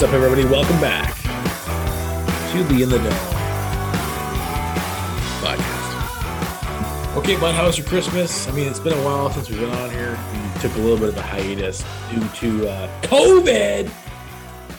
What's 0.00 0.14
up, 0.14 0.16
everybody? 0.16 0.46
Welcome 0.46 0.80
back 0.80 1.14
to 1.14 2.64
the 2.64 2.82
In 2.82 2.88
the 2.88 2.98
Know 3.00 3.10
podcast. 5.42 7.16
Okay, 7.18 7.36
bud, 7.38 7.54
how 7.54 7.66
was 7.66 7.76
your 7.76 7.86
Christmas? 7.86 8.48
I 8.48 8.52
mean, 8.52 8.66
it's 8.66 8.80
been 8.80 8.94
a 8.94 9.04
while 9.04 9.28
since 9.28 9.50
we've 9.50 9.60
been 9.60 9.68
on 9.68 9.90
here. 9.90 10.18
We 10.32 10.60
took 10.62 10.74
a 10.76 10.78
little 10.78 10.96
bit 10.96 11.10
of 11.10 11.18
a 11.18 11.22
hiatus 11.22 11.84
due 12.10 12.26
to 12.26 12.70
uh, 12.70 13.00
COVID. 13.02 13.90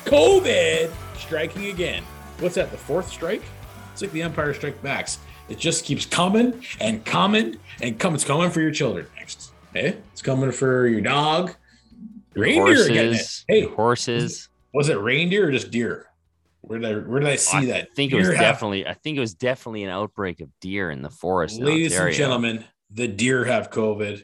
COVID 0.05 0.91
striking 1.15 1.67
again. 1.67 2.01
What's 2.39 2.55
that? 2.55 2.71
The 2.71 2.77
fourth 2.77 3.07
strike? 3.07 3.43
It's 3.93 4.01
like 4.01 4.13
the 4.13 4.23
Empire 4.23 4.55
Strike 4.55 4.81
Backs. 4.81 5.19
It 5.49 5.59
just 5.59 5.85
keeps 5.85 6.03
coming 6.03 6.65
and 6.79 7.05
coming 7.05 7.57
and 7.79 7.99
coming. 7.99 8.15
It's 8.15 8.25
coming 8.25 8.49
for 8.49 8.61
your 8.61 8.71
children 8.71 9.05
next. 9.15 9.51
Hey, 9.71 9.97
it's 10.13 10.23
coming 10.23 10.51
for 10.51 10.87
your 10.87 11.01
dog. 11.01 11.53
Reindeer 12.33 12.75
horses, 12.75 13.45
Hey, 13.47 13.65
horses. 13.65 14.49
Was 14.73 14.89
it 14.89 14.99
reindeer 14.99 15.47
or 15.47 15.51
just 15.51 15.71
deer? 15.71 16.07
Where 16.61 16.79
did 16.79 16.91
I 16.91 16.99
where 16.99 17.19
did 17.19 17.29
I 17.29 17.35
see 17.37 17.57
I 17.57 17.65
that? 17.65 17.81
I 17.91 17.95
think 17.95 18.11
it 18.11 18.15
was 18.17 18.27
have- 18.27 18.37
definitely. 18.37 18.85
I 18.87 18.93
think 18.93 19.17
it 19.17 19.21
was 19.21 19.33
definitely 19.33 19.83
an 19.83 19.89
outbreak 19.89 20.41
of 20.41 20.49
deer 20.59 20.91
in 20.91 21.01
the 21.01 21.09
forest. 21.09 21.59
ladies 21.59 21.97
and 21.97 22.13
gentlemen, 22.13 22.63
the 22.91 23.07
deer 23.07 23.45
have 23.45 23.69
COVID. 23.71 24.23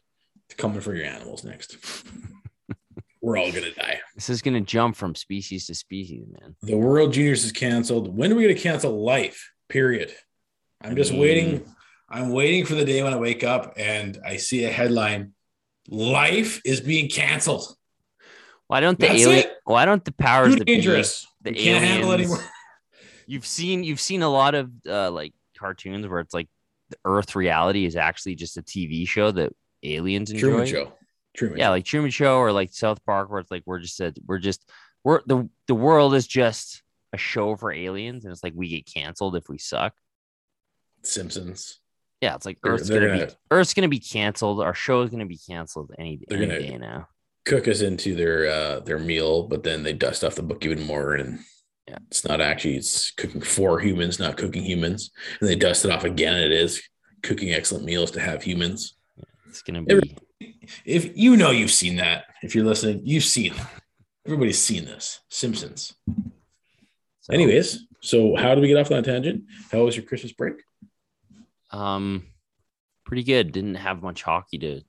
It's 0.49 0.55
coming 0.55 0.79
for 0.81 0.93
your 0.95 1.05
animals 1.05 1.43
next. 1.43 1.77
We're 3.21 3.37
all 3.37 3.51
gonna 3.51 3.73
die. 3.73 3.99
this 4.15 4.29
is 4.29 4.41
going 4.41 4.53
to 4.53 4.61
jump 4.61 4.95
from 4.95 5.15
species 5.15 5.65
to 5.67 5.75
species, 5.75 6.25
man. 6.39 6.55
The 6.61 6.77
World 6.77 7.11
Juniors 7.13 7.43
is 7.43 7.51
canceled. 7.51 8.15
When 8.15 8.31
are 8.31 8.35
we 8.35 8.43
gonna 8.43 8.55
cancel 8.55 9.03
life? 9.03 9.51
Period. 9.67 10.13
I'm 10.81 10.95
just 10.95 11.11
Mm. 11.11 11.19
waiting. 11.19 11.65
I'm 12.07 12.29
waiting 12.29 12.63
for 12.65 12.75
the 12.75 12.85
day 12.85 13.03
when 13.03 13.13
I 13.13 13.17
wake 13.17 13.43
up 13.43 13.73
and 13.75 14.17
I 14.23 14.37
see 14.37 14.63
a 14.63 14.69
headline: 14.71 15.33
"Life 15.89 16.61
is 16.63 16.79
being 16.79 17.09
canceled." 17.09 17.75
Why 18.67 18.79
don't 18.81 18.99
the 18.99 19.07
That's 19.07 19.21
alien? 19.21 19.39
it. 19.45 19.53
Why 19.65 19.85
don't 19.85 20.03
the 20.03 20.11
powers 20.11 20.53
Too 20.53 20.59
that 20.59 20.65
be, 20.65 20.75
dangerous. 20.75 21.25
the 21.41 21.51
we 21.51 21.57
can't 21.57 21.83
handle 21.85 22.11
anymore. 22.11 22.43
You've 23.29 23.45
seen 23.45 23.83
you've 23.83 23.99
seen 23.99 24.21
a 24.21 24.29
lot 24.29 24.55
of 24.55 24.71
uh, 24.87 25.11
like 25.11 25.33
cartoons 25.57 26.07
where 26.07 26.19
it's 26.21 26.33
like 26.33 26.47
the 26.89 26.97
Earth 27.03 27.35
reality 27.35 27.85
is 27.85 27.95
actually 27.97 28.35
just 28.35 28.55
a 28.57 28.61
TV 28.61 29.05
show 29.07 29.31
that 29.31 29.51
aliens 29.83 30.31
enjoy. 30.31 30.47
Truman 30.49 30.65
Show. 30.67 30.93
Truman 31.35 31.57
Yeah, 31.59 31.69
like 31.69 31.83
Truman 31.83 32.09
Show 32.11 32.37
or 32.37 32.53
like 32.53 32.71
South 32.73 33.03
Park, 33.05 33.29
where 33.29 33.39
it's 33.41 33.51
like 33.51 33.63
we're 33.65 33.79
just 33.79 33.99
a, 33.99 34.13
we're 34.25 34.37
just 34.37 34.69
we're 35.03 35.21
the 35.25 35.49
the 35.67 35.75
world 35.75 36.13
is 36.15 36.25
just 36.25 36.83
a 37.11 37.17
show 37.17 37.57
for 37.57 37.71
aliens, 37.73 38.23
and 38.23 38.31
it's 38.31 38.43
like 38.43 38.53
we 38.55 38.69
get 38.69 38.85
canceled 38.85 39.35
if 39.35 39.49
we 39.49 39.57
suck. 39.57 39.93
Simpsons. 41.03 41.79
Yeah, 42.21 42.35
it's 42.35 42.45
like 42.45 42.59
They're- 42.63 42.73
Earth's 42.73 42.87
they're 42.87 43.01
gonna, 43.01 43.13
be 43.13 43.19
gonna- 43.19 43.37
Earth's 43.51 43.73
gonna 43.73 43.87
be 43.89 43.99
canceled. 43.99 44.61
Our 44.61 44.73
show 44.73 45.01
is 45.01 45.09
gonna 45.09 45.25
be 45.25 45.37
canceled 45.37 45.91
any, 45.99 46.19
any 46.31 46.47
gonna- 46.47 46.59
day 46.59 46.77
now. 46.77 47.07
Cook 47.47 47.67
us 47.67 47.81
into 47.81 48.13
their 48.15 48.47
uh 48.49 48.79
their 48.81 48.99
meal, 48.99 49.43
but 49.47 49.63
then 49.63 49.83
they 49.83 49.93
dust 49.93 50.23
off 50.23 50.35
the 50.35 50.43
book 50.43 50.65
even 50.65 50.83
more 50.83 51.15
and 51.15 51.39
Yeah. 51.87 51.97
it's 52.11 52.23
not 52.27 52.41
actually 52.41 52.75
it's 52.75 53.11
cooking 53.11 53.41
for 53.41 53.79
humans, 53.79 54.19
not 54.19 54.35
cooking 54.37 54.63
humans. 54.63 55.11
And 55.39 55.47
they 55.49 55.55
dust 55.55 55.85
it 55.85 55.91
off 55.91 56.03
again. 56.03 56.35
and 56.35 56.43
It 56.45 56.51
is 56.51 56.81
cooking 57.23 57.53
excellent 57.53 57.85
meals 57.85 58.11
to 58.11 58.19
have 58.19 58.43
humans. 58.43 58.95
It's 59.47 59.61
gonna 59.61 59.81
be 59.83 60.15
If 60.85 61.17
you 61.17 61.37
know 61.37 61.51
you've 61.51 61.71
seen 61.71 61.95
that, 61.97 62.25
if 62.43 62.53
you're 62.53 62.65
listening, 62.65 63.01
you've 63.05 63.23
seen 63.23 63.53
it. 63.53 63.61
Everybody's 64.25 64.59
seen 64.59 64.83
this. 64.85 65.21
Simpsons. 65.29 65.93
so, 67.21 67.33
Anyways, 67.33 67.85
so 68.01 68.35
how 68.35 68.53
do 68.53 68.59
we 68.61 68.67
get 68.67 68.77
off 68.77 68.91
on 68.91 69.01
that 69.01 69.05
tangent? 69.09 69.45
How 69.71 69.85
was 69.85 69.95
your 69.95 70.05
Christmas 70.05 70.33
break? 70.33 70.55
Um, 71.71 72.23
pretty 73.05 73.23
good. 73.23 73.53
Didn't 73.53 73.75
have 73.75 74.03
much 74.03 74.23
hockey 74.23 74.57
to 74.59 74.81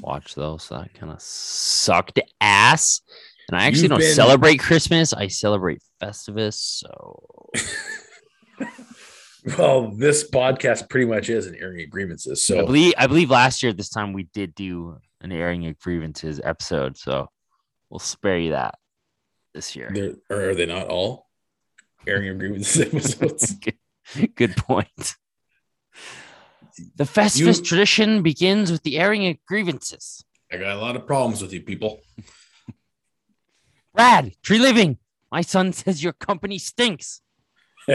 watch 0.00 0.34
those. 0.34 0.64
so 0.64 0.78
that 0.78 0.94
kind 0.94 1.12
of 1.12 1.20
sucked 1.20 2.20
ass. 2.40 3.00
And 3.48 3.58
I 3.60 3.64
actually 3.66 3.82
You've 3.82 3.90
don't 3.90 3.98
been- 4.00 4.14
celebrate 4.14 4.58
Christmas. 4.58 5.12
I 5.12 5.26
celebrate 5.28 5.82
Festivus. 6.02 6.54
So 6.54 7.50
Well, 9.58 9.90
this 9.90 10.30
podcast 10.30 10.88
pretty 10.88 11.06
much 11.06 11.28
is 11.28 11.46
an 11.46 11.56
airing 11.56 11.82
of 11.82 11.90
grievances. 11.90 12.44
So 12.44 12.60
I 12.60 12.64
believe 12.64 12.94
I 12.96 13.06
believe 13.08 13.28
last 13.30 13.62
year 13.62 13.70
at 13.70 13.76
this 13.76 13.88
time 13.88 14.12
we 14.12 14.24
did 14.32 14.54
do 14.54 14.98
an 15.20 15.32
airing 15.32 15.66
of 15.66 15.78
grievances 15.80 16.40
episode. 16.44 16.96
So 16.96 17.28
we'll 17.90 17.98
spare 17.98 18.38
you 18.38 18.52
that 18.52 18.76
this 19.52 19.74
year. 19.74 19.90
they're, 19.92 20.14
or 20.30 20.50
are 20.50 20.54
they 20.54 20.66
not 20.66 20.86
all 20.86 21.26
airing 22.06 22.28
of 22.28 22.38
grievances 22.38 22.80
episodes? 22.86 23.52
good, 24.14 24.34
good 24.36 24.56
point. 24.56 25.16
The 26.96 27.04
Festivus 27.04 27.58
You- 27.58 27.64
tradition 27.64 28.22
begins 28.22 28.70
with 28.72 28.82
the 28.82 28.98
airing 28.98 29.26
of 29.28 29.36
grievances. 29.46 30.24
I 30.52 30.56
got 30.58 30.76
a 30.76 30.80
lot 30.80 30.96
of 30.96 31.06
problems 31.06 31.40
with 31.42 31.52
you 31.52 31.60
people. 31.62 32.00
Brad, 33.94 34.32
tree 34.42 34.58
living. 34.58 34.98
My 35.30 35.40
son 35.42 35.72
says 35.72 36.02
your 36.02 36.12
company 36.12 36.58
stinks. 36.58 37.20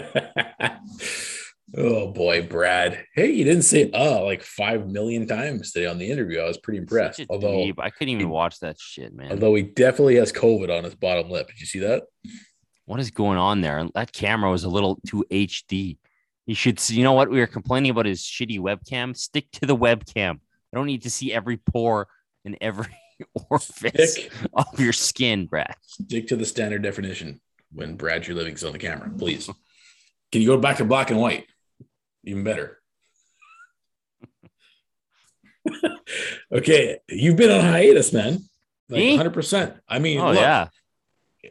oh 1.77 2.11
boy, 2.11 2.41
Brad. 2.47 3.05
Hey, 3.13 3.31
you 3.31 3.43
didn't 3.43 3.63
say 3.63 3.91
uh 3.91 4.23
like 4.23 4.41
five 4.43 4.87
million 4.87 5.27
times 5.27 5.71
today 5.71 5.85
on 5.85 5.97
the 5.97 6.09
interview. 6.09 6.39
I 6.39 6.47
was 6.47 6.57
pretty 6.57 6.79
impressed. 6.79 7.21
Although 7.29 7.57
dweeb. 7.57 7.75
I 7.79 7.89
couldn't 7.89 8.09
even 8.09 8.25
he- 8.27 8.31
watch 8.31 8.59
that 8.59 8.79
shit, 8.79 9.13
man. 9.13 9.31
although 9.31 9.55
he 9.55 9.63
definitely 9.63 10.15
has 10.15 10.31
COVID 10.31 10.75
on 10.75 10.83
his 10.83 10.95
bottom 10.95 11.29
lip. 11.29 11.47
Did 11.47 11.59
you 11.59 11.65
see 11.67 11.79
that? 11.79 12.03
what 12.85 12.99
is 13.01 13.11
going 13.11 13.37
on 13.37 13.59
there? 13.59 13.85
That 13.95 14.13
camera 14.13 14.49
was 14.49 14.63
a 14.63 14.69
little 14.69 14.97
too 15.05 15.25
HD. 15.29 15.97
You 16.47 16.55
should 16.55 16.79
see. 16.79 16.95
You 16.95 17.03
know 17.03 17.13
what? 17.13 17.29
We 17.29 17.39
were 17.39 17.47
complaining 17.47 17.91
about 17.91 18.05
his 18.05 18.21
shitty 18.21 18.59
webcam. 18.59 19.15
Stick 19.15 19.51
to 19.51 19.65
the 19.65 19.75
webcam. 19.75 20.39
I 20.73 20.77
don't 20.77 20.87
need 20.87 21.03
to 21.03 21.09
see 21.09 21.31
every 21.33 21.57
pore 21.57 22.07
and 22.45 22.57
every 22.61 22.87
orifice 23.49 24.13
Stick, 24.13 24.31
of 24.53 24.79
your 24.79 24.93
skin, 24.93 25.45
Brad. 25.45 25.75
stick 25.81 26.27
to 26.29 26.35
the 26.35 26.45
standard 26.45 26.81
definition 26.81 27.41
when 27.73 27.95
Brad 27.95 28.23
Treliving's 28.23 28.63
on 28.63 28.71
the 28.71 28.79
camera, 28.79 29.11
please. 29.17 29.49
Can 30.31 30.41
you 30.41 30.47
go 30.47 30.57
back 30.57 30.77
to 30.77 30.85
black 30.85 31.11
and 31.11 31.19
white? 31.19 31.45
Even 32.23 32.43
better. 32.43 32.79
okay, 36.51 36.99
you've 37.09 37.35
been 37.35 37.51
on 37.51 37.61
hiatus, 37.61 38.13
man. 38.13 38.39
Like 38.89 38.99
Me? 38.99 39.17
100%. 39.17 39.79
I 39.87 39.99
mean, 39.99 40.19
Oh 40.19 40.27
look, 40.27 40.39
yeah. 40.39 40.69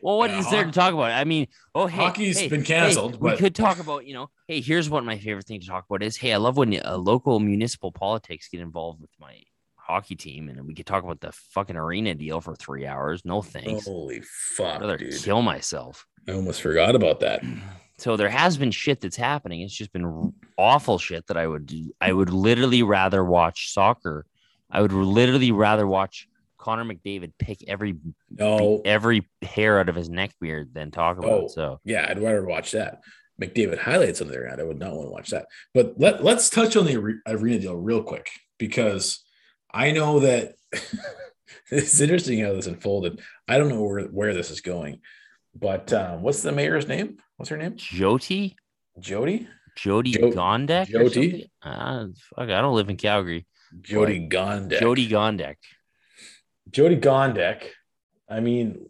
Well, 0.02 0.18
what 0.18 0.30
uh, 0.30 0.34
is 0.34 0.50
there 0.50 0.64
to 0.64 0.70
talk 0.70 0.92
about? 0.92 1.12
I 1.12 1.24
mean, 1.24 1.46
oh, 1.74 1.86
hey, 1.86 1.96
Hockey's 1.96 2.38
hey, 2.38 2.48
been 2.48 2.60
hey, 2.60 2.66
canceled, 2.66 3.20
we 3.20 3.36
could 3.36 3.54
talk 3.54 3.78
about, 3.78 4.06
you 4.06 4.14
know, 4.14 4.30
hey, 4.48 4.60
here's 4.60 4.90
what 4.90 5.04
my 5.04 5.18
favorite 5.18 5.46
thing 5.46 5.60
to 5.60 5.66
talk 5.66 5.84
about 5.88 6.02
is. 6.02 6.16
Hey, 6.16 6.32
I 6.32 6.36
love 6.36 6.56
when 6.56 6.78
uh, 6.84 6.96
local 6.96 7.40
municipal 7.40 7.92
politics 7.92 8.48
get 8.48 8.60
involved 8.60 9.00
with 9.00 9.10
my 9.20 9.42
hockey 9.76 10.16
team, 10.16 10.48
and 10.48 10.66
we 10.66 10.74
could 10.74 10.86
talk 10.86 11.04
about 11.04 11.20
the 11.20 11.32
fucking 11.32 11.76
arena 11.76 12.14
deal 12.14 12.40
for 12.40 12.54
three 12.56 12.86
hours. 12.86 13.24
No 13.24 13.42
thanks. 13.42 13.86
Holy 13.86 14.20
fuck, 14.20 14.76
I'd 14.76 14.80
rather 14.80 14.96
dude. 14.98 15.22
kill 15.22 15.42
myself. 15.42 16.06
I 16.28 16.32
almost 16.32 16.60
forgot 16.60 16.94
about 16.94 17.20
that. 17.20 17.42
So 17.98 18.18
there 18.18 18.28
has 18.28 18.58
been 18.58 18.72
shit 18.72 19.00
that's 19.00 19.16
happening. 19.16 19.62
It's 19.62 19.72
just 19.72 19.90
been 19.90 20.34
awful 20.58 20.98
shit 20.98 21.26
that 21.28 21.38
I 21.38 21.46
would. 21.46 21.72
I 21.98 22.12
would 22.12 22.28
literally 22.28 22.82
rather 22.82 23.24
watch 23.24 23.72
soccer. 23.72 24.26
I 24.70 24.82
would 24.82 24.92
literally 24.92 25.50
rather 25.50 25.86
watch 25.86 26.28
Connor 26.66 26.84
McDavid 26.84 27.32
pick 27.38 27.62
every 27.68 27.94
No, 28.28 28.82
every 28.84 29.28
hair 29.40 29.78
out 29.78 29.88
of 29.88 29.94
his 29.94 30.08
neck 30.08 30.32
beard 30.40 30.74
than 30.74 30.90
talk 30.90 31.16
about 31.16 31.30
Oh. 31.30 31.46
So 31.46 31.80
yeah, 31.84 32.06
I'd 32.08 32.20
rather 32.20 32.44
watch 32.44 32.72
that. 32.72 33.02
McDavid 33.40 33.78
highlights 33.78 34.20
on 34.20 34.26
there. 34.26 34.52
I 34.52 34.60
would 34.64 34.80
not 34.80 34.94
want 34.96 35.06
to 35.06 35.12
watch 35.12 35.30
that. 35.30 35.46
But 35.74 35.94
let, 35.96 36.24
let's 36.24 36.50
touch 36.50 36.74
on 36.76 36.86
the 36.86 37.20
arena 37.28 37.60
deal 37.60 37.76
real 37.76 38.02
quick 38.02 38.28
because 38.58 39.22
I 39.72 39.92
know 39.92 40.18
that 40.20 40.54
it's 41.70 42.00
interesting 42.00 42.40
how 42.40 42.52
this 42.52 42.66
unfolded. 42.66 43.20
I 43.46 43.58
don't 43.58 43.68
know 43.68 43.84
where, 43.84 44.00
where 44.06 44.34
this 44.34 44.50
is 44.50 44.60
going, 44.60 45.02
but 45.54 45.92
um, 45.92 46.22
what's 46.22 46.42
the 46.42 46.50
mayor's 46.50 46.88
name? 46.88 47.18
What's 47.36 47.50
her 47.50 47.56
name? 47.56 47.74
Jody, 47.76 48.56
Jody? 48.98 49.46
Jody 49.76 50.12
Jo- 50.12 50.32
Gondek, 50.32 50.88
Jody? 50.88 51.48
Uh, 51.62 52.06
fuck, 52.34 52.48
I 52.48 52.60
don't 52.60 52.74
live 52.74 52.88
in 52.88 52.96
Calgary. 52.96 53.46
Jody 53.82 54.26
Gondek. 54.28 54.80
Jody 54.80 55.08
Gondek. 55.08 55.56
Jody 56.70 56.96
Gondek. 56.96 57.64
I 58.28 58.40
mean, 58.40 58.88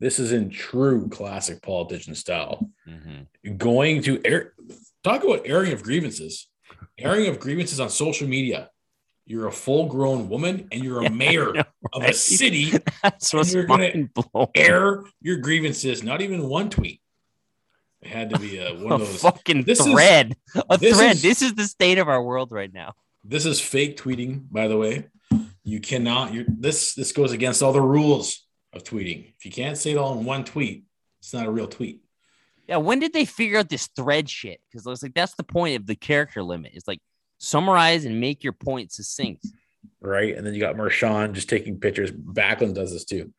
this 0.00 0.18
is 0.18 0.32
in 0.32 0.50
true 0.50 1.08
classic 1.08 1.62
politician 1.62 2.14
style. 2.14 2.70
Mhm. 2.88 3.58
Going 3.58 4.02
to 4.02 4.20
air, 4.24 4.54
talk 5.02 5.24
about 5.24 5.42
airing 5.44 5.72
of 5.72 5.82
grievances, 5.82 6.48
airing 6.98 7.26
of 7.28 7.38
grievances 7.38 7.80
on 7.80 7.90
social 7.90 8.26
media. 8.28 8.70
You're 9.26 9.46
a 9.46 9.52
full 9.52 9.86
grown 9.86 10.28
woman 10.28 10.68
and 10.70 10.84
you're 10.84 11.02
a 11.04 11.10
mayor 11.10 11.52
know, 11.52 11.64
of 11.94 12.02
a 12.02 12.12
city. 12.12 12.72
That's 13.02 13.32
what's 13.32 13.54
you're 13.54 13.64
gonna. 13.64 14.08
Air 14.54 15.02
your 15.22 15.38
grievances, 15.38 16.02
not 16.02 16.20
even 16.20 16.48
one 16.48 16.68
tweet. 16.70 17.00
It 18.02 18.08
had 18.08 18.30
to 18.30 18.38
be 18.38 18.58
a, 18.58 18.74
one 18.74 18.92
A 18.92 18.94
of 18.96 19.00
those. 19.00 19.22
fucking 19.22 19.62
This 19.64 19.80
is- 19.80 19.86
thread. 19.92 20.34
a 20.68 20.76
this 20.76 20.96
thread. 20.98 21.16
is- 21.16 21.22
this 21.22 21.40
is 21.42 21.54
the 21.54 21.64
state 21.64 21.96
of 21.98 22.08
our 22.08 22.22
world 22.22 22.52
right 22.52 22.72
now. 22.72 22.92
This 23.22 23.46
is 23.46 23.60
fake 23.60 23.96
tweeting, 23.96 24.44
by 24.50 24.68
the 24.68 24.76
way. 24.76 25.06
You 25.64 25.80
cannot. 25.80 26.32
This 26.60 26.94
this 26.94 27.12
goes 27.12 27.32
against 27.32 27.62
all 27.62 27.72
the 27.72 27.80
rules 27.80 28.46
of 28.72 28.84
tweeting. 28.84 29.32
If 29.38 29.44
you 29.44 29.50
can't 29.50 29.78
say 29.78 29.92
it 29.92 29.96
all 29.96 30.18
in 30.18 30.24
one 30.24 30.44
tweet, 30.44 30.84
it's 31.20 31.32
not 31.32 31.46
a 31.46 31.50
real 31.50 31.66
tweet. 31.68 32.00
Yeah, 32.68 32.76
when 32.78 32.98
did 32.98 33.12
they 33.12 33.24
figure 33.24 33.58
out 33.58 33.68
this 33.68 33.88
thread 33.96 34.28
shit? 34.28 34.60
Because 34.70 34.86
it's 34.86 35.02
like 35.02 35.14
that's 35.14 35.34
the 35.34 35.42
point 35.44 35.76
of 35.80 35.86
the 35.86 35.94
character 35.96 36.42
limit. 36.42 36.72
It's 36.74 36.86
like 36.88 37.00
summarize 37.38 38.04
and 38.04 38.20
make 38.20 38.42
your 38.44 38.52
point 38.54 38.92
succinct. 38.92 39.46
right? 40.00 40.34
And 40.36 40.46
then 40.46 40.54
you 40.54 40.60
got 40.60 40.76
Marshawn 40.76 41.32
just 41.32 41.48
taking 41.48 41.78
pictures. 41.80 42.10
Backlund 42.10 42.74
does 42.74 42.92
this 42.92 43.04
too. 43.04 43.32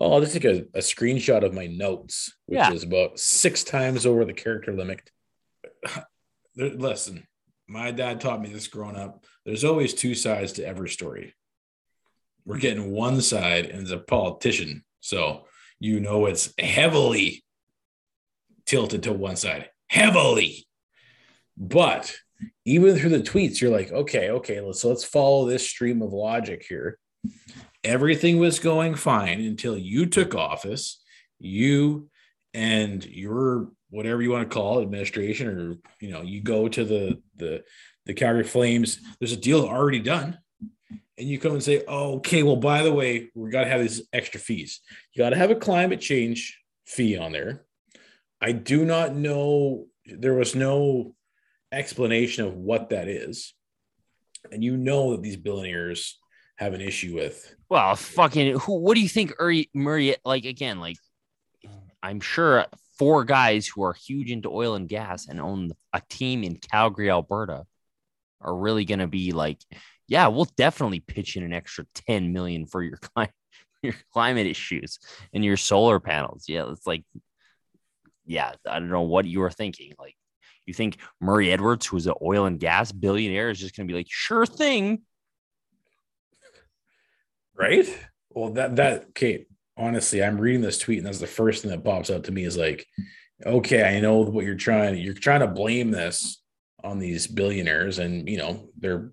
Oh, 0.00 0.12
I'll 0.12 0.20
just 0.20 0.32
take 0.32 0.44
a, 0.44 0.60
a 0.74 0.78
screenshot 0.80 1.42
of 1.44 1.54
my 1.54 1.66
notes, 1.66 2.32
which 2.46 2.56
Yeah. 2.58 2.72
is 2.72 2.84
about 2.84 3.18
six 3.18 3.64
times 3.64 4.06
over 4.06 4.24
the 4.24 4.32
character 4.32 4.72
limit. 4.72 5.10
Listen, 6.56 7.26
my 7.68 7.90
dad 7.90 8.20
taught 8.20 8.40
me 8.40 8.52
this 8.52 8.66
growing 8.68 8.96
up. 8.96 9.24
There's 9.44 9.64
always 9.64 9.94
two 9.94 10.14
sides 10.14 10.52
to 10.54 10.64
every 10.66 10.88
story. 10.88 11.34
We're 12.48 12.56
getting 12.56 12.92
one 12.92 13.20
side, 13.20 13.66
and 13.66 13.82
as 13.82 13.90
a 13.90 13.98
politician, 13.98 14.82
so 15.00 15.44
you 15.78 16.00
know 16.00 16.24
it's 16.24 16.54
heavily 16.58 17.44
tilted 18.64 19.02
to 19.02 19.12
one 19.12 19.36
side, 19.36 19.68
heavily. 19.88 20.66
But 21.58 22.16
even 22.64 22.96
through 22.96 23.10
the 23.10 23.20
tweets, 23.20 23.60
you're 23.60 23.70
like, 23.70 23.92
okay, 23.92 24.30
okay, 24.30 24.62
let's 24.62 24.82
let's 24.82 25.04
follow 25.04 25.46
this 25.46 25.68
stream 25.68 26.00
of 26.00 26.14
logic 26.14 26.64
here. 26.66 26.98
Everything 27.84 28.38
was 28.38 28.60
going 28.60 28.94
fine 28.94 29.42
until 29.42 29.76
you 29.76 30.06
took 30.06 30.34
office. 30.34 31.02
You 31.38 32.08
and 32.54 33.04
your 33.04 33.68
whatever 33.90 34.22
you 34.22 34.30
want 34.30 34.48
to 34.48 34.54
call 34.54 34.78
it, 34.78 34.84
administration, 34.84 35.48
or 35.48 35.76
you 36.00 36.10
know, 36.10 36.22
you 36.22 36.40
go 36.40 36.66
to 36.66 36.82
the 36.82 37.20
the 37.36 37.62
the 38.06 38.14
Calgary 38.14 38.44
Flames. 38.44 39.00
There's 39.20 39.32
a 39.32 39.36
deal 39.36 39.66
already 39.66 40.00
done, 40.00 40.38
and 41.18 41.28
you 41.28 41.38
come 41.38 41.52
and 41.52 41.62
say, 41.62 41.82
oh, 41.88 42.16
okay, 42.16 42.42
well, 42.42 42.56
by 42.56 42.82
the 42.82 42.92
way, 42.92 43.30
we 43.34 43.50
got 43.50 43.64
to 43.64 43.70
have 43.70 43.80
these 43.80 44.02
extra 44.12 44.40
fees. 44.40 44.80
You 45.12 45.22
got 45.22 45.30
to 45.30 45.36
have 45.36 45.50
a 45.50 45.56
climate 45.56 46.00
change 46.00 46.60
fee 46.86 47.18
on 47.18 47.32
there. 47.32 47.64
I 48.40 48.52
do 48.52 48.84
not 48.84 49.14
know. 49.14 49.86
There 50.06 50.34
was 50.34 50.54
no 50.54 51.14
explanation 51.72 52.46
of 52.46 52.54
what 52.54 52.90
that 52.90 53.08
is. 53.08 53.52
And 54.52 54.62
you 54.62 54.76
know 54.76 55.12
that 55.12 55.22
these 55.22 55.36
billionaires 55.36 56.18
have 56.56 56.72
an 56.72 56.80
issue 56.80 57.14
with. 57.16 57.54
Well, 57.68 57.96
fucking 57.96 58.60
who? 58.60 58.78
What 58.78 58.94
do 58.94 59.00
you 59.00 59.08
think, 59.08 59.32
Uri, 59.38 59.68
Murray? 59.74 60.16
Like 60.24 60.44
again, 60.44 60.78
like 60.78 60.96
I'm 62.02 62.20
sure 62.20 62.66
four 62.98 63.24
guys 63.24 63.66
who 63.66 63.82
are 63.82 63.92
huge 63.92 64.30
into 64.30 64.50
oil 64.50 64.74
and 64.74 64.88
gas 64.88 65.28
and 65.28 65.40
own 65.40 65.72
a 65.92 66.00
team 66.08 66.44
in 66.44 66.56
Calgary, 66.56 67.10
Alberta, 67.10 67.64
are 68.40 68.56
really 68.56 68.84
going 68.84 68.98
to 69.00 69.08
be 69.08 69.32
like, 69.32 69.58
yeah, 70.08 70.26
we'll 70.28 70.48
definitely 70.56 71.00
pitch 71.00 71.36
in 71.36 71.44
an 71.44 71.52
extra 71.52 71.84
10 72.06 72.32
million 72.32 72.66
for 72.66 72.82
your 72.82 72.96
climate, 72.96 73.34
your 73.82 73.94
climate 74.12 74.46
issues 74.46 74.98
and 75.32 75.44
your 75.44 75.58
solar 75.58 76.00
panels. 76.00 76.44
Yeah, 76.48 76.70
it's 76.70 76.86
like, 76.86 77.04
yeah, 78.26 78.52
I 78.66 78.78
don't 78.78 78.90
know 78.90 79.02
what 79.02 79.26
you 79.26 79.40
were 79.40 79.50
thinking. 79.50 79.92
Like, 79.98 80.14
you 80.64 80.74
think 80.74 80.98
Murray 81.20 81.52
Edwards, 81.52 81.86
who's 81.86 82.06
an 82.06 82.14
oil 82.22 82.46
and 82.46 82.58
gas 82.58 82.90
billionaire, 82.90 83.50
is 83.50 83.60
just 83.60 83.76
going 83.76 83.86
to 83.86 83.92
be 83.92 83.96
like, 83.96 84.08
sure 84.08 84.46
thing. 84.46 85.02
Right? 87.54 87.86
Well, 88.30 88.52
that 88.52 88.76
that 88.76 89.06
okay. 89.10 89.46
Honestly, 89.76 90.22
I'm 90.22 90.40
reading 90.40 90.60
this 90.60 90.78
tweet, 90.78 90.98
and 90.98 91.06
that's 91.06 91.20
the 91.20 91.26
first 91.26 91.62
thing 91.62 91.70
that 91.70 91.84
pops 91.84 92.10
out 92.10 92.24
to 92.24 92.32
me 92.32 92.44
is 92.44 92.56
like, 92.56 92.84
okay, 93.46 93.84
I 93.84 94.00
know 94.00 94.18
what 94.18 94.44
you're 94.44 94.56
trying. 94.56 94.96
You're 94.96 95.14
trying 95.14 95.40
to 95.40 95.46
blame 95.46 95.92
this 95.92 96.42
on 96.82 96.98
these 96.98 97.26
billionaires, 97.28 97.98
and 97.98 98.28
you 98.28 98.38
know, 98.38 98.68
they're 98.76 99.12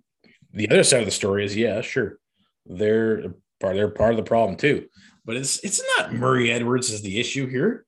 the 0.56 0.70
other 0.70 0.84
side 0.84 1.00
of 1.00 1.06
the 1.06 1.12
story 1.12 1.46
is 1.46 1.56
yeah, 1.56 1.82
sure, 1.82 2.18
they're 2.66 3.34
part 3.60 3.76
they're 3.76 3.90
part 3.90 4.12
of 4.12 4.18
the 4.18 4.24
problem 4.24 4.58
too. 4.58 4.88
But 5.26 5.36
it's 5.36 5.60
it's 5.64 5.82
not 5.98 6.14
Murray 6.14 6.52
Edwards 6.52 6.90
is 6.92 7.02
the 7.02 7.20
issue 7.20 7.48
here. 7.48 7.86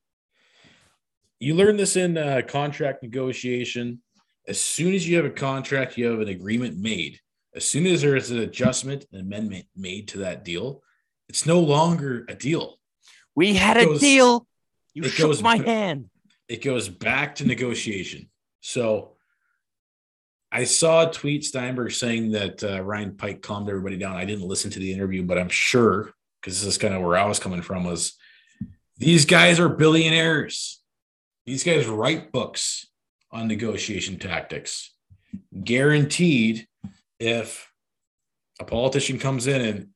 You 1.40 1.54
learn 1.54 1.76
this 1.76 1.96
in 1.96 2.18
uh, 2.18 2.42
contract 2.46 3.02
negotiation. 3.02 4.02
As 4.46 4.60
soon 4.60 4.94
as 4.94 5.06
you 5.08 5.16
have 5.16 5.26
a 5.26 5.30
contract, 5.30 5.96
you 5.96 6.06
have 6.10 6.20
an 6.20 6.28
agreement 6.28 6.78
made. 6.78 7.20
As 7.54 7.64
soon 7.66 7.86
as 7.86 8.02
there 8.02 8.16
is 8.16 8.30
an 8.30 8.38
adjustment, 8.40 9.04
an 9.12 9.20
amendment 9.20 9.66
made 9.76 10.08
to 10.08 10.18
that 10.18 10.44
deal, 10.44 10.82
it's 11.28 11.46
no 11.46 11.60
longer 11.60 12.24
a 12.28 12.34
deal. 12.34 12.78
We 13.36 13.54
had 13.54 13.76
It 13.76 13.82
a 13.82 13.86
goes- 13.86 14.00
deal. 14.00 14.46
You 14.94 15.04
shook 15.04 15.28
goes 15.28 15.42
my 15.42 15.58
hand. 15.58 16.06
It 16.48 16.62
goes 16.64 16.88
back 16.88 17.36
to 17.36 17.46
negotiation. 17.46 18.30
So 18.60 19.16
I 20.50 20.64
saw 20.64 21.08
a 21.08 21.12
tweet 21.12 21.44
Steinberg 21.44 21.92
saying 21.92 22.32
that 22.32 22.64
uh, 22.64 22.82
Ryan 22.82 23.16
Pike 23.16 23.42
calmed 23.42 23.68
everybody 23.68 23.98
down. 23.98 24.16
I 24.16 24.24
didn't 24.24 24.48
listen 24.48 24.70
to 24.70 24.78
the 24.78 24.92
interview, 24.92 25.22
but 25.22 25.38
I'm 25.38 25.50
sure 25.50 26.12
because 26.40 26.60
this 26.60 26.68
is 26.68 26.78
kind 26.78 26.94
of 26.94 27.02
where 27.02 27.18
I 27.18 27.26
was 27.26 27.38
coming 27.38 27.62
from 27.62 27.84
was 27.84 28.14
these 28.96 29.26
guys 29.26 29.60
are 29.60 29.68
billionaires. 29.68 30.80
These 31.44 31.64
guys 31.64 31.86
write 31.86 32.32
books 32.32 32.86
on 33.30 33.48
negotiation 33.48 34.18
tactics. 34.18 34.94
Guaranteed, 35.64 36.66
if 37.20 37.70
a 38.60 38.64
politician 38.64 39.18
comes 39.18 39.46
in 39.46 39.60
and 39.60 39.88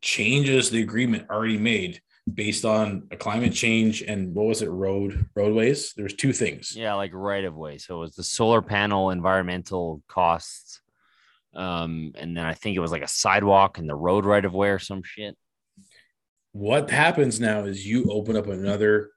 changes 0.00 0.70
the 0.70 0.82
agreement 0.82 1.28
already 1.30 1.58
made 1.58 2.00
based 2.34 2.64
on 2.64 3.08
a 3.10 3.16
climate 3.16 3.52
change 3.52 4.02
and 4.02 4.34
what 4.34 4.46
was 4.46 4.62
it, 4.62 4.70
road 4.70 5.26
roadways? 5.34 5.92
There's 5.96 6.14
two 6.14 6.32
things. 6.32 6.74
Yeah, 6.76 6.94
like 6.94 7.12
right 7.14 7.44
of 7.44 7.56
way. 7.56 7.78
So 7.78 7.96
it 7.96 8.00
was 8.00 8.14
the 8.14 8.24
solar 8.24 8.62
panel 8.62 9.10
environmental 9.10 10.02
costs. 10.08 10.80
Um, 11.54 12.12
and 12.14 12.36
then 12.36 12.44
I 12.44 12.54
think 12.54 12.76
it 12.76 12.80
was 12.80 12.92
like 12.92 13.02
a 13.02 13.08
sidewalk 13.08 13.78
and 13.78 13.88
the 13.88 13.94
road 13.94 14.24
right 14.24 14.44
of 14.44 14.54
way 14.54 14.70
or 14.70 14.78
some 14.78 15.02
shit. 15.02 15.36
What 16.52 16.90
happens 16.90 17.40
now 17.40 17.64
is 17.64 17.86
you 17.86 18.10
open 18.10 18.36
up 18.36 18.46
another. 18.46 19.10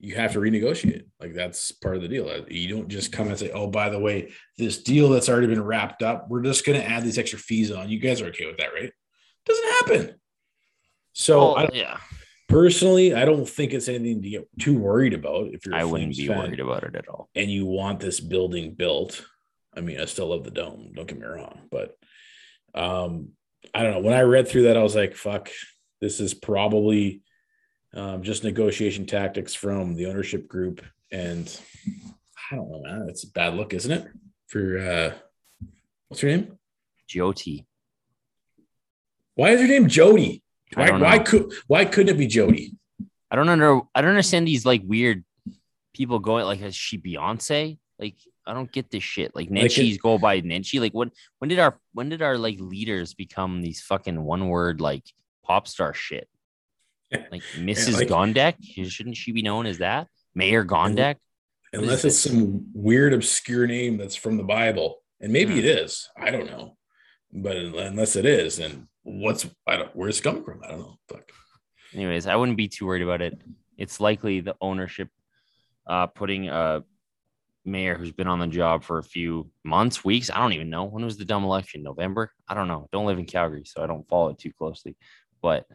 You 0.00 0.14
have 0.14 0.32
to 0.32 0.38
renegotiate. 0.38 1.06
Like 1.20 1.34
that's 1.34 1.72
part 1.72 1.96
of 1.96 2.02
the 2.02 2.08
deal. 2.08 2.44
You 2.48 2.68
don't 2.74 2.88
just 2.88 3.10
come 3.12 3.28
and 3.28 3.38
say, 3.38 3.50
"Oh, 3.50 3.66
by 3.66 3.88
the 3.88 3.98
way, 3.98 4.32
this 4.56 4.82
deal 4.82 5.08
that's 5.08 5.28
already 5.28 5.48
been 5.48 5.64
wrapped 5.64 6.02
up, 6.02 6.26
we're 6.28 6.42
just 6.42 6.64
going 6.64 6.80
to 6.80 6.88
add 6.88 7.02
these 7.02 7.18
extra 7.18 7.38
fees 7.38 7.70
on." 7.72 7.88
You 7.88 7.98
guys 7.98 8.20
are 8.20 8.26
okay 8.26 8.46
with 8.46 8.58
that, 8.58 8.72
right? 8.72 8.92
Doesn't 9.44 9.68
happen. 9.70 10.14
So 11.12 11.54
Well, 11.54 11.68
yeah, 11.72 11.98
personally, 12.48 13.14
I 13.14 13.24
don't 13.24 13.48
think 13.48 13.72
it's 13.72 13.88
anything 13.88 14.22
to 14.22 14.30
get 14.30 14.48
too 14.58 14.78
worried 14.78 15.14
about. 15.14 15.48
If 15.48 15.66
you're, 15.66 15.74
I 15.74 15.84
wouldn't 15.84 16.16
be 16.16 16.26
fan 16.26 16.38
worried 16.38 16.60
about 16.60 16.84
it 16.84 16.96
at 16.96 17.08
all. 17.08 17.28
and 17.34 17.50
you 17.50 17.66
want 17.66 18.00
this 18.00 18.20
building 18.20 18.74
built, 18.74 19.24
I 19.76 19.80
mean, 19.80 20.00
I 20.00 20.06
still 20.06 20.28
love 20.28 20.44
the 20.44 20.50
dome. 20.50 20.92
Don't 20.94 21.06
get 21.06 21.18
me 21.18 21.26
wrong, 21.26 21.68
but 21.70 21.96
um, 22.74 23.30
I 23.74 23.82
don't 23.82 23.92
know. 23.92 24.00
When 24.00 24.14
I 24.14 24.22
read 24.22 24.48
through 24.48 24.64
that, 24.64 24.76
I 24.76 24.82
was 24.82 24.96
like, 24.96 25.14
"Fuck, 25.14 25.50
this 26.00 26.20
is 26.20 26.34
probably 26.34 27.22
um, 27.94 28.22
just 28.22 28.44
negotiation 28.44 29.06
tactics 29.06 29.54
from 29.54 29.94
the 29.94 30.06
ownership 30.06 30.48
group." 30.48 30.82
And 31.12 31.48
I 32.50 32.56
don't 32.56 32.70
know, 32.70 32.82
man. 32.82 33.06
It's 33.08 33.24
a 33.24 33.30
bad 33.30 33.54
look, 33.54 33.74
isn't 33.74 33.92
it? 33.92 34.06
For 34.48 34.78
uh, 34.78 35.12
what's 36.08 36.22
her 36.22 36.28
name? 36.28 36.58
GOT. 37.14 37.42
Why 39.34 39.50
is 39.50 39.60
her 39.60 39.68
name 39.68 39.88
Jody? 39.88 40.42
Why, 40.74 40.90
why 40.90 41.18
could 41.18 41.52
why 41.66 41.84
couldn't 41.84 42.14
it 42.14 42.18
be 42.18 42.26
Jody? 42.26 42.74
I 43.30 43.36
don't 43.36 43.48
under 43.48 43.80
I 43.94 44.00
don't 44.00 44.10
understand 44.10 44.46
these 44.46 44.64
like 44.66 44.82
weird 44.84 45.24
people 45.94 46.18
going 46.18 46.44
like 46.44 46.60
is 46.60 46.74
she 46.74 46.98
Beyonce? 46.98 47.78
Like 47.98 48.16
I 48.46 48.54
don't 48.54 48.70
get 48.72 48.90
this 48.90 49.02
shit. 49.02 49.34
Like 49.34 49.48
Like 49.50 50.00
go 50.00 50.18
by 50.18 50.40
Nenshi. 50.40 50.80
Like 50.80 50.92
when 50.92 51.10
when 51.38 51.48
did 51.48 51.58
our 51.58 51.78
when 51.92 52.08
did 52.08 52.22
our 52.22 52.38
like 52.38 52.58
leaders 52.58 53.14
become 53.14 53.60
these 53.62 53.80
fucking 53.82 54.22
one 54.22 54.48
word 54.48 54.80
like 54.80 55.04
pop 55.44 55.68
star 55.68 55.94
shit? 55.94 56.28
Like 57.30 57.42
Mrs. 57.56 57.94
like- 57.94 58.08
Gondek, 58.08 58.56
shouldn't 58.90 59.16
she 59.16 59.32
be 59.32 59.40
known 59.42 59.64
as 59.64 59.78
that? 59.78 60.08
Mayor 60.34 60.64
Gondek? 60.64 61.16
Unless 61.72 62.04
it's 62.04 62.18
some 62.18 62.66
weird 62.74 63.12
obscure 63.12 63.66
name 63.66 63.96
that's 63.98 64.16
from 64.16 64.36
the 64.36 64.42
Bible, 64.42 65.02
and 65.20 65.32
maybe 65.32 65.58
it 65.58 65.64
is. 65.64 66.08
I 66.16 66.30
don't 66.30 66.46
know, 66.46 66.76
but 67.32 67.56
unless 67.56 68.16
it 68.16 68.24
is, 68.24 68.56
then 68.56 68.88
what's 69.08 69.46
I 69.66 69.76
don't 69.76 69.94
where's 69.94 70.18
it 70.18 70.22
coming 70.22 70.44
from? 70.44 70.60
I 70.64 70.68
don't 70.68 70.80
know. 70.80 70.98
Fuck. 71.08 71.30
Anyways, 71.94 72.26
I 72.26 72.36
wouldn't 72.36 72.56
be 72.56 72.68
too 72.68 72.86
worried 72.86 73.02
about 73.02 73.22
it. 73.22 73.40
It's 73.76 74.00
likely 74.00 74.40
the 74.40 74.56
ownership 74.60 75.08
uh 75.86 76.06
putting 76.06 76.48
a 76.48 76.84
mayor 77.64 77.96
who's 77.96 78.12
been 78.12 78.26
on 78.26 78.38
the 78.38 78.46
job 78.46 78.82
for 78.82 78.98
a 78.98 79.02
few 79.02 79.50
months, 79.64 80.04
weeks. 80.04 80.30
I 80.30 80.38
don't 80.38 80.52
even 80.52 80.70
know. 80.70 80.84
When 80.84 81.04
was 81.04 81.16
the 81.16 81.24
dumb 81.24 81.44
election? 81.44 81.82
November? 81.82 82.32
I 82.48 82.54
don't 82.54 82.68
know. 82.68 82.88
Don't 82.92 83.06
live 83.06 83.18
in 83.18 83.26
Calgary, 83.26 83.64
so 83.64 83.82
I 83.82 83.86
don't 83.86 84.08
follow 84.08 84.30
it 84.30 84.38
too 84.38 84.52
closely. 84.52 84.96
But 85.42 85.66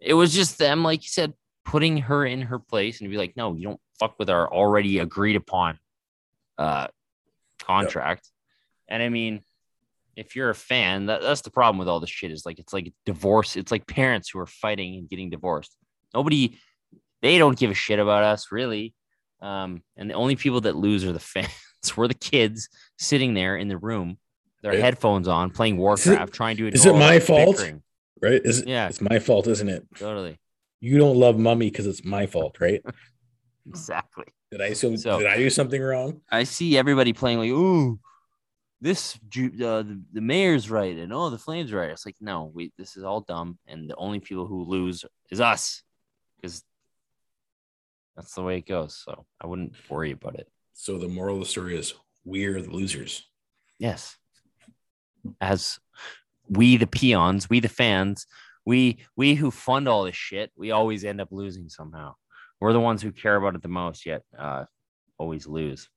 it 0.00 0.14
was 0.14 0.34
just 0.34 0.58
them, 0.58 0.82
like 0.82 1.02
you 1.02 1.08
said, 1.08 1.34
putting 1.64 1.98
her 1.98 2.24
in 2.24 2.42
her 2.42 2.58
place 2.58 3.00
and 3.00 3.10
be 3.10 3.16
like, 3.16 3.36
no, 3.36 3.54
you 3.54 3.64
don't 3.68 3.80
fuck 3.98 4.18
with 4.18 4.30
our 4.30 4.52
already 4.52 4.98
agreed 4.98 5.36
upon 5.36 5.78
uh 6.56 6.88
contract. 7.60 8.30
And 8.88 9.02
I 9.02 9.08
mean, 9.08 9.42
if 10.18 10.34
you're 10.36 10.50
a 10.50 10.54
fan, 10.54 11.06
that, 11.06 11.22
that's 11.22 11.42
the 11.42 11.50
problem 11.50 11.78
with 11.78 11.88
all 11.88 12.00
this 12.00 12.10
shit 12.10 12.30
is 12.32 12.44
like 12.44 12.58
it's 12.58 12.72
like 12.72 12.92
divorce. 13.06 13.56
It's 13.56 13.70
like 13.70 13.86
parents 13.86 14.30
who 14.30 14.38
are 14.40 14.46
fighting 14.46 14.96
and 14.96 15.08
getting 15.08 15.30
divorced. 15.30 15.76
Nobody, 16.14 16.58
they 17.22 17.38
don't 17.38 17.58
give 17.58 17.70
a 17.70 17.74
shit 17.74 17.98
about 17.98 18.24
us 18.24 18.48
really. 18.50 18.94
Um, 19.40 19.82
and 19.96 20.10
the 20.10 20.14
only 20.14 20.34
people 20.36 20.60
that 20.62 20.74
lose 20.76 21.04
are 21.04 21.12
the 21.12 21.20
fans. 21.34 21.50
We're 21.96 22.08
the 22.08 22.14
kids 22.14 22.68
sitting 22.98 23.34
there 23.34 23.56
in 23.56 23.68
the 23.68 23.78
room, 23.78 24.18
their 24.62 24.72
Right. 24.72 24.80
headphones 24.80 25.28
on, 25.28 25.50
playing 25.50 25.74
Is 25.74 25.78
it- 26.06 26.10
Warcraft, 26.10 26.32
trying 26.34 26.56
to. 26.56 26.68
is 26.68 26.84
it 26.84 26.94
my 26.94 27.20
fault? 27.20 27.56
bickering. 27.56 27.82
Right? 28.20 28.40
Is 28.44 28.60
it, 28.62 28.68
Yeah. 28.68 28.88
It's 28.88 29.00
my 29.00 29.20
fault, 29.20 29.46
isn't 29.46 29.68
it? 29.68 29.86
Totally, 29.96 30.38
You 30.80 30.98
don't 30.98 31.16
love 31.16 31.38
mummy 31.38 31.70
because 31.70 31.86
it's 31.86 32.04
my 32.04 32.26
fault, 32.26 32.56
right? 32.60 32.82
exactly. 33.68 34.24
Did 34.50 34.60
I 34.62 34.66
assume, 34.66 34.96
So- 34.96 35.18
did 35.18 35.28
I 35.28 35.36
do 35.36 35.50
something 35.50 35.80
wrong? 35.80 36.20
I 36.30 36.44
see 36.44 36.76
everybody 36.76 37.12
playing 37.12 37.38
like, 37.38 37.50
ooh, 37.50 37.98
this 38.80 39.16
uh, 39.16 39.82
the, 39.82 40.00
the 40.12 40.20
mayor's 40.20 40.70
right 40.70 40.96
and 40.96 41.12
oh 41.12 41.30
the 41.30 41.38
flames 41.38 41.72
right. 41.72 41.90
It's 41.90 42.06
like 42.06 42.16
no, 42.20 42.50
we 42.54 42.72
this 42.78 42.96
is 42.96 43.04
all 43.04 43.20
dumb, 43.20 43.58
and 43.66 43.88
the 43.90 43.96
only 43.96 44.20
people 44.20 44.46
who 44.46 44.64
lose 44.64 45.04
is 45.30 45.40
us, 45.40 45.82
because 46.36 46.62
that's 48.16 48.34
the 48.34 48.42
way 48.42 48.58
it 48.58 48.66
goes. 48.66 49.00
So 49.04 49.26
I 49.40 49.46
wouldn't 49.46 49.74
worry 49.88 50.12
about 50.12 50.36
it. 50.36 50.48
So 50.74 50.98
the 50.98 51.08
moral 51.08 51.36
of 51.36 51.40
the 51.40 51.46
story 51.46 51.76
is 51.76 51.94
we're 52.24 52.60
the 52.62 52.70
losers. 52.70 53.24
Yes, 53.78 54.16
as 55.40 55.78
we 56.48 56.76
the 56.76 56.86
peons, 56.86 57.50
we 57.50 57.60
the 57.60 57.68
fans, 57.68 58.26
we 58.64 58.98
we 59.16 59.34
who 59.34 59.50
fund 59.50 59.88
all 59.88 60.04
this 60.04 60.16
shit, 60.16 60.52
we 60.56 60.70
always 60.70 61.04
end 61.04 61.20
up 61.20 61.28
losing 61.32 61.68
somehow. 61.68 62.14
We're 62.60 62.72
the 62.72 62.80
ones 62.80 63.02
who 63.02 63.12
care 63.12 63.36
about 63.36 63.54
it 63.54 63.62
the 63.62 63.68
most, 63.68 64.06
yet 64.06 64.22
uh, 64.36 64.64
always 65.16 65.46
lose. 65.46 65.88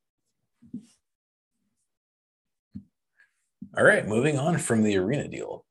All 3.77 3.83
right, 3.83 4.05
moving 4.07 4.37
on 4.37 4.57
from 4.57 4.83
the 4.83 4.97
arena 4.97 5.27
deal. 5.27 5.65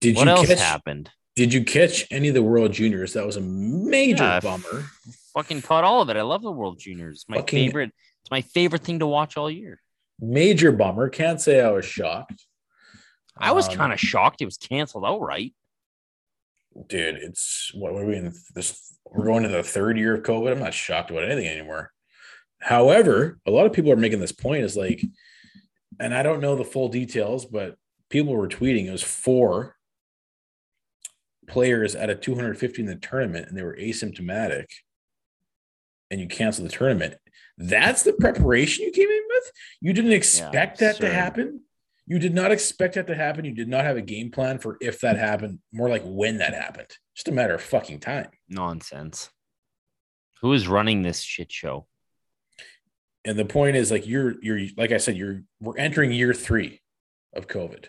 Did 0.00 0.16
what 0.16 0.24
you 0.26 0.30
else 0.30 0.46
catch, 0.48 0.58
happened? 0.58 1.10
Did 1.36 1.52
you 1.52 1.64
catch 1.64 2.06
any 2.10 2.28
of 2.28 2.34
the 2.34 2.42
World 2.42 2.72
Juniors? 2.72 3.12
That 3.14 3.26
was 3.26 3.36
a 3.36 3.40
major 3.40 4.22
Yeah, 4.24 4.40
bummer. 4.40 4.84
fucking 5.34 5.62
caught 5.62 5.84
all 5.84 6.02
of 6.02 6.08
it. 6.10 6.16
I 6.16 6.22
love 6.22 6.42
the 6.42 6.52
World 6.52 6.78
Juniors. 6.78 7.18
It's 7.18 7.28
my 7.28 7.38
Fucking- 7.38 7.66
favorite. 7.68 7.92
It's 8.22 8.30
my 8.30 8.42
favorite 8.42 8.82
thing 8.82 8.98
to 9.00 9.06
watch 9.06 9.36
all 9.36 9.50
year. 9.50 9.80
Major 10.20 10.70
bummer. 10.72 11.08
Can't 11.08 11.40
say 11.40 11.60
I 11.60 11.70
was 11.70 11.84
shocked. 11.84 12.46
I 13.36 13.52
was 13.52 13.68
Um, 13.68 13.74
kind 13.76 13.92
of 13.92 13.98
shocked 14.00 14.42
it 14.42 14.44
was 14.44 14.56
canceled 14.58 15.04
outright. 15.06 15.54
dude. 16.88 17.16
It's 17.16 17.70
what 17.74 17.92
are 17.92 18.04
we 18.06 18.16
in 18.16 18.32
this? 18.54 18.94
We're 19.10 19.26
going 19.26 19.42
to 19.42 19.48
the 19.50 19.62
third 19.62 19.98
year 19.98 20.14
of 20.14 20.22
COVID. 20.22 20.52
I'm 20.52 20.58
not 20.60 20.72
shocked 20.74 21.10
about 21.10 21.24
anything 21.24 21.46
anymore. 21.46 21.92
However, 22.62 23.38
a 23.44 23.50
lot 23.50 23.66
of 23.66 23.72
people 23.72 23.90
are 23.90 23.96
making 23.96 24.20
this 24.20 24.32
point 24.32 24.64
is 24.64 24.76
like, 24.76 25.02
and 25.98 26.14
I 26.14 26.22
don't 26.22 26.40
know 26.40 26.54
the 26.54 26.64
full 26.64 26.88
details, 26.88 27.44
but 27.44 27.76
people 28.08 28.34
were 28.34 28.48
tweeting 28.48 28.86
it 28.86 28.92
was 28.92 29.02
four 29.02 29.76
players 31.48 31.96
out 31.96 32.08
of 32.08 32.20
250 32.20 32.82
in 32.82 32.86
the 32.86 32.94
tournament 32.94 33.48
and 33.48 33.58
they 33.58 33.62
were 33.62 33.76
asymptomatic 33.76 34.66
and 36.10 36.20
you 36.20 36.28
cancel 36.28 36.64
the 36.64 36.70
tournament. 36.70 37.14
That's 37.58 38.04
the 38.04 38.12
preparation 38.12 38.84
you 38.84 38.92
came 38.92 39.08
in 39.08 39.22
with? 39.28 39.52
You 39.80 39.92
didn't 39.92 40.12
expect 40.12 40.78
that 40.78 40.96
to 40.96 41.12
happen? 41.12 41.62
You 42.06 42.18
did 42.18 42.34
not 42.34 42.52
expect 42.52 42.94
that 42.94 43.06
to 43.08 43.14
happen. 43.14 43.44
You 43.44 43.54
did 43.54 43.68
not 43.68 43.84
have 43.84 43.96
a 43.96 44.02
game 44.02 44.30
plan 44.30 44.58
for 44.58 44.76
if 44.80 45.00
that 45.00 45.16
happened, 45.16 45.58
more 45.72 45.88
like 45.88 46.02
when 46.04 46.38
that 46.38 46.54
happened. 46.54 46.90
Just 47.14 47.28
a 47.28 47.32
matter 47.32 47.54
of 47.54 47.62
fucking 47.62 48.00
time. 48.00 48.28
Nonsense. 48.48 49.30
Who 50.40 50.52
is 50.52 50.68
running 50.68 51.02
this 51.02 51.20
shit 51.20 51.50
show? 51.50 51.86
And 53.24 53.38
the 53.38 53.44
point 53.44 53.76
is 53.76 53.90
like 53.90 54.06
you're 54.06 54.34
you're 54.42 54.68
like 54.76 54.92
I 54.92 54.96
said, 54.96 55.16
you're 55.16 55.42
we're 55.60 55.78
entering 55.78 56.12
year 56.12 56.34
three 56.34 56.80
of 57.34 57.46
COVID. 57.46 57.86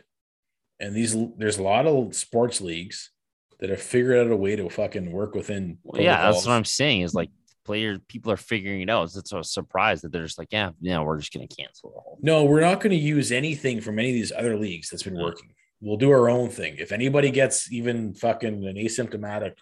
And 0.79 0.95
these 0.95 1.15
there's 1.37 1.57
a 1.57 1.63
lot 1.63 1.87
of 1.87 2.15
sports 2.15 2.61
leagues 2.61 3.11
that 3.59 3.69
have 3.69 3.81
figured 3.81 4.27
out 4.27 4.31
a 4.31 4.35
way 4.35 4.55
to 4.55 4.69
fucking 4.69 5.11
work 5.11 5.33
within 5.35 5.77
Well, 5.83 6.01
yeah, 6.01 6.31
that's 6.31 6.45
what 6.45 6.53
I'm 6.53 6.65
saying. 6.65 7.01
Is 7.01 7.13
like 7.13 7.29
player 7.65 7.97
people 8.07 8.31
are 8.31 8.37
figuring 8.37 8.81
it 8.81 8.89
out. 8.89 9.15
It's 9.15 9.31
a 9.31 9.43
surprise 9.43 10.01
that 10.01 10.11
they're 10.11 10.25
just 10.25 10.37
like, 10.37 10.49
yeah, 10.51 10.71
yeah, 10.81 11.01
we're 11.01 11.17
just 11.17 11.33
gonna 11.33 11.47
cancel 11.47 11.91
the 11.91 11.99
whole. 11.99 12.19
No, 12.21 12.43
we're 12.43 12.61
not 12.61 12.79
going 12.79 12.91
to 12.91 12.97
use 12.97 13.31
anything 13.31 13.81
from 13.81 13.99
any 13.99 14.09
of 14.09 14.15
these 14.15 14.31
other 14.31 14.57
leagues 14.57 14.89
that's 14.89 15.03
been 15.03 15.19
working. 15.19 15.53
We'll 15.81 15.97
do 15.97 16.11
our 16.11 16.29
own 16.29 16.49
thing. 16.49 16.75
If 16.77 16.91
anybody 16.91 17.31
gets 17.31 17.71
even 17.71 18.13
fucking 18.13 18.65
an 18.65 18.75
asymptomatic 18.75 19.55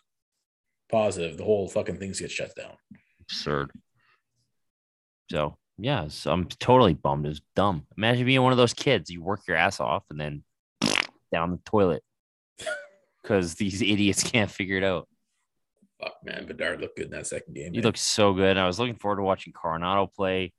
positive, 0.91 1.37
the 1.37 1.43
whole 1.43 1.67
fucking 1.67 1.97
things 1.97 2.19
get 2.19 2.29
shut 2.29 2.55
down. 2.55 2.73
Absurd. 3.21 3.71
So 5.31 5.57
yeah, 5.81 6.07
so 6.07 6.31
I'm 6.31 6.45
totally 6.45 6.93
bummed. 6.93 7.25
It's 7.25 7.41
dumb. 7.55 7.87
Imagine 7.97 8.25
being 8.25 8.41
one 8.41 8.51
of 8.51 8.57
those 8.57 8.73
kids. 8.73 9.09
You 9.09 9.23
work 9.23 9.41
your 9.47 9.57
ass 9.57 9.79
off 9.79 10.03
and 10.09 10.19
then 10.19 10.43
down 11.31 11.51
the 11.51 11.59
toilet 11.65 12.03
because 13.21 13.55
these 13.55 13.81
idiots 13.81 14.23
can't 14.23 14.51
figure 14.51 14.77
it 14.77 14.83
out. 14.83 15.07
Fuck 15.99 16.13
man, 16.23 16.45
Bedard 16.45 16.81
looked 16.81 16.97
good 16.97 17.05
in 17.05 17.11
that 17.11 17.27
second 17.27 17.53
game. 17.53 17.73
He 17.73 17.79
man. 17.79 17.83
looked 17.83 17.97
so 17.97 18.33
good. 18.33 18.57
I 18.57 18.67
was 18.67 18.79
looking 18.79 18.95
forward 18.95 19.17
to 19.17 19.23
watching 19.23 19.53
Coronado 19.53 20.07
play. 20.07 20.53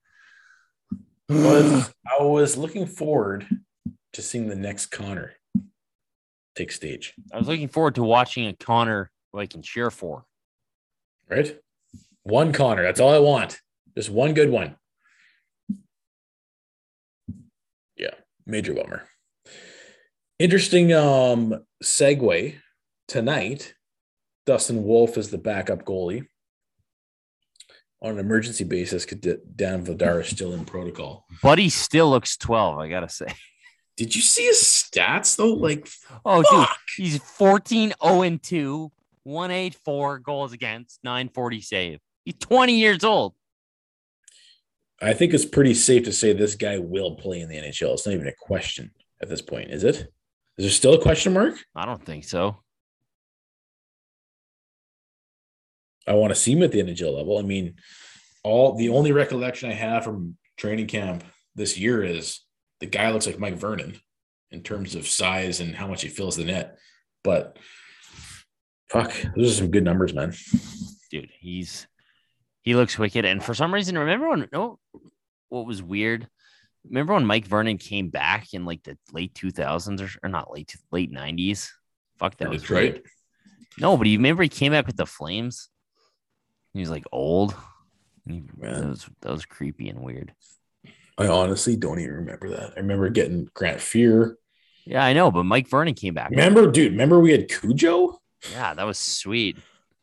was 1.29 1.93
I 2.07 2.23
was 2.23 2.57
looking 2.57 2.87
forward 2.87 3.47
to 4.15 4.23
seeing 4.23 4.49
the 4.49 4.57
next 4.57 4.87
Connor 4.87 5.35
take 6.55 6.73
stage. 6.73 7.15
I 7.33 7.39
was 7.39 7.49
looking 7.49 7.69
forward 7.69 7.95
to 7.95 8.03
watching 8.03 8.47
a 8.47 8.53
Connor 8.55 9.11
who 9.33 9.39
I 9.39 9.47
can 9.47 9.63
cheer 9.63 9.91
for. 9.91 10.25
Right? 11.29 11.59
One 12.25 12.53
Connor. 12.53 12.83
That's 12.83 13.01
all 13.01 13.15
I 13.15 13.19
want. 13.19 13.59
Just 13.97 14.11
one 14.11 14.35
good 14.35 14.51
one. 14.51 14.77
Yeah, 17.97 18.15
major 18.47 18.75
bummer. 18.75 19.05
Interesting 20.39 20.93
um 20.93 21.65
segue 21.83 22.57
tonight. 23.09 23.75
Dustin 24.47 24.83
Wolf 24.85 25.17
is 25.17 25.31
the 25.31 25.39
backup 25.39 25.85
goalie 25.85 26.27
on 28.01 28.15
an 28.15 28.19
emergency 28.19 28.65
basis. 28.65 29.07
because 29.07 29.37
Dan 29.55 29.87
Vladar 29.87 30.21
is 30.23 30.29
still 30.29 30.53
in 30.53 30.65
protocol. 30.65 31.25
Buddy 31.43 31.69
still 31.69 32.11
looks 32.11 32.37
12, 32.37 32.79
I 32.79 32.89
gotta 32.89 33.09
say. 33.09 33.27
Did 33.97 34.17
you 34.17 34.23
see 34.23 34.47
his 34.47 34.57
stats 34.59 35.37
though? 35.37 35.53
Like, 35.53 35.89
Oh, 36.25 36.43
dude, 36.51 36.67
he's 36.97 37.19
14 37.19 37.93
0 38.03 38.23
and 38.23 38.43
2, 38.43 38.91
184 39.25 40.19
goals 40.21 40.53
against, 40.53 40.99
940 41.05 41.61
save. 41.61 42.01
He's 42.25 42.35
20 42.41 42.79
years 42.79 43.05
old. 43.05 43.35
I 45.03 45.15
think 45.15 45.35
it's 45.35 45.45
pretty 45.45 45.75
safe 45.75 46.05
to 46.05 46.13
say 46.13 46.33
this 46.33 46.55
guy 46.55 46.79
will 46.79 47.17
play 47.17 47.41
in 47.41 47.49
the 47.49 47.57
NHL. 47.57 47.95
It's 47.95 48.07
not 48.07 48.15
even 48.15 48.29
a 48.29 48.35
question 48.41 48.93
at 49.21 49.29
this 49.29 49.43
point, 49.43 49.71
is 49.71 49.83
it? 49.83 49.97
Is 50.59 50.65
there 50.65 50.71
still 50.71 50.95
a 50.95 51.03
question 51.03 51.33
mark? 51.33 51.57
I 51.75 51.87
don't 51.87 52.05
think 52.05 52.25
so. 52.25 52.63
I 56.07 56.15
want 56.15 56.33
to 56.33 56.39
see 56.41 56.53
him 56.53 56.63
at 56.63 56.73
the 56.73 56.83
NHL 56.83 57.17
level. 57.17 57.39
I 57.39 57.43
mean, 57.43 57.75
all 58.45 58.75
the 58.75 58.91
only 58.91 59.13
recollection 59.13 59.71
I 59.71 59.75
have 59.75 60.05
from 60.05 60.37
training 60.57 60.87
camp 60.87 61.25
this 61.55 61.79
year 61.79 62.03
is 62.03 62.41
the 62.81 62.87
guy 62.87 63.11
looks 63.11 63.27
like 63.27 63.39
Mike 63.39 63.57
Vernon 63.57 64.01
in 64.51 64.63
terms 64.63 64.95
of 64.95 65.07
size 65.07 65.61
and 65.61 65.75
how 65.75 65.87
much 65.87 66.03
he 66.03 66.09
fills 66.09 66.37
the 66.37 66.45
net. 66.45 66.79
But 67.25 67.57
fuck, 68.89 69.13
those 69.37 69.53
are 69.53 69.63
some 69.63 69.71
good 69.71 69.85
numbers, 69.85 70.13
man. 70.13 70.35
Dude, 71.11 71.31
he's 71.39 71.87
he 72.63 72.75
looks 72.75 72.99
wicked. 72.99 73.25
And 73.25 73.43
for 73.43 73.55
some 73.55 73.73
reason, 73.75 73.99
remember 73.99 74.29
when 74.31 74.49
no 74.53 74.79
what 75.49 75.67
was 75.67 75.83
weird? 75.83 76.29
Remember 76.89 77.15
when 77.15 77.27
Mike 77.27 77.47
Vernon 77.47 77.79
came 77.79 78.09
back 78.09 78.55
in 78.55 78.65
like 78.65 78.83
the 78.83 78.97
late 79.13 79.35
2000s 79.35 80.01
or, 80.01 80.27
or 80.27 80.29
not 80.29 80.53
late 80.53 80.75
late 80.91 81.13
90s? 81.13 81.69
Fuck 82.19 82.37
that 82.39 82.51
was 82.51 82.69
weird. 82.69 83.03
No, 83.79 83.97
but 83.97 84.07
you 84.07 84.19
remember 84.19 84.43
he 84.43 84.49
came 84.49 84.73
back 84.73 84.87
with 84.87 84.97
the 84.97 85.07
Flames. 85.07 85.69
He 86.75 86.81
was 86.81 86.91
like 86.91 87.05
old. 87.13 87.55
He- 88.27 88.45
that 88.59 88.89
was 88.89 89.09
that 89.21 89.33
was 89.33 89.45
creepy 89.45 89.89
and 89.89 90.01
weird. 90.01 90.35
I 91.19 91.27
honestly 91.29 91.77
don't 91.77 91.99
even 92.01 92.15
remember 92.15 92.49
that. 92.51 92.73
I 92.77 92.81
remember 92.81 93.11
getting 93.11 93.49
Grant 93.55 93.79
Fuhr. 93.79 94.35
Yeah, 94.87 95.05
I 95.05 95.13
know, 95.13 95.31
but 95.31 95.45
Mike 95.45 95.69
Vernon 95.69 95.95
came 95.95 96.15
back. 96.15 96.31
Remember, 96.31 96.71
dude, 96.71 96.93
remember 96.93 97.21
we 97.21 97.33
had 97.33 97.49
Cujo? 97.49 98.21
Yeah, 98.51 98.75
that 98.75 98.85
was 98.85 98.99
sweet. 98.99 99.57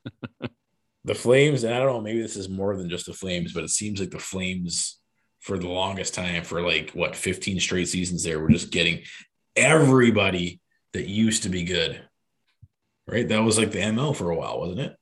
the 1.05 1.15
Flames, 1.15 1.63
and 1.63 1.73
I 1.73 1.79
don't 1.79 1.87
know, 1.87 2.01
maybe 2.01 2.21
this 2.21 2.35
is 2.35 2.49
more 2.49 2.75
than 2.75 2.89
just 2.89 3.05
the 3.05 3.13
Flames, 3.13 3.53
but 3.53 3.63
it 3.63 3.69
seems 3.69 3.99
like 3.99 4.11
the 4.11 4.19
Flames 4.19 4.99
for 5.39 5.57
the 5.57 5.67
longest 5.67 6.13
time, 6.13 6.43
for 6.43 6.61
like 6.61 6.91
what 6.91 7.15
15 7.15 7.59
straight 7.59 7.87
seasons 7.87 8.23
there, 8.23 8.39
were 8.39 8.49
just 8.49 8.71
getting 8.71 9.01
everybody 9.55 10.59
that 10.93 11.07
used 11.07 11.43
to 11.43 11.49
be 11.49 11.63
good. 11.63 12.01
Right? 13.07 13.27
That 13.27 13.43
was 13.43 13.57
like 13.57 13.71
the 13.71 13.79
ML 13.79 14.15
for 14.15 14.29
a 14.29 14.35
while, 14.35 14.59
wasn't 14.59 14.81
it? 14.81 14.95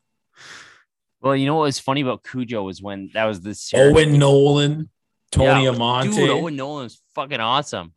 Well, 1.20 1.36
you 1.36 1.46
know 1.46 1.56
what 1.56 1.64
was 1.64 1.80
funny 1.80 2.02
about 2.02 2.24
Cujo 2.24 2.64
was 2.64 2.82
when 2.82 3.10
that 3.14 3.26
was 3.26 3.42
this 3.42 3.74
Owen 3.74 4.20
Nolan, 4.20 4.90
Tony 5.32 5.66
Yeah, 5.66 5.72
Amonte. 5.72 6.16
Dude, 6.16 6.30
Owen 6.30 6.56
Nolan 6.56 6.84
was 6.84 7.02
fucking 7.16 7.40
awesome. 7.40 7.94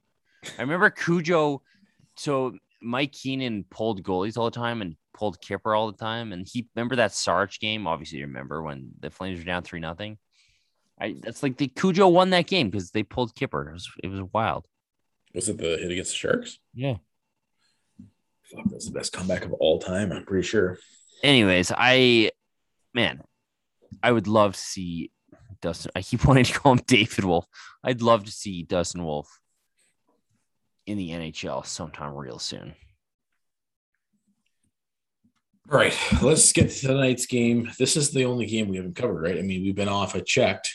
I 0.58 0.62
remember 0.62 0.90
Cujo. 0.90 1.62
So 2.16 2.56
Mike 2.80 3.12
Keenan 3.12 3.64
pulled 3.70 4.02
goalies 4.02 4.38
all 4.38 4.46
the 4.46 4.50
time 4.50 4.82
and 4.82 4.96
pulled 5.12 5.40
Kipper 5.40 5.74
all 5.74 5.90
the 5.90 5.98
time. 5.98 6.32
And 6.32 6.46
he 6.50 6.68
remember 6.74 6.96
that 6.96 7.12
Sarge 7.12 7.60
game. 7.60 7.86
Obviously, 7.86 8.18
you 8.18 8.26
remember 8.26 8.62
when 8.62 8.90
the 9.00 9.10
Flames 9.10 9.38
were 9.38 9.44
down 9.44 9.62
three 9.62 9.80
nothing. 9.80 10.18
I 11.00 11.16
that's 11.20 11.42
like 11.42 11.56
the 11.56 11.68
Cujo 11.68 12.08
won 12.08 12.30
that 12.30 12.46
game 12.46 12.70
because 12.70 12.90
they 12.90 13.02
pulled 13.02 13.34
Kipper. 13.34 13.70
It 13.70 13.72
was 13.72 13.90
it 14.02 14.08
was 14.08 14.22
wild. 14.32 14.66
Was 15.34 15.48
it 15.48 15.58
the 15.58 15.76
hit 15.76 15.90
against 15.90 16.10
the 16.10 16.16
Sharks? 16.16 16.58
Yeah. 16.74 16.96
Fuck, 18.44 18.64
that's 18.70 18.86
the 18.86 18.92
best 18.92 19.12
comeback 19.12 19.44
of 19.44 19.52
all 19.54 19.78
time. 19.78 20.12
I'm 20.12 20.24
pretty 20.24 20.46
sure. 20.46 20.78
Anyways, 21.22 21.72
I 21.76 22.30
man, 22.92 23.22
I 24.02 24.12
would 24.12 24.26
love 24.26 24.54
to 24.54 24.60
see 24.60 25.10
Dustin. 25.60 25.92
I 25.94 26.02
keep 26.02 26.24
wanting 26.26 26.44
to 26.44 26.52
call 26.52 26.72
him 26.72 26.82
David 26.86 27.24
Wolf. 27.24 27.46
I'd 27.84 28.02
love 28.02 28.24
to 28.24 28.32
see 28.32 28.62
Dustin 28.62 29.04
Wolf 29.04 29.40
in 30.86 30.98
the 30.98 31.10
NHL 31.10 31.64
sometime 31.64 32.14
real 32.14 32.38
soon. 32.38 32.74
All 35.70 35.78
right, 35.78 35.96
let's 36.20 36.52
get 36.52 36.68
to 36.70 36.86
tonight's 36.88 37.26
game. 37.26 37.70
This 37.78 37.96
is 37.96 38.10
the 38.10 38.24
only 38.24 38.46
game 38.46 38.68
we 38.68 38.76
haven't 38.76 38.96
covered, 38.96 39.22
right? 39.22 39.38
I 39.38 39.42
mean, 39.42 39.62
we've 39.62 39.76
been 39.76 39.88
off. 39.88 40.16
I 40.16 40.20
checked. 40.20 40.74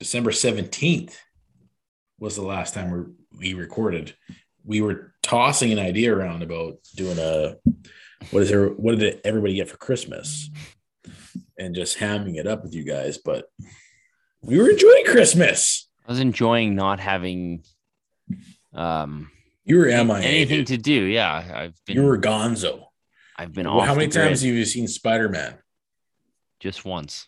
December 0.00 0.32
17th 0.32 1.14
was 2.18 2.34
the 2.34 2.42
last 2.42 2.74
time 2.74 2.90
we 2.90 3.52
we 3.52 3.54
recorded. 3.54 4.14
We 4.64 4.80
were 4.80 5.14
tossing 5.22 5.70
an 5.70 5.78
idea 5.78 6.12
around 6.12 6.42
about 6.42 6.74
doing 6.96 7.18
a 7.18 7.54
what 8.32 8.42
is 8.42 8.48
there 8.48 8.66
what 8.68 8.98
did 8.98 9.20
everybody 9.24 9.54
get 9.54 9.68
for 9.68 9.76
Christmas? 9.76 10.50
And 11.56 11.72
just 11.74 11.98
hamming 11.98 12.36
it 12.36 12.48
up 12.48 12.64
with 12.64 12.74
you 12.74 12.82
guys, 12.82 13.18
but 13.18 13.46
we 14.40 14.58
were 14.58 14.70
enjoying 14.70 15.04
Christmas. 15.04 15.88
I 16.06 16.10
was 16.10 16.18
enjoying 16.20 16.74
not 16.74 16.98
having 16.98 17.62
um 18.74 19.30
You 19.64 19.78
were 19.78 19.86
MIA. 19.86 20.16
anything 20.16 20.64
to 20.64 20.76
do. 20.76 20.92
Yeah, 20.92 21.32
I've 21.54 21.80
been 21.86 21.96
you 21.96 22.02
were 22.02 22.18
gonzo. 22.18 22.86
I've 23.36 23.52
been 23.52 23.66
Well, 23.66 23.80
off. 23.80 23.86
how 23.86 23.94
many 23.94 24.08
times 24.08 24.42
have 24.42 24.52
you 24.54 24.64
seen 24.64 24.86
Spider-Man? 24.88 25.58
just 26.60 26.84
once. 26.84 27.26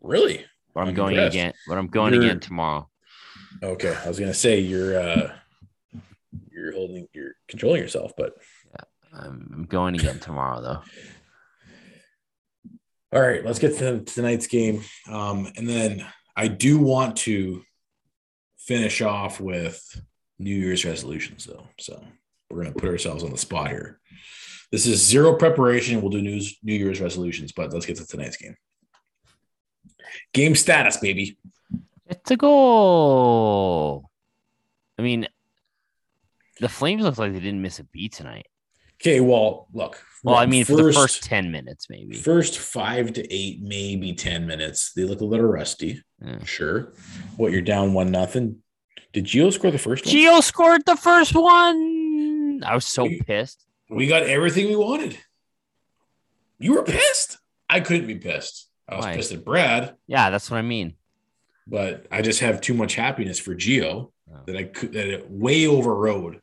Really? 0.00 0.44
But 0.74 0.80
I'm, 0.80 0.88
I'm 0.88 0.94
going 0.94 1.14
impressed. 1.14 1.34
again. 1.36 1.52
But 1.68 1.78
I'm 1.78 1.86
going 1.86 2.14
You're- 2.14 2.26
again 2.26 2.40
tomorrow. 2.40 2.88
Okay, 3.62 3.94
I 4.04 4.08
was 4.08 4.18
gonna 4.18 4.34
say 4.34 4.58
you're 4.60 4.98
uh 5.00 5.32
you're 6.50 6.72
holding 6.72 7.06
you're 7.14 7.32
controlling 7.48 7.80
yourself, 7.80 8.12
but 8.16 8.34
I'm, 9.12 9.50
I'm 9.54 9.64
going 9.64 9.94
again 9.94 10.18
tomorrow 10.18 10.60
though. 10.60 10.82
all 13.12 13.20
right, 13.22 13.44
let's 13.44 13.58
get 13.58 13.78
to 13.78 14.00
tonight's 14.00 14.46
game. 14.46 14.82
Um, 15.08 15.50
and 15.56 15.66
then 15.68 16.04
I 16.36 16.48
do 16.48 16.78
want 16.78 17.16
to 17.18 17.62
finish 18.58 19.00
off 19.00 19.40
with 19.40 19.80
New 20.38 20.54
Year's 20.54 20.84
resolutions 20.84 21.44
though. 21.46 21.68
So 21.78 22.04
we're 22.50 22.62
gonna 22.62 22.74
put 22.74 22.88
ourselves 22.88 23.24
on 23.24 23.30
the 23.30 23.38
spot 23.38 23.68
here. 23.70 24.00
This 24.72 24.86
is 24.86 25.04
zero 25.04 25.34
preparation. 25.36 26.00
We'll 26.00 26.10
do 26.10 26.22
news 26.22 26.56
New 26.62 26.74
Year's 26.74 27.00
resolutions, 27.00 27.52
but 27.52 27.72
let's 27.72 27.86
get 27.86 27.96
to 27.96 28.06
tonight's 28.06 28.36
game. 28.36 28.56
Game 30.32 30.54
status, 30.54 30.96
baby. 30.96 31.38
It's 32.06 32.30
a 32.30 32.36
goal. 32.36 34.10
I 34.98 35.02
mean, 35.02 35.28
the 36.60 36.68
Flames 36.68 37.02
look 37.04 37.18
like 37.18 37.32
they 37.32 37.40
didn't 37.40 37.62
miss 37.62 37.78
a 37.78 37.84
beat 37.84 38.12
tonight. 38.12 38.46
Okay, 39.00 39.20
well, 39.20 39.68
look. 39.74 40.02
Well, 40.24 40.36
I 40.36 40.46
mean, 40.46 40.64
for 40.64 40.76
the 40.76 40.92
first 40.92 41.22
ten 41.22 41.52
minutes, 41.52 41.88
maybe. 41.90 42.16
First 42.16 42.58
five 42.58 43.12
to 43.12 43.32
eight, 43.32 43.60
maybe 43.60 44.14
10 44.14 44.46
minutes. 44.46 44.92
They 44.94 45.04
look 45.04 45.20
a 45.20 45.24
little 45.24 45.46
rusty. 45.46 46.02
Yeah. 46.24 46.42
Sure. 46.44 46.92
What, 47.36 47.52
you're 47.52 47.60
down 47.60 47.92
one 47.92 48.10
nothing? 48.10 48.62
Did 49.12 49.26
Gio 49.26 49.52
score 49.52 49.70
the 49.70 49.78
first 49.78 50.06
one? 50.06 50.14
Gio 50.14 50.42
scored 50.42 50.82
the 50.86 50.96
first 50.96 51.34
one. 51.34 51.95
I 52.64 52.74
was 52.74 52.84
so 52.86 53.04
We- 53.04 53.20
pissed. 53.22 53.64
We 53.88 54.06
got 54.06 54.24
everything 54.24 54.66
we 54.66 54.76
wanted. 54.76 55.18
You 56.58 56.74
were 56.74 56.82
pissed. 56.82 57.38
I 57.68 57.80
couldn't 57.80 58.06
be 58.06 58.16
pissed. 58.16 58.68
I 58.88 58.96
was 58.96 59.04
Why? 59.04 59.14
pissed 59.16 59.32
at 59.32 59.44
Brad, 59.44 59.96
Yeah, 60.06 60.30
that's 60.30 60.50
what 60.50 60.58
I 60.58 60.62
mean. 60.62 60.96
but 61.66 62.06
I 62.10 62.22
just 62.22 62.40
have 62.40 62.60
too 62.60 62.74
much 62.74 62.94
happiness 62.94 63.38
for 63.38 63.54
Gio 63.54 64.12
Oh. 64.32 64.40
that 64.46 64.56
I 64.56 64.64
could 64.64 64.92
that 64.94 65.06
it 65.08 65.30
way 65.30 65.66
overrode 65.68 66.40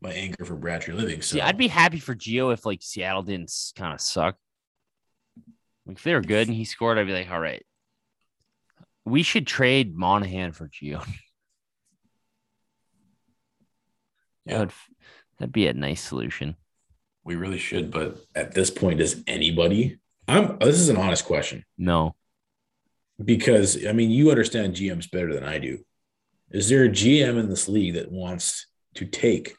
my 0.00 0.12
anger 0.12 0.44
for 0.44 0.54
Brad 0.56 0.82
Treliving. 0.82 1.22
So 1.24 1.40
I'd 1.40 1.56
be 1.58 1.66
happy 1.68 1.98
for 1.98 2.14
Gio 2.14 2.52
if 2.52 2.64
like 2.64 2.82
Seattle 2.82 3.22
didn't 3.22 3.52
kind 3.76 3.92
of 3.92 4.00
suck. 4.00 4.36
Like 5.86 5.96
if 5.96 6.02
they 6.04 6.14
were 6.14 6.20
good 6.20 6.46
and 6.48 6.56
he 6.56 6.64
scored, 6.64 6.98
I'd 6.98 7.06
be 7.06 7.12
like, 7.12 7.30
all 7.30 7.40
right. 7.40 7.64
We 9.04 9.22
should 9.24 9.46
trade 9.46 9.96
Monahan 9.96 10.52
for 10.52 10.68
Gio. 10.68 11.04
Yeah. 14.46 14.58
That 14.58 14.58
would, 14.60 14.72
that'd 15.40 15.52
be 15.52 15.66
a 15.66 15.72
nice 15.72 16.02
solution. 16.02 16.54
we 17.24 17.34
really 17.34 17.58
should, 17.58 17.90
but 17.90 18.18
at 18.36 18.52
this 18.54 18.70
point, 18.70 18.98
does 18.98 19.22
anybody? 19.26 19.98
I'm 20.28 20.58
this 20.60 20.78
is 20.78 20.88
an 20.88 20.96
honest 20.96 21.24
question. 21.24 21.64
No. 21.76 22.14
because 23.22 23.84
I 23.86 23.92
mean, 23.92 24.10
you 24.10 24.30
understand 24.30 24.76
GMs 24.76 25.10
better 25.10 25.34
than 25.34 25.44
I 25.44 25.58
do. 25.58 25.78
Is 26.50 26.68
there 26.68 26.84
a 26.84 26.88
GM 26.88 27.38
in 27.38 27.48
this 27.48 27.68
league 27.68 27.94
that 27.94 28.10
wants 28.12 28.66
to 28.94 29.06
take 29.06 29.56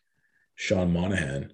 Sean 0.56 0.92
Monahan 0.94 1.54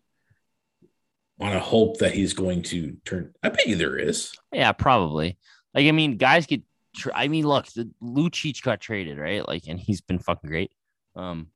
on 1.39 1.53
a 1.53 1.59
hope 1.59 1.99
that 1.99 2.13
he's 2.13 2.33
going 2.33 2.61
to 2.63 2.97
turn? 3.05 3.33
I 3.43 3.49
bet 3.49 3.67
you 3.67 3.75
there 3.75 3.97
is. 3.97 4.33
Yeah, 4.51 4.71
probably. 4.71 5.37
Like, 5.73 5.87
I 5.87 5.91
mean, 5.91 6.17
guys 6.17 6.45
get. 6.45 6.61
Tra- 6.95 7.15
I 7.15 7.27
mean, 7.27 7.45
look, 7.45 7.67
the 7.67 7.89
Lucic 8.01 8.61
got 8.63 8.81
traded, 8.81 9.19
right? 9.19 9.47
Like, 9.47 9.63
and 9.67 9.79
he's 9.79 10.01
been 10.01 10.17
fucking 10.19 10.49
great. 10.49 10.71
Um, 11.15 11.47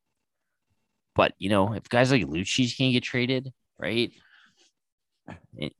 but 1.16 1.34
you 1.38 1.50
know, 1.50 1.74
if 1.74 1.90
guys 1.90 2.12
like 2.12 2.24
Lucic 2.24 2.78
can 2.78 2.92
get 2.92 3.04
traded, 3.04 3.52
right? 3.78 4.12
It, 5.58 5.74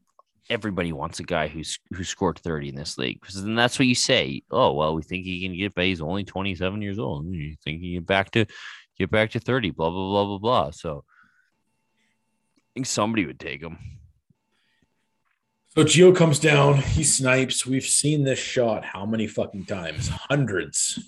everybody 0.50 0.92
wants 0.92 1.20
a 1.20 1.24
guy 1.24 1.48
who's 1.48 1.80
who 1.94 2.04
scored 2.04 2.40
thirty 2.40 2.70
in 2.70 2.76
this 2.76 2.98
league 2.98 3.20
because 3.22 3.42
then 3.42 3.56
that's 3.56 3.80
what 3.80 3.88
you 3.88 3.96
say. 3.96 4.44
Oh 4.52 4.74
well, 4.74 4.96
we 4.96 5.04
think 5.04 5.26
he 5.26 5.42
can 5.42 5.58
get, 5.58 5.74
but 5.74 5.86
he's 5.86 6.02
only 6.02 6.24
twenty 6.24 6.56
seven 6.56 6.82
years 6.82 7.00
old. 7.00 7.26
You 7.28 7.56
think 7.64 7.82
he 7.82 7.94
can 7.94 8.02
get 8.02 8.08
back 8.08 8.32
to 8.32 8.46
get 8.98 9.10
back 9.10 9.32
to 9.32 9.40
thirty? 9.40 9.72
Blah 9.72 9.90
blah 9.90 10.10
blah 10.10 10.26
blah 10.26 10.38
blah. 10.38 10.72
So, 10.72 11.04
I 12.58 12.68
think 12.74 12.86
somebody 12.86 13.26
would 13.26 13.40
take 13.40 13.62
him. 13.62 13.78
So 15.70 15.86
Gio 15.86 16.14
comes 16.14 16.38
down, 16.38 16.80
he 16.80 17.02
snipes. 17.06 17.66
We've 17.66 17.86
seen 17.86 18.26
this 18.26 18.40
shot 18.40 18.84
how 18.84 19.06
many 19.06 19.26
fucking 19.26 19.68
times? 19.68 20.10
Hundreds. 20.10 21.00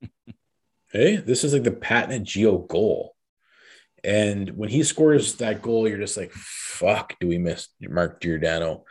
hey, 0.92 1.16
this 1.16 1.42
is 1.42 1.52
like 1.52 1.64
the 1.64 1.72
patented 1.72 2.24
Gio 2.24 2.68
goal. 2.68 3.13
And 4.04 4.50
when 4.50 4.68
he 4.68 4.82
scores 4.82 5.36
that 5.36 5.62
goal, 5.62 5.88
you're 5.88 5.98
just 5.98 6.18
like, 6.18 6.30
fuck, 6.32 7.14
do 7.18 7.26
we 7.26 7.38
miss 7.38 7.68
Mark 7.80 8.20
Giordano? 8.20 8.84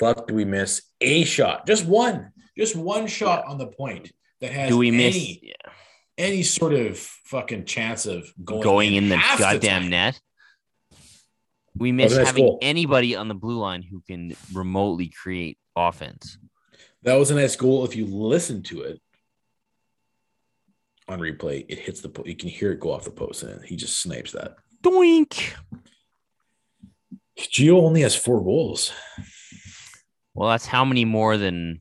Fuck, 0.00 0.26
do 0.26 0.34
we 0.34 0.44
miss 0.44 0.82
a 1.00 1.22
shot? 1.22 1.68
Just 1.68 1.86
one, 1.86 2.32
just 2.58 2.74
one 2.74 3.06
shot 3.06 3.46
on 3.46 3.58
the 3.58 3.68
point 3.68 4.10
that 4.40 4.50
has 4.50 4.68
Do 4.68 4.78
we 4.78 4.90
miss 4.90 5.14
any, 5.14 5.40
yeah, 5.42 5.72
any 6.18 6.42
sort 6.42 6.72
of 6.72 6.98
fucking 6.98 7.64
chance 7.64 8.06
of 8.06 8.26
going, 8.44 8.62
going 8.62 8.94
in 8.94 9.08
the 9.08 9.22
goddamn 9.38 9.82
time. 9.82 9.90
net? 9.90 10.20
We 11.76 11.92
miss 11.92 12.16
nice 12.16 12.26
having 12.26 12.46
goal. 12.46 12.58
anybody 12.60 13.14
on 13.14 13.28
the 13.28 13.34
blue 13.34 13.58
line 13.58 13.82
who 13.82 14.02
can 14.06 14.34
remotely 14.52 15.08
create 15.08 15.58
offense. 15.76 16.38
That 17.02 17.14
was 17.14 17.30
a 17.30 17.36
nice 17.36 17.54
goal. 17.54 17.84
If 17.84 17.94
you 17.94 18.06
listen 18.06 18.64
to 18.64 18.82
it 18.82 19.00
on 21.08 21.20
replay, 21.20 21.64
it 21.68 21.78
hits 21.78 22.00
the 22.00 22.08
po- 22.08 22.24
you 22.24 22.36
can 22.36 22.48
hear 22.48 22.72
it 22.72 22.80
go 22.80 22.92
off 22.92 23.04
the 23.04 23.10
post, 23.10 23.42
and 23.42 23.64
he 23.64 23.76
just 23.76 24.00
snipes 24.00 24.32
that. 24.32 24.56
Doink. 24.82 25.52
Gio 27.38 27.82
only 27.82 28.00
has 28.00 28.16
four 28.16 28.42
goals. 28.42 28.92
Well, 30.34 30.48
that's 30.50 30.66
how 30.66 30.84
many 30.84 31.04
more 31.04 31.36
than 31.36 31.80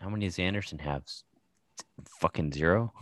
how 0.00 0.08
many 0.08 0.26
does 0.26 0.38
Andersson 0.38 0.78
have? 0.80 1.02
Fucking 2.20 2.52
zero. 2.52 2.92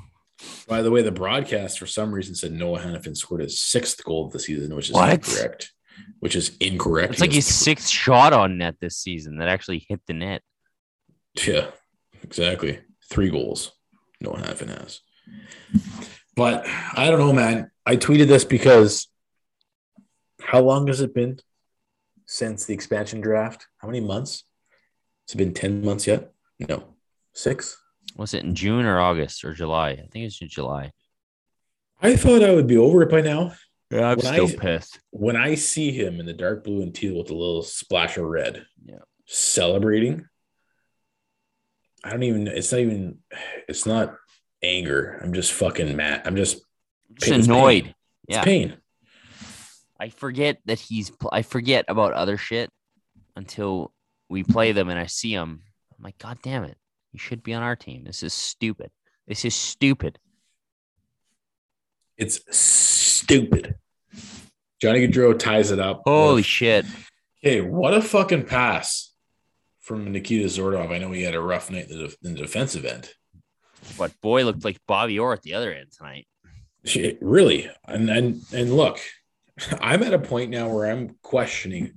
By 0.68 0.82
the 0.82 0.90
way, 0.90 1.02
the 1.02 1.12
broadcast 1.12 1.78
for 1.78 1.86
some 1.86 2.12
reason 2.12 2.34
said 2.34 2.52
Noah 2.52 2.80
Hanifin 2.80 3.16
scored 3.16 3.40
his 3.42 3.60
sixth 3.60 4.02
goal 4.04 4.26
of 4.26 4.32
the 4.32 4.38
season, 4.38 4.74
which 4.74 4.88
is 4.88 4.94
What? 4.94 5.10
incorrect. 5.12 5.72
Which 6.20 6.34
is 6.34 6.56
incorrect. 6.58 7.12
It's 7.12 7.20
like 7.20 7.30
He 7.30 7.36
his 7.36 7.46
sixth 7.46 7.88
shot 7.88 8.32
on 8.32 8.58
net 8.58 8.76
this 8.80 8.96
season 8.96 9.36
that 9.38 9.48
actually 9.48 9.86
hit 9.88 10.00
the 10.06 10.12
net. 10.14 10.42
Yeah, 11.46 11.70
exactly. 12.22 12.80
Three 13.10 13.30
goals. 13.30 13.72
Noah 14.24 14.38
Hanifin 14.40 14.68
has. 14.78 15.00
But 16.36 16.66
I 16.94 17.10
don't 17.10 17.20
know, 17.20 17.32
man. 17.32 17.70
I 17.86 17.96
tweeted 17.96 18.26
this 18.26 18.44
because 18.44 19.08
how 20.42 20.60
long 20.60 20.86
has 20.88 21.00
it 21.00 21.14
been 21.14 21.38
since 22.26 22.64
the 22.64 22.74
expansion 22.74 23.20
draft? 23.20 23.66
How 23.78 23.86
many 23.88 24.00
months? 24.00 24.44
Has 25.28 25.34
it 25.34 25.38
been 25.38 25.54
10 25.54 25.84
months 25.84 26.06
yet? 26.06 26.32
No. 26.68 26.84
Six? 27.32 27.76
Was 28.16 28.34
it 28.34 28.44
in 28.44 28.54
June 28.54 28.84
or 28.84 29.00
August 29.00 29.44
or 29.44 29.54
July? 29.54 29.90
I 29.90 30.06
think 30.10 30.26
it's 30.26 30.40
in 30.40 30.48
July. 30.48 30.92
I 32.00 32.16
thought 32.16 32.42
I 32.42 32.50
would 32.54 32.66
be 32.66 32.76
over 32.76 33.02
it 33.02 33.10
by 33.10 33.20
now. 33.20 33.54
Yeah, 33.90 34.10
I'm 34.10 34.18
When 34.18 34.26
still 34.32 34.48
I- 34.48 34.56
pissed. 34.56 34.98
When 35.10 35.36
I 35.36 35.54
see 35.54 35.92
him 35.92 36.20
in 36.20 36.26
the 36.26 36.32
dark 36.32 36.64
blue 36.64 36.82
and 36.82 36.94
teal 36.94 37.16
with 37.18 37.30
a 37.30 37.34
little 37.34 37.62
splash 37.62 38.16
of 38.16 38.24
red, 38.24 38.66
Yeah. 38.84 38.98
celebrating, 39.26 40.26
I 42.04 42.10
don't 42.10 42.22
even, 42.22 42.46
it's 42.48 42.70
not 42.70 42.80
even, 42.80 43.18
it's 43.68 43.86
not 43.86 44.14
anger. 44.62 45.18
I'm 45.22 45.32
just 45.32 45.52
fucking 45.52 45.96
mad. 45.96 46.22
I'm 46.26 46.36
just 46.36 46.56
Just 47.14 47.30
It's 47.32 47.46
pain. 47.46 47.56
annoyed. 47.56 47.94
It's 48.28 48.36
Yeah. 48.36 48.44
pain. 48.44 48.76
I 50.00 50.08
forget 50.10 50.60
that 50.66 50.80
he's. 50.80 51.12
I 51.32 51.42
forget 51.42 51.84
about 51.88 52.12
other 52.14 52.36
shit 52.36 52.70
until 53.36 53.92
we 54.28 54.42
play 54.42 54.72
them 54.72 54.88
and 54.88 54.98
I 54.98 55.06
see 55.06 55.32
him. 55.32 55.62
I'm 55.96 56.02
like, 56.02 56.18
God 56.18 56.38
damn 56.42 56.64
it! 56.64 56.76
You 57.12 57.18
should 57.20 57.42
be 57.44 57.54
on 57.54 57.62
our 57.62 57.76
team. 57.76 58.02
This 58.04 58.22
is 58.24 58.34
stupid. 58.34 58.90
This 59.28 59.44
is 59.44 59.54
stupid. 59.54 60.18
It's 62.16 62.40
stupid. 62.56 63.76
Johnny 64.80 65.06
Gaudreau 65.06 65.38
ties 65.38 65.70
it 65.70 65.78
up. 65.78 66.02
Holy 66.04 66.36
with- 66.36 66.44
shit! 66.46 66.84
Hey, 67.40 67.60
what 67.60 67.94
a 67.94 68.02
fucking 68.02 68.46
pass 68.46 69.03
from 69.84 70.10
Nikita 70.10 70.46
Zadorov. 70.46 70.90
I 70.90 70.98
know 70.98 71.12
he 71.12 71.22
had 71.22 71.34
a 71.34 71.40
rough 71.40 71.70
night 71.70 71.90
in 71.90 72.10
the, 72.22 72.34
defensive 72.34 72.86
end. 72.86 73.10
But 73.98 74.18
boy, 74.22 74.44
looked 74.44 74.64
like 74.64 74.80
Bobby 74.88 75.18
Orr 75.18 75.34
at 75.34 75.42
the 75.42 75.54
other 75.54 75.72
end 75.72 75.92
tonight. 75.92 76.26
Shit, 76.84 77.18
really. 77.20 77.70
And 77.86 78.08
and 78.08 78.42
and 78.52 78.74
look, 78.76 78.98
I'm 79.80 80.02
at 80.02 80.14
a 80.14 80.18
point 80.18 80.50
now 80.50 80.68
where 80.68 80.90
I'm 80.90 81.16
questioning 81.22 81.92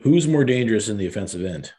who's 0.00 0.28
more 0.28 0.44
dangerous 0.44 0.88
in 0.88 0.98
the 0.98 1.06
offensive 1.06 1.44
end. 1.44 1.72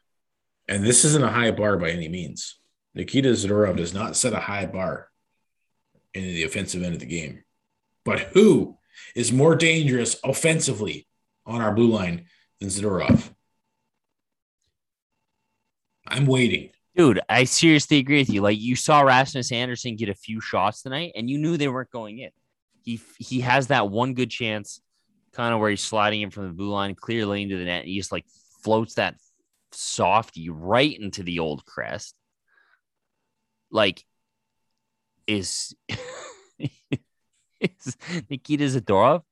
And 0.67 0.83
this 0.83 1.05
isn't 1.05 1.23
a 1.23 1.29
high 1.31 1.51
bar 1.51 1.77
by 1.77 1.91
any 1.91 2.07
means. 2.07 2.59
Nikita 2.95 3.29
Zadorov 3.29 3.77
does 3.77 3.93
not 3.93 4.15
set 4.15 4.33
a 4.33 4.39
high 4.39 4.65
bar 4.65 5.09
in 6.13 6.23
the 6.23 6.43
offensive 6.43 6.83
end 6.83 6.93
of 6.93 6.99
the 6.99 7.05
game. 7.05 7.43
But 8.05 8.19
who 8.19 8.77
is 9.15 9.31
more 9.31 9.55
dangerous 9.55 10.15
offensively 10.23 11.07
on 11.45 11.61
our 11.61 11.73
blue 11.73 11.91
line 11.91 12.25
than 12.59 12.69
Zadorov? 12.69 13.29
I'm 16.13 16.27
waiting. 16.27 16.69
Dude, 16.95 17.21
I 17.27 17.45
seriously 17.45 17.97
agree 17.97 18.19
with 18.19 18.29
you. 18.29 18.41
Like 18.41 18.59
you 18.59 18.75
saw 18.75 19.01
Rasmus 19.01 19.51
Andersson 19.51 19.95
get 19.95 20.09
a 20.09 20.13
few 20.13 20.39
shots 20.39 20.83
tonight, 20.83 21.13
and 21.15 21.27
you 21.27 21.39
knew 21.39 21.57
they 21.57 21.67
weren't 21.67 21.89
going 21.89 22.19
in. 22.19 22.29
He 22.83 23.01
he 23.17 23.41
has 23.41 23.67
that 23.67 23.89
one 23.89 24.13
good 24.13 24.29
chance, 24.29 24.79
kind 25.31 25.55
of 25.55 25.59
where 25.59 25.71
he's 25.71 25.81
sliding 25.81 26.21
in 26.21 26.29
from 26.29 26.47
the 26.47 26.53
blue 26.53 26.69
line, 26.69 26.93
clear 26.93 27.25
lane 27.25 27.49
to 27.49 27.57
the 27.57 27.65
net. 27.65 27.81
And 27.81 27.89
he 27.89 27.97
just 27.97 28.11
like 28.11 28.25
floats 28.63 28.93
that 28.95 29.15
softy 29.71 30.51
right 30.51 30.95
into 30.99 31.23
the 31.23 31.39
old 31.39 31.65
crest. 31.65 32.13
Like, 33.71 34.05
is 35.25 35.73
is 37.59 37.97
Nikita 38.29 38.65
Zadorov 38.65 39.23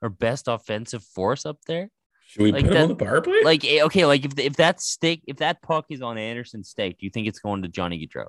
our 0.00 0.08
best 0.08 0.48
offensive 0.48 1.04
force 1.04 1.44
up 1.44 1.58
there? 1.66 1.90
Should 2.30 2.42
we 2.42 2.52
Like 2.52 2.64
put 2.64 2.74
him 2.76 2.82
on 2.82 2.88
the 2.88 2.94
power 2.94 3.20
play? 3.20 3.42
Like, 3.42 3.64
eh, 3.64 3.82
okay, 3.82 4.06
like 4.06 4.24
if 4.24 4.38
if 4.38 4.54
that 4.56 4.80
stick, 4.80 5.22
if 5.26 5.38
that 5.38 5.62
puck 5.62 5.86
is 5.90 6.00
on 6.00 6.16
Andersson's 6.16 6.68
stake, 6.68 6.98
do 7.00 7.04
you 7.06 7.10
think 7.10 7.26
it's 7.26 7.40
going 7.40 7.62
to 7.62 7.68
Johnny 7.68 7.98
Gaudreau? 8.06 8.28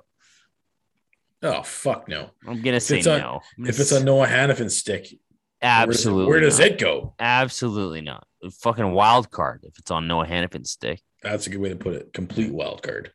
oh 1.44 1.62
fuck 1.62 2.08
no. 2.08 2.30
I'm 2.46 2.62
gonna 2.62 2.80
say 2.80 2.98
it's 2.98 3.06
on- 3.06 3.20
no. 3.20 3.40
If 3.58 3.78
it's 3.78 3.92
a 3.92 3.96
s- 3.98 4.02
Noah 4.02 4.26
Hanifin 4.26 4.70
stick, 4.70 5.02
where 5.02 5.08
does 5.08 5.12
it- 5.14 5.18
absolutely, 5.62 6.26
where 6.26 6.40
does 6.40 6.58
it 6.58 6.78
go? 6.78 7.14
Absolutely 7.20 8.00
not. 8.00 8.26
A 8.42 8.50
fucking 8.50 8.90
wild 8.90 9.30
card 9.30 9.60
if 9.62 9.78
it's 9.78 9.92
on 9.92 10.08
Noah 10.08 10.26
Hanifin's 10.26 10.70
stick. 10.72 11.00
That's 11.22 11.46
a 11.46 11.50
good 11.50 11.60
way 11.60 11.68
to 11.68 11.76
put 11.76 11.94
it. 11.94 12.12
Complete 12.12 12.52
wild 12.52 12.82
card. 12.82 13.12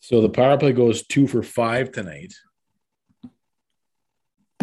So 0.00 0.20
the 0.20 0.28
power 0.28 0.58
play 0.58 0.72
goes 0.72 1.06
two 1.06 1.26
for 1.26 1.42
five 1.42 1.90
tonight. 1.90 2.34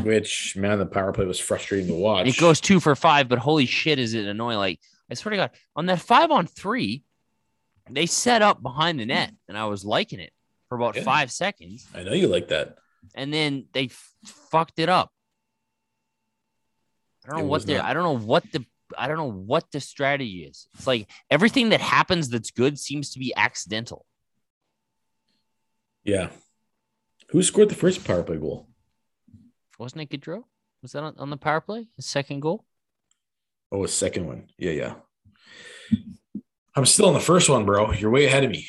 Which 0.03 0.55
man, 0.55 0.79
the 0.79 0.85
power 0.85 1.11
play 1.13 1.25
was 1.25 1.39
frustrating 1.39 1.87
to 1.87 1.93
watch. 1.95 2.27
It 2.27 2.37
goes 2.37 2.59
two 2.61 2.79
for 2.79 2.95
five, 2.95 3.27
but 3.29 3.39
holy 3.39 3.65
shit, 3.65 3.99
is 3.99 4.13
it 4.13 4.25
annoying? 4.25 4.57
Like 4.57 4.79
I 5.09 5.13
swear 5.15 5.31
to 5.31 5.37
God, 5.37 5.51
on 5.75 5.85
that 5.87 5.99
five 5.99 6.31
on 6.31 6.47
three, 6.47 7.03
they 7.89 8.05
set 8.05 8.41
up 8.41 8.61
behind 8.61 8.99
the 8.99 9.05
net, 9.05 9.33
and 9.47 9.57
I 9.57 9.65
was 9.65 9.83
liking 9.83 10.19
it 10.19 10.31
for 10.69 10.75
about 10.77 10.95
Yeah. 10.95 11.03
five 11.03 11.31
seconds, 11.31 11.85
I 11.93 12.03
know 12.03 12.13
you 12.13 12.27
like 12.27 12.47
that. 12.49 12.77
and 13.15 13.33
then 13.33 13.65
they 13.73 13.85
f- 13.85 14.13
fucked 14.25 14.79
it 14.79 14.87
up. 14.89 15.11
I 17.25 17.29
don't 17.31 17.39
know 17.39 17.45
It 17.45 17.49
what 17.49 17.65
the 17.65 17.73
not- 17.77 17.85
I 17.85 17.93
don't 17.93 18.03
know 18.03 18.25
what 18.25 18.51
the 18.51 18.65
I 18.97 19.07
don't 19.07 19.17
know 19.17 19.31
what 19.31 19.71
the 19.71 19.79
strategy 19.79 20.43
is. 20.43 20.67
It's 20.75 20.85
like 20.87 21.09
everything 21.29 21.69
that 21.69 21.79
happens 21.81 22.27
that's 22.29 22.51
good 22.51 22.77
seems 22.77 23.11
to 23.11 23.19
be 23.19 23.33
accidental. 23.35 24.05
Yeah. 26.03 26.29
Who 27.29 27.41
scored 27.43 27.69
the 27.69 27.75
first 27.75 28.03
power 28.03 28.23
play 28.23 28.37
goal? 28.37 28.67
Wasn't 29.81 29.99
it 29.99 30.11
Gaudreau? 30.11 30.43
Was 30.83 30.91
that 30.91 31.01
on, 31.01 31.15
on 31.17 31.31
the 31.31 31.37
power 31.37 31.59
play? 31.59 31.87
His 31.95 32.05
second 32.05 32.41
goal? 32.41 32.65
Oh, 33.71 33.83
a 33.83 33.87
second 33.87 34.27
one. 34.27 34.47
Yeah, 34.55 34.73
yeah. 34.73 34.93
I'm 36.75 36.85
still 36.85 37.07
on 37.07 37.15
the 37.15 37.19
first 37.19 37.49
one, 37.49 37.65
bro. 37.65 37.91
You're 37.91 38.11
way 38.11 38.25
ahead 38.25 38.43
of 38.43 38.51
me. 38.51 38.67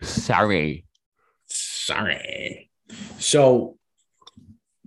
Sorry. 0.00 0.86
Sorry. 1.46 2.70
So, 3.18 3.78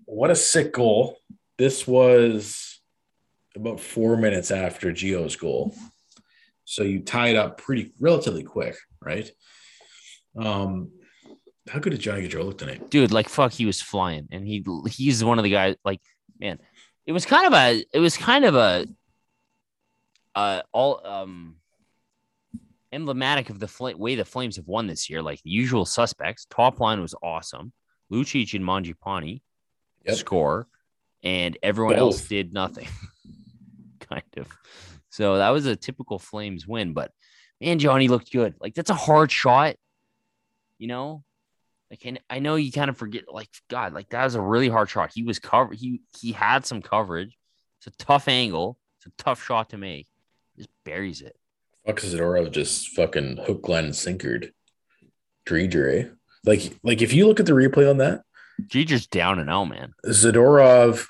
what 0.06 0.32
a 0.32 0.38
sick 0.38 0.72
goal. 0.72 1.18
This 1.58 1.86
was 1.86 2.80
about 3.54 3.82
four 3.82 4.16
minutes 4.16 4.52
after 4.52 4.94
Gio's 4.94 5.36
goal. 5.36 5.76
So 6.64 6.84
you 6.84 7.02
tied 7.02 7.36
up 7.36 7.58
pretty 7.58 7.92
relatively 8.00 8.44
quick, 8.44 8.78
right? 9.02 9.30
Um, 10.38 10.92
how 11.70 11.80
good 11.80 11.92
did 11.92 12.00
Johnny 12.00 12.28
Gaudreau 12.28 12.46
look 12.46 12.58
tonight? 12.58 12.90
dude 12.90 13.12
like 13.12 13.30
fuck 13.30 13.52
he 13.52 13.66
was 13.66 13.82
flying 13.82 14.28
and 14.32 14.46
he 14.48 14.66
he's 14.90 15.24
one 15.24 15.38
of 15.40 15.44
the 15.44 15.50
guys 15.52 15.76
like 15.86 16.02
man 16.40 16.58
it 17.06 17.12
was 17.12 17.26
kind 17.26 17.46
of 17.48 17.54
a 17.54 17.84
it 17.94 18.00
was 18.00 18.18
kind 18.18 18.46
of 18.46 18.56
a 18.56 18.86
uh 20.36 20.62
all 20.72 21.06
um 21.06 21.56
emblematic 22.94 23.50
of 23.50 23.60
the 23.60 23.68
fl- 23.68 23.96
way 23.96 24.16
the 24.16 24.26
flames 24.26 24.56
have 24.58 24.68
won 24.68 24.88
this 24.88 25.10
year 25.10 25.22
like 25.22 25.42
the 25.44 25.50
usual 25.50 25.86
suspects. 25.86 26.46
Top 26.50 26.80
line 26.80 27.00
was 27.02 27.16
awesome. 27.24 27.72
Lucic 28.12 28.54
and 28.54 28.66
Mangiapane 28.66 29.42
Yep. 30.06 30.16
score 30.16 30.68
and 31.24 31.58
everyone 31.62 31.96
else 31.96 32.28
did 32.28 32.52
nothing 32.54 32.88
kind 34.10 34.24
of. 34.38 34.48
So 35.10 35.38
that 35.38 35.50
was 35.50 35.66
a 35.68 35.76
typical 35.76 36.18
flames 36.20 36.68
win 36.68 36.94
but 36.94 37.12
man 37.62 37.78
johnny 37.80 38.08
looked 38.08 38.32
good. 38.32 38.56
Like 38.60 38.74
that's 38.74 38.90
a 38.90 38.96
hard 38.96 39.32
shot 39.32 39.76
you 40.80 40.88
know 40.88 41.24
like 41.92 42.06
and 42.06 42.20
I 42.30 42.40
know 42.40 42.56
you 42.56 42.72
kind 42.72 42.90
of 42.90 42.98
forget, 42.98 43.26
like 43.32 43.50
God, 43.70 43.94
like 43.94 44.10
that 44.10 44.24
was 44.24 44.36
a 44.36 44.42
really 44.42 44.70
hard 44.70 44.90
shot. 44.90 45.12
He 45.14 45.24
was 45.24 45.40
covered. 45.40 45.78
He 45.78 46.02
he 46.18 46.32
had 46.32 46.66
some 46.66 46.82
coverage. 46.82 47.38
It's 47.80 47.88
a 47.88 48.04
tough 48.04 48.30
angle. 48.30 48.80
It's 48.98 49.08
a 49.08 49.24
tough 49.24 49.44
shot 49.44 49.72
to 49.72 49.78
make. 49.78 50.08
Just 50.58 50.70
buries 50.86 51.22
it. 51.22 51.36
Fuck 51.86 52.00
Zadorov 52.00 52.52
just 52.52 52.90
fucking 52.90 53.38
hook, 53.46 53.68
line, 53.68 53.86
and 53.86 53.94
sinkered. 53.94 54.52
Driedger, 55.46 56.00
eh? 56.00 56.10
Like, 56.46 56.78
like 56.84 57.02
if 57.02 57.14
you 57.14 57.28
look 57.28 57.40
at 57.40 57.46
the 57.46 57.54
replay 57.54 57.90
on 57.90 57.98
that, 57.98 58.22
Driedger's 58.62 59.08
down 59.08 59.40
and 59.40 59.50
out, 59.50 59.66
man. 59.66 59.94
Zadorov, 60.06 61.06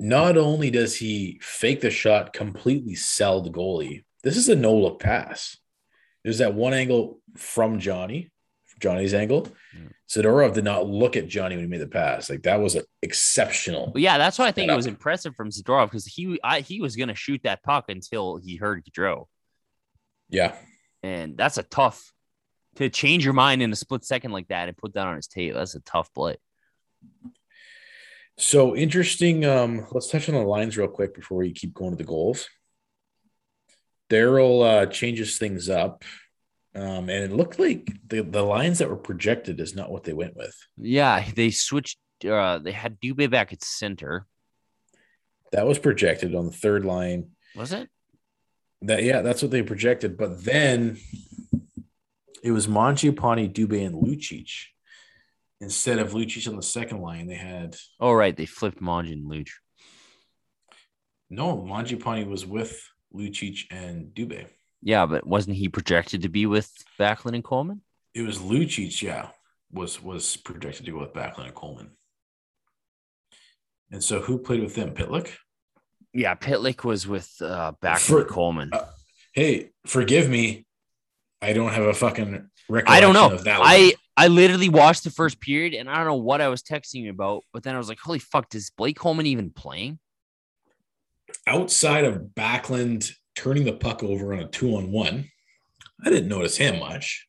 not 0.00 0.36
only 0.36 0.70
does 0.70 0.96
he 0.96 1.38
fake 1.42 1.82
the 1.82 1.90
shot, 1.90 2.32
completely 2.32 2.94
sell 2.94 3.42
the 3.42 3.50
goalie. 3.50 4.04
This 4.24 4.36
is 4.36 4.48
a 4.48 4.56
no 4.56 4.74
look 4.74 4.98
pass. 4.98 5.58
There's 6.24 6.38
that 6.38 6.54
one 6.54 6.74
angle 6.74 7.20
from 7.36 7.78
Johnny, 7.78 8.32
Johnny's 8.80 9.14
angle. 9.14 9.48
Mm. 9.76 9.90
Zadorov 10.08 10.54
did 10.54 10.64
not 10.64 10.86
look 10.86 11.16
at 11.16 11.26
Johnny 11.28 11.56
when 11.56 11.64
he 11.64 11.68
made 11.70 11.80
the 11.80 11.86
pass. 11.88 12.30
Like 12.30 12.42
that 12.42 12.60
was 12.60 12.76
exceptional. 13.02 13.88
But 13.88 14.02
yeah, 14.02 14.18
that's 14.18 14.38
why 14.38 14.46
I 14.46 14.52
think 14.52 14.68
Set 14.68 14.74
it 14.74 14.76
was 14.76 14.86
impressive 14.86 15.34
from 15.34 15.50
Zadorov 15.50 15.86
because 15.86 16.06
he 16.06 16.38
I, 16.44 16.60
he 16.60 16.80
was 16.80 16.96
gonna 16.96 17.14
shoot 17.14 17.40
that 17.44 17.62
puck 17.62 17.86
until 17.88 18.36
he 18.36 18.56
heard 18.56 18.84
Gaudreau, 18.84 19.26
Yeah. 20.28 20.54
and 21.02 21.36
that's 21.36 21.58
a 21.58 21.62
tough 21.64 22.12
to 22.76 22.88
change 22.90 23.24
your 23.24 23.34
mind 23.34 23.62
in 23.62 23.72
a 23.72 23.76
split 23.76 24.04
second 24.04 24.32
like 24.32 24.48
that 24.48 24.68
and 24.68 24.76
put 24.76 24.94
that 24.94 25.06
on 25.06 25.16
his 25.16 25.26
tape. 25.26 25.54
That's 25.54 25.74
a 25.74 25.80
tough 25.80 26.12
play. 26.14 26.36
So 28.38 28.76
interesting. 28.76 29.44
Um, 29.46 29.86
let's 29.92 30.10
touch 30.10 30.28
on 30.28 30.34
the 30.34 30.42
lines 30.42 30.76
real 30.76 30.88
quick 30.88 31.14
before 31.14 31.38
we 31.38 31.52
keep 31.52 31.72
going 31.72 31.92
to 31.92 31.96
the 31.96 32.04
goals. 32.04 32.48
Daryl 34.10 34.82
uh, 34.82 34.86
changes 34.86 35.38
things 35.38 35.68
up. 35.70 36.04
Um, 36.76 37.08
and 37.08 37.24
it 37.24 37.32
looked 37.32 37.58
like 37.58 37.90
the, 38.06 38.20
the 38.22 38.42
lines 38.42 38.78
that 38.78 38.90
were 38.90 38.96
projected 38.96 39.60
is 39.60 39.74
not 39.74 39.90
what 39.90 40.04
they 40.04 40.12
went 40.12 40.36
with. 40.36 40.54
Yeah, 40.76 41.24
they 41.34 41.50
switched. 41.50 41.98
Uh, 42.22 42.58
they 42.58 42.72
had 42.72 43.00
Dubé 43.00 43.30
back 43.30 43.52
at 43.52 43.64
center. 43.64 44.26
That 45.52 45.66
was 45.66 45.78
projected 45.78 46.34
on 46.34 46.44
the 46.46 46.52
third 46.52 46.84
line. 46.84 47.30
Was 47.54 47.72
it? 47.72 47.88
That 48.82 49.02
yeah, 49.04 49.22
that's 49.22 49.40
what 49.40 49.50
they 49.50 49.62
projected. 49.62 50.18
But 50.18 50.44
then 50.44 50.98
it 52.42 52.50
was 52.50 52.66
Mangiapane, 52.66 53.54
Dubé, 53.54 53.86
and 53.86 53.94
Lucic. 53.94 54.50
Instead 55.62 55.98
of 55.98 56.12
Lucic 56.12 56.46
on 56.46 56.56
the 56.56 56.62
second 56.62 57.00
line, 57.00 57.26
they 57.26 57.36
had 57.36 57.74
Oh 57.98 58.12
right, 58.12 58.36
they 58.36 58.44
flipped 58.44 58.82
Monge 58.82 59.10
and 59.10 59.30
Luch. 59.30 59.48
no 61.30 61.56
Mangiapane 61.56 62.28
was 62.28 62.44
with 62.44 62.86
Lucic 63.14 63.60
and 63.70 64.08
Dubé. 64.14 64.48
Yeah, 64.86 65.04
but 65.06 65.26
wasn't 65.26 65.56
he 65.56 65.68
projected 65.68 66.22
to 66.22 66.28
be 66.28 66.46
with 66.46 66.72
Backlund 66.96 67.34
and 67.34 67.42
Coleman? 67.42 67.80
It 68.14 68.22
was 68.22 68.38
Lucic, 68.38 69.02
yeah, 69.02 69.30
was 69.72 70.00
was 70.00 70.36
projected 70.36 70.86
to 70.86 70.92
go 70.92 71.00
with 71.00 71.12
Backlund 71.12 71.46
and 71.46 71.54
Coleman. 71.56 71.90
And 73.90 74.02
so 74.02 74.20
who 74.20 74.38
played 74.38 74.60
with 74.62 74.76
them? 74.76 74.94
Pitlick? 74.94 75.32
Yeah, 76.14 76.36
Pitlick 76.36 76.84
was 76.84 77.04
with 77.04 77.28
uh, 77.42 77.72
Backlund 77.82 77.98
For- 77.98 78.20
and 78.20 78.30
Coleman. 78.30 78.70
uh, 78.72 78.86
Hey, 79.34 79.70
forgive 79.86 80.30
me. 80.30 80.66
I 81.42 81.52
don't 81.52 81.72
have 81.72 81.82
a 81.84 81.92
fucking 81.92 82.48
recollection 82.68 82.96
I 82.96 83.00
don't 83.00 83.14
know. 83.14 83.34
of 83.34 83.42
that. 83.44 83.60
I. 83.62 83.94
I 84.18 84.28
literally 84.28 84.70
watched 84.70 85.04
the 85.04 85.10
first 85.10 85.40
period 85.40 85.74
and 85.74 85.90
I 85.90 85.96
don't 85.96 86.06
know 86.06 86.14
what 86.14 86.40
I 86.40 86.48
was 86.48 86.62
texting 86.62 87.02
you 87.02 87.10
about, 87.10 87.42
but 87.52 87.62
then 87.64 87.74
I 87.74 87.78
was 87.78 87.88
like, 87.90 87.98
"Holy 87.98 88.18
fuck, 88.18 88.54
is 88.54 88.70
Blake 88.78 88.96
Coleman 88.96 89.26
even 89.26 89.50
playing?" 89.50 89.98
outside 91.46 92.04
of 92.04 92.22
Backlund 92.34 93.12
turning 93.36 93.64
the 93.64 93.72
puck 93.72 94.02
over 94.02 94.32
on 94.32 94.40
a 94.40 94.48
two 94.48 94.76
on 94.76 94.90
one, 94.90 95.30
I 96.04 96.10
didn't 96.10 96.28
notice 96.28 96.56
him 96.56 96.80
much. 96.80 97.26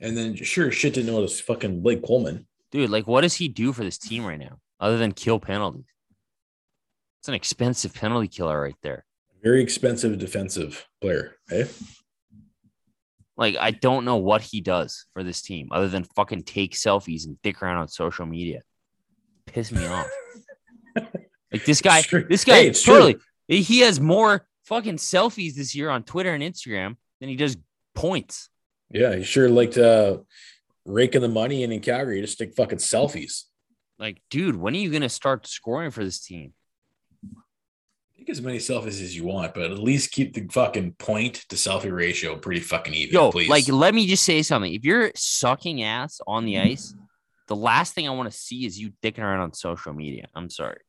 And 0.00 0.16
then 0.16 0.36
sure 0.36 0.70
shit 0.70 0.94
didn't 0.94 1.12
notice 1.12 1.40
fucking 1.40 1.80
Blake 1.80 2.04
Coleman. 2.04 2.46
Dude, 2.70 2.90
like, 2.90 3.06
what 3.06 3.22
does 3.22 3.34
he 3.34 3.48
do 3.48 3.72
for 3.72 3.82
this 3.82 3.98
team 3.98 4.24
right 4.24 4.38
now 4.38 4.58
other 4.78 4.98
than 4.98 5.12
kill 5.12 5.40
penalties? 5.40 5.86
It's 7.20 7.28
an 7.28 7.34
expensive 7.34 7.94
penalty 7.94 8.28
killer 8.28 8.60
right 8.60 8.76
there. 8.82 9.04
Very 9.42 9.62
expensive 9.62 10.18
defensive 10.18 10.86
player. 11.00 11.36
Eh? 11.50 11.66
Like, 13.36 13.56
I 13.56 13.70
don't 13.70 14.04
know 14.04 14.16
what 14.16 14.42
he 14.42 14.60
does 14.60 15.06
for 15.14 15.22
this 15.22 15.42
team 15.42 15.68
other 15.70 15.88
than 15.88 16.04
fucking 16.04 16.42
take 16.42 16.74
selfies 16.74 17.24
and 17.24 17.40
dick 17.42 17.62
around 17.62 17.78
on 17.78 17.88
social 17.88 18.26
media. 18.26 18.62
Piss 19.46 19.72
me 19.72 19.86
off. 19.86 20.06
Like 21.50 21.64
this 21.64 21.80
guy, 21.80 22.02
this 22.28 22.44
guy 22.44 22.56
Hey, 22.56 22.68
it's 22.68 22.82
true. 22.82 22.94
totally. 22.94 23.16
He 23.46 23.80
has 23.80 24.00
more 24.00 24.46
fucking 24.68 24.96
selfies 24.96 25.54
this 25.54 25.74
year 25.74 25.88
on 25.90 26.02
Twitter 26.02 26.32
and 26.34 26.42
Instagram 26.42 26.96
than 27.20 27.28
he 27.28 27.36
does 27.36 27.56
points. 27.94 28.50
Yeah, 28.90 29.16
he 29.16 29.24
sure 29.24 29.48
liked 29.48 29.76
uh 29.78 30.18
raking 30.84 31.22
the 31.22 31.28
money 31.28 31.62
in 31.62 31.72
in 31.72 31.80
Calgary 31.80 32.20
to 32.20 32.26
stick 32.26 32.54
fucking 32.54 32.78
selfies. 32.78 33.44
Like, 33.98 34.22
dude, 34.30 34.56
when 34.56 34.74
are 34.74 34.78
you 34.78 34.90
gonna 34.90 35.08
start 35.08 35.46
scoring 35.46 35.90
for 35.90 36.04
this 36.04 36.20
team? 36.20 36.52
Take 38.16 38.30
as 38.30 38.42
many 38.42 38.58
selfies 38.58 39.00
as 39.02 39.16
you 39.16 39.24
want, 39.24 39.54
but 39.54 39.70
at 39.70 39.78
least 39.78 40.12
keep 40.12 40.34
the 40.34 40.46
fucking 40.50 40.92
point 40.92 41.44
to 41.48 41.56
selfie 41.56 41.92
ratio 41.92 42.36
pretty 42.36 42.60
fucking 42.60 42.92
even. 42.94 43.14
Yo, 43.14 43.30
please. 43.30 43.48
like, 43.48 43.68
let 43.68 43.94
me 43.94 44.06
just 44.06 44.24
say 44.24 44.42
something. 44.42 44.72
If 44.72 44.84
you're 44.84 45.12
sucking 45.14 45.82
ass 45.82 46.20
on 46.26 46.44
the 46.44 46.58
ice, 46.58 46.94
the 47.46 47.56
last 47.56 47.94
thing 47.94 48.06
I 48.08 48.10
want 48.10 48.30
to 48.30 48.36
see 48.36 48.66
is 48.66 48.78
you 48.78 48.92
dicking 49.02 49.20
around 49.20 49.40
on 49.40 49.52
social 49.52 49.92
media. 49.92 50.26
I'm 50.34 50.50
sorry. 50.50 50.80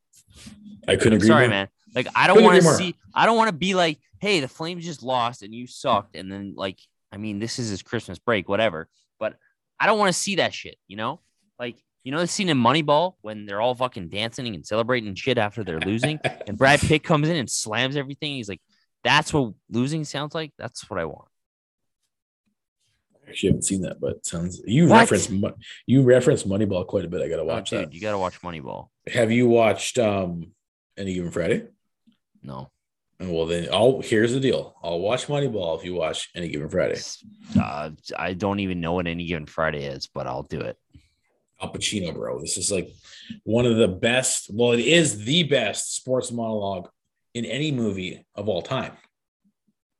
I 0.88 0.96
couldn't 0.96 1.14
I'm 1.14 1.16
agree. 1.18 1.28
sorry, 1.28 1.46
more. 1.46 1.50
man. 1.50 1.68
Like, 1.94 2.06
I 2.14 2.26
don't 2.26 2.42
want 2.44 2.62
to 2.62 2.68
see. 2.74 2.94
I 3.14 3.26
don't 3.26 3.36
want 3.36 3.48
to 3.48 3.54
be 3.56 3.74
like, 3.74 3.98
hey, 4.20 4.40
the 4.40 4.48
Flames 4.48 4.84
just 4.84 5.02
lost 5.02 5.42
and 5.42 5.54
you 5.54 5.66
sucked, 5.66 6.14
and 6.16 6.30
then 6.30 6.54
like, 6.56 6.78
I 7.12 7.16
mean, 7.16 7.38
this 7.38 7.58
is 7.58 7.68
his 7.70 7.82
Christmas 7.82 8.18
break, 8.18 8.48
whatever. 8.48 8.88
But 9.18 9.36
I 9.78 9.86
don't 9.86 9.98
want 9.98 10.08
to 10.14 10.18
see 10.20 10.36
that 10.36 10.54
shit. 10.54 10.76
You 10.86 10.96
know, 10.96 11.20
like, 11.58 11.76
you 12.04 12.12
know, 12.12 12.20
the 12.20 12.26
scene 12.26 12.48
in 12.48 12.58
Moneyball 12.58 13.14
when 13.22 13.44
they're 13.46 13.60
all 13.60 13.74
fucking 13.74 14.08
dancing 14.08 14.46
and 14.54 14.64
celebrating 14.66 15.14
shit 15.14 15.36
after 15.38 15.64
they're 15.64 15.80
losing, 15.80 16.18
and 16.46 16.56
Brad 16.56 16.80
Pitt 16.80 17.02
comes 17.02 17.28
in 17.28 17.36
and 17.36 17.50
slams 17.50 17.96
everything. 17.96 18.34
He's 18.36 18.48
like, 18.48 18.60
that's 19.02 19.32
what 19.32 19.54
losing 19.70 20.04
sounds 20.04 20.34
like. 20.34 20.52
That's 20.58 20.88
what 20.90 21.00
I 21.00 21.06
want. 21.06 21.26
I 23.26 23.30
actually, 23.30 23.48
haven't 23.50 23.62
seen 23.64 23.82
that, 23.82 24.00
but 24.00 24.24
sounds 24.26 24.60
you 24.66 24.88
What? 24.88 25.00
reference 25.10 25.30
you 25.86 26.02
reference 26.02 26.42
Moneyball 26.44 26.86
quite 26.86 27.04
a 27.04 27.08
bit. 27.08 27.22
I 27.22 27.28
gotta 27.28 27.42
Oh, 27.42 27.46
watch 27.46 27.70
dude, 27.70 27.80
that. 27.88 27.94
you 27.94 28.00
got 28.00 28.10
to 28.12 28.18
watch 28.18 28.40
Moneyball. 28.42 28.88
Have 29.06 29.30
you 29.30 29.48
watched 29.48 29.98
um 29.98 30.52
any 30.98 31.14
given 31.14 31.30
Friday? 31.30 31.66
No. 32.42 32.70
Well, 33.20 33.46
then 33.46 33.68
I'll 33.70 34.00
here's 34.00 34.32
the 34.32 34.40
deal. 34.40 34.74
I'll 34.82 35.00
watch 35.00 35.26
Moneyball 35.26 35.78
if 35.78 35.84
you 35.84 35.94
watch 35.94 36.30
any 36.34 36.48
given 36.48 36.70
Friday. 36.70 36.98
Uh, 37.60 37.90
I 38.18 38.32
don't 38.32 38.60
even 38.60 38.80
know 38.80 38.94
what 38.94 39.06
any 39.06 39.26
given 39.26 39.44
Friday 39.44 39.84
is, 39.84 40.06
but 40.06 40.26
I'll 40.26 40.44
do 40.44 40.60
it. 40.60 40.78
Al 41.60 41.70
Pacino, 41.70 42.14
bro. 42.14 42.40
This 42.40 42.56
is 42.56 42.72
like 42.72 42.90
one 43.44 43.66
of 43.66 43.76
the 43.76 43.88
best. 43.88 44.50
Well, 44.50 44.72
it 44.72 44.80
is 44.80 45.24
the 45.24 45.42
best 45.42 45.94
sports 45.94 46.32
monologue 46.32 46.88
in 47.34 47.44
any 47.44 47.70
movie 47.70 48.24
of 48.34 48.48
all 48.48 48.62
time. 48.62 48.92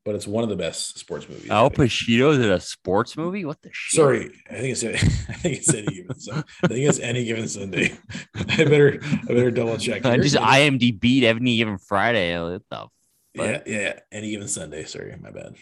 But 0.05 0.15
it's 0.15 0.27
one 0.27 0.43
of 0.43 0.49
the 0.49 0.57
best 0.57 0.99
sports 0.99 1.29
movies. 1.29 1.51
Al 1.51 1.71
Pacino's 1.71 2.39
in 2.39 2.51
a 2.51 2.59
sports 2.59 3.19
movie? 3.19 3.45
What 3.45 3.61
the 3.61 3.69
shit? 3.71 3.97
Sorry, 3.99 4.31
I 4.51 4.55
think 4.55 4.83
it's 4.83 4.85
I 5.29 5.33
think 5.35 5.59
it's 5.59 5.75
any 5.75 5.95
given 5.95 6.19
Sunday. 6.19 6.43
I 6.63 6.69
think 6.69 6.89
it's 6.89 6.99
any 7.01 7.25
given 7.25 7.49
Sunday. 7.49 7.99
I 8.35 8.65
better 8.65 8.99
I 9.03 9.27
better 9.27 9.51
double 9.51 9.77
check. 9.77 10.05
I 10.07 10.17
just 10.17 10.37
IMDb 10.37 11.23
any 11.25 11.57
given 11.59 11.77
Friday. 11.77 12.39
What 12.41 12.63
the 12.71 12.89
yeah, 13.35 13.63
yeah, 13.67 14.01
any 14.11 14.31
given 14.31 14.49
Sunday. 14.49 14.85
Sorry, 14.85 15.15
my 15.21 15.31
bad. 15.31 15.55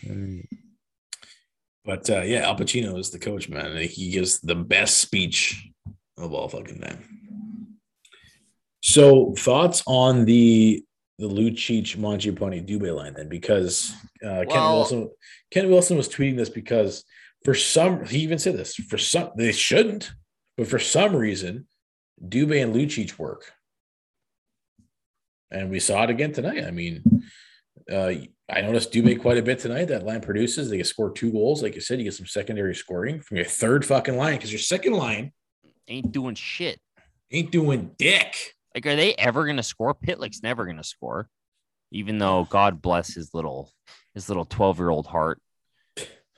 But 1.84 2.08
uh, 2.10 2.20
yeah, 2.20 2.40
Al 2.40 2.56
Pacino 2.56 2.98
is 2.98 3.10
the 3.10 3.18
coach, 3.18 3.48
man. 3.48 3.76
He 3.76 4.10
gives 4.10 4.40
the 4.40 4.54
best 4.54 4.98
speech 4.98 5.68
of 6.16 6.32
all 6.32 6.48
fucking 6.48 6.80
time. 6.80 7.78
So, 8.82 9.34
thoughts 9.36 9.82
on 9.86 10.24
the 10.24 10.84
the 11.18 11.28
Lucic 11.28 11.96
Mangiapane 11.96 12.66
Dubé 12.68 12.94
line 12.94 13.14
then? 13.14 13.28
Because 13.28 13.92
uh, 14.24 14.44
Ken 14.44 14.46
Well- 14.48 14.76
Wilson 14.76 15.10
Ken 15.50 15.68
Wilson 15.70 15.96
was 15.96 16.08
tweeting 16.08 16.36
this 16.36 16.48
because 16.50 17.04
for 17.44 17.54
some 17.54 18.04
he 18.04 18.18
even 18.20 18.38
said 18.38 18.56
this 18.56 18.74
for 18.74 18.98
some 18.98 19.30
they 19.36 19.52
shouldn't, 19.52 20.12
but 20.56 20.66
for 20.68 20.78
some 20.78 21.14
reason 21.16 21.66
Dubé 22.22 22.62
and 22.62 22.74
Lucic 22.74 23.18
work, 23.18 23.52
and 25.50 25.70
we 25.70 25.80
saw 25.80 26.04
it 26.04 26.10
again 26.10 26.32
tonight. 26.32 26.64
I 26.64 26.70
mean, 26.70 27.02
uh, 27.90 28.12
I 28.50 28.60
noticed 28.60 28.92
Dubé 28.92 29.20
quite 29.20 29.38
a 29.38 29.42
bit 29.42 29.58
tonight. 29.60 29.86
That 29.86 30.04
line 30.04 30.20
produces. 30.20 30.68
They 30.68 30.76
can 30.76 30.84
score 30.84 31.10
two 31.12 31.30
goals. 31.32 31.62
Like 31.62 31.74
you 31.74 31.80
said, 31.80 31.98
you 31.98 32.04
get 32.04 32.14
some 32.14 32.26
secondary 32.26 32.74
scoring 32.74 33.20
from 33.20 33.36
your 33.38 33.46
third 33.46 33.84
fucking 33.84 34.16
line 34.16 34.34
because 34.36 34.52
your 34.52 34.58
second 34.58 34.92
line 34.94 35.32
Ain't 35.88 36.12
doing 36.12 36.34
shit. 36.34 36.78
ain't 37.30 37.50
doing 37.50 37.92
dick. 37.98 38.54
Like, 38.74 38.86
are 38.86 38.96
they 38.96 39.14
ever 39.14 39.46
gonna 39.46 39.62
score? 39.62 39.94
Pitlick's 39.94 40.42
never 40.42 40.66
gonna 40.66 40.84
score, 40.84 41.28
even 41.90 42.18
though 42.18 42.46
God 42.50 42.80
bless 42.82 43.14
his 43.14 43.32
little 43.34 43.70
his 44.14 44.28
little 44.28 44.44
twelve 44.44 44.78
year 44.78 44.90
old 44.90 45.06
heart. 45.06 45.40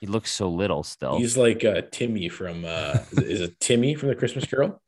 He 0.01 0.07
looks 0.07 0.31
so 0.31 0.49
little 0.49 0.83
still. 0.83 1.19
He's 1.19 1.37
like 1.37 1.63
uh, 1.65 1.83
Timmy 1.91 2.29
from 2.31 2.65
uh, 2.65 2.99
is 3.13 3.43
it 3.43 3.61
Timmy 3.61 3.95
from 3.95 4.09
the 4.09 4.15
Christmas 4.15 4.47
Carol? 4.47 4.81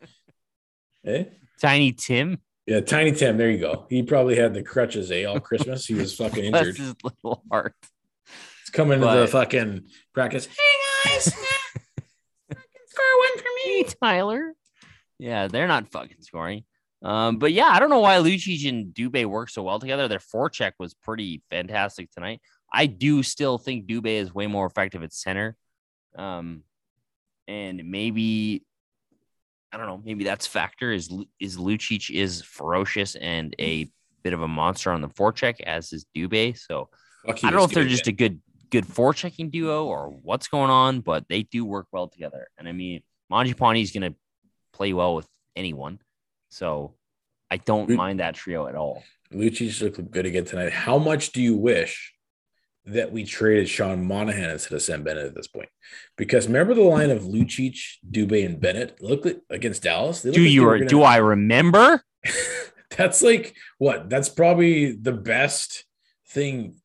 Eh? 1.05 1.25
Tiny 1.61 1.93
Tim. 1.93 2.39
Yeah, 2.67 2.81
Tiny 2.81 3.13
Tim. 3.13 3.37
There 3.37 3.51
you 3.51 3.59
go. 3.59 3.87
He 3.91 4.03
probably 4.05 4.37
had 4.37 4.55
the 4.55 4.63
crutches 4.63 5.11
eh, 5.11 5.25
all 5.25 5.39
Christmas. 5.41 5.85
He 5.85 5.95
was 5.95 6.15
fucking 6.15 6.45
injured. 6.55 6.77
his 6.79 6.95
little 7.05 7.43
heart. 7.51 7.75
He's 8.63 8.71
coming 8.73 9.01
to 9.01 9.07
the 9.07 9.13
But- 9.13 9.31
fucking 9.31 9.83
practice. 10.15 10.47
Hey 11.05 11.11
guys, 11.15 11.25
score 12.87 13.19
one 13.19 13.39
for 13.39 13.45
Hey, 13.65 13.85
Tyler. 14.01 14.53
Yeah, 15.19 15.49
they're 15.49 15.67
not 15.69 15.91
fucking 15.91 16.19
scoring. 16.21 16.65
Um, 17.03 17.39
but 17.39 17.53
yeah, 17.53 17.69
I 17.69 17.81
don't 17.81 17.91
know 17.91 18.01
why 18.01 18.19
Lucic 18.19 18.69
and 18.69 18.95
Dubé 18.95 19.27
work 19.27 19.51
so 19.51 19.63
well 19.63 19.81
together. 19.81 20.07
Their 20.09 20.21
forecheck 20.21 20.73
was 20.79 20.95
pretty 20.95 21.43
fantastic 21.51 22.11
tonight. 22.13 22.41
I 22.73 22.87
do 22.87 23.23
still 23.23 23.59
think 23.59 23.87
Dubé 23.87 24.21
is 24.21 24.35
way 24.35 24.47
more 24.47 24.67
effective 24.67 25.03
at 25.03 25.13
center. 25.13 25.57
Um, 26.17 26.63
and 27.49 27.91
maybe 27.91 28.65
I 29.73 29.79
don't 29.79 29.87
know, 29.87 30.03
maybe 30.05 30.25
that's 30.25 30.47
factor 30.47 30.93
is 30.93 31.11
is 31.41 31.57
Lucic 31.57 32.11
is 32.11 32.43
ferocious 32.43 33.15
and 33.15 33.55
a 33.59 33.91
bit 34.23 34.35
of 34.35 34.43
a 34.43 34.49
monster 34.49 34.93
on 34.93 35.01
the 35.01 35.09
forecheck, 35.09 35.61
as 35.63 35.93
is 35.93 36.05
Dubé. 36.15 36.57
So 36.59 36.91
I 37.27 37.33
don't 37.33 37.55
know 37.55 37.65
if 37.65 37.73
they're 37.73 37.85
just 37.85 38.07
a 38.07 38.13
good 38.13 38.41
good 38.71 38.87
forechecking 38.87 39.51
duo 39.51 39.87
or 39.87 40.09
what's 40.23 40.49
going 40.49 40.71
on, 40.71 41.01
but 41.01 41.27
they 41.29 41.43
do 41.43 41.65
work 41.65 41.87
well 41.93 42.09
together. 42.09 42.49
And 42.59 42.69
I 42.69 42.73
mean, 42.73 43.03
Mangiapane 43.31 43.83
is 43.83 43.93
going 43.93 44.11
to 44.11 44.17
play 44.73 44.93
well 44.93 45.15
with 45.15 45.29
anyone, 45.57 45.99
so 46.53 46.95
I 47.51 47.57
don't 47.57 47.89
mind 47.91 48.21
that 48.21 48.35
trio 48.35 48.67
at 48.67 48.75
all. 48.75 49.03
Lucic 49.33 49.81
looked 49.81 50.11
good 50.11 50.27
again 50.27 50.45
tonight. 50.45 50.73
How 50.73 50.99
much 50.99 51.33
do 51.33 51.41
you 51.43 51.57
wish 51.57 52.13
that 52.85 53.13
we 53.13 53.25
traded 53.25 53.69
Sean 53.69 54.05
Monahan 54.05 54.51
instead 54.51 54.75
of 54.75 54.83
Sam 54.83 55.03
Bennett 55.03 55.25
at 55.27 55.35
this 55.35 55.47
point? 55.49 55.71
Because 56.17 56.47
remember 56.47 56.75
the 56.75 56.83
line 56.83 57.11
of 57.11 57.23
Lucic, 57.23 57.79
Dubé, 58.11 58.45
and 58.45 58.61
Bennett 58.61 59.03
looked 59.03 59.25
like, 59.25 59.41
against 59.49 59.83
Dallas. 59.83 60.23
Do 60.23 60.31
like 60.31 60.39
you 60.39 60.65
were 60.65 60.79
do 60.81 60.87
gonna- 60.87 61.05
I 61.05 61.17
remember? 61.17 62.05
That's 62.97 63.23
like 63.23 63.55
what? 63.79 64.11
That's 64.11 64.29
probably 64.29 64.93
the 64.93 65.13
best 65.13 65.85
thing. 66.29 66.77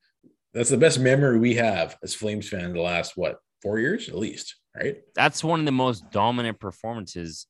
That's 0.53 0.69
the 0.69 0.77
best 0.77 0.99
memory 0.99 1.37
we 1.37 1.55
have 1.55 1.97
as 2.01 2.15
Flames 2.15 2.47
fans 2.47 2.73
the 2.73 2.81
last 2.81 3.17
what 3.17 3.39
four 3.61 3.79
years 3.79 4.07
at 4.07 4.15
least, 4.15 4.55
right? 4.73 5.01
That's 5.15 5.43
one 5.43 5.59
of 5.59 5.65
the 5.65 5.73
most 5.73 6.09
dominant 6.11 6.59
performances. 6.61 7.47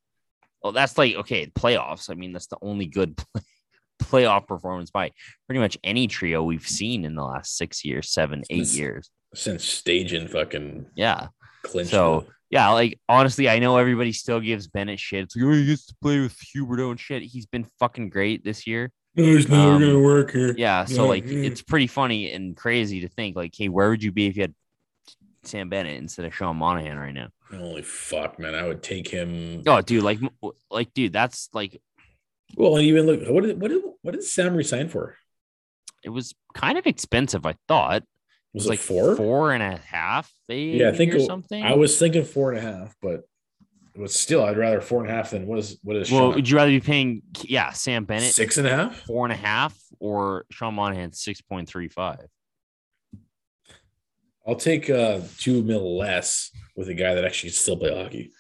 Well, 0.68 0.74
that's 0.74 0.98
like 0.98 1.16
okay, 1.16 1.48
playoffs. 1.48 2.10
I 2.10 2.14
mean, 2.16 2.34
that's 2.34 2.48
the 2.48 2.58
only 2.62 2.88
good 2.88 3.16
play, 3.34 3.42
playoff 4.04 4.48
performance 4.48 4.92
by 4.92 5.12
pretty 5.48 5.60
much 5.60 5.78
any 5.82 6.08
trio 6.08 6.44
we've 6.44 6.68
seen 6.68 7.06
in 7.06 7.16
the 7.16 7.24
last 7.24 7.56
six 7.56 7.86
years, 7.86 8.12
seven, 8.12 8.44
eight 8.50 8.68
years. 8.74 9.10
Since 9.34 9.64
staging 9.64 10.28
fucking 10.28 10.88
Yeah. 10.94 11.28
clinched. 11.64 11.92
So 11.92 12.26
the- 12.28 12.34
yeah, 12.50 12.70
like 12.72 13.00
honestly, 13.08 13.48
I 13.48 13.60
know 13.60 13.78
everybody 13.78 14.12
still 14.12 14.42
gives 14.42 14.68
Bennett 14.68 15.00
shit. 15.00 15.24
It's 15.24 15.38
like, 15.38 15.46
oh, 15.46 15.54
he 15.54 15.66
gets 15.68 15.86
to 15.86 15.96
play 16.02 16.20
with 16.20 16.36
Huberdeau 16.54 16.92
and 16.92 17.00
shit. 17.00 17.24
He's 17.24 17.46
been 17.46 17.66
fucking 17.80 18.10
great 18.10 18.44
this 18.44 18.68
year. 18.68 18.92
no, 19.16 19.24
it's 19.24 19.48
never 19.48 19.72
um, 19.76 19.80
gonna 19.82 20.00
work 20.02 20.32
here. 20.34 20.54
Yeah, 20.58 20.84
so 20.84 21.04
Yeah, 21.04 21.10
like 21.10 21.26
it's 21.26 21.62
pretty 21.62 21.88
funny 21.88 22.34
and 22.34 22.58
crazy 22.58 23.00
to 23.02 23.08
think 23.08 23.38
like, 23.38 23.54
hey, 23.58 23.70
where 23.70 23.90
would 23.90 24.04
you 24.04 24.12
be 24.12 24.28
if 24.28 24.36
you 24.36 24.44
had 24.44 24.54
Sam 25.48 25.70
Bennett 25.70 25.98
instead 25.98 26.26
of 26.26 26.36
Sean 26.36 26.58
Monahan 26.58 26.98
right 26.98 27.14
now? 27.14 27.30
Holy 27.52 27.82
fuck, 27.82 28.40
man! 28.40 28.56
I 28.56 28.68
would 28.68 28.84
take 28.84 29.08
him. 29.08 29.64
Oh, 29.66 29.82
dude, 29.82 30.04
like, 30.04 30.20
like, 30.70 30.94
dude, 30.94 31.14
that's 31.14 31.50
like 31.54 31.82
Well, 32.56 32.76
and 32.78 32.86
even 32.86 33.06
look, 33.06 33.22
what 33.28 33.44
did 33.44 33.60
what 33.62 33.70
did 33.70 33.82
what 34.02 34.12
did 34.14 34.24
Sam 34.24 34.56
resign 34.56 34.90
for? 34.90 35.16
it 36.04 36.10
was 36.10 36.34
kind 36.54 36.78
of 36.78 36.86
expensive. 36.86 37.46
I 37.46 37.56
thought 37.68 38.04
Was 38.54 38.66
it 38.66 38.68
it 38.68 38.70
like 38.72 38.80
four? 38.80 39.16
four 39.16 39.52
and 39.54 39.64
a 39.64 39.78
half, 39.78 40.32
Yeah, 40.48 40.90
I 40.90 40.92
think 40.96 41.14
or 41.14 41.18
it- 41.18 41.26
something. 41.26 41.64
I 41.64 41.74
was 41.76 41.98
thinking 41.98 42.24
four 42.24 42.52
and 42.52 42.60
a 42.60 42.62
half, 42.62 42.96
but 43.02 43.24
But 43.96 44.12
still, 44.12 44.46
I'd 44.46 44.58
rather 44.58 44.80
four 44.80 45.02
and 45.02 45.10
a 45.12 45.14
half 45.14 45.32
than 45.32 45.48
what 45.48 45.58
is 45.60 45.80
what 45.84 45.96
is 45.96 46.12
Well, 46.12 46.28
Sean? 46.28 46.36
would 46.36 46.48
you 46.50 46.56
rather 46.56 46.70
be 46.72 46.80
paying 46.80 47.24
yeah 47.44 47.72
Sam 47.72 48.06
Bennett 48.06 48.32
six 48.34 48.58
and 48.58 48.68
a 48.68 48.76
half? 48.76 48.98
four 49.08 49.26
and 49.26 49.34
a 49.34 49.38
half 49.38 49.76
or 50.00 50.46
Sean 50.52 50.76
Monahan 50.76 51.14
six 51.14 51.42
point 51.42 51.68
three 51.68 51.88
five? 51.90 52.28
I'll 54.48 54.56
take 54.56 54.90
uh 54.90 55.20
two 55.38 55.62
mil 55.64 55.98
less 55.98 56.52
with 56.76 56.88
a 56.90 56.94
guy 56.94 57.14
that 57.16 57.26
actually 57.26 57.50
can 57.50 57.58
still 57.58 57.78
play 57.78 57.94
hockey. 57.94 58.32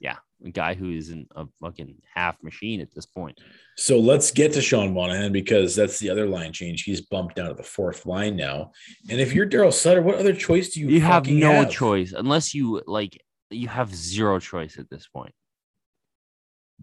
Yeah, 0.00 0.16
a 0.44 0.50
guy 0.50 0.74
who 0.74 0.90
isn't 0.90 1.28
a 1.36 1.46
fucking 1.60 1.96
half 2.14 2.42
machine 2.42 2.80
at 2.80 2.92
this 2.94 3.06
point. 3.06 3.38
So 3.76 3.98
let's 3.98 4.30
get 4.32 4.52
to 4.54 4.60
Sean 4.60 4.92
Monahan 4.92 5.32
because 5.32 5.74
that's 5.76 5.98
the 5.98 6.10
other 6.10 6.26
line 6.26 6.52
change. 6.52 6.82
He's 6.82 7.00
bumped 7.00 7.36
down 7.36 7.48
to 7.48 7.54
the 7.54 7.62
fourth 7.62 8.04
line 8.06 8.36
now. 8.36 8.72
And 9.08 9.20
if 9.20 9.32
you're 9.32 9.48
Daryl 9.48 9.72
Sutter, 9.72 10.02
what 10.02 10.16
other 10.16 10.34
choice 10.34 10.70
do 10.74 10.80
you 10.80 10.88
You 10.88 11.00
have 11.00 11.26
no 11.28 11.52
have? 11.52 11.70
choice 11.70 12.12
unless 12.12 12.54
you 12.54 12.82
like. 12.86 13.18
You 13.50 13.68
have 13.68 13.94
zero 13.94 14.38
choice 14.40 14.78
at 14.78 14.88
this 14.90 15.06
point. 15.06 15.34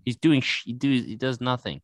He's 0.05 0.15
doing. 0.17 0.41
He 0.63 0.71
do. 0.73 0.89
He 0.89 1.15
does 1.15 1.41
nothing. 1.41 1.81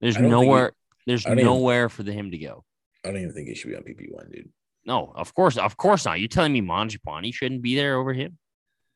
There's 0.00 0.16
I 0.16 0.22
he- 0.22 0.28
nowhere. 0.28 0.72
there's 1.06 1.22
don't 1.24 1.34
even- 1.34 1.44
nowhere 1.44 1.88
for 1.88 2.02
the 2.02 2.12
him 2.12 2.30
to 2.32 2.38
go. 2.38 2.64
I 3.04 3.08
don't 3.08 3.20
even 3.20 3.32
think 3.34 3.48
he 3.48 3.54
should 3.54 3.68
be 3.70 3.76
on 3.76 3.82
PP 3.82 4.10
one, 4.10 4.30
dude. 4.32 4.50
No, 4.86 5.12
of 5.14 5.34
course, 5.34 5.56
of 5.56 5.76
course 5.76 6.04
not. 6.04 6.20
You 6.20 6.28
telling 6.28 6.52
me 6.52 6.60
Mangiapane 6.60 7.32
shouldn't 7.32 7.62
be 7.62 7.74
there 7.74 7.96
over 7.96 8.12
him? 8.12 8.38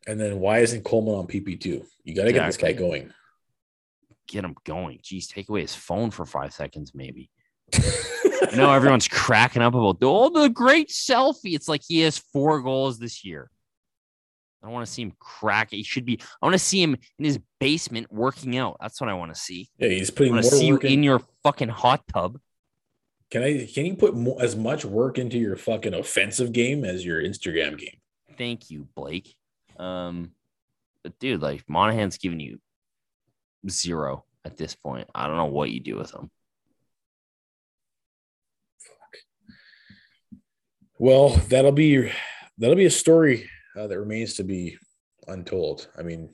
And 0.06 0.20
then 0.20 0.40
why 0.40 0.58
isn't 0.58 0.84
Coleman 0.84 1.14
on 1.14 1.26
PP 1.26 1.60
two? 1.60 1.84
You 2.04 2.14
got 2.14 2.24
to 2.24 2.32
get 2.32 2.46
this 2.46 2.56
guy 2.56 2.72
going. 2.72 3.12
Get 4.26 4.44
him 4.44 4.54
going. 4.64 4.98
Jeez, 4.98 5.28
take 5.28 5.48
away 5.48 5.62
his 5.62 5.74
phone 5.74 6.10
for 6.10 6.26
five 6.26 6.52
seconds, 6.52 6.92
maybe. 6.94 7.30
No, 8.54 8.72
everyone's 8.72 9.08
cracking 9.08 9.62
up 9.62 9.74
about 9.74 9.98
oh 10.02 10.30
the 10.30 10.48
great 10.48 10.88
selfie. 10.88 11.54
It's 11.54 11.68
like 11.68 11.82
he 11.86 12.00
has 12.00 12.18
four 12.18 12.60
goals 12.62 12.98
this 12.98 13.24
year. 13.24 13.50
I 14.62 14.66
don't 14.66 14.74
want 14.74 14.86
to 14.86 14.92
see 14.92 15.02
him 15.02 15.12
crack. 15.18 15.70
He 15.70 15.82
should 15.82 16.04
be. 16.04 16.20
I 16.40 16.46
want 16.46 16.54
to 16.54 16.58
see 16.58 16.82
him 16.82 16.96
in 17.18 17.24
his 17.24 17.38
basement 17.60 18.12
working 18.12 18.56
out. 18.56 18.76
That's 18.80 19.00
what 19.00 19.10
I 19.10 19.14
want 19.14 19.34
to 19.34 19.40
see. 19.40 19.68
yeah, 19.78 19.88
he's 19.88 20.10
putting 20.10 20.32
I 20.32 20.36
want 20.36 20.44
more 20.44 20.50
to 20.50 20.56
see 20.56 20.66
you 20.66 20.78
in. 20.78 20.86
in 20.92 21.02
your 21.02 21.20
fucking 21.42 21.68
hot 21.68 22.02
tub. 22.12 22.38
Can 23.30 23.42
I? 23.42 23.66
Can 23.72 23.86
you 23.86 23.94
put 23.94 24.14
more, 24.14 24.40
as 24.40 24.56
much 24.56 24.84
work 24.84 25.18
into 25.18 25.38
your 25.38 25.56
fucking 25.56 25.94
offensive 25.94 26.52
game 26.52 26.84
as 26.84 27.04
your 27.04 27.22
Instagram 27.22 27.78
game? 27.78 27.98
Thank 28.36 28.70
you, 28.70 28.88
Blake. 28.94 29.34
Um, 29.78 30.32
but 31.02 31.18
dude, 31.18 31.42
like 31.42 31.68
Monahan's 31.68 32.18
giving 32.18 32.40
you 32.40 32.58
zero 33.68 34.24
at 34.44 34.56
this 34.56 34.74
point. 34.74 35.08
I 35.14 35.26
don't 35.26 35.36
know 35.36 35.46
what 35.46 35.70
you 35.70 35.80
do 35.80 35.96
with 35.96 36.14
him. 36.14 36.30
Well, 40.98 41.28
that'll 41.48 41.72
be 41.72 42.10
that'll 42.56 42.76
be 42.76 42.86
a 42.86 42.90
story 42.90 43.48
uh, 43.76 43.86
that 43.86 43.98
remains 43.98 44.34
to 44.34 44.44
be 44.44 44.78
untold. 45.28 45.88
I 45.96 46.02
mean, 46.02 46.30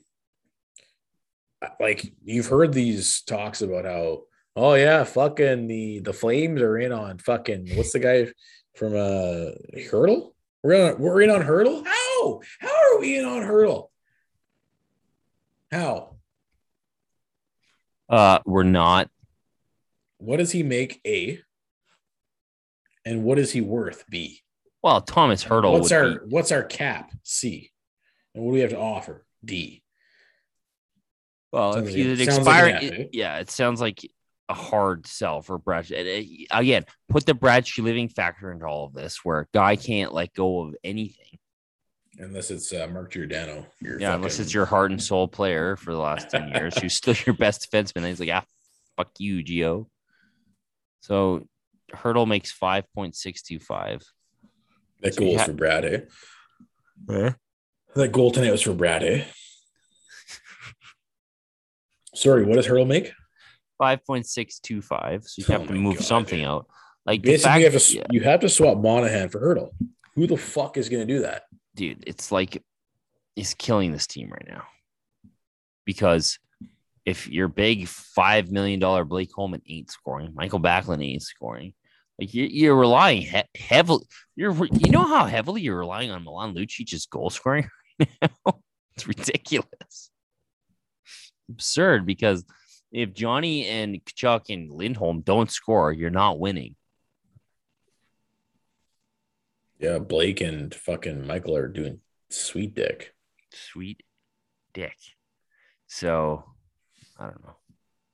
like 1.79 2.13
you've 2.23 2.47
heard 2.47 2.73
these 2.73 3.21
talks 3.21 3.61
about 3.61 3.85
how, 3.85 4.23
oh 4.55 4.73
yeah, 4.75 5.03
fucking 5.03 5.67
the 5.67 5.99
the 5.99 6.13
Flames 6.13 6.61
are 6.61 6.77
in 6.77 6.91
on 6.91 7.17
fucking 7.19 7.69
what's 7.75 7.93
the 7.93 7.99
guy 7.99 8.27
from 8.75 8.93
uh 8.93 9.51
Hertl? 9.89 10.31
We're 10.63 10.93
on 10.93 10.99
we're 10.99 11.21
in 11.21 11.29
on 11.29 11.41
Hertl. 11.41 11.85
How 11.85 12.41
how 12.59 12.69
are 12.95 12.99
we 12.99 13.17
in 13.17 13.25
on 13.25 13.41
Hertl? 13.43 13.89
How? 15.71 16.15
Uh, 18.07 18.39
we're 18.45 18.63
not. 18.63 19.09
What 20.17 20.37
does 20.37 20.51
he 20.51 20.63
make? 20.63 21.01
A. 21.05 21.39
And 23.03 23.23
what 23.23 23.37
is 23.39 23.51
he 23.51 23.61
worth? 23.61 24.05
B. 24.09 24.41
Well, 24.81 25.01
Tomas 25.01 25.43
Hertl 25.43 25.71
What's 25.73 25.91
our 25.91 26.19
be- 26.19 26.25
what's 26.29 26.51
our 26.51 26.63
cap? 26.63 27.11
C. 27.23 27.71
And 28.33 28.43
what 28.43 28.51
do 28.51 28.55
we 28.55 28.61
have 28.61 28.69
to 28.71 28.79
offer? 28.79 29.25
D. 29.43 29.81
Well, 31.51 31.73
Sounds 31.73 31.87
if 31.87 31.93
like 31.93 31.95
he's 31.95 32.19
an 32.19 32.27
like 32.27 32.37
expiring, 32.37 32.75
F, 32.75 32.83
eh? 32.83 32.87
it- 32.87 33.09
yeah, 33.13 33.37
it 33.37 33.49
sounds 33.49 33.81
like 33.81 33.99
a 34.47 34.53
hard 34.53 35.07
sell 35.07 35.41
for 35.41 35.57
Brad. 35.57 35.91
uh, 35.91 36.21
Again, 36.51 36.85
put 37.09 37.25
the 37.25 37.33
Brad 37.33 37.65
Treliving 37.65 38.11
factor 38.11 38.51
into 38.51 38.65
all 38.65 38.85
of 38.85 38.93
this, 38.93 39.23
where 39.23 39.39
a 39.41 39.47
guy 39.53 39.75
can't 39.75 40.13
let 40.13 40.33
go 40.33 40.61
of 40.61 40.75
anything. 40.83 41.39
Unless 42.17 42.51
it's 42.51 42.71
uh, 42.71 42.87
Mark 42.87 43.11
Giordano. 43.11 43.65
Your 43.81 43.99
Yeah, 43.99 44.15
unless 44.15 44.39
it's 44.39 44.53
your 44.53 44.65
heart 44.65 44.91
and 44.91 45.01
soul 45.03 45.27
player 45.27 45.75
for 45.75 45.91
the 45.91 45.99
last 45.99 46.29
ten 46.29 46.47
years, 46.49 46.77
who's 46.79 46.95
still 46.95 47.15
your 47.25 47.35
best 47.35 47.69
defenseman. 47.69 47.97
And 47.97 48.05
he's 48.07 48.19
like, 48.21 48.29
ah, 48.31 48.45
fuck 48.95 49.11
you, 49.19 49.43
Gio. 49.43 49.87
So 51.01 51.45
Hertl 51.93 52.27
makes 52.27 52.51
five 52.51 52.85
point 52.93 53.15
six 53.15 53.41
two 53.41 53.59
five. 53.59 54.01
that 55.01 55.13
so 55.15 55.19
goal 55.19 55.27
you 55.29 55.33
was 55.33 55.41
ha- 55.41 55.47
for 55.47 55.53
Brad, 55.53 55.85
eh? 55.85 57.31
That 57.95 58.11
goal 58.13 58.31
tonight 58.31 58.51
was 58.51 58.61
for 58.61 58.73
Brad, 58.73 59.03
eh? 59.03 59.23
Sorry, 62.15 62.45
what 62.45 62.55
does 62.55 62.67
Hertl 62.67 62.87
make? 62.87 63.11
Five 63.77 64.05
point 64.05 64.25
six 64.25 64.59
two 64.59 64.81
five. 64.81 65.23
So 65.25 65.41
you 65.41 65.45
Oh 65.49 65.59
have 65.59 65.67
to 65.67 65.73
move 65.73 65.97
God. 65.97 66.05
something 66.05 66.43
out. 66.43 66.67
Like 67.05 67.21
the 67.21 67.31
Basically, 67.31 67.49
fact, 67.49 67.59
you 67.59 67.71
have 67.71 67.81
to 67.81 67.95
yeah. 67.95 68.03
you 68.11 68.21
have 68.21 68.39
to 68.41 68.49
swap 68.49 68.77
Monahan 68.79 69.29
for 69.29 69.39
Hertl. 69.39 69.69
Who 70.15 70.27
the 70.27 70.37
fuck 70.37 70.77
is 70.77 70.89
going 70.89 71.05
to 71.05 71.13
do 71.13 71.21
that? 71.21 71.43
dude, 71.75 72.03
it's 72.07 72.31
like 72.31 72.63
it's 73.35 73.53
killing 73.53 73.91
this 73.91 74.07
team 74.07 74.29
right 74.29 74.47
now. 74.47 74.63
Because 75.85 76.39
if 77.05 77.27
your 77.27 77.47
big 77.49 77.87
five 77.87 78.49
million 78.49 78.79
dollar 78.79 79.03
Blake 79.05 79.29
Coleman 79.33 79.61
ain't 79.69 79.91
scoring, 79.91 80.31
Michael 80.33 80.59
Backlund 80.61 81.05
ain't 81.05 81.21
scoring, 81.21 81.73
like 82.17 82.33
you're, 82.33 82.47
you're 82.47 82.75
relying 82.75 83.21
he- 83.21 83.43
heavily. 83.59 84.05
You're 84.35 84.53
you 84.65 84.89
know 84.91 85.03
how 85.03 85.25
heavily 85.25 85.61
you're 85.61 85.77
relying 85.77 86.11
on 86.11 86.23
Milan 86.23 86.53
Lucic's 86.53 87.05
goal 87.05 87.29
scoring. 87.29 87.69
right 87.99 88.09
now? 88.21 88.59
it's 88.95 89.05
ridiculous, 89.07 90.09
absurd. 91.51 92.05
Because 92.05 92.45
if 92.95 93.13
Johnny 93.13 93.67
and 93.67 93.99
Chuck 94.05 94.49
and 94.49 94.71
Lindholm 94.71 95.19
don't 95.19 95.51
score, 95.51 95.91
you're 95.91 96.09
not 96.09 96.39
winning. 96.39 96.77
Yeah, 99.79 99.99
Blake 99.99 100.39
and 100.39 100.73
fucking 100.73 101.27
Michael 101.27 101.57
are 101.57 101.67
doing 101.67 101.99
sweet 102.29 102.73
dick. 102.73 103.13
sweet 103.51 104.01
dick. 104.73 104.95
So 105.87 106.45
I 107.19 107.25
don't 107.25 107.43
know. 107.43 107.57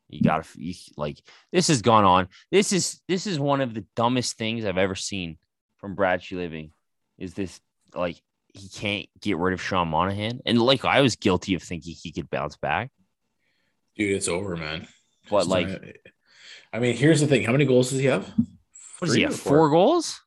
You 0.09 0.21
gotta 0.21 0.47
you, 0.55 0.73
like 0.97 1.19
this 1.51 1.67
has 1.67 1.83
gone 1.83 2.03
on. 2.03 2.27
This 2.49 2.73
is 2.73 3.01
this 3.07 3.27
is 3.27 3.39
one 3.39 3.61
of 3.61 3.75
the 3.75 3.85
dumbest 3.95 4.39
things 4.39 4.65
I've 4.65 4.79
ever 4.79 4.95
seen 4.95 5.37
from 5.77 5.93
Brad 5.93 6.21
Treliving. 6.21 6.71
Is 7.19 7.35
this 7.35 7.61
like 7.93 8.19
he 8.47 8.67
can't 8.67 9.05
get 9.21 9.37
rid 9.37 9.53
of 9.53 9.61
Sean 9.61 9.89
Monahan? 9.89 10.39
And 10.47 10.59
like 10.59 10.85
I 10.85 11.01
was 11.01 11.17
guilty 11.17 11.53
of 11.53 11.61
thinking 11.61 11.93
he 11.93 12.11
could 12.11 12.31
bounce 12.31 12.57
back, 12.57 12.89
Dude, 13.97 14.15
it's 14.15 14.27
over, 14.27 14.55
man. 14.55 14.87
but 15.29 15.39
It's 15.39 15.47
like 15.47 15.67
not- 15.67 15.81
I 16.73 16.79
mean, 16.79 16.95
here's 16.95 17.19
the 17.19 17.27
thing. 17.27 17.43
How 17.43 17.51
many 17.51 17.65
goals 17.65 17.89
does 17.89 17.99
he 17.99 18.05
have? 18.05 18.27
what 18.99 19.07
does 19.07 19.13
he 19.15 19.23
have? 19.23 19.35
Four 19.35 19.69
goals? 19.69 20.21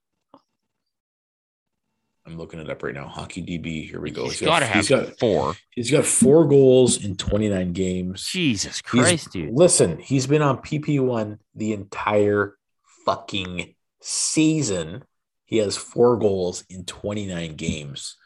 I'm 2.27 2.39
looking 2.39 2.59
it 2.61 2.71
up 2.71 2.83
right 2.83 2.95
now. 2.95 3.07
Hockey 3.07 3.43
DB. 3.43 3.89
Here 3.89 4.01
we 4.01 4.11
go. 4.11 4.25
He's 4.25 4.41
got 4.41 4.61
to 4.61 4.67
have 4.67 4.77
he's 4.77 4.89
got 4.89 5.19
four. 5.19 5.55
he's 5.71 5.91
got 5.91 6.07
four 6.07 6.47
goals 6.47 7.05
in 7.05 7.17
29 7.17 7.73
games. 7.73 8.27
Jesus 8.27 8.81
He's- 8.91 9.05
Christ, 9.05 9.33
dude. 9.33 9.53
Listen, 9.53 9.99
he's 9.99 10.27
been 10.27 10.41
on 10.41 10.59
PP1 10.59 11.39
the 11.55 11.73
entire 11.75 12.57
fucking 13.05 13.75
season. 14.01 15.05
He 15.45 15.59
has 15.59 15.77
four 15.77 16.17
goals 16.19 16.65
in 16.71 16.87
29 16.87 17.57
games. 17.57 18.17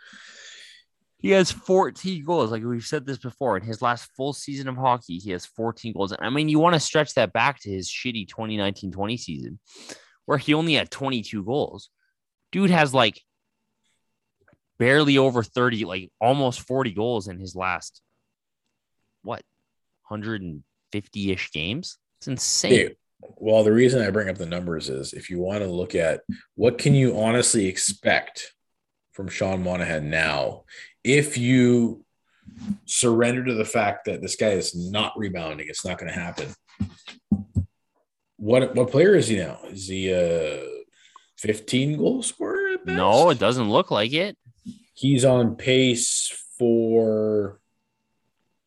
He 1.19 1.31
has 1.31 1.51
14 1.51 2.25
goals. 2.25 2.51
Like 2.51 2.63
we've 2.63 2.85
said 2.85 3.05
this 3.05 3.19
before. 3.19 3.57
In 3.57 3.65
his 3.65 3.83
last 3.83 4.11
full 4.17 4.33
season 4.33 4.69
of 4.69 4.77
hockey, 4.77 5.19
he 5.19 5.33
has 5.33 5.47
14 5.47 5.93
goals. 5.93 6.15
I 6.19 6.31
mean, 6.31 6.49
you 6.49 6.61
want 6.61 6.75
to 6.75 6.81
stretch 6.81 7.15
that 7.15 7.33
back 7.33 7.61
to 7.61 7.71
his 7.71 7.89
shitty 7.89 8.29
2019 8.29 8.93
20 8.93 9.17
season 9.17 9.59
where 10.29 10.37
he 10.37 10.53
only 10.53 10.75
had 10.75 10.91
22 10.91 11.43
goals. 11.43 11.89
Dude 12.53 12.69
has 12.69 12.93
like 12.93 13.19
barely 14.79 15.17
over 15.17 15.43
30, 15.43 15.87
like 15.87 16.13
almost 16.21 16.61
40 16.61 16.93
goals 16.93 17.29
in 17.29 17.39
his 17.39 17.57
last, 17.57 18.03
what, 19.23 19.43
150 20.09 21.33
ish 21.33 21.51
games? 21.51 21.97
It's 22.19 22.29
insane. 22.29 22.73
Okay, 22.73 22.97
well, 23.21 23.65
the 23.65 23.73
reason 23.73 24.03
I 24.03 24.11
bring 24.11 24.29
up 24.29 24.37
the 24.37 24.45
numbers 24.45 24.91
is 24.91 25.15
if 25.15 25.31
you 25.31 25.39
want 25.39 25.61
to 25.61 25.67
look 25.67 25.95
at 25.95 26.21
what 26.57 26.77
can 26.77 26.95
you 26.95 27.19
honestly 27.19 27.67
expect 27.67 28.53
from 29.13 29.29
Sean 29.29 29.63
Monahan 29.63 30.11
now, 30.11 30.65
if 31.09 31.39
you 31.39 32.05
surrender 32.85 33.45
to 33.45 33.55
the 33.55 33.65
fact 33.65 34.05
that 34.05 34.21
this 34.21 34.37
guy 34.37 34.51
is 34.51 34.75
not 34.77 35.15
rebounding, 35.17 35.67
it's 35.69 35.85
not 35.85 35.99
going 35.99 36.13
to 36.13 36.19
happen. 36.19 36.49
What 38.37 38.75
what 38.75 38.91
player 38.91 39.15
is 39.15 39.27
he 39.29 39.37
now? 39.39 39.59
Is 39.65 39.89
he 39.89 40.11
a 40.13 40.63
15 41.39 41.99
goal 41.99 42.23
scorer? 42.23 42.77
No, 42.85 43.31
it 43.31 43.39
doesn't 43.39 43.71
look 43.71 43.91
like 43.91 44.13
it. 44.13 44.37
he's 44.95 45.25
on 45.25 45.57
pace 45.57 46.33
for 46.59 47.61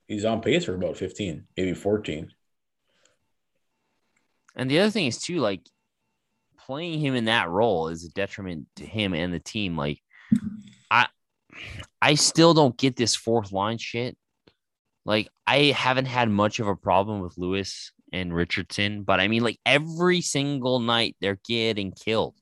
he's 0.08 0.26
on 0.26 0.42
pace 0.42 0.66
for 0.66 0.74
about 0.76 0.98
15, 0.98 1.46
maybe 1.56 1.74
14. 1.74 2.32
And 4.56 4.70
the 4.70 4.80
other 4.80 4.90
thing 4.90 5.06
is 5.06 5.20
too, 5.20 5.40
like 5.40 5.62
playing 6.58 7.00
him 7.00 7.16
in 7.16 7.26
that 7.26 7.50
role 7.50 7.88
is 7.88 8.04
a 8.04 8.10
detriment 8.10 8.68
to 8.78 8.86
him 8.86 9.14
and 9.14 9.34
the 9.34 9.40
team. 9.40 9.78
Like, 9.78 10.02
I, 10.90 11.08
I 12.02 12.16
still 12.16 12.54
don't 12.54 12.78
get 12.78 12.96
this 12.96 13.16
fourth 13.16 13.52
line 13.52 13.78
shit. 13.78 14.18
Like 15.06 15.30
I 15.46 15.66
haven't 15.76 16.06
had 16.06 16.30
much 16.30 16.60
of 16.60 16.68
a 16.68 16.76
problem 16.76 17.22
with 17.22 17.38
Lewis 17.38 17.92
and 18.12 18.34
Richardson, 18.34 19.04
but 19.04 19.20
I 19.20 19.28
mean, 19.28 19.44
like 19.44 19.60
every 19.66 20.22
single 20.22 20.80
night 20.80 21.16
they're 21.22 21.40
getting 21.48 21.92
killed. 21.92 22.36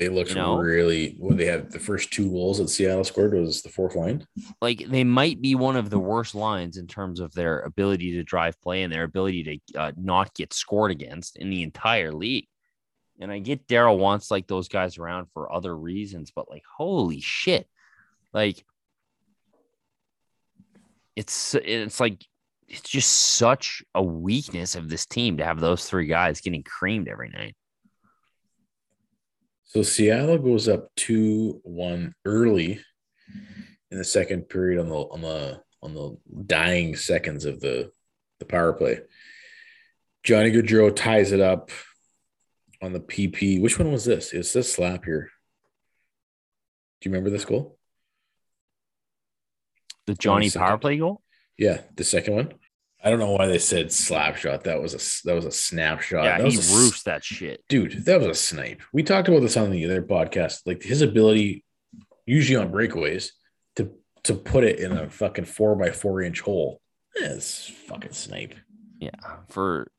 They 0.00 0.08
looked 0.08 0.30
You 0.30 0.36
know? 0.36 0.56
really 0.56 1.16
when 1.18 1.36
they 1.36 1.44
had 1.44 1.70
the 1.70 1.78
first 1.78 2.10
two 2.10 2.30
goals 2.30 2.56
that 2.56 2.70
Seattle 2.70 3.04
scored 3.04 3.34
was 3.34 3.60
the 3.60 3.68
fourth 3.68 3.94
line. 3.94 4.26
Like 4.62 4.86
they 4.88 5.04
might 5.04 5.42
be 5.42 5.54
one 5.54 5.76
of 5.76 5.90
the 5.90 5.98
worst 5.98 6.34
lines 6.34 6.78
in 6.78 6.86
terms 6.86 7.20
of 7.20 7.34
their 7.34 7.60
ability 7.60 8.12
to 8.12 8.24
drive 8.24 8.58
play 8.62 8.82
and 8.82 8.90
their 8.90 9.04
ability 9.04 9.60
to 9.74 9.78
uh, 9.78 9.92
not 9.98 10.34
get 10.34 10.54
scored 10.54 10.90
against 10.90 11.36
in 11.36 11.50
the 11.50 11.62
entire 11.62 12.12
league. 12.12 12.46
And 13.20 13.30
I 13.30 13.40
get 13.40 13.68
Daryl 13.68 13.98
wants 13.98 14.30
like 14.30 14.46
those 14.46 14.68
guys 14.68 14.96
around 14.96 15.26
for 15.34 15.52
other 15.52 15.76
reasons, 15.76 16.32
but 16.34 16.48
like 16.48 16.64
holy 16.78 17.20
shit, 17.20 17.68
like 18.32 18.64
it's 21.20 21.54
it's 21.54 22.00
like 22.00 22.24
it's 22.66 22.88
just 22.88 23.10
such 23.10 23.82
a 23.94 24.02
weakness 24.02 24.74
of 24.74 24.88
this 24.88 25.04
team 25.04 25.36
to 25.36 25.44
have 25.44 25.60
those 25.60 25.84
three 25.84 26.06
guys 26.06 26.40
getting 26.40 26.62
creamed 26.62 27.08
every 27.08 27.28
night. 27.28 27.54
So 29.64 29.82
Seattle 29.82 30.38
goes 30.38 30.66
up 30.66 30.88
two 30.96 31.60
one 31.62 32.14
early 32.24 32.80
in 33.90 33.98
the 33.98 34.04
second 34.04 34.48
period 34.48 34.80
on 34.80 34.88
the 34.88 34.96
on 34.96 35.20
the 35.20 35.62
on 35.82 35.94
the 35.94 36.16
dying 36.46 36.96
seconds 36.96 37.44
of 37.44 37.60
the 37.60 37.92
the 38.38 38.46
power 38.46 38.72
play. 38.72 39.00
Johnny 40.22 40.50
Gaudreau 40.50 40.94
ties 40.94 41.32
it 41.32 41.40
up 41.40 41.70
on 42.80 42.94
the 42.94 43.00
PP. 43.00 43.60
Which 43.60 43.78
one 43.78 43.92
was 43.92 44.06
this? 44.06 44.32
Is 44.32 44.54
this 44.54 44.72
slap 44.72 45.04
here. 45.04 45.30
Do 47.00 47.08
you 47.08 47.12
remember 47.12 47.30
this 47.30 47.44
goal? 47.44 47.78
The 50.06 50.14
Johnny 50.14 50.48
second. 50.48 50.66
power 50.66 50.78
play 50.78 50.98
goal. 50.98 51.22
Yeah, 51.58 51.82
the 51.96 52.04
second 52.04 52.34
one. 52.34 52.52
I 53.02 53.08
don't 53.08 53.18
know 53.18 53.32
why 53.32 53.46
they 53.46 53.58
said 53.58 53.92
slap 53.92 54.36
shot. 54.36 54.64
That 54.64 54.80
was 54.82 54.92
a 54.94 55.26
that 55.26 55.34
was 55.34 55.46
a 55.46 55.50
snapshot. 55.50 56.24
yeah, 56.24 56.38
that 56.38 56.50
he 56.50 56.56
was 56.56 56.72
a, 56.72 56.76
roofs 56.76 57.02
that 57.04 57.24
shit. 57.24 57.64
dude. 57.68 58.04
That 58.04 58.18
was 58.20 58.28
a 58.28 58.34
snipe. 58.34 58.82
We 58.92 59.02
talked 59.02 59.28
about 59.28 59.40
this 59.40 59.56
on 59.56 59.70
the 59.70 59.84
other 59.86 60.02
podcast. 60.02 60.60
Like 60.66 60.82
his 60.82 61.00
ability, 61.00 61.64
usually 62.26 62.56
on 62.62 62.70
breakaways, 62.72 63.30
to 63.76 63.92
to 64.24 64.34
put 64.34 64.64
it 64.64 64.80
in 64.80 64.92
a 64.92 65.08
fucking 65.08 65.46
four 65.46 65.76
by 65.76 65.90
four 65.92 66.20
inch 66.22 66.40
hole. 66.40 66.80
Eh, 67.16 67.26
That's 67.28 67.68
fucking 67.86 68.12
snipe. 68.12 68.54
Yeah, 68.98 69.10
for 69.48 69.90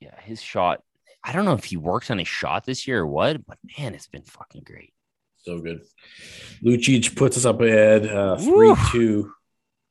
yeah, 0.00 0.18
his 0.22 0.40
shot. 0.40 0.82
I 1.22 1.32
don't 1.32 1.44
know 1.44 1.52
if 1.52 1.64
he 1.64 1.76
worked 1.76 2.10
on 2.10 2.18
his 2.18 2.28
shot 2.28 2.64
this 2.64 2.88
year 2.88 3.00
or 3.00 3.06
what, 3.06 3.44
but 3.46 3.58
man, 3.78 3.94
it's 3.94 4.06
been 4.06 4.22
fucking 4.22 4.62
great. 4.64 4.94
So 5.42 5.58
good. 5.60 5.82
Lucic 6.62 7.16
puts 7.16 7.36
us 7.36 7.44
up 7.44 7.60
ahead, 7.60 8.06
uh, 8.06 8.36
3 8.36 8.74
2 8.92 9.32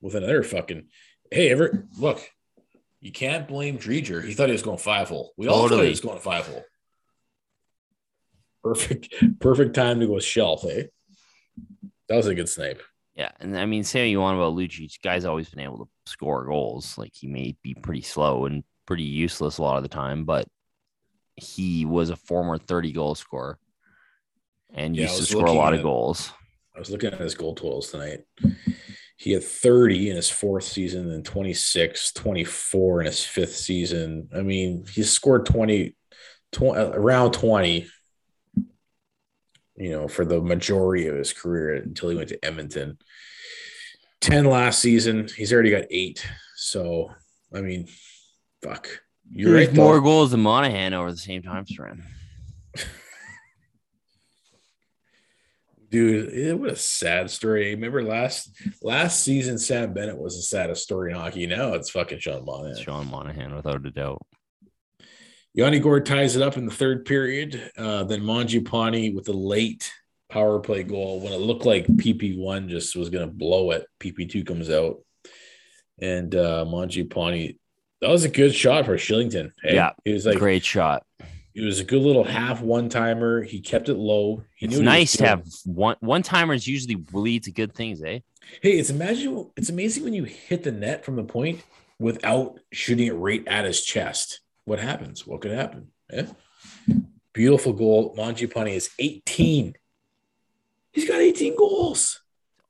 with 0.00 0.14
another 0.14 0.42
fucking. 0.42 0.86
Hey, 1.30 1.50
ever 1.50 1.86
look, 1.98 2.20
you 3.00 3.12
can't 3.12 3.48
blame 3.48 3.78
Driedger. 3.78 4.24
He 4.24 4.34
thought 4.34 4.48
he 4.48 4.52
was 4.52 4.62
going 4.62 4.78
five 4.78 5.08
hole. 5.08 5.32
We 5.36 5.48
all 5.48 5.68
thought 5.68 5.82
he 5.82 5.88
was 5.88 6.00
going 6.00 6.20
five 6.20 6.46
hole. 6.46 6.64
Perfect, 8.62 9.14
perfect 9.40 9.74
time 9.74 10.00
to 10.00 10.06
go 10.06 10.18
shelf, 10.20 10.64
eh? 10.66 10.84
That 12.08 12.16
was 12.16 12.26
a 12.26 12.34
good 12.34 12.48
snipe. 12.48 12.82
Yeah, 13.14 13.30
and 13.40 13.58
I 13.58 13.66
mean, 13.66 13.84
say 13.84 14.02
what 14.02 14.10
you 14.10 14.20
want 14.20 14.38
about 14.38 14.54
Lucic, 14.54 15.00
guy's 15.02 15.24
always 15.24 15.48
been 15.48 15.60
able 15.60 15.78
to 15.78 15.88
score 16.06 16.44
goals. 16.44 16.96
Like 16.96 17.12
he 17.14 17.26
may 17.26 17.56
be 17.62 17.74
pretty 17.74 18.02
slow 18.02 18.46
and 18.46 18.62
pretty 18.86 19.02
useless 19.02 19.58
a 19.58 19.62
lot 19.62 19.76
of 19.76 19.82
the 19.82 19.88
time, 19.88 20.24
but 20.24 20.46
he 21.36 21.84
was 21.84 22.10
a 22.10 22.16
former 22.16 22.58
30 22.58 22.92
goal 22.92 23.14
scorer 23.14 23.58
and 24.74 24.96
Yeah, 24.96 25.04
used 25.04 25.18
to 25.18 25.24
score 25.26 25.46
a 25.46 25.52
lot 25.52 25.72
looking 25.72 25.80
of 25.80 25.84
goals. 25.84 26.32
I 26.74 26.78
was 26.78 26.90
looking 26.90 27.12
at 27.12 27.20
his 27.20 27.34
goal 27.34 27.54
totals 27.54 27.90
tonight. 27.90 28.20
He 29.16 29.32
had 29.32 29.44
30 29.44 30.10
in 30.10 30.16
his 30.16 30.30
fourth 30.30 30.64
season 30.64 31.10
and 31.10 31.24
26, 31.24 32.12
24 32.12 33.00
in 33.00 33.06
his 33.06 33.22
fifth 33.22 33.54
season. 33.54 34.28
I 34.34 34.40
mean, 34.40 34.86
he 34.90 35.02
scored 35.02 35.44
20, 35.44 35.94
20 36.52 36.80
uh, 36.80 36.90
around 36.92 37.32
20, 37.32 37.86
you 39.76 39.90
know, 39.90 40.08
for 40.08 40.24
the 40.24 40.40
majority 40.40 41.06
of 41.06 41.16
his 41.16 41.34
career 41.34 41.74
until 41.74 42.08
he 42.08 42.16
went 42.16 42.30
to 42.30 42.42
Edmonton. 42.42 42.96
10 44.22 44.46
last 44.46 44.78
season. 44.78 45.28
He's 45.36 45.52
already 45.52 45.70
got 45.70 45.84
eight. 45.90 46.26
So, 46.56 47.10
I 47.54 47.60
mean, 47.60 47.88
fuck. 48.62 48.88
You're 49.30 49.54
right. 49.54 49.74
more 49.74 50.00
goals 50.00 50.30
than 50.30 50.40
Monahan 50.40 50.94
over 50.94 51.12
the 51.12 51.18
same 51.18 51.42
time 51.42 51.66
span. 51.66 52.02
Dude, 55.90 56.32
it, 56.32 56.58
what 56.58 56.70
a 56.70 56.76
sad 56.76 57.30
story. 57.30 57.74
Remember 57.74 58.02
last 58.02 58.50
last 58.80 59.24
season, 59.24 59.58
Sam 59.58 59.92
Bennett 59.92 60.18
was 60.18 60.36
the 60.36 60.42
saddest 60.42 60.84
story 60.84 61.10
in 61.10 61.18
hockey. 61.18 61.46
Now 61.46 61.72
it's 61.74 61.90
fucking 61.90 62.20
Sean 62.20 62.44
Monahan. 62.44 62.82
Sean 62.82 63.10
Monahan, 63.10 63.56
without 63.56 63.84
a 63.84 63.90
doubt. 63.90 64.22
Yanni 65.52 65.80
Gourde 65.80 66.06
ties 66.06 66.36
it 66.36 66.42
up 66.42 66.56
in 66.56 66.64
the 66.64 66.74
third 66.74 67.04
period. 67.04 67.72
Uh, 67.76 68.04
then 68.04 68.22
Mangiapane 68.22 69.14
with 69.14 69.28
a 69.28 69.32
late 69.32 69.92
power 70.28 70.60
play 70.60 70.84
goal 70.84 71.20
when 71.20 71.32
it 71.32 71.40
looked 71.40 71.66
like 71.66 71.86
PP1 71.86 72.68
just 72.68 72.94
was 72.94 73.10
going 73.10 73.26
to 73.26 73.34
blow 73.34 73.72
it. 73.72 73.84
PP2 73.98 74.46
comes 74.46 74.70
out. 74.70 74.98
And 76.00 76.32
uh, 76.34 76.64
Mangiapane, 76.68 77.58
that 78.00 78.10
was 78.10 78.24
a 78.24 78.28
good 78.28 78.54
shot 78.54 78.86
for 78.86 78.94
Shillington. 78.94 79.50
Hey, 79.62 79.74
Yeah, 79.74 79.90
It 80.04 80.12
was 80.12 80.24
like, 80.24 80.38
Great 80.38 80.64
shot. 80.64 81.04
It 81.54 81.62
was 81.62 81.80
a 81.80 81.84
good 81.84 82.02
little 82.02 82.24
half 82.24 82.60
one 82.60 82.88
timer. 82.88 83.42
He 83.42 83.60
kept 83.60 83.88
it 83.88 83.94
low. 83.94 84.44
He 84.54 84.66
It's 84.66 84.74
knew 84.76 84.84
what 84.84 84.92
he 84.94 85.00
was 85.00 85.00
nice 85.00 85.16
to 85.16 85.26
have 85.26 85.46
one 85.64 85.96
one 86.00 86.22
timers 86.22 86.66
usually 86.66 87.02
lead 87.12 87.44
to 87.44 87.52
good 87.52 87.74
things, 87.74 88.02
eh? 88.02 88.20
Hey, 88.62 88.72
it's 88.78 88.90
imagine 88.90 89.50
it's 89.56 89.70
amazing 89.70 90.04
when 90.04 90.14
you 90.14 90.24
hit 90.24 90.62
the 90.62 90.72
net 90.72 91.04
from 91.04 91.16
the 91.16 91.24
point 91.24 91.62
without 91.98 92.58
shooting 92.72 93.06
it 93.06 93.12
right 93.12 93.46
at 93.46 93.64
his 93.64 93.82
chest. 93.82 94.40
What 94.64 94.78
happens? 94.78 95.26
What 95.26 95.40
could 95.40 95.52
happen? 95.52 95.88
Yeah. 96.12 96.26
Beautiful 97.32 97.72
goal. 97.72 98.14
Mangiapane 98.16 98.74
is 98.74 98.90
18. 98.98 99.74
He's 100.92 101.08
got 101.08 101.20
18 101.20 101.56
goals. 101.56 102.20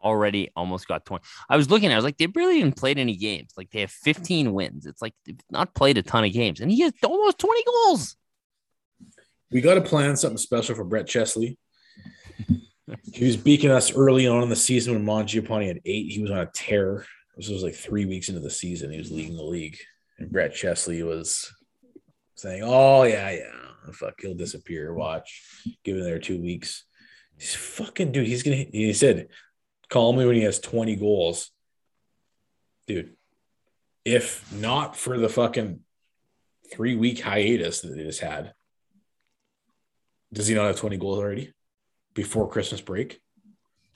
Already 0.03 0.51
almost 0.57 0.89
got 0.89 1.05
20. 1.05 1.23
I 1.49 1.57
was 1.57 1.71
looking, 1.71 1.93
I 1.93 1.97
was 1.97 2.05
like, 2.05 2.17
they 2.17 2.27
barely 2.27 2.59
even 2.59 2.73
played 2.73 2.99
any 2.99 3.17
games. 3.17 3.53
Like 3.57 3.71
they 3.71 3.81
have 3.81 3.91
15 3.91 4.53
wins. 4.53 4.87
It's 4.87 5.03
like 5.03 5.15
they've 5.27 5.39
not 5.51 5.75
played 5.75 5.99
a 5.99 6.03
ton 6.03 6.25
of 6.25 6.33
games, 6.33 6.61
and 6.61 6.71
he 6.71 6.81
has 6.83 6.93
almost 7.05 7.39
20 7.39 7.65
goals. 7.65 8.17
We 9.51 9.61
got 9.61 9.75
to 9.75 9.81
plan 9.81 10.17
something 10.17 10.39
special 10.39 10.75
for 10.75 10.85
Brett 10.85 11.07
Chesley. 11.07 11.59
he 13.13 13.25
was 13.25 13.37
beaking 13.37 13.71
us 13.71 13.95
early 13.95 14.27
on 14.27 14.43
in 14.43 14.49
the 14.49 14.57
season 14.57 14.95
when 14.95 15.05
Mangiapane 15.05 15.67
had 15.67 15.81
eight. 15.85 16.13
He 16.13 16.23
was 16.23 16.31
on 16.31 16.39
a 16.39 16.51
tear. 16.53 17.05
This 17.37 17.49
was 17.49 17.63
like 17.63 17.75
three 17.75 18.05
weeks 18.05 18.29
into 18.29 18.41
the 18.41 18.51
season. 18.51 18.91
He 18.91 18.99
was 18.99 19.11
leading 19.11 19.37
the 19.37 19.43
league. 19.43 19.77
And 20.19 20.31
Brett 20.31 20.55
Chesley 20.55 21.03
was 21.03 21.53
saying, 22.35 22.63
Oh, 22.65 23.05
yeah, 23.05 23.31
yeah. 23.31 23.93
Fuck, 23.93 24.21
he'll 24.21 24.35
disappear. 24.35 24.95
Watch. 24.95 25.43
Give 25.85 25.97
him 25.97 26.05
there 26.05 26.19
two 26.19 26.41
weeks. 26.41 26.85
He's 27.39 27.55
fucking 27.55 28.13
dude. 28.13 28.27
He's 28.27 28.43
gonna 28.43 28.67
he 28.71 28.93
said, 28.93 29.29
call 29.89 30.13
me 30.13 30.27
when 30.27 30.37
he 30.37 30.43
has 30.43 30.61
20 30.61 30.97
goals. 30.97 31.51
Dude, 32.87 33.17
if 34.05 34.53
not 34.53 34.97
for 34.97 35.19
the 35.19 35.29
fucking 35.29 35.81
three 36.71 36.97
week 36.97 37.21
hiatus 37.21 37.81
that 37.81 37.97
they 37.97 38.05
just 38.05 38.21
had, 38.21 38.53
does 40.33 40.47
he 40.47 40.55
not 40.55 40.67
have 40.67 40.77
20 40.77 40.97
goals 40.97 41.19
already 41.19 41.53
before 42.15 42.49
Christmas 42.49 42.81
break? 42.81 43.21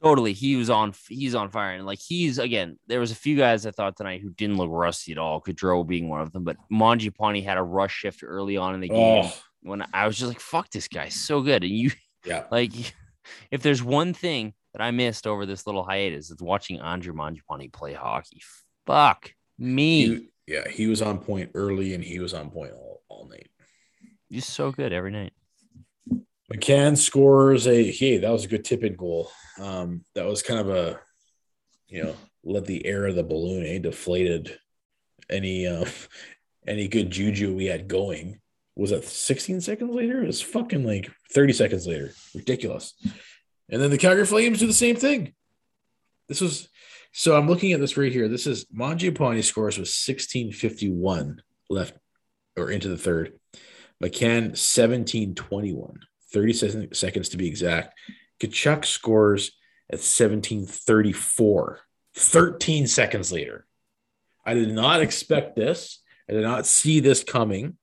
Totally. 0.02 0.34
He 0.34 0.56
was 0.56 0.68
on 0.68 0.92
he's 1.08 1.34
on 1.34 1.48
fire. 1.48 1.76
And 1.76 1.86
like 1.86 1.98
he's 1.98 2.38
again, 2.38 2.78
there 2.88 3.00
was 3.00 3.10
a 3.10 3.14
few 3.14 3.38
guys 3.38 3.64
I 3.64 3.70
thought 3.70 3.96
tonight 3.96 4.20
who 4.20 4.28
didn't 4.28 4.58
look 4.58 4.68
rusty 4.70 5.12
at 5.12 5.18
all, 5.18 5.40
Gaudreau 5.40 5.86
being 5.86 6.10
one 6.10 6.20
of 6.20 6.30
them, 6.30 6.44
but 6.44 6.58
Mangiapane 6.70 7.42
had 7.42 7.56
a 7.56 7.62
rush 7.62 7.94
shift 7.94 8.22
early 8.22 8.58
on 8.58 8.74
in 8.74 8.80
the 8.80 8.88
game 8.90 9.24
Oh, 9.24 9.32
when 9.62 9.82
I 9.94 10.06
was 10.06 10.18
just 10.18 10.28
like, 10.28 10.40
fuck 10.40 10.68
this 10.70 10.88
guy, 10.88 11.08
so 11.08 11.40
good. 11.40 11.64
And 11.64 11.72
you 11.72 11.90
yeah. 12.26 12.44
like 12.50 12.72
if 13.50 13.62
there's 13.62 13.82
one 13.82 14.12
thing 14.12 14.52
that 14.74 14.82
I 14.82 14.90
missed 14.90 15.26
over 15.26 15.46
this 15.46 15.66
little 15.66 15.84
hiatus, 15.84 16.30
it's 16.30 16.42
watching 16.42 16.80
Andrew 16.80 17.14
Mangiapane 17.14 17.72
play 17.72 17.94
hockey. 17.94 18.42
Fuck 18.86 19.32
me. 19.58 20.06
He, 20.06 20.28
yeah, 20.46 20.68
he 20.68 20.86
was 20.86 21.00
on 21.00 21.18
point 21.18 21.52
early 21.54 21.94
and 21.94 22.04
he 22.04 22.18
was 22.18 22.34
on 22.34 22.50
point 22.50 22.72
all, 22.72 23.02
all 23.08 23.26
night. 23.26 23.48
He's 24.28 24.46
so 24.46 24.70
good 24.70 24.92
every 24.92 25.12
night. 25.12 25.32
McCann 26.52 26.96
scores 26.96 27.66
a 27.66 27.90
hey, 27.90 28.18
that 28.18 28.30
was 28.30 28.44
a 28.44 28.48
good 28.48 28.64
tip 28.64 28.84
in 28.84 28.96
goal. 28.96 29.30
Um, 29.60 30.04
that 30.14 30.26
was 30.26 30.42
kind 30.42 30.60
of 30.60 30.68
a 30.68 31.00
you 31.88 32.02
know, 32.02 32.16
let 32.42 32.66
the 32.66 32.84
air 32.84 33.06
of 33.06 33.14
the 33.14 33.22
balloon 33.22 33.64
eh, 33.64 33.78
deflated 33.78 34.58
any 35.30 35.66
uh, 35.66 35.84
any 36.66 36.88
good 36.88 37.10
juju 37.10 37.54
we 37.54 37.66
had 37.66 37.88
going. 37.88 38.40
Was 38.76 38.90
it 38.90 39.04
16 39.04 39.60
seconds 39.60 39.94
later? 39.94 40.22
It 40.22 40.26
was 40.26 40.42
fucking 40.42 40.84
like 40.84 41.10
30 41.32 41.52
seconds 41.52 41.86
later. 41.86 42.12
Ridiculous. 42.34 42.94
And 43.70 43.80
then 43.80 43.90
the 43.90 43.98
Calgary 43.98 44.26
Flames 44.26 44.58
do 44.58 44.66
the 44.66 44.72
same 44.72 44.96
thing. 44.96 45.32
This 46.28 46.40
was 46.40 46.68
so 47.12 47.36
I'm 47.36 47.46
looking 47.48 47.72
at 47.72 47.78
this 47.78 47.96
right 47.96 48.10
here. 48.10 48.26
This 48.26 48.48
is 48.48 48.66
Mangiapane 48.76 49.44
scores 49.44 49.76
with 49.76 49.86
1651 49.86 51.42
left 51.70 51.96
or 52.56 52.70
into 52.70 52.88
the 52.88 52.98
third. 52.98 53.38
McCann 54.02 54.56
1721, 54.56 56.00
30 56.34 56.88
seconds 56.92 57.28
to 57.30 57.36
be 57.36 57.48
exact. 57.48 57.98
Tkachuk 58.40 58.84
scores 58.84 59.52
at 59.90 60.00
1734, 60.00 61.80
13 62.16 62.86
seconds 62.86 63.32
later. 63.32 63.66
I 64.44 64.54
did 64.54 64.72
not 64.72 65.00
expect 65.00 65.56
this. 65.56 66.02
I 66.28 66.32
did 66.32 66.42
not 66.42 66.66
see 66.66 67.00
this 67.00 67.24
coming. 67.24 67.78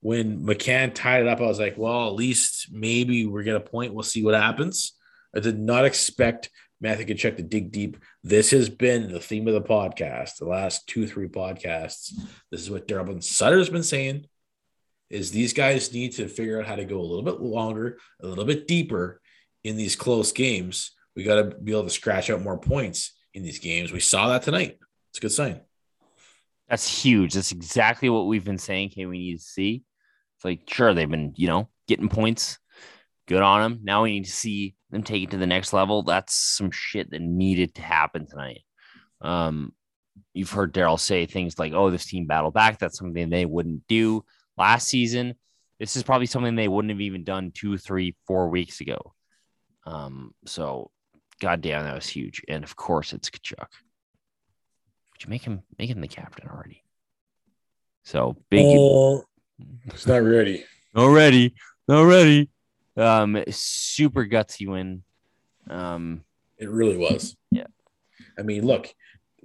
When 0.00 0.40
McCann 0.40 0.94
tied 0.94 1.22
it 1.22 1.28
up, 1.28 1.40
I 1.40 1.46
was 1.46 1.58
like, 1.58 1.76
well, 1.76 2.08
at 2.08 2.14
least 2.14 2.68
maybe 2.72 3.26
we're 3.26 3.44
going 3.44 3.60
to 3.60 3.68
point. 3.68 3.94
We'll 3.94 4.02
see 4.02 4.24
what 4.24 4.34
happens. 4.34 4.92
I 5.34 5.40
did 5.40 5.58
not 5.58 5.84
expect 5.84 6.50
Matthew 6.80 7.06
Tkachuk 7.06 7.36
to 7.36 7.42
dig 7.42 7.72
deep. 7.72 7.98
This 8.22 8.50
has 8.50 8.68
been 8.68 9.12
the 9.12 9.20
theme 9.20 9.48
of 9.48 9.54
the 9.54 9.62
podcast, 9.62 10.36
the 10.36 10.46
last 10.46 10.86
two, 10.86 11.06
three 11.06 11.28
podcasts. 11.28 12.12
This 12.50 12.60
is 12.60 12.70
what 12.70 12.88
Daryl 12.88 13.22
Sutter's 13.22 13.70
been 13.70 13.82
saying 13.82 14.26
is 15.10 15.30
these 15.30 15.52
guys 15.52 15.92
need 15.92 16.12
to 16.12 16.28
figure 16.28 16.60
out 16.60 16.66
how 16.66 16.76
to 16.76 16.84
go 16.84 17.00
a 17.00 17.02
little 17.02 17.22
bit 17.22 17.40
longer, 17.40 17.98
a 18.20 18.26
little 18.26 18.44
bit 18.44 18.66
deeper 18.66 19.20
in 19.64 19.76
these 19.76 19.96
close 19.96 20.32
games. 20.32 20.92
We 21.14 21.24
got 21.24 21.36
to 21.36 21.56
be 21.56 21.72
able 21.72 21.84
to 21.84 21.90
scratch 21.90 22.30
out 22.30 22.42
more 22.42 22.58
points 22.58 23.12
in 23.34 23.42
these 23.42 23.58
games. 23.58 23.92
We 23.92 24.00
saw 24.00 24.28
that 24.28 24.42
tonight. 24.42 24.78
It's 25.10 25.18
a 25.18 25.22
good 25.22 25.32
sign. 25.32 25.60
That's 26.68 27.02
huge. 27.02 27.34
That's 27.34 27.52
exactly 27.52 28.08
what 28.08 28.26
we've 28.26 28.44
been 28.44 28.58
saying. 28.58 28.90
Okay, 28.92 29.06
we 29.06 29.18
need 29.18 29.38
to 29.38 29.44
see. 29.44 29.84
It's 30.36 30.44
like 30.44 30.68
sure 30.68 30.92
they've 30.92 31.08
been 31.08 31.32
you 31.36 31.46
know 31.46 31.68
getting 31.86 32.08
points. 32.08 32.58
Good 33.26 33.42
on 33.42 33.60
them. 33.60 33.80
Now 33.82 34.02
we 34.02 34.12
need 34.12 34.24
to 34.24 34.32
see 34.32 34.74
them 34.90 35.02
take 35.02 35.22
it 35.22 35.30
to 35.30 35.36
the 35.36 35.46
next 35.46 35.72
level. 35.72 36.02
That's 36.02 36.34
some 36.34 36.70
shit 36.70 37.10
that 37.10 37.22
needed 37.22 37.74
to 37.76 37.82
happen 37.82 38.26
tonight. 38.26 38.62
Um, 39.20 39.72
you've 40.34 40.50
heard 40.50 40.74
Daryl 40.74 40.98
say 40.98 41.26
things 41.26 41.58
like, 41.58 41.72
"Oh, 41.72 41.90
this 41.90 42.06
team 42.06 42.26
battle 42.26 42.50
back." 42.50 42.78
That's 42.78 42.98
something 42.98 43.30
they 43.30 43.46
wouldn't 43.46 43.86
do 43.86 44.24
last 44.56 44.88
season. 44.88 45.34
This 45.78 45.96
is 45.96 46.02
probably 46.02 46.26
something 46.26 46.54
they 46.54 46.68
wouldn't 46.68 46.90
have 46.90 47.00
even 47.00 47.24
done 47.24 47.52
two, 47.54 47.76
three, 47.76 48.16
four 48.26 48.48
weeks 48.48 48.80
ago. 48.80 49.12
Um, 49.84 50.32
so, 50.46 50.90
goddamn, 51.40 51.84
that 51.84 51.94
was 51.94 52.08
huge. 52.08 52.42
And 52.48 52.64
of 52.64 52.76
course, 52.76 53.12
it's 53.12 53.30
Tkachuk. 53.30 53.58
Would 55.12 55.24
you 55.24 55.30
make 55.30 55.42
him 55.44 55.62
make 55.78 55.90
him 55.90 56.00
the 56.00 56.08
captain 56.08 56.48
already? 56.48 56.82
So 58.04 58.36
big. 58.50 58.64
Oh, 58.66 59.24
it's 59.86 60.06
not 60.06 60.22
ready. 60.22 60.64
Already, 60.94 61.54
already. 61.90 62.48
Um, 62.96 63.42
super 63.50 64.24
gutsy 64.24 64.66
win. 64.66 65.02
Um, 65.68 66.24
It 66.58 66.70
really 66.70 66.96
was. 66.96 67.36
Yeah. 67.50 67.66
I 68.38 68.42
mean, 68.42 68.66
look, 68.66 68.94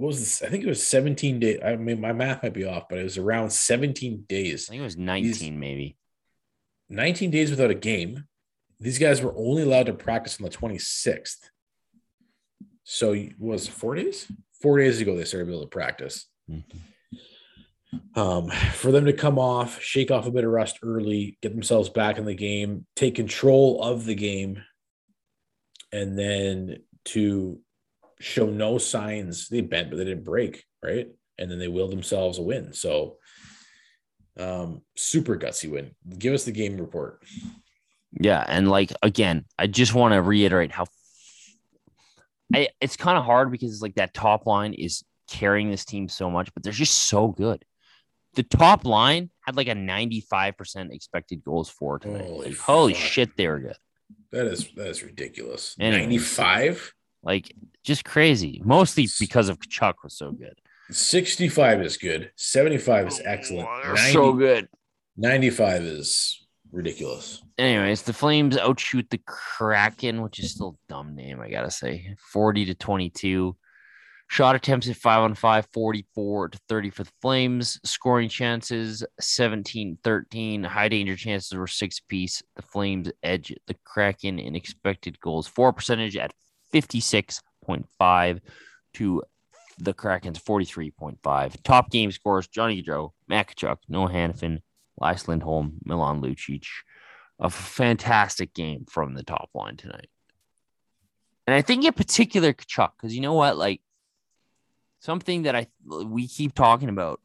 what 0.02 0.08
was 0.08 0.20
this? 0.20 0.42
I 0.42 0.48
think 0.48 0.64
it 0.64 0.68
was 0.68 0.84
17 0.86 1.40
days. 1.40 1.60
I 1.64 1.76
mean, 1.76 2.02
my 2.02 2.12
math 2.12 2.42
might 2.42 2.56
be 2.56 2.66
off, 2.66 2.90
but 2.90 2.98
it 2.98 3.04
was 3.04 3.20
around 3.20 3.52
17 3.52 4.26
days. 4.28 4.68
I 4.68 4.72
think 4.72 4.80
it 4.80 4.84
was 4.84 4.98
19, 4.98 5.60
maybe. 5.60 5.96
19 6.90 7.30
days 7.30 7.52
without 7.52 7.70
a 7.70 7.76
game. 7.76 8.24
These 8.80 8.98
guys 8.98 9.22
were 9.22 9.36
only 9.38 9.62
allowed 9.62 9.86
to 9.86 9.94
practice 9.94 10.40
on 10.40 10.44
the 10.44 10.50
26th. 10.50 11.52
So 12.84 13.12
it 13.12 13.34
was 13.38 13.68
four 13.68 13.94
days? 13.94 14.26
Four 14.60 14.80
days 14.80 15.00
ago, 15.02 15.16
they 15.16 15.24
started 15.24 15.50
able 15.50 15.62
to 15.62 15.68
practice. 15.68 16.28
Um, 18.16 18.50
for 18.74 18.92
them 18.92 19.06
to 19.06 19.14
come 19.14 19.38
off, 19.38 19.80
shake 19.80 20.10
off 20.10 20.26
a 20.26 20.32
bit 20.32 20.46
of 20.46 20.50
rust 20.50 20.80
early, 20.82 21.38
get 21.44 21.54
themselves 21.54 21.90
back 21.90 22.18
in 22.18 22.26
the 22.26 22.34
game, 22.34 22.88
take 22.96 23.14
control 23.14 23.84
of 23.84 24.06
the 24.06 24.16
game, 24.16 24.64
and 25.92 26.18
then 26.18 26.78
to 27.06 27.60
show 28.22 28.48
no 28.48 28.78
signs. 28.78 29.50
They 29.50 29.62
bent, 29.62 29.90
but 29.90 29.98
they 29.98 30.06
didn't 30.06 30.24
break, 30.24 30.64
right? 30.84 31.08
And 31.38 31.50
then 31.50 31.60
they 31.60 31.68
willed 31.68 31.92
themselves 31.92 32.38
a 32.38 32.42
win. 32.42 32.74
So 32.74 33.18
um, 34.40 34.82
super 34.96 35.38
gutsy 35.38 35.70
win. 35.70 35.92
Give 36.18 36.34
us 36.34 36.44
the 36.44 36.52
game 36.52 36.78
report. 36.78 37.24
Yeah, 38.20 38.44
and 38.48 38.70
like 38.70 38.92
again, 39.02 39.46
I 39.58 39.68
just 39.68 39.94
want 39.94 40.14
to 40.14 40.22
reiterate 40.22 40.72
how 40.72 40.86
I, 42.54 42.70
it's 42.82 42.98
kind 42.98 43.18
of 43.18 43.24
hard 43.24 43.52
because 43.52 43.72
it's 43.72 43.82
like 43.82 43.96
that 43.96 44.14
top 44.14 44.46
line 44.46 44.74
is 44.74 45.04
carrying 45.30 45.72
this 45.72 45.86
team 45.86 46.10
so 46.10 46.30
much, 46.30 46.54
but 46.54 46.64
they're 46.64 46.74
just 46.74 47.08
so 47.08 47.30
good. 47.30 47.64
The 48.36 48.44
top 48.44 48.86
line 48.86 49.30
had 49.42 49.56
like 49.56 49.68
a 49.68 49.74
95% 49.74 50.92
expected 50.92 51.44
goals 51.44 51.70
for 51.70 52.00
tonight. 52.00 52.26
Holy 52.26 52.50
Like, 52.50 52.58
holy 52.58 52.94
shit, 52.94 53.36
they 53.38 53.48
were 53.48 53.60
good. 53.60 53.78
That 54.32 54.48
is 54.48 54.70
that 54.76 54.88
is 54.88 55.04
ridiculous. 55.04 55.76
Anyways. 55.80 56.04
95? 56.04 56.94
Like 57.24 57.54
just 57.84 58.06
crazy. 58.06 58.62
Mostly 58.64 59.08
because 59.20 59.50
of 59.50 59.60
Chuck 59.70 60.04
was 60.04 60.18
so 60.18 60.32
good. 60.32 60.60
65 60.90 61.82
is 61.82 61.98
good. 61.98 62.32
75 62.36 63.08
is 63.08 63.22
excellent. 63.24 63.68
Oh, 63.70 63.82
they're 63.84 63.94
90 63.94 64.14
so 64.14 64.34
good. 64.34 64.68
95 65.18 65.82
is 65.84 66.48
ridiculous. 66.72 67.42
Anyways, 67.58 68.04
the 68.04 68.14
Flames 68.14 68.58
outshoot 68.58 69.10
the 69.10 69.22
Kraken, 69.26 70.22
which 70.22 70.40
is 70.40 70.52
still 70.52 70.78
a 70.90 70.94
dumb 70.94 71.16
name, 71.16 71.40
I 71.40 71.50
gotta 71.50 71.72
say. 71.72 72.16
40 72.32 72.66
to 72.66 72.76
22. 72.76 73.56
Shot 74.30 74.56
attempts 74.56 74.88
at 74.88 74.96
5 74.96 75.24
on 75.24 75.36
5, 75.36 75.68
44 75.74 76.50
to 76.50 76.60
30 76.70 76.90
for 76.90 77.04
the 77.04 77.12
Flames. 77.22 77.80
Scoring 77.84 78.30
chances 78.30 79.04
17 79.20 79.98
13. 80.04 80.64
High 80.64 80.88
danger 80.88 81.18
chances 81.18 81.52
were 81.52 81.68
six 81.68 82.00
piece. 82.00 82.42
The 82.56 82.62
Flames 82.62 83.12
edge 83.22 83.54
the 83.68 83.76
Kraken 83.84 84.40
in 84.40 84.56
expected 84.56 85.20
goals. 85.20 85.48
Four 85.48 85.74
percentage 85.74 86.16
at 86.16 86.34
56.5 86.74 88.40
to 88.94 89.24
the 89.78 89.94
Kraken's 89.94 90.40
43.5. 90.40 91.64
Top 91.64 91.90
game 91.90 92.12
scores 92.12 92.48
Johnny 92.48 92.84
Gaudreau, 92.84 93.12
Matt 93.28 93.56
Tkachuk, 93.56 93.78
Noah 93.90 94.10
Hanifin, 94.10 94.60
Lars 95.00 95.28
Lindholm, 95.28 95.80
Milan 95.86 96.22
Lucic 96.22 96.68
a 97.42 97.50
fantastic 97.50 98.54
game 98.54 98.86
from 98.88 99.16
the 99.16 99.24
top 99.24 99.50
line 99.56 99.76
tonight. 99.76 100.10
And 101.48 101.56
I 101.56 101.64
think 101.64 101.84
in 101.84 101.92
particular 101.92 102.54
Tkachuk, 102.54 102.92
because 102.96 103.16
you 103.16 103.22
know 103.22 103.34
what, 103.34 103.58
like 103.58 103.82
something 105.00 105.44
that 105.44 105.56
I 105.56 105.68
we 105.88 106.28
keep 106.28 106.54
talking 106.54 106.88
about. 106.88 107.20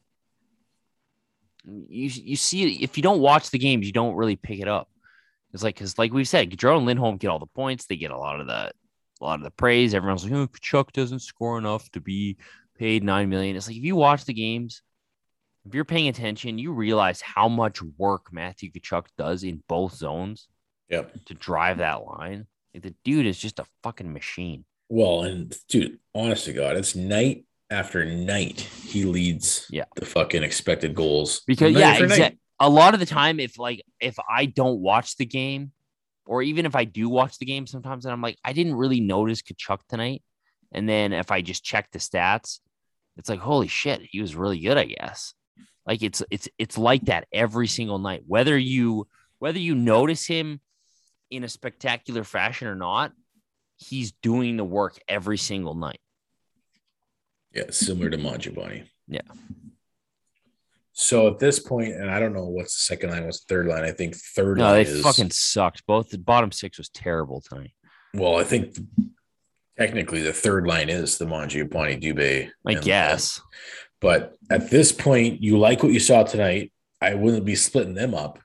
You 1.64 2.09
you 2.09 2.36
see 2.36 2.82
if 2.82 2.97
you 2.97 3.03
don't 3.03 3.20
watch 3.20 3.51
the 3.51 3.59
games, 3.59 3.86
you 3.86 3.92
don't 3.92 4.14
really 4.14 4.36
pick 4.36 4.59
it 4.59 4.68
up. 4.68 4.88
It's 5.53 5.62
like 5.62 5.74
because 5.74 5.99
like 5.99 6.12
we've 6.12 6.26
said, 6.26 6.51
Gaudreau 6.51 6.78
and 6.78 6.86
Lindholm 6.86 7.18
get 7.18 7.28
all 7.28 7.38
the 7.38 7.47
points, 7.47 7.84
they 7.84 7.97
get 7.97 8.11
a 8.11 8.18
lot 8.18 8.40
of 8.40 8.47
the 8.47 8.72
a 9.21 9.25
lot 9.25 9.39
of 9.39 9.45
the 9.45 9.51
praise. 9.51 9.95
Everyone's 9.95 10.25
like, 10.25 10.33
oh, 10.33 10.47
Tkachuk 10.47 10.93
doesn't 10.93 11.21
score 11.21 11.59
enough 11.59 11.91
to 11.93 12.01
be 12.01 12.37
paid 12.79 13.03
nine 13.03 13.29
million. 13.29 13.57
It's 13.57 13.67
like 13.67 13.77
if 13.77 13.83
you 13.85 13.97
watch 13.97 14.25
the 14.25 14.35
games, 14.35 14.83
if 15.64 15.75
you're 15.75 15.85
paying 15.85 16.09
attention, 16.09 16.59
you 16.59 16.73
realize 16.73 17.21
how 17.21 17.49
much 17.49 17.81
work 17.99 18.33
Matthew 18.33 18.71
Tkachuk 18.71 19.07
does 19.19 19.43
in 19.43 19.62
both 19.69 19.95
zones 19.95 20.49
Yep. 20.89 21.25
to 21.27 21.35
drive 21.35 21.79
that 21.79 22.05
line. 22.05 22.47
Like, 22.73 22.85
the 22.85 22.95
dude 23.05 23.27
is 23.27 23.39
just 23.39 23.59
a 23.59 23.64
fucking 23.83 24.12
machine. 24.12 24.64
Well, 24.89 25.23
and 25.25 25.53
dude, 25.69 25.99
honest 26.14 26.45
to 26.45 26.53
God, 26.53 26.77
it's 26.77 26.95
night 26.95 27.45
after 27.71 28.05
night 28.05 28.61
he 28.61 29.05
leads 29.05 29.67
Yeah. 29.71 29.87
the 29.97 30.07
fucking 30.07 30.45
expected 30.45 30.95
goals. 30.95 31.41
Because 31.47 31.75
yeah, 31.75 31.97
exactly. 32.01 32.39
A 32.61 32.71
lot 32.71 32.95
of 32.95 33.01
the 33.01 33.07
time, 33.07 33.41
if 33.41 33.59
like 33.59 33.83
if 34.01 34.17
I 34.31 34.47
don't 34.47 34.79
watch 34.81 35.17
the 35.17 35.27
game, 35.27 35.73
or 36.27 36.43
even 36.43 36.66
if 36.66 36.74
I 36.74 36.85
do 36.85 37.09
watch 37.09 37.39
the 37.39 37.47
game, 37.47 37.66
sometimes 37.66 38.05
and 38.05 38.12
I'm 38.12 38.22
like, 38.22 38.39
I 38.45 38.53
didn't 38.53 38.74
really 38.74 39.01
notice 39.01 39.43
Tkachuk 39.43 39.81
tonight. 39.89 40.22
And 40.72 40.89
then 40.89 41.12
if 41.12 41.31
I 41.31 41.43
just 41.43 41.64
check 41.64 41.91
the 41.91 41.99
stats, 41.99 42.61
it's 43.16 43.29
like, 43.29 43.41
holy 43.41 43.68
shit, 43.68 44.03
he 44.03 44.20
was 44.20 44.37
really 44.37 44.59
good, 44.59 44.77
I 44.77 44.85
guess. 44.85 45.35
Like 45.87 46.03
it's 46.03 46.22
it's 46.31 46.49
it's 46.59 46.77
like 46.77 47.05
that 47.07 47.29
every 47.33 47.68
single 47.68 47.99
night. 47.99 48.22
Whether 48.27 48.59
you 48.59 49.07
whether 49.39 49.59
you 49.59 49.74
notice 49.74 50.27
him 50.27 50.61
in 51.31 51.45
a 51.45 51.49
spectacular 51.49 52.24
fashion 52.24 52.66
or 52.66 52.74
not, 52.74 53.12
he's 53.77 54.12
doing 54.12 54.57
the 54.57 54.64
work 54.64 54.99
every 55.09 55.39
single 55.39 55.74
night. 55.74 56.01
Yeah, 57.53 57.70
similar 57.70 58.11
to 58.11 58.18
Mangiapane. 58.18 58.87
Yeah. 59.07 59.22
So 60.99 61.26
at 61.28 61.38
this 61.38 61.59
point, 61.59 61.92
and 61.92 62.11
I 62.11 62.18
don't 62.18 62.32
know 62.32 62.47
what's 62.47 62.74
the 62.74 62.94
second 62.94 63.11
line, 63.11 63.26
what's 63.26 63.40
the 63.44 63.55
third 63.55 63.66
line. 63.66 63.84
I 63.84 63.90
think 63.92 64.16
third 64.16 64.57
No, 64.57 64.64
line 64.64 64.84
they 64.84 64.90
is 64.90 65.03
fucking 65.03 65.30
sucked. 65.30 65.86
Both 65.86 66.09
the 66.09 66.16
bottom 66.16 66.51
six 66.51 66.78
was 66.78 66.88
terrible 66.88 67.42
tonight. 67.42 67.72
well, 68.14 68.36
I 68.38 68.44
think 68.44 68.78
technically 69.78 70.22
the 70.22 70.32
third 70.32 70.66
line 70.66 70.88
is 70.88 71.18
the 71.18 71.26
Mangiapane 71.26 72.03
Dubé. 72.03 72.49
I 72.66 72.74
guess. 72.74 73.42
But 74.01 74.36
at 74.51 74.70
this 74.70 74.90
point, 74.90 75.42
you 75.42 75.59
like 75.59 75.82
what 75.82 75.92
you 75.92 76.01
saw 76.01 76.22
tonight. 76.22 76.72
I 77.03 77.12
wouldn't 77.12 77.44
be 77.44 77.57
splitting 77.57 77.94
them 77.94 78.14
up. 78.14 78.38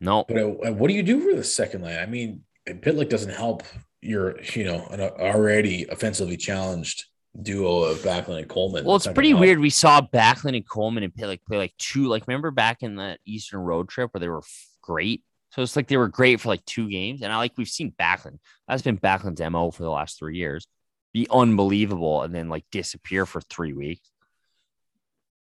No, 0.00 0.24
But 0.28 0.36
uh, 0.38 0.72
what 0.72 0.88
do 0.88 0.94
you 0.94 1.02
do 1.02 1.20
for 1.20 1.36
the 1.36 1.42
second 1.44 1.82
line? 1.82 1.98
I 1.98 2.06
mean, 2.06 2.42
Pitlick 2.68 3.08
doesn't 3.08 3.34
help 3.34 3.64
your, 4.00 4.40
you 4.54 4.62
know, 4.64 4.86
an 4.92 5.00
already 5.00 5.86
offensively 5.90 6.36
challenged 6.36 7.04
duo 7.40 7.84
of 7.84 7.98
Backlund 7.98 8.38
and 8.38 8.48
Coleman. 8.48 8.84
Well, 8.84 8.96
it's 8.96 9.06
pretty 9.06 9.34
weird. 9.34 9.58
We 9.58 9.70
saw 9.70 10.00
Backlund 10.00 10.56
and 10.56 10.68
Coleman 10.68 11.04
and 11.04 11.14
play 11.14 11.26
like 11.26 11.44
play 11.44 11.58
like 11.58 11.74
two. 11.78 12.06
Like 12.06 12.26
remember 12.26 12.50
back 12.50 12.82
in 12.82 12.96
that 12.96 13.20
Eastern 13.24 13.60
road 13.60 13.88
trip 13.88 14.12
where 14.12 14.20
they 14.20 14.28
were 14.28 14.38
f- 14.38 14.66
great. 14.82 15.22
So 15.52 15.62
it's 15.62 15.74
like 15.74 15.88
they 15.88 15.96
were 15.96 16.08
great 16.08 16.40
for 16.40 16.48
like 16.48 16.64
two 16.64 16.88
games, 16.88 17.22
and 17.22 17.32
I 17.32 17.36
like 17.36 17.52
we've 17.56 17.68
seen 17.68 17.92
Backlund. 17.98 18.38
That's 18.68 18.82
been 18.82 18.98
Backlund's 18.98 19.40
mo 19.40 19.70
for 19.70 19.82
the 19.82 19.90
last 19.90 20.18
three 20.18 20.36
years. 20.36 20.66
Be 21.12 21.26
unbelievable 21.30 22.22
and 22.22 22.34
then 22.34 22.48
like 22.48 22.64
disappear 22.70 23.26
for 23.26 23.40
three 23.40 23.72
weeks. 23.72 24.08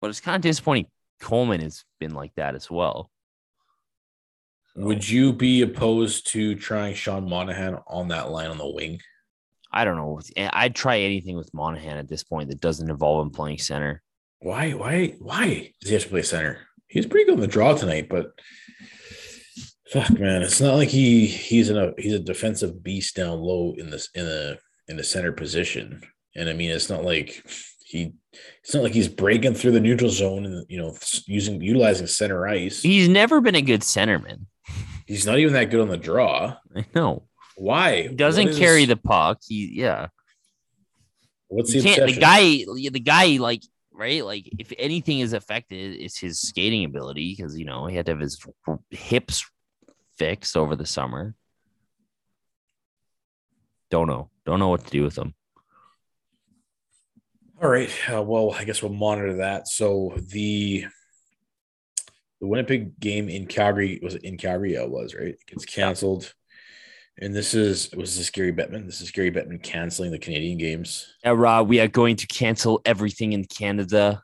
But 0.01 0.11
it's 0.11 0.21
kind 0.21 0.37
of 0.37 0.43
disappointing. 0.43 0.87
Coleman 1.21 1.61
has 1.61 1.85
been 1.99 2.15
like 2.15 2.35
that 2.37 2.55
as 2.55 2.71
well. 2.71 3.11
Would 4.77 5.09
you 5.09 5.33
be 5.33 5.63
opposed 5.63 6.29
to 6.29 6.55
trying 6.55 6.95
Sean 6.95 7.29
Monahan 7.29 7.79
on 7.89 8.09
that 8.09 8.31
line 8.31 8.49
on 8.49 8.59
the 8.59 8.69
wing? 8.69 9.01
I 9.71 9.85
don't 9.85 9.97
know. 9.97 10.21
Eh, 10.37 10.49
I'd 10.53 10.75
try 10.75 11.01
anything 11.01 11.37
with 11.37 11.53
Monahan 11.53 11.99
at 11.99 12.09
this 12.09 12.25
point 12.25 12.49
that 12.49 12.61
doesn't 12.61 12.91
involve 12.91 13.27
him 13.27 13.31
playing 13.31 13.59
center. 13.59 14.03
Why? 14.41 14.73
Why? 14.73 15.15
Why 15.19 15.73
does 15.81 15.91
he 15.91 15.95
have 15.95 16.05
to 16.05 16.09
play 16.09 16.23
center? 16.23 16.61
He's 16.87 17.07
pretty 17.07 17.27
good 17.27 17.35
in 17.35 17.41
the 17.41 17.47
draw 17.47 17.75
tonight, 17.75 18.09
but 18.09 18.33
fuck, 19.93 20.11
man, 20.19 20.43
it's 20.43 20.61
not 20.61 20.77
like 20.77 20.89
he 20.89 21.27
he's 21.27 21.71
in 21.71 21.77
a 21.77 21.93
he's 21.99 22.15
a 22.15 22.19
defensive 22.19 22.83
beast 22.83 23.17
down 23.17 23.41
low 23.41 23.75
in 23.77 23.91
this 23.91 24.09
in 24.15 24.25
the 24.25 24.59
in 24.87 24.97
the 24.97 25.05
center 25.05 25.33
position. 25.33 26.03
And 26.35 26.49
I 26.49 26.53
mean, 26.53 26.71
it's 26.71 26.89
not 26.89 27.05
like 27.05 27.43
he 27.85 28.13
it's 28.63 28.75
not 28.75 28.83
like 28.83 28.93
he's 28.93 29.09
breaking 29.09 29.55
through 29.55 29.73
the 29.73 29.81
neutral 29.81 30.11
zone 30.11 30.45
and 30.45 30.65
you 30.69 30.79
know 30.79 30.97
using 31.27 31.61
utilizing 31.61 32.07
center 32.07 32.47
ice. 32.47 32.83
He's 32.83 33.09
never 33.09 33.41
been 33.41 33.55
a 33.55 33.63
good 33.63 33.81
centerman. 33.81 34.47
He's 35.07 35.27
not 35.27 35.39
even 35.39 35.55
that 35.55 35.71
good 35.71 35.81
on 35.81 35.89
the 35.89 35.97
draw. 35.97 36.57
I 36.77 36.85
know. 36.95 37.25
Why? 37.59 38.03
He 38.03 38.15
doesn't 38.15 38.49
is- 38.49 38.59
carry 38.59 38.85
the 38.85 38.97
puck. 38.97 39.39
He 39.47 39.73
yeah. 39.75 40.09
What's 41.49 41.73
the 41.73 41.81
the 41.81 42.17
guy 42.19 42.65
the 42.91 43.01
guy 43.01 43.39
like 43.39 43.63
right 43.91 44.25
like 44.25 44.49
if 44.59 44.73
anything 44.79 45.19
is 45.21 45.33
affected 45.33 46.01
it's 46.01 46.19
his 46.19 46.41
skating 46.41 46.85
ability 46.85 47.35
because 47.37 47.59
you 47.59 47.65
know 47.65 47.87
he 47.87 47.97
had 47.97 48.07
to 48.07 48.13
have 48.13 48.21
his 48.21 48.39
hips 48.91 49.45
fixed 50.17 50.57
over 50.57 50.77
the 50.77 50.87
summer 50.87 51.35
don't 53.91 54.07
know 54.07 54.31
don't 54.47 54.61
know 54.61 54.69
what 54.69 54.85
to 54.85 54.91
do 54.91 55.03
with 55.03 55.19
him 55.19 55.35
All 57.61 57.69
right. 57.69 57.91
Uh, 58.09 58.23
well, 58.23 58.53
I 58.53 58.63
guess 58.63 58.83
we'll 58.83 58.93
monitor 58.93 59.39
that. 59.39 59.67
So 59.67 60.15
the 60.17 60.87
the 62.41 62.47
Winnipeg 62.47 63.01
game 63.01 63.29
in 63.29 63.47
Calgary 63.47 63.99
was 64.01 64.15
in 64.15 64.37
Calgary? 64.37 64.75
It 64.75 64.89
was 64.89 65.13
right. 65.13 65.29
It 65.29 65.47
gets 65.47 65.65
canceled. 65.65 66.33
And 67.21 67.35
this 67.35 67.53
is 67.55 67.91
was 67.97 68.17
this 68.17 68.31
Gary 68.31 68.53
Bettman? 68.53 68.87
This 68.87 69.01
is 69.01 69.11
Gary 69.11 69.31
Bettman 69.31 69.63
canceling 69.63 70.11
the 70.11 70.19
Canadian 70.19 70.59
games. 70.59 71.15
uh, 71.27 71.37
Rob, 71.37 71.69
we 71.69 71.81
are 71.81 71.89
going 71.89 72.17
to 72.17 72.27
cancel 72.27 72.81
everything 72.85 73.33
in 73.33 73.45
canada 73.45 74.23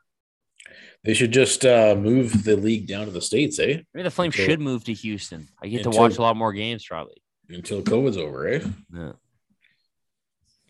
They 1.03 1.13
should 1.13 1.31
just 1.31 1.65
uh, 1.65 1.95
move 1.97 2.43
the 2.43 2.55
league 2.55 2.87
down 2.87 3.05
to 3.05 3.11
the 3.11 3.21
states, 3.21 3.59
eh? 3.59 3.81
maybe 3.93 4.03
the 4.03 4.11
flames 4.11 4.35
Until- 4.35 4.45
should 4.45 4.59
move 4.61 4.83
to 4.85 4.93
houston 4.93 5.47
i 5.61 5.67
get 5.67 5.83
to 5.83 5.89
watch 5.89 6.17
a 6.17 6.21
lot 6.21 6.35
more 6.37 6.53
games 6.53 6.85
probably 6.85 7.21
Until 7.49 7.81
COVID's 7.81 8.17
over, 8.17 8.47
eh? 8.47 8.59
yeah. 8.93 9.11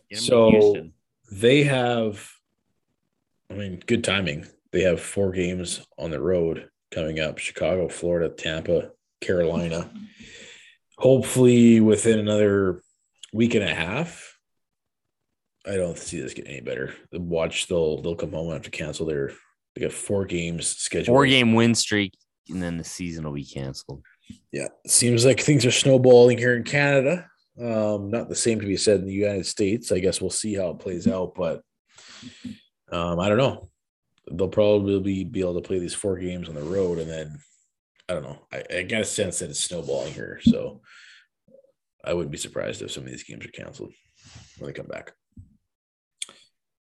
Get 0.09 0.17
'em 0.19 0.21
to 0.21 0.21
So 0.21 0.89
they 1.31 1.63
have, 1.63 2.29
I 3.49 3.53
mean, 3.55 3.81
good 3.85 4.03
timing. 4.03 4.45
They 4.71 4.81
have 4.81 4.99
four 5.01 5.31
games 5.31 5.81
on 5.97 6.11
the 6.11 6.19
road 6.21 6.69
coming 6.91 7.19
up 7.19 7.37
Chicago, 7.39 7.87
Florida, 7.87 8.29
Tampa, 8.29 8.91
Carolina. 9.21 9.89
Hopefully, 10.97 11.79
within 11.81 12.19
another 12.19 12.81
week 13.33 13.55
and 13.55 13.63
a 13.63 13.73
half. 13.73 14.37
I 15.67 15.75
don't 15.75 15.97
see 15.97 16.21
this 16.21 16.33
getting 16.33 16.51
any 16.51 16.61
better. 16.61 16.93
The 17.11 17.19
watch, 17.19 17.67
they'll 17.67 18.01
they'll 18.01 18.15
come 18.15 18.31
home 18.31 18.45
and 18.45 18.53
have 18.53 18.61
to 18.63 18.69
cancel 18.71 19.07
their. 19.07 19.31
They 19.73 19.81
got 19.81 19.91
four 19.91 20.25
games 20.25 20.67
scheduled. 20.67 21.07
four 21.07 21.25
game 21.25 21.53
win 21.53 21.75
streak 21.75 22.13
and 22.49 22.61
then 22.61 22.77
the 22.77 22.83
season 22.83 23.23
will 23.23 23.33
be 23.33 23.45
canceled 23.45 24.03
Yeah, 24.51 24.67
seems 24.87 25.25
like 25.25 25.39
things 25.39 25.65
are 25.65 25.71
snowballing 25.71 26.37
here 26.37 26.55
in 26.55 26.63
Canada. 26.63 27.27
Um, 27.59 28.09
not 28.09 28.29
the 28.29 28.35
same 28.35 28.59
to 28.59 28.67
be 28.67 28.77
said 28.77 28.99
in 28.99 29.05
the 29.05 29.13
United 29.13 29.45
States. 29.45 29.91
I 29.91 29.99
guess 29.99 30.19
we'll 30.19 30.29
see 30.29 30.53
how 30.53 30.71
it 30.71 30.79
plays 30.79 31.07
out, 31.07 31.35
but 31.35 31.61
um, 32.91 33.19
I 33.19 33.29
don't 33.29 33.37
know. 33.37 33.69
They'll 34.29 34.49
probably 34.49 34.99
be, 34.99 35.23
be 35.23 35.39
able 35.39 35.53
to 35.55 35.67
play 35.67 35.79
these 35.79 35.93
four 35.93 36.17
games 36.17 36.49
on 36.49 36.55
the 36.55 36.61
road, 36.61 36.99
and 36.99 37.09
then 37.09 37.37
I 38.07 38.13
don't 38.13 38.23
know. 38.23 38.39
I, 38.51 38.63
I 38.77 38.83
got 38.83 39.01
a 39.01 39.05
sense 39.05 39.39
that 39.39 39.49
it's 39.49 39.59
snowballing 39.59 40.13
here, 40.13 40.39
so 40.43 40.81
I 42.03 42.13
wouldn't 42.13 42.31
be 42.31 42.37
surprised 42.37 42.81
if 42.81 42.91
some 42.91 43.03
of 43.03 43.09
these 43.09 43.23
games 43.23 43.45
are 43.45 43.49
canceled 43.49 43.93
when 44.57 44.67
they 44.67 44.73
come 44.73 44.87
back. 44.87 45.13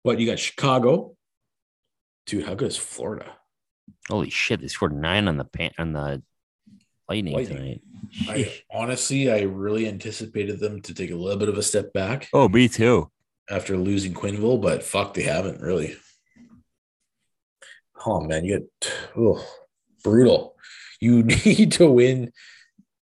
But 0.04 0.20
you 0.20 0.28
got 0.28 0.40
Chicago, 0.40 1.16
dude. 2.26 2.46
How 2.46 2.54
good 2.54 2.70
is 2.70 2.78
Florida? 2.78 3.34
holy 4.10 4.30
shit 4.30 4.62
they 4.62 4.68
scored 4.68 4.94
nine 4.94 5.28
on 5.28 5.38
the 5.38 5.46
pan 5.46 5.72
on 5.78 5.94
the 5.94 6.22
lightning, 7.10 7.34
Lightning. 7.34 7.58
tonight 7.58 7.82
I 8.30 8.62
honestly, 8.72 9.32
I 9.32 9.42
really 9.42 9.88
anticipated 9.88 10.60
them 10.60 10.82
to 10.82 10.94
take 10.94 11.12
a 11.12 11.16
little 11.16 11.40
bit 11.40 11.50
of 11.50 11.58
a 11.58 11.64
step 11.64 11.94
back. 11.94 12.28
oh 12.34 12.48
me 12.50 12.68
too 12.68 13.10
after 13.50 13.78
losing 13.78 14.14
Quenneville, 14.14 14.62
but 14.62 14.84
fuck, 14.84 15.14
they 15.14 15.24
haven't 15.24 15.62
really. 15.62 15.96
Oh 18.06 18.22
man, 18.22 18.44
you 18.46 18.60
get 18.60 18.94
oh, 19.18 19.44
brutal. 20.04 20.57
You 21.00 21.24
need 21.46 21.74
to 21.74 21.90
win 21.90 22.32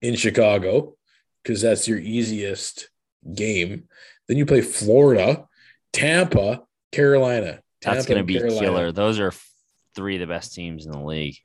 in 0.01 0.15
Chicago 0.15 0.95
because 1.43 1.61
that's 1.61 1.87
your 1.87 1.99
easiest 1.99 2.89
game. 3.33 3.87
Then 4.27 4.37
you 4.37 4.45
play 4.45 4.61
Florida, 4.61 5.45
Tampa, 5.91 6.63
Carolina. 6.91 7.61
That's 7.81 8.05
going 8.05 8.17
to 8.19 8.23
be 8.23 8.37
Carolina. 8.39 8.59
killer. 8.61 8.91
Those 8.91 9.19
are 9.19 9.33
three 9.95 10.15
of 10.15 10.21
the 10.21 10.27
best 10.33 10.53
teams 10.53 10.85
in 10.85 10.91
the 10.91 10.99
league. 11.01 11.35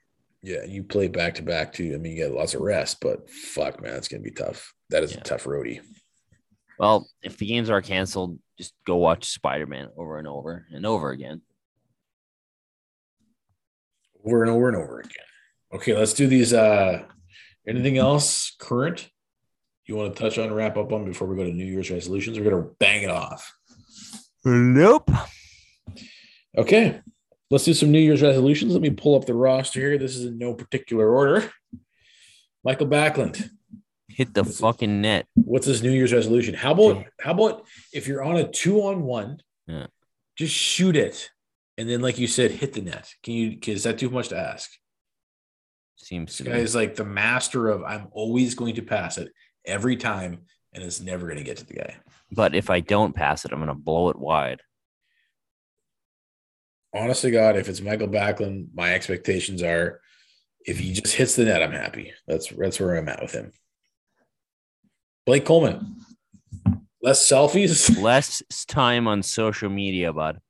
Yeah, 0.42 0.64
you 0.64 0.84
play 0.84 1.09
back 1.09 1.34
to 1.34 1.42
back 1.42 1.72
too. 1.72 1.92
I 1.94 1.99
mean, 1.99 2.12
you 2.16 2.24
get 2.24 2.32
lots 2.34 2.55
of 2.55 2.61
rest, 2.61 2.99
but 3.01 3.28
fuck, 3.28 3.82
man, 3.82 3.94
it's 3.96 4.07
gonna 4.07 4.22
be 4.22 4.30
tough. 4.30 4.72
That 4.90 5.03
is 5.03 5.12
Yeah. 5.12 5.18
a 5.18 5.22
tough 5.24 5.44
roadie. 5.44 5.80
Well, 6.78 7.09
if 7.22 7.36
the 7.38 7.46
games 7.46 7.70
are 7.70 7.82
canceled, 7.82 8.38
just 8.57 8.72
go 8.86 8.96
watch 8.96 9.24
Spider 9.30 9.66
Man 9.66 9.88
over 9.96 10.16
and 10.16 10.28
over 10.28 10.64
and 10.72 10.86
over 10.86 11.11
again. 11.11 11.42
over 14.24 14.42
and 14.42 14.51
over 14.51 14.68
and 14.68 14.76
over 14.76 15.01
again. 15.01 15.12
Okay, 15.74 15.94
let's 15.96 16.14
do 16.14 16.26
these. 16.26 16.52
Uh, 16.52 17.02
anything 17.66 17.98
else 17.98 18.54
current 18.58 19.08
you 19.86 19.96
want 19.96 20.14
to 20.14 20.20
touch 20.22 20.38
on, 20.38 20.52
wrap 20.52 20.76
up 20.76 20.92
on 20.92 21.04
before 21.04 21.26
we 21.28 21.36
go 21.36 21.44
to 21.44 21.52
New 21.52 21.64
Year's 21.64 21.90
resolutions? 21.90 22.38
We're 22.38 22.50
gonna 22.50 22.70
bang 22.78 23.02
it 23.02 23.10
off. 23.10 23.54
Nope. 24.44 25.10
Okay, 26.56 27.00
let's 27.50 27.64
do 27.64 27.74
some 27.74 27.90
New 27.92 27.98
Year's 28.00 28.22
resolutions. 28.22 28.72
Let 28.72 28.82
me 28.82 28.90
pull 28.90 29.14
up 29.16 29.26
the 29.26 29.34
roster 29.34 29.80
here. 29.80 29.98
This 29.98 30.16
is 30.16 30.24
in 30.24 30.38
no 30.38 30.54
particular 30.54 31.08
order. 31.08 31.50
Michael 32.64 32.86
Backlund, 32.88 33.50
Hit 34.08 34.34
the 34.34 34.44
fucking 34.44 35.00
net. 35.00 35.26
what's 35.34 35.66
his 35.66 35.82
New 35.82 35.92
Year's 35.92 36.12
resolution? 36.12 36.54
How 36.54 36.72
about 36.72 37.04
how 37.20 37.32
about 37.32 37.66
if 37.92 38.08
you're 38.08 38.22
on 38.22 38.36
a 38.36 38.48
two 38.48 38.80
on 38.82 39.02
one, 39.02 39.40
Yeah. 39.66 39.86
just 40.36 40.54
shoot 40.54 40.96
it, 40.96 41.30
and 41.76 41.88
then 41.88 42.00
like 42.00 42.18
you 42.18 42.26
said, 42.26 42.50
hit 42.50 42.72
the 42.72 42.80
net. 42.80 43.14
Can 43.22 43.34
you? 43.34 43.58
Is 43.66 43.84
that 43.84 43.98
too 43.98 44.10
much 44.10 44.28
to 44.30 44.38
ask? 44.38 44.70
Seems 45.99 46.36
to 46.36 46.44
This 46.44 46.53
be. 46.55 46.61
is 46.61 46.74
like 46.74 46.94
the 46.94 47.05
master 47.05 47.68
of 47.68 47.82
I'm 47.84 48.09
always 48.12 48.55
going 48.55 48.76
to 48.76 48.82
pass 48.82 49.18
it 49.18 49.30
every 49.66 49.96
time, 49.96 50.40
and 50.72 50.82
it's 50.82 51.01
never 51.01 51.26
going 51.26 51.38
to 51.38 51.44
get 51.44 51.59
to 51.59 51.66
the 51.66 51.74
guy. 51.74 51.96
But 52.32 52.55
if 52.55 52.70
I 52.70 52.80
don't 52.80 53.14
pass 53.14 53.44
it, 53.44 53.53
I'm 53.53 53.59
going 53.59 53.68
to 53.68 53.74
blow 53.74 54.09
it 54.11 54.18
wide. 54.18 54.61
Honestly, 56.94 57.30
God, 57.30 57.57
if 57.57 57.68
it's 57.68 57.80
Michael 57.82 58.09
Backlund, 58.09 58.68
my 58.74 58.94
expectations 58.94 59.62
are 59.62 60.01
if 60.64 60.78
he 60.78 60.92
just 60.94 61.14
hits 61.14 61.36
the 61.36 61.44
net, 61.44 61.62
I'm 61.62 61.72
happy. 61.72 62.12
That's 62.26 62.49
that's 62.49 62.80
where 62.80 62.96
I'm 62.96 63.09
at 63.09 63.20
with 63.20 63.32
him. 63.32 63.53
Blake 65.26 65.44
Coleman, 65.44 65.96
less 67.03 67.28
selfies. 67.28 68.01
Less 68.03 68.42
time 68.66 69.07
on 69.07 69.22
social 69.22 69.68
media, 69.68 70.12
bud. 70.12 70.40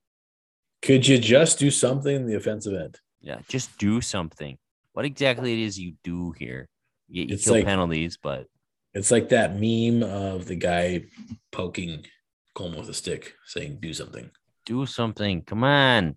Could 0.83 1.09
you 1.09 1.19
just 1.19 1.59
do 1.59 1.71
something 1.73 2.15
in 2.15 2.27
the 2.27 2.37
offensive 2.37 2.75
end? 2.75 3.01
Yeah, 3.21 3.39
just 3.49 3.77
do 3.79 4.01
something. 4.01 4.59
What 4.99 5.05
exactly 5.05 5.53
it 5.53 5.61
is 5.61 5.79
you 5.79 5.95
do 6.03 6.33
here? 6.33 6.69
You, 7.07 7.23
you 7.23 7.35
It's 7.35 7.45
kill 7.45 7.53
like- 7.53 7.67
penalties, 7.67 8.19
but 8.21 8.49
It's 8.95 9.13
like 9.13 9.29
that 9.29 9.53
meme 9.55 10.03
of 10.03 10.47
the 10.47 10.57
guy 10.57 11.05
poking 11.53 12.05
Coleman 12.53 12.81
with 12.81 12.89
a 12.89 12.95
stick, 12.95 13.35
saying 13.47 13.79
"Do 13.81 13.95
something." 13.95 14.29
do 14.67 14.87
something. 14.87 15.43
Come 15.43 15.63
on. 15.63 16.17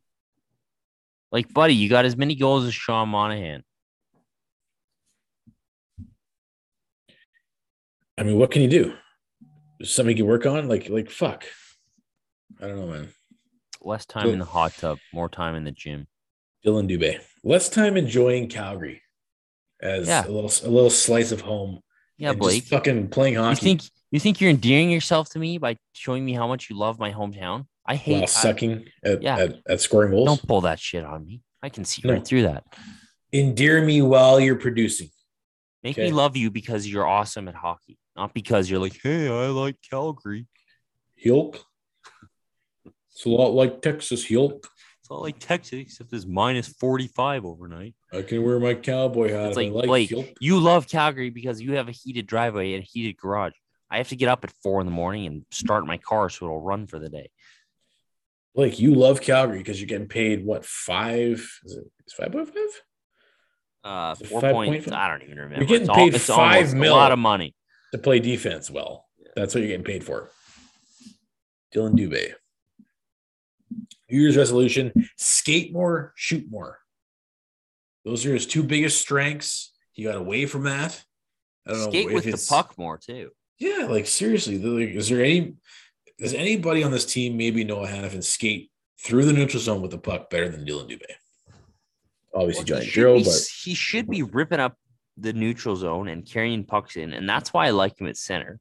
Like, 1.32 1.54
buddy, 1.54 1.76
you 1.76 1.90
got 1.90 2.06
as 2.06 2.18
many 2.18 2.34
goals 2.34 2.66
as 2.66 2.74
Sean 2.74 3.10
Monahan. 3.10 3.64
I 8.18 8.24
mean, 8.24 8.40
what 8.40 8.50
can 8.50 8.64
you 8.64 8.68
do? 8.68 8.96
Something 9.84 10.18
you 10.18 10.24
can 10.24 10.30
work 10.32 10.48
on? 10.48 10.68
Like, 10.68 10.90
like 10.90 11.12
fuck. 11.12 11.46
I 12.60 12.66
don't 12.66 12.78
know, 12.78 12.88
man. 12.88 13.10
Less 13.80 14.08
time 14.08 14.30
in 14.30 14.40
the 14.40 14.46
hot 14.46 14.74
tub, 14.74 14.98
more 15.14 15.30
time 15.30 15.54
in 15.54 15.66
the 15.66 15.72
gym. 15.72 16.08
Dillon 16.64 16.88
Dubé. 16.88 17.20
Less 17.44 17.70
time 17.70 17.98
enjoying 17.98 18.48
Calgary 18.50 19.02
as 19.82 20.08
Yeah. 20.08 20.26
a 20.26 20.30
little 20.30 20.52
a 20.68 20.72
little 20.72 20.90
slice 20.90 21.32
of 21.32 21.42
home. 21.42 21.80
Yeah, 22.18 22.34
Blake. 22.34 22.66
fucking 22.66 23.10
playing 23.10 23.34
You 23.34 23.40
hockey 23.42 23.56
think 23.62 23.82
you 24.12 24.20
think 24.20 24.40
you're 24.42 24.50
endearing 24.52 24.92
yourself 24.92 25.30
to 25.32 25.40
me 25.40 25.58
by 25.58 25.78
showing 25.94 26.24
me 26.24 26.34
how 26.34 26.48
much 26.48 26.70
you 26.70 26.78
love 26.78 27.00
my 27.00 27.12
hometown? 27.12 27.66
I 27.86 27.96
hate. 27.96 28.14
while 28.14 28.24
I- 28.24 28.26
sucking 28.28 28.86
at, 29.04 29.22
yeah. 29.24 29.38
at, 29.38 29.56
at 29.68 29.82
scoring 29.82 30.12
goals. 30.12 30.28
don't 30.28 30.48
pull 30.48 30.62
that 30.62 30.80
shit 30.80 31.04
on 31.04 31.26
me. 31.26 31.42
I 31.64 31.70
can 31.70 31.84
see 31.84 32.02
No. 32.06 32.14
right 32.14 32.24
through 32.26 32.44
that. 32.44 32.64
Endear 33.34 33.84
me 33.84 34.02
while 34.04 34.40
you're 34.40 34.58
producing. 34.60 35.10
Make 35.84 35.96
Okay. 35.98 36.08
me 36.08 36.12
love 36.12 36.38
you 36.38 36.52
because 36.52 36.88
you're 36.88 37.08
awesome 37.08 37.48
at 37.48 37.56
hockey, 37.56 37.98
not 38.16 38.34
because 38.36 38.70
you're 38.70 38.80
like, 38.80 39.00
hey, 39.02 39.28
I 39.30 39.48
like 39.48 39.78
Calgary. 39.90 40.46
Hilk. 41.16 41.64
It's 43.12 43.26
a 43.26 43.30
lot 43.30 43.50
like 43.54 43.82
Texas 43.82 44.24
Hilk. 44.26 44.68
It's 45.12 45.18
not 45.18 45.24
like 45.24 45.40
Texas, 45.40 45.80
except 45.80 46.14
it's 46.14 46.26
minus 46.26 46.70
45 46.70 47.46
overnight. 47.46 47.96
I 48.14 48.22
can 48.22 48.44
wear 48.44 48.60
my 48.60 48.76
cowboy 48.76 49.30
hat 49.30 49.48
It's 49.50 49.58
like, 49.58 49.72
like 49.74 49.86
Blake, 49.88 50.10
Hilk. 50.10 50.28
you 50.40 50.58
love 50.58 50.88
Calgary 50.88 51.30
because 51.30 51.62
you 51.62 51.74
have 51.76 51.90
a 51.90 51.92
heated 51.92 52.28
driveway 52.28 52.76
and 52.76 52.84
a 52.84 52.86
heated 52.86 53.18
garage. 53.18 53.52
I 53.90 53.98
have 53.98 54.08
to 54.10 54.16
get 54.16 54.30
up 54.30 54.46
at 54.46 54.54
four 54.64 54.80
in 54.80 54.86
the 54.88 54.92
morning 54.94 55.26
and 55.28 55.46
start 55.52 55.86
my 55.86 55.98
car 55.98 56.30
so 56.30 56.46
it'll 56.46 56.62
run 56.62 56.88
for 56.88 56.98
the 56.98 57.10
day. 57.10 57.30
Like 58.56 58.80
you 58.80 58.96
love 58.96 59.20
Calgary 59.20 59.58
because 59.58 59.82
you're 59.82 59.88
getting 59.88 60.08
paid 60.08 60.46
what 60.46 60.64
five? 60.66 61.46
Is 61.66 61.74
it 61.76 61.84
is 62.08 62.14
five 62.14 62.32
point 62.32 62.48
five? 62.48 62.82
Uh, 63.84 64.16
Is 64.18 64.30
four 64.30 64.40
point- 64.40 64.94
I 64.94 65.10
don't 65.10 65.24
even 65.24 65.38
remember. 65.38 65.58
You're 65.58 65.68
getting 65.68 65.82
It's 65.82 65.90
al- 65.90 65.96
paid 65.96 66.16
it's 66.16 66.26
five 66.28 66.74
mil. 66.74 66.94
A 66.94 66.96
lot 66.96 67.12
of 67.12 67.20
money. 67.20 67.54
to 67.92 67.98
play 67.98 68.20
defense 68.22 68.72
well. 68.72 69.10
That's 69.36 69.54
what 69.54 69.60
you're 69.60 69.68
getting 69.70 69.84
paid 69.84 70.06
for. 70.06 70.32
Dillon 71.74 71.98
Dubé. 71.98 72.34
New 74.12 74.20
Year's 74.20 74.38
resolution: 74.38 74.92
skate 75.18 75.74
more, 75.74 76.14
shoot 76.16 76.46
more. 76.50 76.80
Those 78.06 78.26
are 78.26 78.34
his 78.34 78.46
two 78.46 78.64
biggest 78.64 79.00
strengths. 79.00 79.72
He 79.92 80.04
got 80.04 80.16
away 80.16 80.46
from 80.46 80.64
that. 80.64 81.04
I 81.68 81.72
don't 81.72 81.80
know 81.80 81.90
Skate 81.90 82.08
if 82.08 82.14
with 82.14 82.24
the 82.26 82.46
puck 82.50 82.78
more 82.78 82.98
too. 82.98 83.32
Yeah, 83.60 83.86
like 83.90 84.08
seriously, 84.08 84.58
like, 84.58 84.96
is 84.96 85.10
there 85.10 85.24
any? 85.24 85.54
Does 86.18 86.34
anybody 86.34 86.84
on 86.84 86.92
this 86.92 87.06
team 87.06 87.38
maybe 87.38 87.64
Noah 87.64 87.88
Hanifin 87.88 88.24
skate 88.24 88.72
through 89.04 89.26
the 89.26 89.34
neutral 89.34 89.62
zone 89.62 89.82
with 89.82 89.92
the 89.92 89.98
puck 89.98 90.30
better 90.30 90.50
than 90.50 90.66
Dillon 90.66 90.88
Dubé? 90.88 91.02
Obviously, 92.34 92.62
Well, 92.62 92.66
Johnny 92.66 92.86
he, 92.86 92.92
should 92.92 93.04
Gaudreau, 93.04 93.18
be, 93.18 93.24
but 93.24 93.48
he 93.64 93.74
should 93.74 94.10
be 94.10 94.24
ripping 94.24 94.60
up 94.60 94.78
the 95.18 95.34
neutral 95.34 95.76
zone 95.76 96.08
and 96.08 96.26
carrying 96.26 96.64
pucks 96.64 96.96
in, 96.96 97.14
and 97.14 97.28
that's 97.28 97.54
why 97.54 97.68
I 97.68 97.72
like 97.72 98.00
him 98.00 98.08
at 98.08 98.18
center. 98.18 98.60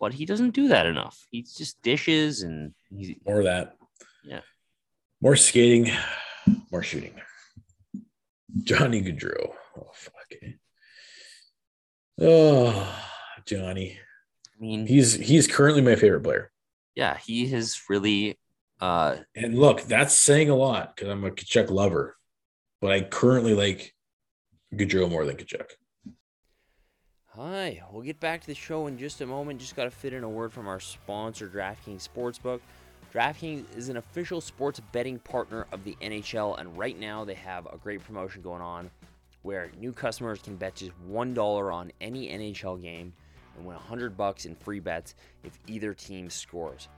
But 0.00 0.12
he 0.12 0.26
doesn't 0.26 0.50
do 0.50 0.68
that 0.68 0.86
enough. 0.86 1.26
He's 1.30 1.54
just 1.54 1.80
dishes 1.82 2.42
and 2.42 2.74
he's 2.90 3.16
more 3.24 3.38
of 3.38 3.44
that. 3.44 3.76
Yeah. 4.24 4.40
More 5.24 5.36
skating, 5.36 5.90
more 6.70 6.82
shooting. 6.82 7.14
Johnny 8.62 9.00
Gaudreau. 9.02 9.54
Oh 9.74 9.88
fuck. 9.94 10.26
It. 10.30 10.58
Oh, 12.20 12.94
Johnny. 13.46 13.98
I 14.46 14.60
mean, 14.60 14.86
He's 14.86 15.14
he's 15.14 15.46
currently 15.48 15.80
my 15.80 15.96
favorite 15.96 16.24
player. 16.24 16.52
yeah, 16.94 17.16
he 17.16 17.46
has 17.48 17.80
really 17.88 18.38
uh 18.82 19.16
And 19.34 19.58
look, 19.58 19.80
that's 19.84 20.12
saying 20.14 20.50
a 20.50 20.54
lot 20.54 20.94
because 20.94 21.08
I'm 21.10 21.24
a 21.24 21.30
Tkachuk 21.30 21.70
lover, 21.70 22.18
but 22.82 22.92
I 22.92 23.00
currently 23.00 23.54
like 23.54 23.94
Gaudreau 24.74 25.08
more 25.10 25.24
than 25.24 25.38
Tkachuk. 25.38 25.70
Hi, 27.28 27.82
we'll 27.90 28.02
get 28.02 28.20
back 28.20 28.42
to 28.42 28.46
the 28.46 28.54
show 28.54 28.88
in 28.88 28.98
just 28.98 29.22
a 29.22 29.26
moment. 29.26 29.58
Just 29.58 29.74
got 29.74 29.84
to 29.84 29.90
fit 29.90 30.12
in 30.12 30.22
a 30.22 30.28
word 30.28 30.52
from 30.52 30.68
our 30.68 30.80
sponsor, 30.80 31.48
DraftKings 31.48 32.06
Sportsbook. 32.06 32.60
DraftKings 33.14 33.76
is 33.76 33.90
an 33.90 33.96
official 33.96 34.40
sports 34.40 34.80
betting 34.90 35.20
partner 35.20 35.68
of 35.70 35.84
the 35.84 35.96
NHL, 36.02 36.58
and 36.58 36.76
right 36.76 36.98
now 36.98 37.24
they 37.24 37.34
have 37.34 37.64
a 37.66 37.78
great 37.78 38.02
promotion 38.02 38.42
going 38.42 38.60
on 38.60 38.90
where 39.42 39.70
new 39.78 39.92
customers 39.92 40.40
can 40.42 40.56
bet 40.56 40.74
just 40.74 40.90
$1 41.08 41.72
on 41.72 41.92
any 42.00 42.28
NHL 42.28 42.82
game 42.82 43.12
and 43.56 43.64
win 43.64 43.76
100 43.76 44.16
bucks 44.16 44.46
in 44.46 44.56
free 44.56 44.80
bets 44.80 45.14
if 45.44 45.56
either 45.68 45.94
team 45.94 46.28
scores. 46.28 46.88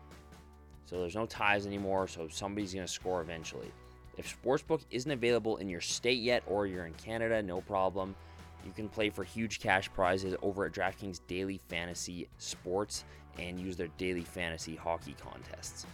So 0.87 0.99
there's 1.01 1.15
no 1.15 1.27
ties 1.27 1.67
anymore, 1.67 2.09
so 2.09 2.29
somebody's 2.29 2.73
going 2.73 2.87
to 2.87 2.93
score 2.93 3.21
eventually. 3.21 3.71
If 4.17 4.43
Sportsbook 4.43 4.81
isn't 4.91 5.11
available 5.11 5.59
in 5.59 5.69
your 5.69 5.83
state 5.83 6.23
yet 6.23 6.43
or 6.47 6.67
you're 6.67 6.87
in 6.87 6.95
Canada, 6.95 7.43
no 7.43 7.61
problem. 7.61 8.15
You 8.65 8.73
can 8.73 8.89
play 8.89 9.11
for 9.11 9.23
huge 9.23 9.61
cash 9.61 9.93
prizes 9.93 10.35
over 10.41 10.65
at 10.65 10.73
DraftKings 10.73 11.21
Daily 11.27 11.61
Fantasy 11.69 12.27
Sports 12.39 13.05
and 13.39 13.61
use 13.61 13.77
their 13.77 13.89
daily 13.99 14.23
fantasy 14.23 14.77
hockey 14.77 15.15
contests. 15.23 15.85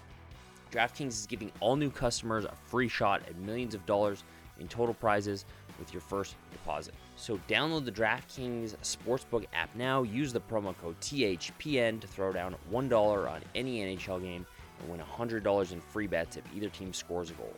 DraftKings 0.72 1.08
is 1.08 1.26
giving 1.26 1.52
all 1.60 1.76
new 1.76 1.90
customers 1.90 2.46
a 2.46 2.54
free 2.64 2.88
shot 2.88 3.20
at 3.28 3.36
millions 3.36 3.74
of 3.74 3.84
dollars 3.84 4.24
in 4.58 4.66
total 4.68 4.94
prizes 4.94 5.44
with 5.78 5.92
your 5.92 6.00
first 6.00 6.34
deposit. 6.50 6.94
So 7.16 7.38
download 7.48 7.84
the 7.84 7.92
DraftKings 7.92 8.74
Sportsbook 8.82 9.44
app 9.52 9.74
now, 9.76 10.02
use 10.02 10.32
the 10.32 10.40
promo 10.40 10.74
code 10.78 10.98
THPN 11.00 12.00
to 12.00 12.06
throw 12.06 12.32
down 12.32 12.56
$1 12.72 13.30
on 13.30 13.42
any 13.54 13.80
NHL 13.80 14.22
game 14.22 14.46
and 14.80 14.90
win 14.90 15.00
$100 15.00 15.72
in 15.72 15.80
free 15.80 16.06
bets 16.06 16.36
if 16.36 16.44
either 16.54 16.70
team 16.70 16.94
scores 16.94 17.30
a 17.30 17.34
goal. 17.34 17.52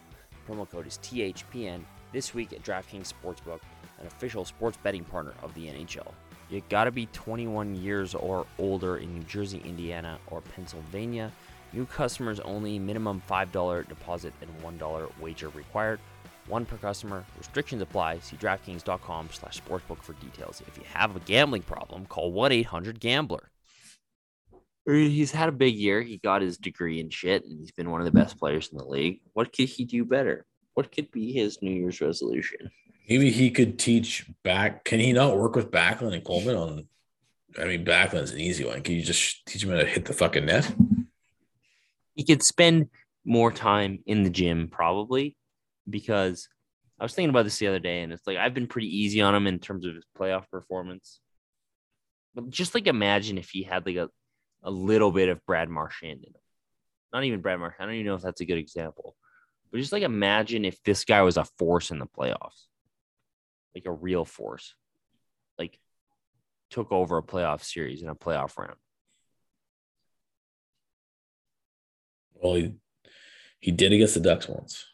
Promo 0.48 0.68
code 0.68 0.86
is 0.86 0.98
THPN 0.98 1.84
this 2.12 2.34
week 2.34 2.52
at 2.52 2.62
DraftKings 2.62 3.12
Sportsbook, 3.12 3.60
an 4.00 4.06
official 4.06 4.44
sports 4.44 4.76
betting 4.82 5.04
partner 5.04 5.34
of 5.42 5.54
the 5.54 5.68
NHL. 5.68 6.12
You 6.50 6.62
gotta 6.68 6.90
be 6.90 7.06
21 7.06 7.74
years 7.76 8.14
or 8.14 8.46
older 8.58 8.98
in 8.98 9.14
New 9.14 9.24
Jersey, 9.24 9.62
Indiana, 9.64 10.18
or 10.26 10.40
Pennsylvania. 10.40 11.32
New 11.74 11.86
customers 11.86 12.38
only, 12.40 12.78
minimum 12.78 13.20
$5 13.28 13.88
deposit 13.88 14.32
and 14.40 14.80
$1 14.80 15.20
wager 15.20 15.48
required. 15.50 15.98
One 16.46 16.64
per 16.64 16.76
customer. 16.76 17.24
Restrictions 17.36 17.82
apply. 17.82 18.20
See 18.20 18.36
DraftKings.com 18.36 19.30
slash 19.32 19.60
sportsbook 19.60 20.00
for 20.02 20.12
details. 20.14 20.62
If 20.68 20.76
you 20.76 20.84
have 20.92 21.16
a 21.16 21.20
gambling 21.20 21.62
problem, 21.62 22.06
call 22.06 22.32
1-800-GAMBLER. 22.32 23.50
he's 24.86 25.32
had 25.32 25.48
a 25.48 25.52
big 25.52 25.74
year. 25.74 26.02
He 26.02 26.18
got 26.18 26.42
his 26.42 26.58
degree 26.58 27.00
and 27.00 27.12
shit, 27.12 27.44
and 27.44 27.58
he's 27.58 27.72
been 27.72 27.90
one 27.90 28.00
of 28.00 28.04
the 28.04 28.12
best 28.12 28.38
players 28.38 28.68
in 28.70 28.78
the 28.78 28.84
league. 28.84 29.20
What 29.32 29.52
could 29.52 29.68
he 29.68 29.84
do 29.84 30.04
better? 30.04 30.46
What 30.74 30.92
could 30.92 31.10
be 31.10 31.32
his 31.32 31.60
New 31.60 31.72
Year's 31.72 32.00
resolution? 32.00 32.70
Maybe 33.08 33.30
he 33.30 33.50
could 33.50 33.78
teach 33.78 34.30
back. 34.44 34.84
Can 34.84 35.00
he 35.00 35.12
not 35.12 35.36
work 35.36 35.56
with 35.56 35.72
Backlund 35.72 36.14
and 36.14 36.24
Coleman 36.24 36.56
on? 36.56 36.88
I 37.58 37.64
mean, 37.64 37.84
Backlund's 37.84 38.32
an 38.32 38.40
easy 38.40 38.64
one. 38.64 38.82
Can 38.82 38.94
you 38.94 39.02
just 39.02 39.44
teach 39.46 39.64
him 39.64 39.70
how 39.70 39.76
to 39.76 39.86
hit 39.86 40.04
the 40.04 40.12
fucking 40.12 40.46
net? 40.46 40.72
He 42.14 42.24
could 42.24 42.42
spend 42.42 42.88
more 43.24 43.50
time 43.50 44.00
in 44.06 44.22
the 44.22 44.30
gym, 44.30 44.68
probably, 44.70 45.36
because 45.88 46.48
I 46.98 47.04
was 47.04 47.14
thinking 47.14 47.30
about 47.30 47.44
this 47.44 47.58
the 47.58 47.66
other 47.66 47.78
day, 47.78 48.02
and 48.02 48.12
it's 48.12 48.26
like 48.26 48.36
I've 48.36 48.54
been 48.54 48.66
pretty 48.66 48.96
easy 48.96 49.20
on 49.20 49.34
him 49.34 49.46
in 49.46 49.58
terms 49.58 49.84
of 49.84 49.94
his 49.94 50.04
playoff 50.18 50.48
performance. 50.50 51.20
But 52.34 52.50
just 52.50 52.74
like 52.74 52.86
imagine 52.86 53.38
if 53.38 53.50
he 53.50 53.62
had 53.62 53.86
like 53.86 53.96
a, 53.96 54.08
a 54.62 54.70
little 54.70 55.10
bit 55.10 55.28
of 55.28 55.44
Brad 55.46 55.68
Marchand 55.68 56.20
in 56.20 56.30
him. 56.30 56.40
Not 57.12 57.24
even 57.24 57.40
Brad 57.40 57.60
Marchand. 57.60 57.82
I 57.82 57.86
don't 57.86 57.94
even 57.94 58.06
know 58.06 58.14
if 58.14 58.22
that's 58.22 58.40
a 58.40 58.46
good 58.46 58.58
example. 58.58 59.16
But 59.70 59.78
just 59.78 59.92
like 59.92 60.02
imagine 60.02 60.64
if 60.64 60.82
this 60.82 61.04
guy 61.04 61.22
was 61.22 61.36
a 61.36 61.44
force 61.58 61.90
in 61.90 61.98
the 61.98 62.06
playoffs, 62.06 62.66
like 63.74 63.86
a 63.86 63.92
real 63.92 64.24
force, 64.24 64.74
like 65.58 65.78
took 66.70 66.92
over 66.92 67.18
a 67.18 67.22
playoff 67.22 67.62
series 67.62 68.02
in 68.02 68.08
a 68.08 68.14
playoff 68.14 68.56
round. 68.56 68.76
Well, 72.44 72.54
he 72.56 72.74
he 73.60 73.70
did 73.72 73.92
against 73.94 74.12
the 74.14 74.20
Ducks 74.20 74.46
once. 74.48 74.84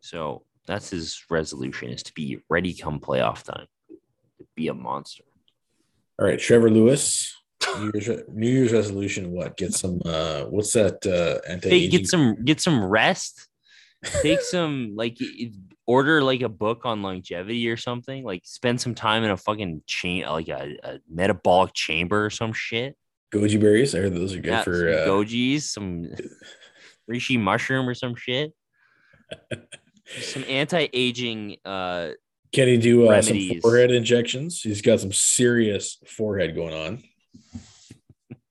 So 0.00 0.42
that's 0.66 0.90
his 0.90 1.22
resolution 1.30 1.90
is 1.90 2.02
to 2.02 2.12
be 2.14 2.38
ready 2.50 2.74
come 2.74 2.98
playoff 2.98 3.44
time, 3.44 3.66
to 3.88 4.46
be 4.56 4.66
a 4.68 4.74
monster. 4.74 5.22
All 6.18 6.26
right, 6.26 6.38
Trevor 6.38 6.68
Lewis. 6.70 7.32
New 7.78 7.90
Year's, 7.94 8.08
New 8.32 8.50
Year's 8.50 8.72
resolution. 8.72 9.30
What? 9.30 9.56
Get 9.56 9.72
some. 9.72 10.00
uh 10.04 10.42
What's 10.44 10.72
that? 10.72 11.06
uh 11.06 11.38
anti-aging? 11.48 11.90
get 11.90 12.08
some 12.08 12.44
get 12.44 12.60
some 12.60 12.82
rest. 12.84 13.46
Take 14.22 14.40
some 14.56 14.94
like 14.96 15.18
order 15.86 16.22
like 16.22 16.40
a 16.40 16.48
book 16.48 16.80
on 16.84 17.02
longevity 17.02 17.68
or 17.68 17.76
something. 17.76 18.24
Like 18.24 18.42
spend 18.44 18.80
some 18.80 18.94
time 18.96 19.22
in 19.22 19.30
a 19.30 19.36
fucking 19.36 19.82
chain 19.86 20.24
like 20.24 20.48
a, 20.48 20.76
a 20.82 20.98
metabolic 21.08 21.72
chamber 21.74 22.24
or 22.26 22.30
some 22.30 22.52
shit. 22.52 22.96
goji 23.32 23.60
berries. 23.60 23.94
I 23.94 23.98
heard 23.98 24.14
those 24.16 24.34
are 24.34 24.40
good 24.40 24.50
Yeah, 24.50 24.62
for. 24.64 24.88
Uh, 24.88 25.06
gojis, 25.06 25.62
some 25.62 26.08
reishi 27.10 27.38
mushroom 27.38 27.88
or 27.88 27.94
some 27.94 28.14
shit. 28.14 28.52
some 30.20 30.44
anti-aging 30.48 31.56
uh 31.64 32.10
can 32.52 32.66
he 32.66 32.78
do 32.78 33.08
uh, 33.08 33.22
some 33.22 33.38
forehead 33.60 33.92
injections? 33.92 34.60
He's 34.60 34.82
got 34.82 34.98
some 34.98 35.12
serious 35.12 35.98
forehead 36.04 36.56
going 36.56 36.74
on. 36.74 37.02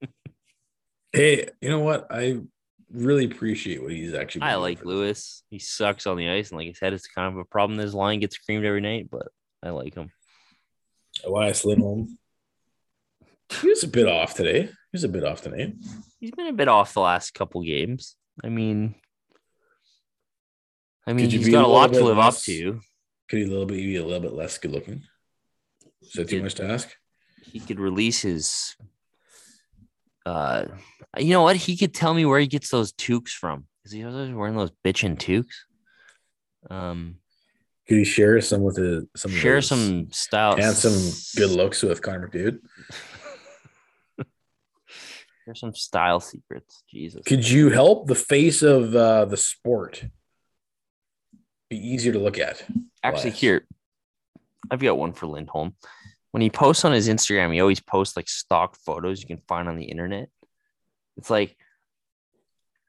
hey, 1.12 1.50
you 1.60 1.70
know 1.70 1.80
what? 1.80 2.08
I 2.10 2.40
really 2.92 3.26
appreciate 3.26 3.82
what 3.82 3.92
he's 3.92 4.14
actually. 4.14 4.44
I 4.44 4.56
like 4.56 4.86
Lewis. 4.86 5.44
He 5.50 5.60
sucks 5.60 6.08
on 6.08 6.16
the 6.16 6.30
ice, 6.30 6.50
and 6.50 6.58
like 6.58 6.68
his 6.68 6.80
head 6.80 6.94
is 6.94 7.08
kind 7.08 7.34
of 7.34 7.40
a 7.40 7.46
problem. 7.46 7.78
His 7.78 7.94
line 7.94 8.22
gets 8.22 8.38
creamed 8.38 8.66
every 8.66 8.82
night, 8.82 9.10
but 9.12 9.28
I 9.62 9.72
like 9.72 9.96
him. 9.96 10.12
Elias 11.26 11.66
Lindholm. 11.66 12.18
He 13.62 13.68
was 13.68 13.84
a 13.84 13.88
bit 13.88 14.08
off 14.08 14.36
today. 14.36 14.64
He 14.64 14.94
was 14.94 15.04
a 15.04 15.10
bit 15.10 15.26
off 15.26 15.42
tonight. 15.42 15.74
He's 16.20 16.32
been 16.32 16.48
a 16.48 16.54
bit 16.54 16.68
off 16.68 16.94
the 16.94 17.02
last 17.02 17.34
couple 17.34 17.62
games. 17.64 18.16
I 18.44 18.50
mean, 18.50 18.96
I 21.06 21.14
mean, 21.14 21.30
he's 21.30 21.50
got 21.50 21.64
a 21.64 21.68
a 21.68 21.70
lot 21.70 21.94
to 21.94 22.04
live 22.04 22.18
up 22.18 22.26
less- 22.34 22.46
to. 22.46 22.80
Could 23.30 23.40
he 23.40 23.46
a 23.46 23.48
little 23.48 23.66
bit 23.66 23.76
be 23.76 23.96
a 23.98 24.04
little 24.06 24.22
bit 24.22 24.34
less 24.34 24.58
good 24.58 24.72
looking? 24.72 25.04
Is 26.02 26.14
that 26.14 26.30
too 26.30 26.38
Could- 26.38 26.44
much 26.44 26.56
to 26.56 26.66
ask? 26.70 26.90
He 27.44 27.60
could 27.60 27.80
release 27.80 28.22
his. 28.22 28.76
Uh, 30.26 30.66
you 31.18 31.30
know 31.32 31.42
what? 31.44 31.56
He 31.56 31.76
could 31.78 31.94
tell 31.94 32.14
me 32.14 32.26
where 32.26 32.40
he 32.40 32.48
gets 32.48 32.70
those 32.70 32.92
toques 32.94 33.32
from. 33.34 33.66
Is 33.86 33.92
he 33.92 34.04
always 34.04 34.32
wearing 34.34 34.56
those 34.56 34.72
bitchin' 34.86 35.18
toques? 35.18 35.66
Um, 36.70 37.16
Could 37.88 37.98
he 38.00 38.04
share 38.04 38.40
some 38.42 38.62
with 38.62 38.78
his 38.78 39.06
some 39.16 39.32
share 39.32 39.62
some 39.62 40.12
style, 40.12 40.56
and 40.60 40.76
some 40.76 40.94
good 41.42 41.50
looks 41.56 41.82
with 41.82 42.02
Connor 42.02 42.28
McDavid? 42.28 42.60
Share 45.50 45.56
some 45.56 45.74
style 45.74 46.20
secrets. 46.20 46.84
Jesus. 46.92 47.24
Could 47.26 47.50
you 47.50 47.72
help 47.72 48.06
the 48.06 48.14
face 48.14 48.62
of 48.62 48.96
uh, 48.96 49.26
the 49.26 49.36
sport 49.36 50.06
be 51.72 51.78
easier 51.78 52.14
to 52.14 52.20
look 52.20 52.38
at? 52.38 52.64
Actually, 53.02 53.30
Elias? 53.30 53.40
here, 53.40 53.68
I've 54.70 54.80
got 54.80 55.00
one 55.00 55.12
for 55.12 55.26
Lindholm. 55.26 55.74
When 56.30 56.42
he 56.42 56.52
posts 56.52 56.86
on 56.86 56.92
his 56.92 57.10
Instagram, 57.10 57.52
he 57.52 57.62
always 57.62 57.80
posts 57.80 58.16
like 58.16 58.30
stock 58.30 58.76
photos 58.76 59.22
you 59.22 59.28
can 59.28 59.42
find 59.48 59.68
on 59.68 59.76
the 59.76 59.86
internet. 59.86 60.30
It's 61.18 61.32
like 61.32 61.58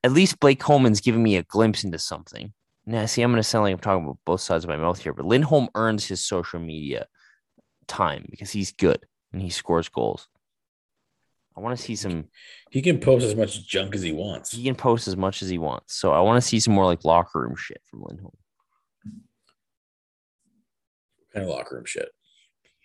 at 0.05 0.13
least 0.13 0.39
Blake 0.39 0.61
Coleman's 0.61 1.01
giving 1.01 1.23
me 1.23 1.37
a 1.37 1.43
glimpse 1.43 1.83
into 1.83 1.99
something. 1.99 2.53
Now, 2.85 3.07
see, 3.07 3.23
I'm 3.23 3.31
going 3.31 3.43
to 3.43 3.43
sound 3.43 3.65
like 3.65 3.73
I'm 3.73 3.79
talking 3.79 4.05
about 4.05 4.19
both 4.27 4.43
sides 4.43 4.65
of 4.65 4.69
my 4.69 4.77
mouth 4.77 4.99
here, 4.99 5.15
but 5.15 5.25
Lindholm 5.25 5.71
earns 5.75 6.07
his 6.07 6.23
social 6.23 6.61
media 6.61 7.07
time 7.87 8.27
because 8.31 8.51
he's 8.51 8.73
good 8.73 9.07
and 9.33 9.41
he 9.41 9.49
scores 9.49 9.89
goals. 9.89 10.29
I 11.61 11.63
want 11.63 11.77
to 11.79 11.85
see 11.85 11.95
some. 11.95 12.25
He 12.71 12.81
can 12.81 12.99
post 13.01 13.27
as 13.27 13.35
much 13.37 13.67
junk 13.69 13.95
as 13.95 14.01
he 14.01 14.13
wants. 14.13 14.51
He 14.53 14.65
can 14.65 14.75
post 14.75 15.07
as 15.09 15.15
much 15.17 15.43
as 15.43 15.51
he 15.51 15.59
wants, 15.59 15.95
so 15.95 16.11
I 16.11 16.21
want 16.21 16.43
to 16.43 16.49
see 16.49 16.59
some 16.59 16.73
more 16.73 16.87
like 16.87 17.05
locker 17.05 17.39
room 17.43 17.55
shit 17.55 17.83
from 17.85 18.03
Lindholm, 18.03 18.33
Kind 21.35 21.45
of 21.45 21.51
locker 21.51 21.75
room 21.77 21.85
shit. 21.85 22.09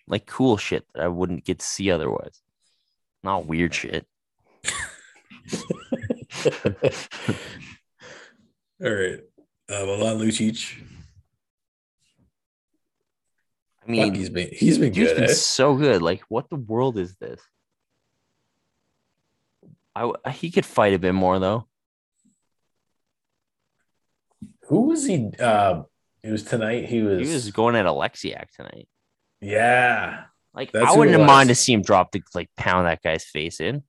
like 0.07 0.25
cool 0.25 0.57
shit 0.57 0.85
that 0.93 1.03
I 1.03 1.07
wouldn't 1.07 1.45
get 1.45 1.59
to 1.59 1.65
see 1.65 1.89
otherwise. 1.89 2.41
Not 3.23 3.45
weird 3.45 3.73
shit. 3.73 4.05
All 8.83 8.91
right. 8.91 9.19
Uh, 9.69 9.85
Milan 9.85 10.19
Lucic. 10.19 10.75
I 13.87 13.91
mean, 13.91 14.07
Fuck, 14.09 14.15
he's 14.17 14.29
been 14.29 14.49
he's 14.51 14.77
been 14.77 14.91
Dude's 14.91 15.11
good. 15.13 15.21
been 15.21 15.29
eh? 15.29 15.33
so 15.33 15.75
good. 15.75 16.01
Like, 16.01 16.23
what 16.27 16.49
the 16.49 16.55
world 16.57 16.97
is 16.97 17.15
this? 17.15 17.39
I 19.95 20.31
he 20.31 20.51
could 20.51 20.65
fight 20.65 20.93
a 20.93 20.99
bit 20.99 21.13
more 21.13 21.39
though. 21.39 21.67
Who 24.67 24.81
was 24.87 25.05
he? 25.05 25.29
Uh, 25.39 25.83
it 26.23 26.31
was 26.31 26.43
tonight. 26.43 26.85
He 26.85 27.01
was. 27.01 27.27
He 27.27 27.33
was 27.33 27.51
going 27.51 27.75
at 27.75 27.85
Oleksiak 27.85 28.49
tonight. 28.55 28.87
yeah. 29.41 30.25
Like, 30.53 30.71
That's 30.71 30.87
I 30.87 30.97
wouldn't 30.97 31.17
have 31.17 31.27
mind 31.27 31.49
to 31.49 31.55
see 31.55 31.73
him 31.73 31.81
drop 31.81 32.13
the 32.13 32.23
like 32.33 32.49
pound 32.55 32.87
that 32.87 33.03
guy's 33.03 33.25
face 33.25 33.59
in. 33.59 33.83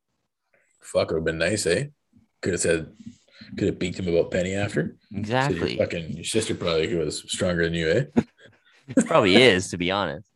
Fuck, 0.81 1.11
would 1.11 1.19
have 1.19 1.25
been 1.25 1.39
nice, 1.39 1.65
eh? 1.67 1.87
Could 2.43 2.55
have 2.55 2.61
said, 2.61 2.93
could 3.57 3.69
have 3.69 3.79
beaked 3.79 4.01
him 4.01 4.09
about 4.09 4.33
Penny 4.33 4.55
after. 4.55 4.97
Exactly. 5.15 5.77
your 5.77 5.87
fucking 5.87 6.13
your 6.15 6.25
sister 6.25 6.57
probably 6.57 6.93
was 6.97 7.23
stronger 7.31 7.65
than 7.65 7.75
you, 7.75 7.89
eh? 7.89 8.23
Probably 9.07 9.37
is, 9.43 9.71
to 9.71 9.79
be 9.79 9.91
honest. 9.93 10.29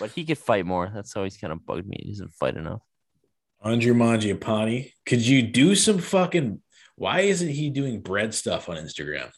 But 0.00 0.10
he 0.10 0.24
could 0.24 0.38
fight 0.38 0.66
more. 0.66 0.90
That's 0.92 1.16
always 1.16 1.36
kind 1.36 1.52
of 1.52 1.64
bugged 1.64 1.86
me. 1.86 1.98
He 2.02 2.10
doesn't 2.10 2.34
fight 2.34 2.56
enough. 2.56 2.82
Andrew 3.64 3.94
Mangiapane. 3.94 4.92
Could 5.06 5.26
you 5.26 5.42
do 5.42 5.74
some 5.74 5.98
fucking? 5.98 6.60
Why 6.96 7.20
isn't 7.20 7.48
he 7.48 7.70
doing 7.70 8.00
bread 8.00 8.34
stuff 8.34 8.68
on 8.68 8.76
Instagram? 8.76 9.30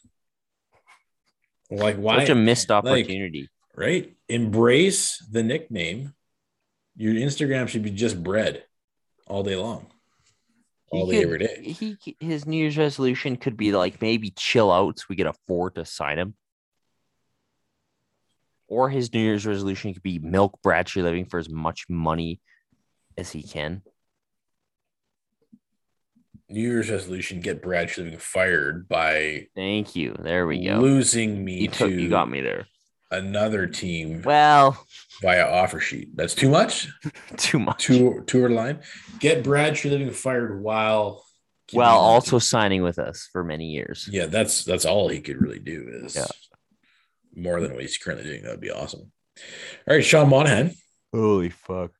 Like 1.69 1.97
why? 1.97 2.19
Such 2.19 2.29
a 2.29 2.35
missed 2.35 2.69
like- 2.69 2.85
opportunity. 2.85 3.49
right? 3.75 4.15
Embrace 4.29 5.17
the 5.31 5.43
nickname. 5.43 6.13
Your 6.95 7.13
Instagram 7.13 7.67
should 7.67 7.83
be 7.83 7.91
just 7.91 8.21
bread 8.23 8.63
all 9.27 9.43
day 9.43 9.55
long, 9.55 9.87
all 10.91 11.07
He 11.07 11.11
day 11.13 11.17
could- 11.23 11.25
every 11.25 11.39
day. 11.39 11.73
He 11.73 12.15
his 12.19 12.45
New 12.45 12.57
Year's 12.57 12.77
resolution 12.77 13.35
could 13.35 13.57
be 13.57 13.71
like 13.73 14.01
maybe 14.01 14.29
chill 14.31 14.71
out 14.71 14.99
so 14.99 15.05
we 15.09 15.15
could 15.15 15.25
afford 15.27 15.75
to 15.75 15.85
sign 15.85 16.17
him. 16.19 16.35
Or 18.67 18.89
his 18.89 19.13
New 19.13 19.19
Year's 19.21 19.45
resolution 19.45 19.93
could 19.93 20.01
be 20.03 20.19
milk 20.19 20.59
Brad 20.63 20.87
Treliving 20.87 21.29
for 21.29 21.37
as 21.39 21.49
much 21.49 21.85
money 21.89 22.39
as 23.17 23.31
he 23.31 23.43
can. 23.43 23.83
New 26.49 26.61
Year's 26.61 26.89
resolution: 26.91 27.39
get 27.41 27.61
Brad 27.61 27.87
Treliving 27.89 28.19
fired 28.19 28.87
by 28.87 29.47
Thank 29.55 29.95
you. 29.95 30.15
There 30.19 30.45
we 30.47 30.63
go. 30.65 30.79
losing 30.79 31.43
me 31.43 31.61
You 31.61 31.67
took 31.69 31.89
to 31.89 31.99
you 32.01 32.09
got 32.09 32.29
me 32.29 32.41
there. 32.41 32.67
another 33.11 33.65
team 33.67 34.21
Well, 34.23 34.85
via 35.21 35.45
offer 35.47 35.79
sheet. 35.79 36.15
That's 36.15 36.35
too 36.35 36.49
much. 36.49 36.87
too 37.37 37.59
much. 37.59 37.85
Two 37.85 38.23
tour 38.27 38.49
line. 38.49 38.79
Get 39.19 39.43
Brad 39.43 39.73
Treliving 39.73 40.13
fired 40.13 40.61
while 40.61 41.25
keeping 41.67 41.79
Well, 41.79 41.89
him 41.91 41.97
on 41.97 42.03
the 42.03 42.13
also 42.13 42.31
team. 42.31 42.39
signing 42.41 42.83
with 42.83 42.99
us 42.99 43.27
for 43.31 43.43
many 43.43 43.65
years. 43.71 44.07
yeah, 44.11 44.27
that's 44.27 44.63
that's 44.65 44.85
all 44.85 45.09
he 45.09 45.21
could 45.21 45.41
really 45.41 45.59
do 45.59 45.87
is 46.03 46.15
Yeah. 46.15 46.27
more 47.35 47.59
than 47.59 47.73
what 47.73 47.81
he's 47.81 47.97
currently 47.97 48.25
doing. 48.25 48.43
That 48.43 48.51
would 48.51 48.61
be 48.61 48.71
awesome. 48.71 49.11
All 49.87 49.95
right, 49.95 50.05
Sean 50.05 50.29
Monahan. 50.29 50.73
Holy 51.11 51.49
fuck. 51.49 51.91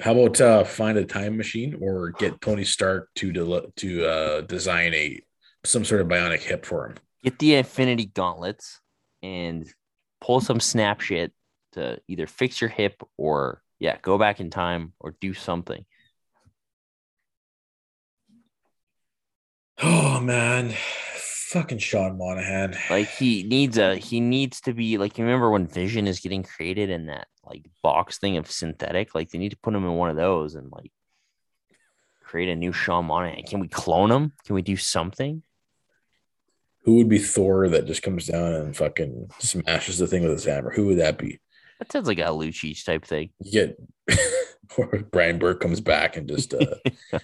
How 0.00 0.12
about 0.12 0.40
uh, 0.40 0.64
find 0.64 0.98
a 0.98 1.04
time 1.04 1.36
machine 1.36 1.76
or 1.80 2.10
get 2.10 2.40
Tony 2.40 2.64
Stark 2.64 3.10
to 3.16 3.32
del- 3.32 3.72
to 3.76 4.06
uh, 4.06 4.40
design 4.42 4.94
a 4.94 5.20
some 5.64 5.84
sort 5.84 6.00
of 6.00 6.08
bionic 6.08 6.40
hip 6.40 6.64
for 6.64 6.86
him? 6.86 6.94
Get 7.22 7.38
the 7.38 7.54
Infinity 7.54 8.06
Gauntlets 8.06 8.80
and 9.22 9.66
pull 10.20 10.40
some 10.40 10.60
snap 10.60 11.00
shit 11.00 11.32
to 11.72 11.98
either 12.08 12.26
fix 12.26 12.60
your 12.60 12.70
hip 12.70 13.02
or 13.16 13.62
yeah, 13.78 13.96
go 14.02 14.18
back 14.18 14.40
in 14.40 14.50
time 14.50 14.92
or 15.00 15.14
do 15.20 15.34
something. 15.34 15.84
Oh 19.82 20.20
man, 20.20 20.74
fucking 21.56 21.78
Sean 21.78 22.18
Monahan. 22.18 22.76
Like 22.90 23.08
he 23.08 23.42
needs 23.42 23.78
a 23.78 23.96
he 23.96 24.20
needs 24.20 24.60
to 24.62 24.74
be 24.74 24.98
like 24.98 25.16
you 25.16 25.24
remember 25.24 25.50
when 25.50 25.66
Vision 25.66 26.06
is 26.06 26.20
getting 26.20 26.42
created 26.42 26.90
in 26.90 27.06
that 27.06 27.28
like 27.44 27.64
box 27.82 28.18
thing 28.18 28.36
of 28.36 28.50
synthetic, 28.50 29.14
like 29.14 29.30
they 29.30 29.38
need 29.38 29.50
to 29.50 29.58
put 29.58 29.74
him 29.74 29.84
in 29.84 29.94
one 29.94 30.10
of 30.10 30.16
those 30.16 30.54
and 30.54 30.70
like 30.70 30.92
create 32.22 32.48
a 32.50 32.56
new 32.56 32.72
Sean 32.72 33.06
Monahan. 33.06 33.42
Can 33.44 33.60
we 33.60 33.68
clone 33.68 34.10
him? 34.10 34.32
Can 34.44 34.54
we 34.54 34.62
do 34.62 34.76
something? 34.76 35.42
Who 36.84 36.96
would 36.96 37.08
be 37.08 37.18
Thor 37.18 37.68
that 37.68 37.86
just 37.86 38.02
comes 38.02 38.26
down 38.26 38.52
and 38.52 38.76
fucking 38.76 39.30
smashes 39.38 39.98
the 39.98 40.06
thing 40.06 40.22
with 40.22 40.32
his 40.32 40.44
hammer? 40.44 40.72
Who 40.72 40.86
would 40.86 40.98
that 40.98 41.18
be? 41.18 41.40
That 41.78 41.90
sounds 41.90 42.06
like 42.06 42.18
a 42.18 42.24
Lucic 42.24 42.84
type 42.84 43.04
thing. 43.04 43.30
You 43.40 43.52
get 43.52 43.80
or 44.76 44.86
Brian 45.10 45.38
Burke 45.38 45.60
comes 45.60 45.80
back 45.80 46.16
and 46.16 46.28
just 46.28 46.52
uh 46.52 46.66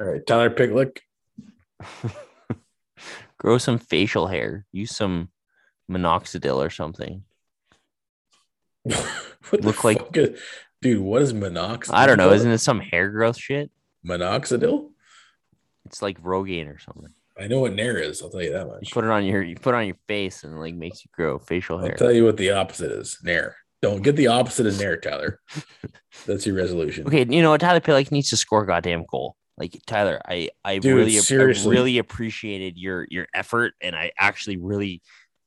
all 0.00 0.06
right, 0.06 0.26
Tyler 0.26 0.50
Pitlick. 0.50 0.98
Grow 3.38 3.58
some 3.58 3.78
facial 3.78 4.26
hair. 4.26 4.66
Use 4.72 4.94
some 4.94 5.28
minoxidil 5.90 6.56
or 6.56 6.70
something. 6.70 7.22
Look 9.52 9.84
like- 9.84 10.16
is- 10.16 10.40
dude, 10.82 11.00
what 11.00 11.22
is 11.22 11.32
minoxidil? 11.32 11.94
I 11.94 12.06
don't 12.06 12.18
know. 12.18 12.32
Isn't 12.32 12.50
it 12.50 12.58
some 12.58 12.80
hair 12.80 13.10
growth 13.10 13.38
shit? 13.38 13.70
minoxidil? 14.06 14.90
It's 15.86 16.02
like 16.02 16.22
Rogaine 16.22 16.68
or 16.74 16.78
something. 16.78 17.12
I 17.40 17.46
know 17.46 17.60
what 17.60 17.72
Nair 17.74 17.98
is, 17.98 18.20
I'll 18.20 18.30
tell 18.30 18.42
you 18.42 18.52
that 18.52 18.66
You 18.66 18.72
much. 18.72 18.90
put 18.90 19.04
it 19.04 19.10
on 19.10 19.24
your 19.24 19.42
you 19.42 19.54
put 19.54 19.74
it 19.74 19.78
on 19.78 19.86
your 19.86 19.96
face 20.08 20.42
and 20.44 20.58
like 20.58 20.74
makes 20.74 21.04
you 21.04 21.10
grow 21.12 21.38
facial 21.38 21.78
hair. 21.78 21.92
I'll 21.92 21.96
tell 21.96 22.12
you 22.12 22.24
what 22.24 22.36
the 22.36 22.50
opposite 22.50 22.90
is. 22.90 23.16
Nair. 23.22 23.56
Don't 23.80 24.02
get 24.02 24.16
the 24.16 24.26
opposite 24.26 24.66
of 24.66 24.76
Nair, 24.78 24.96
Tyler. 24.96 25.40
That's 26.26 26.44
your 26.46 26.56
resolution. 26.56 27.06
Okay, 27.06 27.24
you 27.28 27.40
know 27.42 27.50
what? 27.50 27.60
Tyler 27.60 27.78
Pitlick 27.80 28.10
needs 28.10 28.30
to 28.30 28.36
score 28.36 28.64
a 28.64 28.66
goddamn 28.66 29.04
goal. 29.08 29.36
Like 29.58 29.80
Tyler, 29.86 30.20
I 30.26 30.50
I 30.64 30.78
Dude, 30.78 30.94
really 30.94 31.18
I 31.18 31.68
really 31.68 31.98
appreciated 31.98 32.78
your 32.78 33.06
your 33.10 33.26
effort, 33.34 33.74
and 33.80 33.96
I 33.96 34.12
actually 34.16 34.56
really 34.56 35.02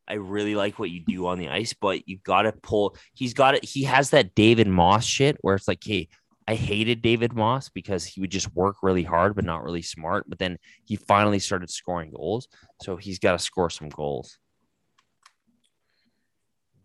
I 0.07 0.15
really 0.15 0.55
like 0.55 0.77
what 0.77 0.89
you 0.89 0.99
do 1.05 1.27
on 1.27 1.39
the 1.39 1.47
ice. 1.47 1.73
But 1.73 2.07
you 2.09 2.17
got 2.17 2.41
to 2.41 2.51
pull. 2.51 2.97
He's 3.13 3.33
got 3.33 3.55
it. 3.55 3.63
He 3.63 3.83
has 3.83 4.09
that 4.09 4.35
David 4.35 4.67
Moss 4.67 5.05
shit 5.05 5.37
where 5.41 5.55
it's 5.55 5.67
like, 5.67 5.81
hey, 5.81 6.09
I 6.45 6.55
hated 6.55 7.01
David 7.01 7.33
Moss 7.33 7.69
because 7.69 8.03
he 8.03 8.19
would 8.19 8.31
just 8.31 8.53
work 8.53 8.77
really 8.83 9.03
hard 9.03 9.35
but 9.35 9.45
not 9.45 9.63
really 9.63 9.81
smart. 9.81 10.25
But 10.27 10.39
then 10.39 10.57
he 10.83 10.97
finally 10.97 11.39
started 11.39 11.69
scoring 11.69 12.11
goals, 12.11 12.49
so 12.81 12.97
he's 12.97 13.19
got 13.19 13.31
to 13.31 13.39
score 13.39 13.69
some 13.69 13.87
goals. 13.87 14.37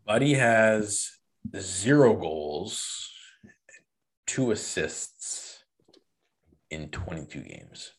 Buddy 0.06 0.34
has 0.34 1.10
zero 1.58 2.14
goals, 2.14 3.10
two 4.26 4.52
assists 4.52 5.45
in 6.70 6.88
22 6.88 7.40
games. 7.40 7.92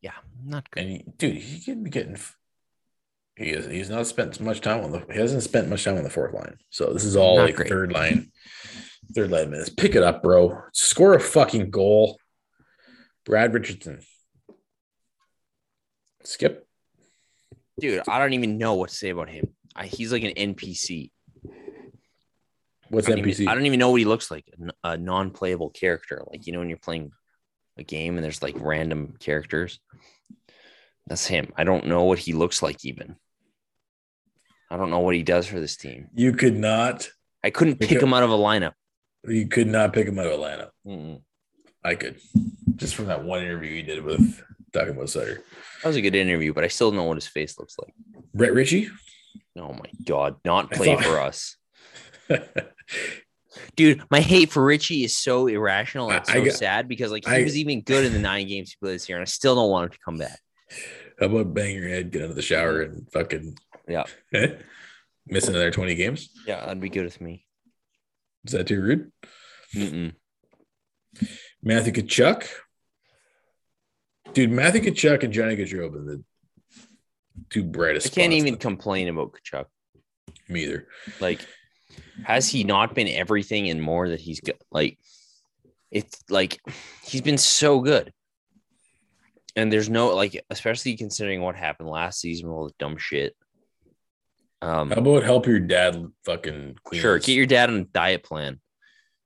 Yeah, 0.00 0.12
not 0.44 0.70
good. 0.70 0.82
And 0.82 0.90
he, 0.90 1.04
dude, 1.16 1.36
he 1.36 1.60
could 1.60 1.82
be 1.82 1.90
getting. 1.90 2.16
He 3.36 3.50
is. 3.50 3.66
He's 3.66 3.90
not 3.90 4.06
spent 4.06 4.40
much 4.40 4.60
time 4.60 4.84
on 4.84 4.92
the. 4.92 5.04
He 5.12 5.18
hasn't 5.18 5.42
spent 5.42 5.68
much 5.68 5.84
time 5.84 5.96
on 5.96 6.04
the 6.04 6.10
fourth 6.10 6.34
line. 6.34 6.56
So 6.70 6.92
this 6.92 7.04
is 7.04 7.16
all 7.16 7.38
Not 7.38 7.46
like 7.46 7.56
great. 7.56 7.68
third 7.68 7.92
line, 7.92 8.30
third 9.14 9.30
line 9.30 9.50
minutes. 9.50 9.70
Pick 9.70 9.94
it 9.94 10.02
up, 10.02 10.22
bro. 10.22 10.60
Score 10.72 11.14
a 11.14 11.20
fucking 11.20 11.70
goal. 11.70 12.18
Brad 13.24 13.52
Richardson. 13.54 14.00
Skip. 16.24 16.66
Dude, 17.80 18.02
I 18.08 18.18
don't 18.18 18.32
even 18.32 18.58
know 18.58 18.74
what 18.74 18.90
to 18.90 18.94
say 18.96 19.10
about 19.10 19.28
him. 19.30 19.48
I, 19.74 19.86
he's 19.86 20.12
like 20.12 20.24
an 20.24 20.32
NPC. 20.54 21.10
What's 22.88 23.08
I 23.08 23.12
NPC? 23.12 23.40
even, 23.40 23.48
I 23.48 23.54
don't 23.54 23.66
even 23.66 23.78
know 23.78 23.90
what 23.90 24.00
he 24.00 24.04
looks 24.04 24.30
like. 24.30 24.44
A 24.82 24.96
non-playable 24.96 25.70
character, 25.70 26.22
like 26.30 26.46
you 26.46 26.52
know 26.52 26.58
when 26.58 26.68
you're 26.68 26.78
playing 26.78 27.12
a 27.78 27.82
game 27.84 28.16
and 28.16 28.24
there's 28.24 28.42
like 28.42 28.56
random 28.58 29.14
characters. 29.20 29.80
That's 31.06 31.26
him. 31.26 31.52
I 31.56 31.64
don't 31.64 31.86
know 31.86 32.04
what 32.04 32.18
he 32.18 32.32
looks 32.32 32.62
like 32.62 32.84
even. 32.84 33.16
I 34.70 34.76
don't 34.76 34.90
know 34.90 34.98
what 35.00 35.14
he 35.14 35.22
does 35.22 35.46
for 35.46 35.58
this 35.60 35.76
team. 35.76 36.08
you 36.14 36.32
could 36.32 36.56
not. 36.56 37.08
I 37.42 37.50
couldn't 37.50 37.76
pick 37.76 37.88
Because- 37.88 38.02
him 38.02 38.12
out 38.14 38.22
of 38.22 38.30
a 38.30 38.36
lineup. 38.36 38.72
You 39.26 39.48
could 39.48 39.66
not 39.66 39.92
pick 39.92 40.06
him 40.06 40.18
out 40.18 40.26
of 40.26 40.32
Atlanta. 40.32 40.70
Mm-mm. 40.86 41.22
I 41.84 41.94
could, 41.94 42.20
just 42.76 42.94
from 42.94 43.06
that 43.06 43.24
one 43.24 43.42
interview 43.42 43.74
he 43.74 43.82
did 43.82 44.02
with 44.04 44.42
talking 44.72 44.90
about 44.90 45.10
Sutter. 45.10 45.42
That 45.82 45.88
was 45.88 45.96
a 45.96 46.00
good 46.02 46.14
interview, 46.14 46.52
but 46.52 46.64
I 46.64 46.68
still 46.68 46.90
don't 46.90 46.96
know 46.98 47.04
what 47.04 47.16
his 47.16 47.26
face 47.26 47.58
looks 47.58 47.76
like. 47.78 47.92
Brett 48.34 48.52
Ritchie. 48.54 48.88
Oh 49.56 49.72
my 49.72 49.90
god, 50.04 50.36
not 50.44 50.70
play 50.70 50.94
thought- 50.94 51.04
for 51.04 51.20
us. 51.20 51.56
Dude, 53.78 54.02
my 54.10 54.20
hate 54.20 54.50
for 54.50 54.64
Ritchie 54.64 55.04
is 55.04 55.16
so 55.16 55.46
irrational 55.46 56.10
and 56.10 56.20
I- 56.20 56.32
so 56.32 56.42
I 56.44 56.48
sad 56.48 56.88
because 56.88 57.12
like 57.12 57.24
he 57.26 57.30
I- 57.32 57.42
was 57.44 57.56
even 57.56 57.80
good 57.80 58.04
in 58.04 58.12
the 58.12 58.18
nine 58.18 58.46
games 58.48 58.70
he 58.70 58.76
played 58.84 58.96
this 58.96 59.08
year, 59.08 59.16
and 59.18 59.22
I 59.22 59.24
still 59.26 59.54
don't 59.54 59.70
want 59.70 59.84
him 59.86 59.90
to 59.92 59.98
come 60.04 60.18
back. 60.18 60.40
How 61.20 61.26
about 61.26 61.54
bang 61.54 61.74
your 61.76 61.88
head, 61.88 62.10
get 62.10 62.22
out 62.22 62.30
of 62.30 62.36
the 62.36 62.42
shower, 62.42 62.82
and 62.82 63.10
fucking 63.12 63.56
Yeah. 63.88 64.04
miss 65.26 65.48
another 65.48 65.70
20 65.70 65.94
games? 65.94 66.28
Yeah, 66.46 66.60
that'd 66.60 66.80
be 66.80 66.88
good 66.88 67.04
with 67.04 67.20
me. 67.20 67.46
Is 68.44 68.52
that 68.52 68.66
too 68.66 68.80
rude? 68.80 69.12
Mm-mm. 69.74 70.14
Matthew 71.62 71.92
Tkachuk. 71.92 72.46
Dude, 74.32 74.50
Matthew 74.50 74.80
Tkachuk 74.82 75.22
and 75.22 75.32
Johnny 75.32 75.56
Gaudreau 75.56 75.84
have 75.84 75.92
the 75.92 76.22
two 77.50 77.64
brightest. 77.64 78.08
I 78.08 78.10
can't 78.10 78.32
even 78.32 78.52
with 78.54 78.60
complain 78.60 79.08
about 79.08 79.34
Tkachuk. 79.52 79.66
me 80.48 80.64
either. 80.64 80.86
Like, 81.20 81.40
has 82.24 82.48
he 82.48 82.64
not 82.64 82.94
been 82.94 83.08
everything 83.08 83.68
and 83.70 83.80
more 83.82 84.08
that 84.08 84.20
he's 84.20 84.40
got? 84.40 84.56
Like, 84.70 84.98
it's 85.90 86.22
like 86.28 86.60
he's 87.04 87.22
been 87.22 87.38
so 87.38 87.80
good. 87.80 88.12
And 89.56 89.72
there's 89.72 89.90
no 89.90 90.14
like, 90.14 90.40
especially 90.50 90.96
considering 90.96 91.40
what 91.40 91.56
happened 91.56 91.88
last 91.88 92.20
season 92.20 92.48
with 92.48 92.56
all 92.56 92.66
the 92.68 92.74
dumb 92.78 92.96
shit. 92.96 93.34
Um, 94.60 94.90
How 94.90 94.96
about 94.98 95.22
help 95.22 95.46
your 95.46 95.60
dad 95.60 96.06
fucking 96.24 96.76
clean 96.84 97.00
sure, 97.00 97.18
get 97.18 97.34
your 97.34 97.46
dad 97.46 97.70
on 97.70 97.76
a 97.76 97.84
diet 97.84 98.22
plan. 98.22 98.60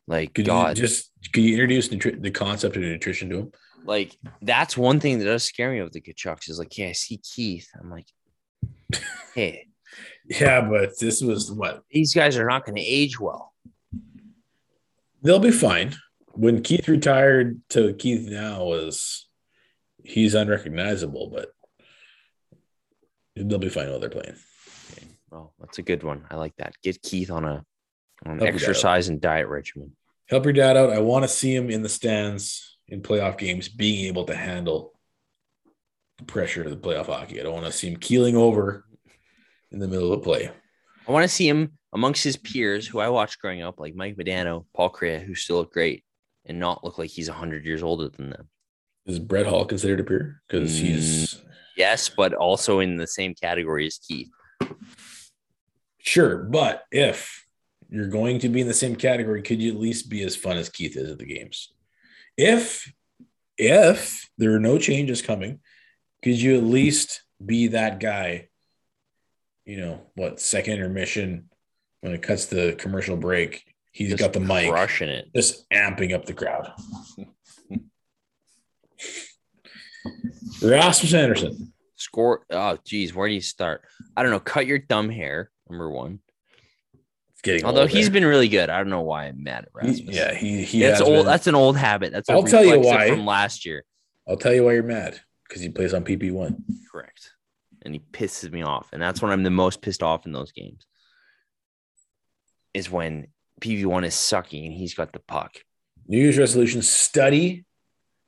Like, 0.06 0.34
Could 0.34 0.46
God, 0.46 0.76
you 0.76 0.82
just 0.82 1.10
could 1.32 1.42
you 1.42 1.52
introduce 1.52 1.88
nutri- 1.88 2.20
the 2.20 2.30
concept 2.30 2.76
of 2.76 2.82
nutrition 2.82 3.30
to 3.30 3.38
him? 3.38 3.52
like 3.84 4.16
that's 4.40 4.76
one 4.76 5.00
thing 5.00 5.18
that 5.18 5.24
does 5.24 5.42
scare 5.42 5.72
me 5.72 5.82
with 5.82 5.92
the 5.92 6.00
Tkachuks 6.00 6.48
is 6.48 6.58
like, 6.58 6.76
yeah, 6.78 6.88
I 6.88 6.92
see 6.92 7.18
Keith. 7.18 7.68
I'm 7.80 7.90
like, 7.90 8.06
hey, 9.34 9.66
Yeah, 10.40 10.62
but 10.62 10.98
this 10.98 11.20
was 11.20 11.50
what 11.52 11.82
these 11.90 12.14
guys 12.14 12.36
are 12.38 12.46
not 12.46 12.64
going 12.64 12.76
to 12.76 12.82
age 12.82 13.18
well. 13.20 13.52
they'll 15.22 15.38
be 15.38 15.50
fine. 15.50 15.94
When 16.34 16.62
Keith 16.62 16.88
retired 16.88 17.60
to 17.70 17.92
Keith 17.94 18.28
now 18.30 18.64
was 18.64 19.28
he's 20.02 20.34
unrecognizable, 20.34 21.28
but 21.30 21.50
they'll 23.36 23.58
be 23.58 23.68
fine 23.68 23.90
while 23.90 24.00
they're 24.00 24.08
playing. 24.08 24.36
Well, 25.30 25.52
that's 25.60 25.78
a 25.78 25.82
good 25.82 26.02
one. 26.02 26.24
I 26.30 26.36
like 26.36 26.56
that. 26.56 26.74
Get 26.82 27.02
Keith 27.02 27.30
on 27.30 27.44
a 27.44 27.64
on 28.24 28.32
an 28.32 28.38
Help 28.38 28.40
your 28.40 28.40
dad 28.40 28.46
out. 28.48 28.54
exercise 28.54 29.08
and 29.08 29.20
diet 29.20 29.48
regimen. 29.48 29.92
Help 30.28 30.44
your 30.44 30.52
dad 30.52 30.76
out. 30.76 30.90
I 30.90 31.00
want 31.00 31.24
to 31.24 31.28
see 31.28 31.54
him 31.54 31.70
in 31.70 31.82
the 31.82 31.88
stands 31.88 32.78
in 32.88 33.02
playoff 33.02 33.36
games, 33.38 33.68
being 33.68 34.06
able 34.06 34.24
to 34.24 34.34
handle 34.36 34.92
the 36.18 36.24
pressure 36.24 36.62
of 36.62 36.70
the 36.70 36.76
playoff 36.76 37.06
hockey. 37.06 37.40
I 37.40 37.42
don't 37.42 37.54
want 37.54 37.66
to 37.66 37.72
see 37.72 37.88
him 37.88 37.96
keeling 37.96 38.36
over 38.36 38.84
in 39.72 39.78
the 39.78 39.88
middle 39.88 40.12
of 40.12 40.22
play. 40.22 40.50
I 41.06 41.12
want 41.12 41.24
to 41.24 41.28
see 41.28 41.48
him 41.48 41.78
amongst 41.92 42.22
his 42.22 42.36
peers 42.36 42.86
who 42.86 43.00
I 43.00 43.08
watched 43.08 43.40
growing 43.40 43.62
up, 43.62 43.80
like 43.80 43.94
Mike 43.94 44.16
Modano, 44.16 44.66
Paul 44.74 44.90
Kariya, 44.90 45.22
who 45.24 45.34
still 45.34 45.56
look 45.56 45.72
great 45.72 46.04
and 46.46 46.58
not 46.58 46.84
look 46.84 46.98
like 46.98 47.10
he's 47.10 47.28
100 47.28 47.64
years 47.64 47.82
older 47.82 48.08
than 48.08 48.30
them. 48.30 48.48
Is 49.06 49.18
Brett 49.18 49.46
Hull 49.46 49.64
considered 49.64 50.00
a 50.00 50.04
peer? 50.04 50.42
Because 50.46 50.78
he's 50.78 51.34
mm, 51.34 51.44
Yes, 51.76 52.08
but 52.08 52.34
also 52.34 52.80
in 52.80 52.96
the 52.96 53.06
same 53.06 53.34
category 53.34 53.86
as 53.86 53.98
Keith. 53.98 54.30
sure, 55.98 56.36
but 56.38 56.84
if 56.92 57.46
you're 57.88 58.08
going 58.08 58.38
to 58.40 58.48
be 58.48 58.60
in 58.60 58.68
the 58.68 58.74
same 58.74 58.96
category, 58.96 59.42
could 59.42 59.60
you 59.60 59.72
at 59.72 59.80
least 59.80 60.08
be 60.08 60.22
as 60.22 60.36
fun 60.36 60.56
as 60.56 60.68
Keith 60.68 60.96
is 60.96 61.10
at 61.10 61.18
the 61.18 61.26
games? 61.26 61.72
If 62.36 62.92
if 63.58 64.28
there 64.38 64.54
are 64.54 64.60
no 64.60 64.78
changes 64.78 65.20
coming, 65.20 65.60
could 66.22 66.40
you 66.40 66.56
at 66.56 66.64
least 66.64 67.22
be 67.44 67.68
that 67.68 68.00
guy? 68.00 68.48
You 69.64 69.76
know 69.78 70.00
what? 70.14 70.40
Second 70.40 70.74
intermission 70.74 71.48
when 72.00 72.12
it 72.14 72.22
cuts 72.22 72.46
the 72.46 72.74
commercial 72.78 73.16
break, 73.16 73.64
he's 73.92 74.10
Just 74.10 74.20
got 74.20 74.32
the 74.32 74.40
mic, 74.40 74.70
crushing 74.70 75.08
it. 75.08 75.30
just 75.34 75.68
amping 75.70 76.12
up 76.14 76.24
the 76.26 76.34
crowd. 76.34 76.72
Rasmus 80.62 81.14
Andersson. 81.14 81.72
Score. 81.96 82.44
Oh, 82.50 82.78
geez, 82.84 83.14
where 83.14 83.28
do 83.28 83.34
you 83.34 83.40
start? 83.40 83.82
I 84.16 84.22
don't 84.22 84.32
know. 84.32 84.40
Cut 84.40 84.66
your 84.66 84.78
dumb 84.78 85.08
hair. 85.08 85.50
Number 85.68 85.90
one. 85.90 86.18
It's 87.32 87.40
getting 87.42 87.64
Although 87.64 87.86
he's 87.86 88.06
there. 88.06 88.14
been 88.14 88.24
really 88.24 88.48
good. 88.48 88.68
I 88.68 88.78
don't 88.78 88.90
know 88.90 89.02
why 89.02 89.26
I'm 89.26 89.42
mad 89.44 89.66
at 89.76 89.84
He- 89.86 89.88
Rasmus. 90.02 90.14
yeah, 90.16 90.34
he 90.34 90.64
he 90.64 90.80
that's 90.80 91.00
old. 91.00 91.18
been- 91.18 91.26
That's 91.26 91.46
an 91.46 91.54
old 91.54 91.76
habit. 91.76 92.12
That's 92.12 92.28
I'll 92.28 92.42
tell 92.42 92.64
you 92.64 92.80
why. 92.80 93.08
from 93.08 93.24
last 93.24 93.64
year. 93.64 93.84
I'll 94.28 94.36
tell 94.36 94.52
you 94.52 94.64
why 94.64 94.72
you're 94.74 94.82
mad 94.82 95.20
because 95.48 95.62
he 95.62 95.68
plays 95.68 95.94
on 95.94 96.04
PP 96.04 96.32
one. 96.32 96.64
Correct. 96.90 97.30
And 97.84 97.94
he 97.94 98.00
pisses 98.12 98.52
me 98.52 98.62
off. 98.62 98.88
And 98.92 99.02
that's 99.02 99.20
when 99.20 99.32
I'm 99.32 99.42
the 99.42 99.50
most 99.50 99.82
pissed 99.82 100.02
off 100.02 100.26
in 100.26 100.32
those 100.32 100.52
games. 100.52 100.86
Is 102.74 102.90
when 102.90 103.26
PP1 103.60 104.04
is 104.04 104.14
sucking 104.14 104.64
and 104.64 104.74
he's 104.74 104.94
got 104.94 105.12
the 105.12 105.20
puck. 105.20 105.56
New 106.06 106.18
Year's 106.18 106.38
resolution: 106.38 106.82
study 106.82 107.64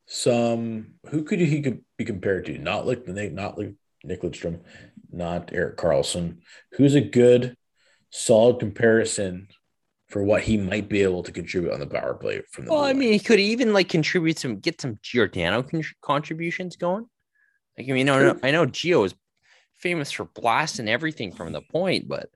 some. 0.07 0.95
Who 1.09 1.23
could 1.25 1.41
he 1.41 1.63
could 1.63 1.83
be 1.97 2.05
compared 2.05 2.47
to? 2.47 2.59
Not 2.59 2.87
like 2.87 3.05
the 3.05 3.31
not 3.31 3.57
like 3.59 3.75
Nick 4.05 4.23
Lidstrom, 4.23 4.61
not 5.11 5.53
Erik 5.53 5.77
Karlsson. 5.77 6.39
Who's 6.73 6.95
a 6.95 7.01
good, 7.01 7.57
solid 8.11 8.59
comparison 8.59 9.49
for 10.09 10.23
what 10.23 10.43
he 10.43 10.57
might 10.57 10.89
be 10.89 11.03
able 11.03 11.23
to 11.25 11.33
contribute 11.33 11.73
on 11.73 11.81
the 11.81 11.87
power 11.87 12.15
play 12.15 12.43
from 12.51 12.67
the? 12.67 12.73
Well, 12.73 12.85
I 12.85 12.93
mean, 12.93 13.13
he 13.13 13.19
could 13.19 13.41
even 13.41 13.73
like 13.73 13.89
contribute 13.89 14.39
some, 14.39 14.59
get 14.59 14.81
some 14.81 14.99
Giordano 15.03 15.63
con- 15.63 15.83
contributions 16.03 16.77
going. 16.77 17.07
Like, 17.77 17.89
I 17.89 17.93
mean, 17.93 18.09
I 18.09 18.19
know, 18.21 18.39
I 18.43 18.51
know 18.53 18.67
Gio 18.67 19.05
is 19.05 19.15
famous 19.77 20.11
for 20.11 20.25
blasting 20.25 20.89
everything 20.89 21.33
from 21.33 21.53
the 21.53 21.61
point, 21.61 22.09
but 22.09 22.31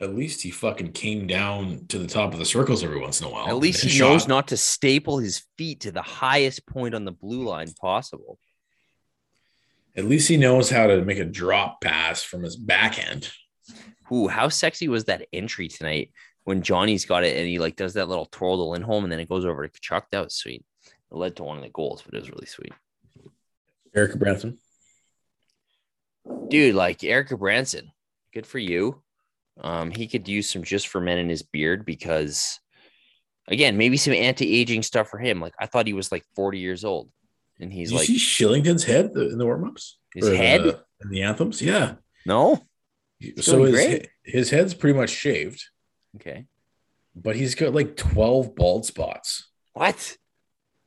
at 0.00 0.14
least 0.14 0.42
he 0.42 0.50
fucking 0.50 0.92
came 0.92 1.26
down 1.26 1.86
to 1.88 1.98
the 1.98 2.06
top 2.06 2.32
of 2.32 2.38
the 2.38 2.44
circles 2.44 2.82
every 2.82 3.00
once 3.00 3.20
in 3.20 3.26
a 3.26 3.30
while. 3.30 3.48
at 3.48 3.56
least 3.56 3.84
he 3.84 3.98
knows 3.98 4.26
not 4.26 4.48
to 4.48 4.56
staple 4.56 5.18
his 5.18 5.44
feet 5.56 5.80
to 5.80 5.92
the 5.92 6.02
highest 6.02 6.66
point 6.66 6.94
on 6.94 7.04
the 7.04 7.12
blue 7.12 7.44
line 7.44 7.72
possible. 7.80 8.38
At 9.96 10.06
least 10.06 10.28
he 10.28 10.36
knows 10.36 10.70
how 10.70 10.88
to 10.88 11.04
make 11.04 11.18
a 11.18 11.24
drop 11.24 11.80
pass 11.80 12.22
from 12.22 12.42
his 12.42 12.56
backhand. 12.56 13.30
Ooh, 14.12 14.26
how 14.26 14.48
sexy 14.48 14.88
was 14.88 15.04
that 15.04 15.28
entry 15.32 15.68
tonight 15.68 16.10
when 16.42 16.62
Johnny's 16.62 17.04
got 17.04 17.24
it 17.24 17.36
and 17.36 17.46
he 17.46 17.58
like 17.58 17.76
does 17.76 17.94
that 17.94 18.08
little 18.08 18.26
twirl 18.26 18.56
to 18.56 18.64
Lindholm 18.64 19.04
and 19.04 19.12
then 19.12 19.20
it 19.20 19.28
goes 19.28 19.44
over 19.44 19.66
to 19.66 19.80
Tkachuk? 19.80 20.02
That 20.10 20.24
was 20.24 20.34
sweet. 20.34 20.64
It 20.84 21.16
led 21.16 21.36
to 21.36 21.44
one 21.44 21.56
of 21.56 21.62
the 21.62 21.70
goals, 21.70 22.02
but 22.02 22.14
it 22.14 22.20
was 22.20 22.30
really 22.30 22.46
sweet. 22.46 22.72
Eric 23.94 24.18
Branson. 24.18 24.58
Dude, 26.48 26.74
like 26.74 27.02
Erik 27.04 27.28
Gudbranson, 27.28 27.88
good 28.32 28.46
for 28.46 28.58
you. 28.58 29.02
Um, 29.60 29.90
he 29.90 30.06
could 30.08 30.26
use 30.28 30.48
some 30.50 30.64
just 30.64 30.88
for 30.88 31.00
men 31.00 31.18
in 31.18 31.28
his 31.28 31.42
beard 31.42 31.84
because 31.84 32.58
again, 33.48 33.76
maybe 33.76 33.96
some 33.96 34.12
anti-aging 34.14 34.82
stuff 34.82 35.08
for 35.08 35.18
him. 35.18 35.40
Like 35.40 35.54
I 35.60 35.66
thought 35.66 35.86
he 35.86 35.92
was 35.92 36.10
like 36.10 36.24
40 36.34 36.58
years 36.58 36.84
old. 36.84 37.10
And 37.60 37.72
he's 37.72 37.88
Did 37.90 37.92
you 37.94 37.98
like 37.98 38.06
see 38.08 38.18
Shillington's 38.18 38.84
head 38.84 39.10
in 39.14 39.38
the 39.38 39.44
warm-ups? 39.46 39.98
his 40.14 40.26
Or 40.26 40.30
the- 40.30 40.36
head? 40.36 40.60
in 41.02 41.10
the 41.10 41.22
anthems? 41.22 41.62
Yeah. 41.62 41.94
No. 42.26 42.62
so 43.40 43.62
his, 43.64 43.70
great. 43.74 44.08
his 44.24 44.50
head's 44.50 44.74
pretty 44.74 44.98
much 44.98 45.10
shaved, 45.10 45.62
Okay. 46.16 46.46
but 47.14 47.36
he's 47.36 47.54
got 47.54 47.74
like 47.74 47.96
12 47.96 48.54
bald 48.56 48.86
spots. 48.86 49.50
What? 49.74 50.16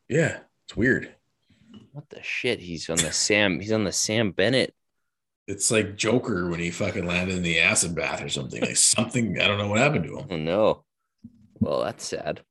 Yeah, 0.09 0.39
it's 0.65 0.75
weird. 0.75 1.13
What 1.93 2.09
the 2.09 2.21
shit? 2.23 2.59
He's 2.59 2.89
on 2.89 2.97
the 2.97 3.11
Sam. 3.11 3.59
He's 3.59 3.71
on 3.71 3.83
the 3.85 3.91
Sam 3.91 4.31
Bennett. 4.31 4.73
It's 5.47 5.71
like 5.71 5.95
Joker 5.95 6.49
when 6.49 6.59
he 6.59 6.71
fucking 6.71 7.05
landed 7.07 7.35
in 7.37 7.43
the 7.43 7.59
acid 7.59 7.95
bath 7.95 8.21
or 8.21 8.29
something. 8.29 8.61
Like 8.61 8.75
something, 8.75 9.39
I 9.39 9.47
don't 9.47 9.57
know 9.57 9.67
what 9.69 9.79
happened 9.79 10.05
to 10.05 10.17
him. 10.19 10.27
Oh 10.29 10.37
no. 10.37 10.83
Well, 11.59 11.83
that's 11.83 12.05
sad. 12.05 12.41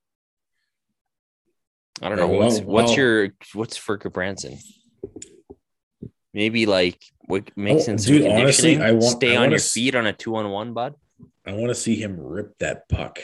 I 2.03 2.09
don't 2.09 2.19
know 2.19 2.27
what's 2.29 2.61
well- 2.61 2.67
what's 2.67 2.89
well- 2.91 2.97
your 2.97 3.29
what's 3.55 3.77
for 3.77 3.97
Branson. 3.99 4.59
Maybe 6.35 6.67
like 6.67 7.03
what 7.27 7.51
makes 7.57 7.83
Oh, 7.83 7.85
some 7.85 7.97
dude, 7.97 8.27
honestly. 8.27 8.79
I 8.81 8.93
want- 8.93 9.05
stay 9.05 9.37
I 9.37 9.43
on 9.43 9.51
your 9.51 9.57
s- 9.59 9.73
feet 9.73 9.95
on 9.95 10.07
a 10.07 10.13
two 10.13 10.37
on 10.37 10.51
one, 10.51 10.73
bud. 10.75 10.95
I 11.47 11.53
want 11.53 11.69
to 11.69 11.75
see 11.75 11.97
him 11.97 12.19
rip 12.21 12.59
that 12.59 12.89
puck. 12.89 13.19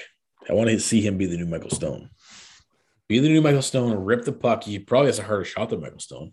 I 0.48 0.54
want 0.54 0.70
to 0.70 0.80
see 0.80 1.00
him 1.00 1.18
be 1.18 1.26
the 1.26 1.36
new 1.36 1.46
Michael 1.46 1.70
Stone. 1.70 2.10
Be 3.08 3.18
the 3.18 3.28
new 3.28 3.42
Michael 3.42 3.62
Stone, 3.62 3.92
rip 4.04 4.24
the 4.24 4.32
puck. 4.32 4.64
He 4.64 4.78
probably 4.78 5.08
has 5.08 5.18
a 5.18 5.24
harder 5.24 5.44
shot 5.44 5.68
than 5.70 5.80
Michael 5.82 5.98
Stone. 5.98 6.32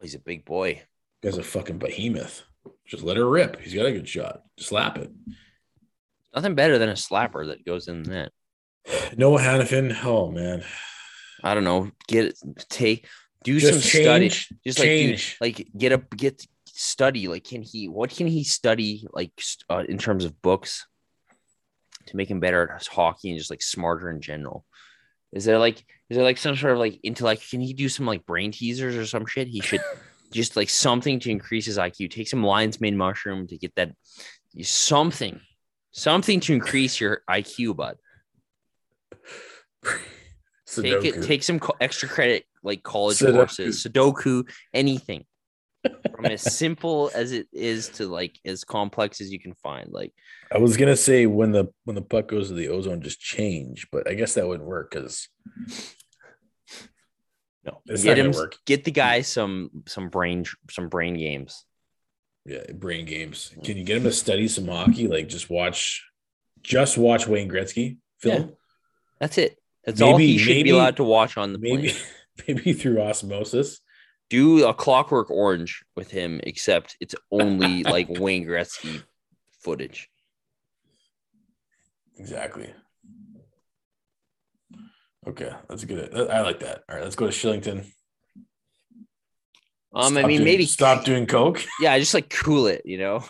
He's 0.00 0.14
a 0.14 0.18
big 0.18 0.44
boy. 0.44 0.82
Guy's 1.22 1.38
a 1.38 1.42
fucking 1.42 1.78
behemoth. 1.78 2.44
Just 2.86 3.02
let 3.02 3.16
her 3.16 3.28
rip. 3.28 3.60
He's 3.60 3.74
got 3.74 3.86
a 3.86 3.92
good 3.92 4.08
shot. 4.08 4.42
Slap 4.58 4.98
it. 4.98 5.10
Nothing 6.34 6.54
better 6.54 6.78
than 6.78 6.88
a 6.88 6.94
slapper 6.94 7.46
that 7.48 7.64
goes 7.64 7.88
in 7.88 8.02
the 8.02 8.10
net. 8.10 8.32
Noah 9.16 9.40
Hanifin. 9.40 9.96
Oh 10.04 10.30
man. 10.30 10.62
I 11.42 11.54
don't 11.54 11.64
know. 11.64 11.90
Get 12.08 12.26
it, 12.26 12.38
take 12.68 13.06
do 13.46 13.60
Just 13.60 13.72
some 13.72 13.80
study. 13.82 14.28
change. 14.28 14.48
Just 14.66 14.78
like 14.78 14.88
dude, 14.88 15.08
change. 15.08 15.36
like 15.40 15.68
get 15.76 15.92
a 15.92 15.98
get 16.16 16.44
study. 16.66 17.28
Like 17.28 17.44
can 17.44 17.62
he? 17.62 17.88
What 17.88 18.10
can 18.10 18.26
he 18.26 18.44
study? 18.44 19.06
Like 19.12 19.30
uh, 19.70 19.84
in 19.88 19.98
terms 19.98 20.24
of 20.24 20.40
books 20.42 20.86
to 22.06 22.16
make 22.16 22.30
him 22.30 22.40
better 22.40 22.70
at 22.72 22.86
hockey 22.86 23.30
and 23.30 23.38
just 23.38 23.50
like 23.50 23.62
smarter 23.62 24.10
in 24.10 24.20
general. 24.20 24.64
Is 25.32 25.44
there 25.44 25.58
like 25.58 25.78
is 26.10 26.16
there 26.16 26.24
like 26.24 26.38
some 26.38 26.56
sort 26.56 26.72
of 26.72 26.78
like 26.78 26.98
intellect? 27.02 27.48
Can 27.50 27.60
he 27.60 27.72
do 27.72 27.88
some 27.88 28.06
like 28.06 28.26
brain 28.26 28.52
teasers 28.52 28.96
or 28.96 29.06
some 29.06 29.26
shit? 29.26 29.48
He 29.48 29.60
should 29.60 29.80
just 30.36 30.56
like 30.56 30.68
something 30.68 31.18
to 31.20 31.30
increase 31.30 31.66
his 31.66 31.78
IQ. 31.78 32.10
Take 32.10 32.28
some 32.28 32.44
lion's 32.44 32.80
mane 32.80 32.96
mushroom 32.96 33.46
to 33.48 33.58
get 33.58 33.74
that 33.76 33.92
something, 34.62 35.40
something 35.90 36.40
to 36.40 36.54
increase 36.54 37.00
your 37.00 37.22
IQ, 37.28 37.74
bud. 37.76 37.96
Take 40.68 41.04
it. 41.04 41.22
Take 41.22 41.42
some 41.42 41.60
co- 41.60 41.76
extra 41.80 42.08
credit, 42.08 42.44
like 42.62 42.82
college 42.82 43.18
Sudoku. 43.18 43.34
courses, 43.34 43.84
Sudoku, 43.84 44.48
anything. 44.74 45.24
From 46.16 46.26
as 46.26 46.42
simple 46.42 47.12
as 47.14 47.30
it 47.30 47.46
is 47.52 47.88
to 47.90 48.08
like 48.08 48.40
as 48.44 48.64
complex 48.64 49.20
as 49.20 49.30
you 49.30 49.38
can 49.38 49.54
find. 49.54 49.92
Like 49.92 50.12
I 50.52 50.58
was 50.58 50.76
gonna 50.76 50.96
say 50.96 51.26
when 51.26 51.52
the 51.52 51.66
when 51.84 51.94
the 51.94 52.02
puck 52.02 52.26
goes 52.26 52.48
to 52.48 52.54
the 52.54 52.68
ozone, 52.68 53.00
just 53.00 53.20
change, 53.20 53.86
but 53.92 54.10
I 54.10 54.14
guess 54.14 54.34
that 54.34 54.48
wouldn't 54.48 54.68
work 54.68 54.90
because 54.90 55.28
no, 57.66 57.80
It's 57.86 58.02
get 58.04 58.16
not 58.16 58.26
him, 58.26 58.32
work. 58.32 58.56
get 58.64 58.84
the 58.84 58.90
guy 58.92 59.20
some 59.22 59.70
some 59.86 60.08
brain 60.08 60.44
some 60.70 60.88
brain 60.88 61.14
games. 61.14 61.64
yeah, 62.44 62.70
brain 62.72 63.04
games. 63.06 63.52
Can 63.64 63.76
you 63.76 63.84
get 63.84 63.96
him 63.98 64.04
to 64.04 64.12
study 64.12 64.46
some 64.48 64.68
hockey? 64.68 65.08
Like 65.08 65.28
just 65.28 65.50
watch, 65.50 66.04
just 66.62 66.96
watch 66.96 67.26
Wayne 67.26 67.48
Gretzky 67.50 67.98
film. 68.20 68.54
That's 69.20 69.36
it. 69.38 69.58
That's 69.84 70.00
all 70.00 70.12
Maybe- 70.12 70.32
he 70.32 70.38
should 70.38 70.48
maybe- 70.50 70.62
be 70.64 70.70
allowed 70.70 70.96
to 70.96 71.04
watch 71.04 71.36
on 71.36 71.52
the 71.52 71.58
Maybe 71.58 71.90
plane. 71.90 72.02
maybe 72.48 72.72
through 72.72 73.00
osmosis. 73.02 73.80
Do 74.28 74.66
a 74.66 74.74
Clockwork 74.74 75.30
Orange 75.30 75.84
with 75.94 76.10
him, 76.10 76.40
except 76.42 76.96
it's 77.00 77.14
only 77.30 77.84
like 77.84 78.08
Wayne 78.20 78.44
Gretzky 78.44 79.02
footage. 79.62 80.08
Exactly. 82.18 82.72
Okay, 85.28 85.50
that's 85.68 85.84
good. 85.84 86.14
I 86.30 86.42
like 86.42 86.60
that. 86.60 86.82
All 86.88 86.94
right, 86.96 87.02
let's 87.04 87.16
go 87.16 87.26
to 87.26 87.32
Shillington. 87.32 87.84
Um, 89.94 90.16
I 90.16 90.22
mean, 90.22 90.38
doing- 90.38 90.44
maybe 90.44 90.66
stop 90.66 91.04
doing 91.04 91.26
coke. 91.26 91.64
Yeah, 91.80 91.98
just 91.98 92.14
like 92.14 92.30
cool 92.30 92.66
it, 92.66 92.82
you 92.84 92.98
know. 92.98 93.24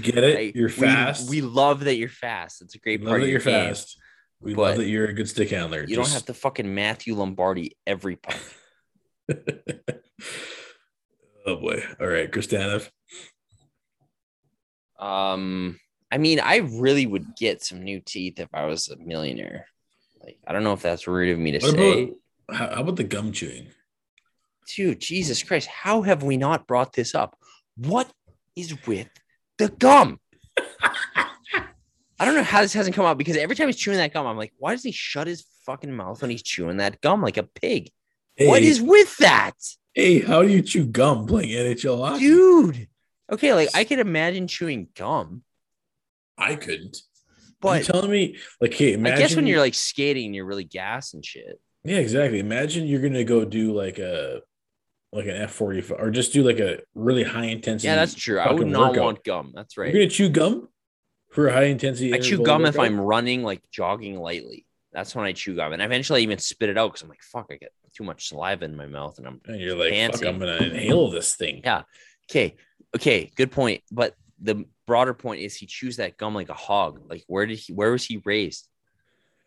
Get 0.00 0.18
it? 0.18 0.34
Like, 0.36 0.54
you're 0.56 0.68
fast. 0.68 1.28
We, 1.30 1.40
love 1.40 1.80
that 1.84 1.96
you're 1.96 2.08
fast. 2.08 2.62
It's 2.62 2.74
a 2.74 2.78
great 2.78 3.00
We 3.00 3.06
part 3.06 3.20
love 3.20 3.26
that 3.26 3.30
your 3.30 3.40
you're 3.40 3.52
game. 3.52 3.68
fast. 3.68 3.98
We 4.40 4.54
love 4.54 4.76
that 4.76 4.86
you're 4.88 5.06
a 5.06 5.12
good 5.12 5.28
stick 5.28 5.50
handler. 5.50 5.84
You 5.84 5.96
don't 5.96 6.10
have 6.10 6.26
to 6.26 6.34
fucking 6.34 6.74
Matthew 6.74 7.14
Lombardi 7.14 7.76
every 7.86 8.16
puck. 8.16 8.36
oh 11.46 11.56
boy. 11.56 11.82
All 12.00 12.06
right, 12.08 12.30
Chris 12.30 12.46
Tanev. 12.48 12.90
Um, 14.98 15.78
I 16.10 16.18
mean, 16.18 16.40
I 16.40 16.56
really 16.56 17.06
would 17.06 17.36
get 17.36 17.62
some 17.64 17.82
new 17.82 18.00
teeth 18.00 18.38
if 18.40 18.48
I 18.52 18.66
was 18.66 18.88
a 18.88 18.96
millionaire. 18.96 19.66
Like, 20.24 20.38
I 20.46 20.52
don't 20.52 20.64
know 20.64 20.72
if 20.72 20.82
that's 20.82 21.06
rude 21.06 21.32
of 21.32 21.38
me 21.38 21.52
to 21.52 21.58
What 21.58 21.70
say. 21.76 22.02
about 22.48 22.56
how, 22.56 22.80
about 22.80 22.96
the 22.96 23.04
gum 23.04 23.32
chewing? 23.32 23.68
Dude, 24.74 25.00
Jesus 25.00 25.42
Christ, 25.42 25.68
how 25.68 26.02
have 26.02 26.22
we 26.22 26.36
not 26.36 26.66
brought 26.66 26.92
this 26.94 27.14
up? 27.14 27.36
What 27.76 28.10
is 28.56 28.74
with 28.86 29.08
the 29.58 29.68
gum? 29.68 30.18
I 32.18 32.24
don't 32.24 32.34
know 32.36 32.42
how 32.44 32.62
this 32.62 32.72
hasn't 32.72 32.96
come 32.96 33.04
up 33.04 33.18
because 33.18 33.36
every 33.36 33.56
time 33.56 33.68
he's 33.68 33.76
chewing 33.76 33.98
that 33.98 34.14
gum, 34.14 34.26
I'm 34.26 34.36
like, 34.38 34.52
why 34.58 34.72
does 34.72 34.82
he 34.84 34.92
shut 34.92 35.26
his 35.26 35.44
fucking 35.66 35.92
mouth 35.92 36.22
when 36.22 36.30
he's 36.30 36.42
chewing 36.42 36.78
that 36.78 37.00
gum 37.00 37.20
like 37.20 37.36
a 37.36 37.42
pig? 37.42 37.90
What 38.38 38.62
Hey, 38.62 38.68
is 38.68 38.80
with 38.80 39.16
that? 39.18 39.54
Hey, 39.92 40.20
how 40.20 40.42
do 40.42 40.48
you 40.48 40.62
chew 40.62 40.86
gum 40.86 41.26
playing 41.26 41.50
NHL 41.50 41.98
hockey? 42.06 42.20
Dude. 42.20 42.88
Okay, 43.30 43.52
like 43.52 43.68
I 43.74 43.84
could 43.84 43.98
imagine 43.98 44.46
chewing 44.48 44.88
gum, 44.94 45.42
I 46.38 46.54
couldn't. 46.56 46.98
But 47.64 47.78
you 47.86 47.92
telling 47.92 48.10
me 48.10 48.36
like, 48.60 48.74
hey, 48.74 48.92
imagine 48.92 49.18
I 49.18 49.20
guess 49.20 49.36
when 49.36 49.46
you're 49.46 49.60
like 49.60 49.74
skating 49.74 50.34
you're 50.34 50.44
really 50.44 50.64
gas 50.64 51.14
and 51.14 51.24
shit. 51.24 51.60
yeah, 51.84 51.98
exactly. 51.98 52.38
Imagine 52.38 52.86
you're 52.86 53.02
gonna 53.02 53.24
go 53.24 53.44
do 53.44 53.72
like 53.72 53.98
a 53.98 54.40
like 55.12 55.26
an 55.26 55.36
F 55.36 55.52
forty 55.52 55.80
five 55.80 56.00
or 56.00 56.10
just 56.10 56.32
do 56.32 56.42
like 56.42 56.58
a 56.58 56.80
really 56.94 57.22
high 57.22 57.46
intensity. 57.46 57.88
Yeah, 57.88 57.96
that's 57.96 58.14
true. 58.14 58.38
I 58.38 58.52
would 58.52 58.66
not 58.66 58.90
workout. 58.90 59.04
want 59.04 59.24
gum. 59.24 59.52
That's 59.54 59.78
right. 59.78 59.92
You're 59.92 60.02
gonna 60.02 60.10
chew 60.10 60.28
gum 60.28 60.68
for 61.30 61.48
a 61.48 61.52
high 61.52 61.64
intensity. 61.64 62.12
I 62.12 62.18
chew 62.18 62.42
gum 62.42 62.64
if? 62.64 62.78
I'm 62.78 63.00
running, 63.00 63.42
like 63.42 63.62
jogging 63.70 64.18
lightly. 64.18 64.66
That's 64.92 65.14
when 65.14 65.24
I 65.24 65.32
chew 65.32 65.56
gum, 65.56 65.72
and 65.72 65.82
eventually 65.82 66.20
I 66.20 66.22
even 66.22 66.38
spit 66.38 66.68
it 66.68 66.78
out 66.78 66.92
because 66.92 67.02
I'm 67.02 67.08
like, 67.08 67.22
"Fuck, 67.22 67.46
I 67.50 67.56
get 67.56 67.72
too 67.96 68.04
much 68.04 68.28
saliva 68.28 68.64
in 68.64 68.76
my 68.76 68.86
mouth," 68.86 69.18
and 69.18 69.26
I'm 69.26 69.40
and 69.46 69.60
you're 69.60 69.76
like, 69.76 70.12
fuck. 70.12 70.24
I'm 70.24 70.38
gonna 70.38 70.56
inhale 70.56 71.10
this 71.10 71.34
thing. 71.34 71.62
Yeah. 71.64 71.82
okay, 72.30 72.54
okay, 72.94 73.30
good 73.34 73.50
point. 73.50 73.82
But 73.90 74.14
the 74.44 74.64
broader 74.86 75.14
point 75.14 75.40
is 75.40 75.56
he 75.56 75.66
chews 75.66 75.96
that 75.96 76.16
gum 76.18 76.34
like 76.34 76.50
a 76.50 76.54
hog. 76.54 77.00
Like, 77.08 77.24
where 77.26 77.46
did 77.46 77.58
he? 77.58 77.72
Where 77.72 77.92
was 77.92 78.04
he 78.04 78.20
raised? 78.24 78.68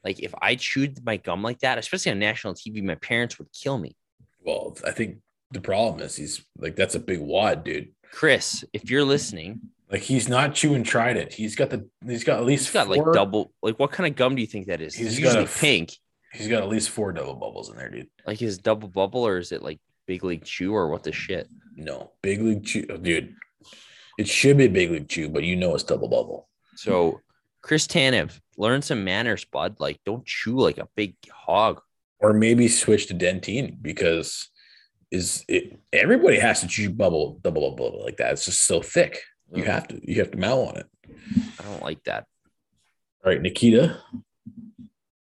Like, 0.04 0.20
if 0.20 0.34
I 0.42 0.56
chewed 0.56 1.04
my 1.06 1.18
gum 1.18 1.44
like 1.44 1.60
that, 1.60 1.78
especially 1.78 2.12
on 2.12 2.20
national 2.20 2.54
TV, 2.56 2.84
my 2.84 2.96
parents 2.96 3.38
would 3.40 3.50
kill 3.52 3.78
me. 3.78 3.96
Well, 4.44 4.76
I 4.86 4.92
think 4.92 5.18
the 5.52 5.62
problem 5.62 6.02
is 6.02 6.16
he's 6.16 6.44
like 6.58 6.76
that's 6.76 6.96
a 6.96 7.00
big 7.00 7.20
wad, 7.20 7.64
dude. 7.64 7.90
Chris, 8.12 8.64
if 8.74 8.90
you're 8.90 9.04
listening, 9.04 9.60
Like 9.92 10.02
he's 10.02 10.28
not 10.28 10.56
chewing 10.56 10.84
Trident. 10.84 11.34
He's 11.34 11.56
got 11.56 11.70
the 11.70 11.88
he's 12.06 12.24
got 12.24 12.40
at 12.40 12.46
least 12.46 12.66
he's 12.66 12.74
got 12.74 12.90
like 12.90 13.02
double. 13.14 13.54
Like, 13.62 13.78
what 13.80 13.92
kind 13.92 14.10
of 14.10 14.16
gum 14.16 14.36
do 14.36 14.42
you 14.42 14.48
think 14.48 14.68
that 14.68 14.82
is? 14.82 14.96
He's 14.96 15.08
It's 15.08 15.20
got 15.20 15.36
a 15.36 15.42
usually 15.42 15.44
f- 15.46 15.62
pink. 15.62 15.94
He's 16.34 16.48
got 16.48 16.62
at 16.64 16.70
least 16.70 16.90
four 16.90 17.12
double 17.12 17.36
bubbles 17.36 17.70
in 17.70 17.78
there, 17.78 17.90
dude. 17.90 18.10
Like, 18.26 18.38
his 18.38 18.58
double 18.58 18.88
bubble, 18.90 19.26
or 19.26 19.38
is 19.38 19.52
it 19.52 19.62
like 19.64 19.80
big 20.06 20.24
league 20.24 20.44
chew, 20.44 20.74
or 20.74 20.90
what 20.90 21.04
the 21.04 21.12
shit? 21.12 21.48
No, 21.76 22.12
big 22.22 22.42
league 22.42 22.66
chew, 22.66 22.86
dude. 22.86 23.34
It 24.18 24.28
should 24.28 24.58
be 24.58 24.68
big 24.68 24.92
league 24.92 25.10
chew, 25.10 25.30
but 25.30 25.44
you 25.44 25.56
know 25.56 25.76
it's 25.76 25.84
double 25.84 26.08
bubble. 26.08 26.50
So, 26.76 27.22
Chris 27.62 27.88
Tanev, 27.88 28.40
learn 28.58 28.82
some 28.82 29.04
manners, 29.04 29.46
bud. 29.46 29.78
Like, 29.80 30.00
don't 30.06 30.26
chew 30.26 30.58
like 30.58 30.78
a 30.78 30.88
big 30.96 31.16
hog. 31.32 31.82
Or 32.20 32.34
maybe 32.34 32.68
switch 32.68 33.08
to 33.08 33.14
Dentyne 33.14 33.82
because 33.82 34.50
is 35.12 35.46
it 35.48 35.80
everybody 35.94 36.38
has 36.38 36.62
to 36.62 36.68
chew 36.68 36.90
bubble 36.90 37.40
double 37.42 37.70
bubble 37.72 38.04
like 38.04 38.18
that. 38.18 38.34
It's 38.34 38.46
just 38.46 38.66
so 38.66 38.82
thick. 38.82 39.22
You 39.54 39.64
Ugh, 39.64 39.70
have 39.70 39.88
to 39.90 40.02
you 40.04 40.20
have 40.20 40.32
to 40.32 40.38
mow 40.38 40.66
on 40.66 40.78
it. 40.78 40.88
I 41.60 41.64
don't 41.64 41.82
like 41.82 42.04
that. 42.06 42.26
All 43.24 43.32
right, 43.32 43.42
Nikita. 43.42 44.00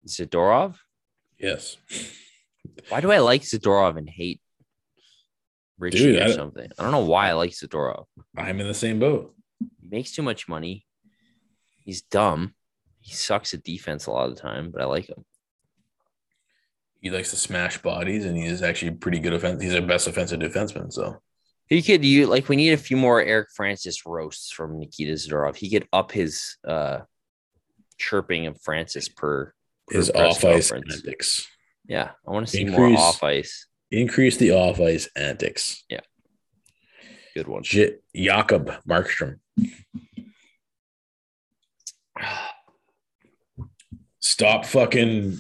Zadorov. 0.07 0.77
Yes. 1.39 1.77
Why 2.89 3.01
do 3.01 3.11
I 3.11 3.19
like 3.19 3.43
Zadorov 3.43 3.97
and 3.97 4.09
hate 4.09 4.41
Ritchie 5.79 5.99
Dude, 5.99 6.21
or 6.21 6.25
I- 6.25 6.31
something? 6.33 6.69
I 6.79 6.83
don't 6.83 6.93
know 6.93 7.05
why 7.05 7.29
I 7.31 7.33
like 7.33 7.51
Zadorov. 7.51 8.05
I'm 8.37 8.61
in 8.61 8.67
the 8.69 8.75
same 8.75 8.99
boat. 8.99 9.35
He 9.81 9.89
makes 9.89 10.13
too 10.13 10.23
much 10.23 10.49
money. 10.49 10.87
He's 11.85 12.03
dumb. 12.03 12.55
He 13.01 13.13
sucks 13.13 13.53
at 13.55 13.63
defense 13.63 14.07
a 14.07 14.11
lot 14.11 14.29
of 14.29 14.37
the 14.37 14.41
time, 14.41 14.71
but 14.71 14.81
I 14.81 14.87
like 14.87 15.09
him. 15.09 15.25
He 17.01 17.11
likes 17.11 17.31
to 17.31 17.37
smash 17.37 17.79
bodies 17.83 18.25
and 18.25 18.37
he's 18.37 18.63
actually 18.63 18.93
pretty 18.93 19.19
good 19.19 19.35
offense. 19.35 19.63
He's 19.63 19.75
our 19.75 19.83
best 19.83 20.07
offensive 20.09 20.41
defenseman. 20.41 20.91
So 20.91 21.17
He 21.67 21.83
could 21.83 22.03
you 22.05 22.27
like 22.27 22.49
we 22.49 22.57
need 22.57 22.73
a 22.73 22.79
few 22.79 22.97
more 22.97 23.21
Eric 23.21 23.49
Francis 23.55 24.07
roasts 24.07 24.51
from 24.51 24.79
Nikita 24.79 25.13
Zadorov. 25.13 25.57
He 25.57 25.69
could 25.71 25.87
up 25.93 26.13
his 26.13 26.57
uh 26.67 27.01
chirping 27.99 28.47
of 28.47 28.59
Francis 28.63 29.09
per, 29.11 29.53
per 29.89 29.97
his 29.97 30.11
off 30.13 30.43
ice 30.45 30.73
antics. 30.73 31.47
Yeah, 31.87 32.13
I 32.27 32.31
want 32.31 32.47
to 32.47 32.51
see 32.51 32.65
more 32.65 32.87
Increase- 32.87 32.99
off 33.01 33.23
ice. 33.23 33.67
Increase 33.95 34.37
the 34.39 34.51
off 34.51 34.81
ice 34.81 35.09
antics. 35.15 35.85
Yeah. 35.89 36.01
Good 37.33 37.47
one. 37.47 37.63
J- 37.63 37.99
Jacob 38.15 38.73
Markstrom. 38.89 39.39
Stop 44.19 44.65
fucking 44.67 45.39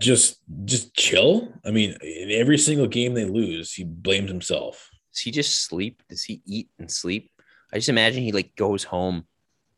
just 0.00 0.40
just 0.64 0.94
chill. 0.94 1.52
I 1.64 1.70
mean, 1.70 1.96
in 2.02 2.32
every 2.32 2.58
single 2.58 2.88
game 2.88 3.14
they 3.14 3.24
lose, 3.24 3.72
he 3.72 3.84
blames 3.84 4.30
himself. 4.30 4.90
Does 5.12 5.20
he 5.20 5.30
just 5.30 5.64
sleep? 5.64 6.02
Does 6.08 6.24
he 6.24 6.42
eat 6.44 6.70
and 6.80 6.90
sleep? 6.90 7.30
I 7.72 7.76
just 7.76 7.88
imagine 7.88 8.24
he 8.24 8.32
like 8.32 8.56
goes 8.56 8.82
home 8.82 9.24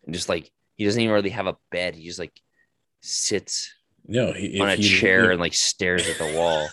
and 0.07 0.15
just 0.15 0.31
like 0.31 0.51
he 0.77 0.87
doesn't 0.87 1.01
even 1.01 1.15
really 1.15 1.29
have 1.31 1.47
a 1.47 1.59
bed. 1.71 1.95
He 1.95 2.07
just 2.07 2.19
like 2.19 2.41
sits 3.03 3.71
No, 4.09 4.33
he 4.33 4.61
on 4.61 4.69
a 4.69 4.77
he- 4.77 4.83
chair 4.83 5.31
and 5.31 5.41
like 5.41 5.55
stares 5.55 6.09
at 6.09 6.19
the 6.19 6.37
wall 6.37 6.69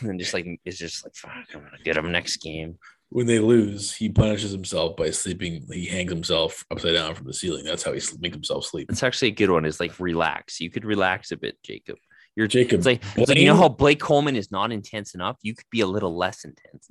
and 0.00 0.18
just 0.18 0.34
like 0.34 0.46
is 0.64 0.78
just 0.78 1.04
like 1.04 1.14
fuck, 1.14 1.32
I'm 1.54 1.60
gonna 1.60 1.78
get 1.84 1.96
him 1.96 2.10
next 2.12 2.38
game. 2.38 2.78
when 3.10 3.26
they 3.26 3.38
lose, 3.38 3.94
he 3.94 4.08
punishes 4.08 4.50
himself 4.50 4.96
by 4.96 5.10
sleeping. 5.10 5.66
He 5.72 5.86
hangs 5.86 6.10
himself 6.12 6.64
upside 6.70 6.94
down 6.94 7.14
from 7.14 7.26
the 7.26 7.34
ceiling. 7.34 7.64
That's 7.64 7.82
how 7.82 7.92
he 7.92 8.00
sl- 8.00 8.16
make 8.20 8.32
himself 8.34 8.64
sleep. 8.66 8.90
It's 8.90 9.02
actually 9.02 9.28
a 9.28 9.32
good 9.32 9.50
one. 9.50 9.64
Is 9.64 9.78
like 9.80 9.98
relax. 10.00 10.60
You 10.60 10.70
could 10.70 10.84
relax 10.84 11.30
a 11.30 11.36
bit, 11.36 11.56
Jacob. 11.62 11.96
You're 12.36 12.48
Jacob, 12.48 12.78
It's 12.78 12.86
like, 12.86 13.04
it's 13.16 13.28
like 13.28 13.38
you 13.38 13.46
know 13.46 13.54
how 13.54 13.68
Blake 13.68 14.00
Coleman 14.00 14.34
is 14.34 14.50
not 14.50 14.72
intense 14.72 15.14
enough. 15.14 15.36
You 15.42 15.54
could 15.54 15.70
be 15.70 15.82
a 15.82 15.86
little 15.86 16.16
less 16.16 16.44
intense. 16.44 16.88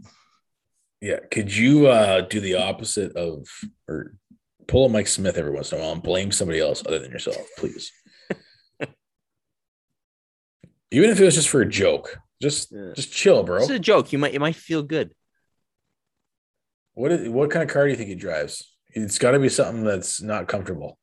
Yeah. 1.02 1.20
Could 1.32 1.54
you 1.54 1.88
uh 1.88 2.22
do 2.22 2.40
the 2.40 2.56
opposite 2.56 3.14
of 3.18 3.46
or 3.90 4.16
pull 4.68 4.86
a 4.86 4.90
Mike 4.90 5.08
Smith 5.08 5.38
every 5.38 5.52
once 5.52 5.74
in 5.74 5.80
a 5.80 5.82
while 5.82 5.92
and 5.92 6.02
blame 6.02 6.32
somebody 6.32 6.62
else 6.62 6.82
other 6.86 7.00
than 7.00 7.12
yourself, 7.12 7.46
please? 7.58 7.92
Even 10.94 11.10
if 11.10 11.20
it 11.20 11.26
was 11.26 11.36
just 11.36 11.50
for 11.50 11.62
a 11.62 11.68
joke, 11.70 12.20
just 12.42 12.72
Yeah. 12.72 12.94
just 12.96 13.12
chill, 13.12 13.44
bro. 13.44 13.62
It's 13.62 13.70
a 13.70 13.80
joke. 13.80 14.14
You 14.14 14.20
might 14.20 14.34
it 14.34 14.40
might 14.40 14.56
feel 14.56 14.84
good. 14.84 15.14
What 16.94 17.12
is 17.12 17.28
what 17.30 17.50
kind 17.52 17.64
of 17.64 17.74
car 17.74 17.86
do 17.86 17.90
you 17.92 17.98
think 17.98 18.10
he 18.10 18.16
drives? 18.16 18.76
It's 18.92 19.18
got 19.18 19.32
to 19.32 19.40
be 19.40 19.50
something 19.50 19.84
that's 19.84 20.22
not 20.22 20.48
comfortable. 20.48 21.00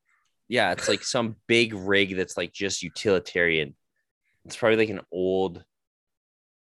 Yeah, 0.48 0.70
it's 0.72 0.88
like 0.88 1.02
some 1.02 1.36
big 1.48 1.74
rig 1.74 2.16
that's 2.16 2.36
like 2.36 2.52
just 2.52 2.82
utilitarian. 2.84 3.74
It's 4.44 4.56
probably 4.56 4.76
like 4.78 4.88
an 4.90 5.00
old, 5.12 5.64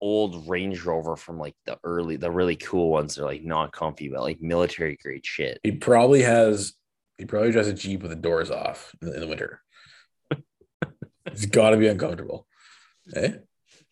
old 0.01 0.49
Range 0.49 0.83
Rover 0.83 1.15
from 1.15 1.37
like 1.37 1.53
the 1.65 1.77
early, 1.83 2.15
the 2.15 2.31
really 2.31 2.55
cool 2.55 2.89
ones. 2.89 3.15
They're 3.15 3.25
like 3.25 3.43
not 3.43 3.71
comfy, 3.71 4.09
but 4.09 4.21
like 4.21 4.41
military 4.41 4.97
grade 5.01 5.25
shit. 5.25 5.59
He 5.63 5.73
probably 5.73 6.23
has. 6.23 6.73
He 7.19 7.25
probably 7.25 7.51
drives 7.51 7.67
a 7.67 7.73
Jeep 7.73 8.01
with 8.01 8.09
the 8.09 8.15
doors 8.17 8.49
off 8.49 8.95
in 8.99 9.09
the, 9.09 9.13
in 9.13 9.19
the 9.21 9.27
winter. 9.27 9.61
It's 11.27 11.45
got 11.45 11.69
to 11.69 11.77
be 11.77 11.87
uncomfortable. 11.87 12.47
Eh? 13.15 13.33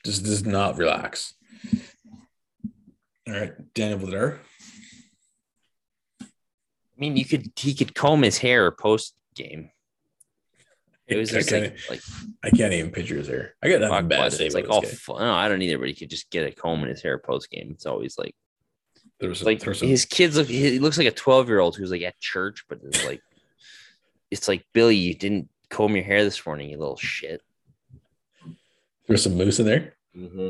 Just 0.06 0.24
does 0.24 0.46
not 0.46 0.78
relax. 0.78 1.34
All 3.28 3.34
right, 3.34 3.74
Daniel 3.74 4.00
Vladar. 4.00 4.40
I 6.22 6.26
mean, 6.98 7.16
you 7.16 7.26
could 7.26 7.52
he 7.56 7.74
could 7.74 7.96
comb 7.96 8.24
his 8.24 8.38
hair 8.38 8.72
post 8.72 9.16
game. 9.36 9.72
It 11.08 11.18
was 11.18 11.34
I 11.34 11.40
just 11.40 11.50
can't, 11.50 11.74
like 11.90 11.90
like 11.90 12.02
I 12.44 12.50
can't 12.50 12.74
even 12.74 12.92
picture 12.92 13.18
his 13.18 13.28
hair. 13.28 13.56
I 13.64 13.70
got 13.70 13.82
nothing 13.82 13.96
fuck, 13.96 14.08
bad 14.10 14.32
to 14.32 14.46
It's 14.46 14.56
like 14.56 14.70
all 14.70 14.82
this 14.82 15.08
No, 15.08 15.34
I 15.34 15.48
don't 15.48 15.62
either, 15.62 15.80
but 15.80 15.88
he 15.88 15.96
could 15.96 16.10
just 16.10 16.30
get 16.30 16.48
a 16.48 16.52
comb 16.52 16.84
in 16.84 16.90
his 16.90 17.02
hair 17.02 17.18
post 17.18 17.50
game. 17.50 17.72
It's 17.72 17.86
always 17.86 18.18
like 18.18 18.36
There 19.20 19.30
was 19.30 19.44
like 19.44 19.60
there 19.60 19.70
was 19.70 19.80
some, 19.80 19.88
his 19.88 20.06
kids 20.06 20.38
look. 20.38 20.48
He 20.48 20.80
looks 20.80 20.98
like 20.98 21.08
a 21.08 21.12
twelve 21.12 21.48
year 21.48 21.60
old 21.60 21.76
who's 21.76 21.92
like 21.92 22.04
at 22.04 22.20
church, 22.20 22.66
but 22.70 22.80
it's 22.84 23.04
like 23.06 23.22
it's 24.30 24.48
like 24.48 24.66
Billy, 24.74 24.96
you 24.96 25.16
didn't 25.16 25.50
comb 25.70 25.96
your 25.96 26.06
hair 26.06 26.24
this 26.24 26.46
morning, 26.46 26.70
you 26.70 26.78
little 26.78 26.98
shit. 26.98 27.42
There 29.10 29.16
was 29.16 29.24
some 29.24 29.34
moose 29.38 29.60
in 29.60 29.66
there. 29.66 29.96
Mm-hmm. 30.16 30.50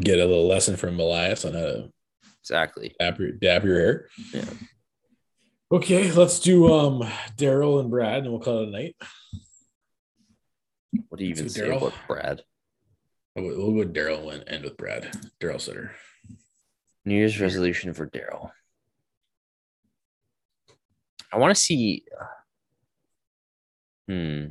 Get 0.00 0.18
a 0.18 0.24
little 0.24 0.48
lesson 0.48 0.76
from 0.76 0.98
Elias 0.98 1.44
on 1.44 1.52
how 1.52 1.60
to 1.60 1.92
Exactly. 2.40 2.96
dab 2.98 3.20
your, 3.20 3.32
dap 3.32 3.64
your 3.64 3.78
hair. 3.78 4.08
Yeah. 4.32 4.44
Okay, 5.70 6.10
let's 6.10 6.40
do 6.40 6.72
um 6.72 7.02
Darryl 7.36 7.80
and 7.80 7.90
Brad, 7.90 8.22
and 8.22 8.30
we'll 8.30 8.40
call 8.40 8.62
it 8.62 8.68
a 8.68 8.70
night. 8.70 8.96
What 11.10 11.18
do 11.18 11.24
you 11.26 11.30
even 11.32 11.50
say 11.50 11.68
Darryl- 11.68 11.76
about 11.76 11.92
Brad? 12.06 12.40
We'll 13.36 13.74
we'll 13.74 13.84
go 13.84 13.90
Darryl 13.90 14.32
and 14.32 14.42
end 14.48 14.64
with 14.64 14.78
Brad. 14.78 15.14
Darryl 15.42 15.60
Sutter. 15.60 15.94
New 17.04 17.14
Year's 17.14 17.38
resolution 17.38 17.92
for 17.92 18.06
Darryl. 18.06 18.52
I 21.30 21.36
want 21.36 21.54
to 21.54 21.60
see. 21.60 22.06
Hmm, 24.08 24.46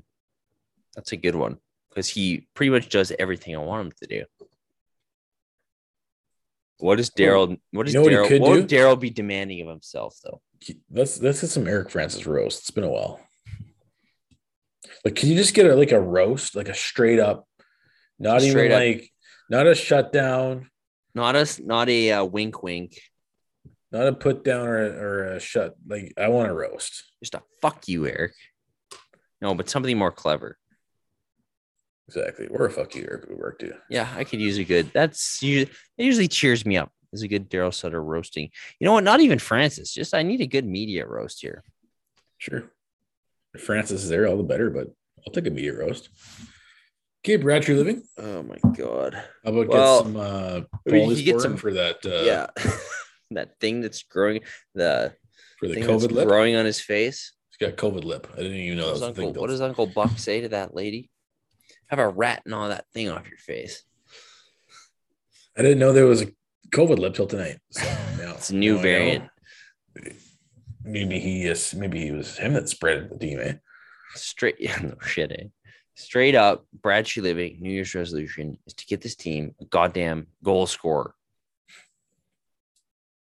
that's 0.96 1.12
a 1.14 1.18
good 1.18 1.34
one 1.36 1.58
because 1.98 2.08
he 2.10 2.48
pretty 2.54 2.70
much 2.70 2.90
does 2.90 3.12
everything 3.18 3.56
I 3.56 3.60
want 3.60 3.88
him 3.88 3.92
to 4.04 4.08
do. 4.08 4.26
What 6.78 6.98
does 6.98 7.10
Darryl? 7.10 7.60
What 7.72 7.88
does 7.88 7.96
you 7.96 8.00
know 8.00 8.04
what 8.04 8.14
Darryl? 8.14 8.28
could 8.28 8.42
What 8.42 8.52
would? 8.52 8.70
Darryl 8.70 9.00
be 9.00 9.10
demanding 9.10 9.62
of 9.62 9.68
himself 9.68 10.16
though? 10.24 10.40
Let's 10.92 11.20
let's 11.20 11.42
get 11.42 11.50
some 11.50 11.68
Eric 11.68 11.90
Francis 11.90 12.28
roast. 12.28 12.60
It's 12.60 12.70
been 12.70 12.84
a 12.84 12.90
while. 12.90 13.20
Like, 15.04 15.16
can 15.16 15.30
you 15.30 15.36
just 15.36 15.56
get 15.56 15.66
a 15.66 15.74
like 15.76 15.92
a 15.92 16.00
roast, 16.00 16.56
like 16.56 16.70
a 16.70 16.76
straight 16.76 17.20
up, 17.20 17.48
not 18.20 18.42
Just 18.42 18.50
even 18.50 18.72
up. 18.72 18.78
like 18.78 19.10
not 19.50 19.66
a 19.66 19.74
shutdown, 19.74 20.70
Not 21.16 21.36
a 21.36 21.48
not 21.66 21.90
a 21.90 22.12
uh, 22.12 22.26
wink 22.26 22.62
wink, 22.62 23.02
not 23.92 24.06
a 24.06 24.14
put 24.14 24.44
down 24.44 24.68
or 24.68 24.86
a, 24.86 24.90
or 24.90 25.24
a 25.34 25.40
shut. 25.40 25.74
Like, 25.88 26.14
I 26.16 26.28
want 26.28 26.52
a 26.52 26.54
roast. 26.54 27.06
just 27.24 27.34
a 27.34 27.42
fuck 27.60 27.88
you, 27.88 28.06
Eric. 28.06 28.34
No, 29.42 29.56
but 29.56 29.68
something 29.68 29.98
more 29.98 30.12
clever. 30.12 30.60
Exactly. 32.08 32.48
Or 32.48 32.66
a 32.66 32.72
fuck 32.72 32.96
you, 32.96 33.04
Eric 33.10 33.30
work 33.30 33.60
too. 33.60 33.74
Yeah, 33.90 34.08
I 34.16 34.24
could 34.24 34.40
use 34.40 34.58
a 34.58 34.64
good. 34.64 34.92
That's 34.94 35.42
usually 35.44 35.72
it. 35.98 36.04
Usually 36.04 36.28
cheers 36.28 36.66
me 36.66 36.78
up. 36.78 36.92
Is 37.14 37.22
a 37.24 37.28
good 37.28 37.50
Darryl 37.50 37.74
Sutter 37.74 38.04
roasting. 38.04 38.50
You 38.80 38.86
know 38.86 38.94
what? 38.94 39.04
Not 39.04 39.22
even 39.22 39.40
Francis. 39.40 39.94
Just 39.94 40.14
I 40.14 40.24
need 40.24 40.42
a 40.42 40.48
good 40.48 40.66
media 40.66 41.06
roast 41.06 41.42
here. 41.42 41.64
Sure. 42.38 42.72
If 43.54 43.62
Francis 43.62 44.04
is 44.04 44.10
there, 44.10 44.28
all 44.28 44.38
the 44.38 44.44
better, 44.44 44.70
but 44.70 44.88
I'll 45.26 45.34
take 45.34 45.48
a 45.48 45.50
media 45.50 45.74
roast. 45.74 46.10
Okay, 47.26 47.38
Brad, 47.38 47.64
Treliving. 47.64 48.04
Oh 48.18 48.44
my 48.44 48.58
god. 48.76 49.16
How 49.44 49.52
about 49.52 49.68
Well, 49.68 50.04
get 50.04 50.06
some 50.06 50.18
uh 50.18 50.62
you 50.86 51.24
get 51.24 51.42
some- 51.42 51.58
for 51.58 51.74
that 51.74 52.06
uh 52.06 52.24
yeah, 52.24 52.48
that 53.32 53.60
thing 53.60 53.82
that's 53.82 54.04
growing. 54.04 54.42
The 54.76 55.14
for 55.60 55.68
the 55.68 55.82
COVID 55.82 56.12
lip? 56.12 56.28
growing 56.28 56.56
on 56.56 56.66
his 56.66 56.80
face. 56.80 57.34
He's 57.50 57.68
got 57.68 57.78
COVID 57.78 58.04
lip. 58.04 58.28
I 58.34 58.38
didn't 58.38 58.54
even 58.54 58.78
know 58.78 58.92
What 58.92 59.00
that 59.00 59.10
was. 59.10 59.20
Uncle, 59.20 59.42
what 59.42 59.48
does 59.48 59.62
Uncle 59.62 59.88
Buck 59.88 60.18
say 60.20 60.42
to 60.42 60.50
that 60.50 60.76
lady? 60.76 61.10
Have 61.88 62.00
a 62.00 62.08
rat 62.08 62.42
and 62.46 62.54
all 62.54 62.70
that 62.70 62.86
thing 62.94 63.10
off 63.10 63.30
your 63.30 63.38
face. 63.38 63.84
I 65.58 65.62
didn't 65.62 65.80
know 65.80 65.94
there 65.94 66.06
was 66.06 66.22
a 66.22 66.32
COVID 66.70 67.00
lip 67.00 67.16
till 67.16 67.28
tonight. 67.28 67.60
So 67.72 67.84
now, 68.20 68.34
It's 68.34 68.50
a 68.50 68.56
new 68.56 68.76
now 68.76 68.82
variant. 68.82 69.30
Maybe 70.84 71.20
he 71.20 71.46
is. 71.46 71.74
Maybe 71.74 72.00
he 72.00 72.12
was 72.12 72.38
him 72.38 72.54
that 72.54 72.70
spread 72.70 73.10
the 73.10 73.18
team. 73.18 73.40
Eh? 73.42 73.54
Straight, 74.16 74.56
yeah, 74.60 74.78
no 74.80 74.96
shit, 75.02 75.32
eh? 75.32 75.46
Straight 75.96 76.36
up, 76.36 76.66
Brad 76.74 77.06
Treliving 77.06 77.60
New 77.60 77.72
Year's 77.72 77.96
resolution 77.96 78.58
is 78.68 78.74
to 78.76 78.86
get 78.86 79.02
this 79.02 79.16
team 79.16 79.56
a 79.60 79.66
goddamn 79.66 80.28
goal 80.44 80.68
scorer. 80.68 81.16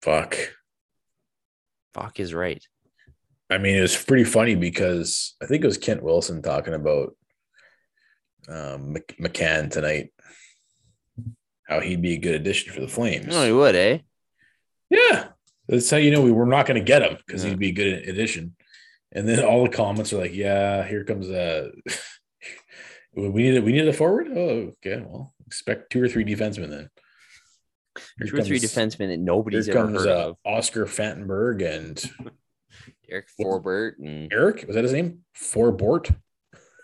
Fuck. 0.02 0.38
Fuck 1.94 2.20
is 2.20 2.34
right. 2.34 2.66
I 3.50 3.58
mean, 3.58 3.76
it 3.76 3.82
was 3.82 4.02
pretty 4.02 4.26
funny 4.26 4.56
because 4.56 5.36
I 5.42 5.46
think 5.46 5.64
it 5.64 5.68
was 5.68 5.78
Kent 5.78 6.04
Wilson 6.04 6.42
talking 6.42 6.74
about 6.74 7.16
um, 8.50 8.96
McCann 9.22 9.72
tonight, 9.72 10.12
how 11.68 11.80
he'd 11.80 12.02
be 12.02 12.14
a 12.16 12.20
good 12.20 12.36
addition 12.36 12.74
for 12.74 12.82
the 12.82 12.88
Flames. 12.88 13.28
No, 13.28 13.46
he 13.46 13.52
would, 13.52 13.76
eh? 13.76 14.00
Yeah, 14.90 15.30
that's 15.68 15.90
how 15.90 15.98
you 15.98 16.12
know 16.12 16.22
we 16.22 16.32
were 16.32 16.46
not 16.48 16.66
going 16.66 16.80
to 16.80 16.86
get 16.86 17.04
him 17.04 17.18
because 17.26 17.44
Yeah. 17.44 17.52
he'd 17.52 17.60
be 17.60 17.70
a 17.70 17.74
good 17.74 18.08
addition. 18.10 18.56
And 19.12 19.28
then 19.28 19.44
all 19.44 19.64
the 19.64 19.70
comments 19.70 20.14
are 20.14 20.18
like, 20.18 20.34
"Yeah, 20.34 20.88
here 20.88 21.04
comes 21.04 21.30
a 21.30 21.72
we 23.16 23.30
need 23.30 23.58
a, 23.58 23.62
we 23.62 23.72
need 23.72 23.88
a 23.88 23.94
forward." 23.94 24.28
Oh, 24.36 24.74
okay. 24.86 25.04
Well, 25.06 25.34
expect 25.48 25.92
two 25.92 26.04
or 26.04 26.08
three 26.08 26.26
defensemen 26.26 26.70
then. 26.70 26.90
Here 28.18 28.28
Two 28.28 28.38
or 28.38 28.44
three 28.44 28.60
defensemen 28.60 29.10
that 29.10 29.20
nobody's 29.20 29.66
Here 29.66 29.78
ever 29.78 29.88
comes 29.88 30.06
heard 30.06 30.08
uh, 30.10 30.30
of. 30.30 30.36
Oscar 30.46 30.86
Fantenberg 30.86 31.64
and 31.64 32.02
Eric 33.10 33.28
Forbert 33.36 33.98
and 34.00 34.32
Eric. 34.32 34.64
Was 34.68 34.76
that 34.76 34.84
his 34.84 34.94
name? 34.94 35.20
Forbort. 35.36 36.16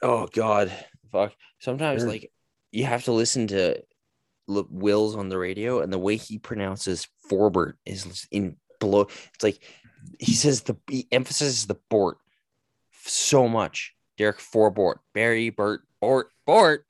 oh 0.01 0.27
god, 0.33 0.71
fuck. 1.15 1.35
Sometimes 1.59 2.03
Eric. 2.03 2.11
like 2.11 2.31
you 2.71 2.85
have 2.85 3.05
to 3.05 3.11
listen 3.11 3.47
to 3.47 3.81
L- 4.49 4.67
Wills 4.69 5.15
on 5.15 5.29
the 5.29 5.37
radio, 5.37 5.81
and 5.81 5.91
the 5.91 5.99
way 5.99 6.17
he 6.17 6.37
pronounces 6.37 7.07
Forbert 7.29 7.77
is 7.85 8.27
in 8.31 8.57
below. 8.79 9.07
It's 9.33 9.43
like 9.43 9.63
he 10.19 10.33
says 10.33 10.61
the 10.61 10.77
he 10.89 11.07
emphasizes 11.11 11.67
the 11.67 11.77
Bort 11.89 12.17
so 13.05 13.47
much. 13.47 13.93
Derek 14.17 14.39
Forbort, 14.39 14.97
Barry 15.13 15.49
Burt 15.49 15.81
Bort 16.01 16.29
Bort. 16.45 16.85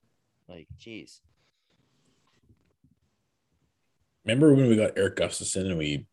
Like, 0.48 0.68
jeez. 0.80 1.20
Remember 4.24 4.54
when 4.54 4.68
we 4.68 4.76
got 4.76 4.98
Erik 4.98 5.18
Gustafsson 5.18 5.68
and 5.68 5.78
we 5.78 6.08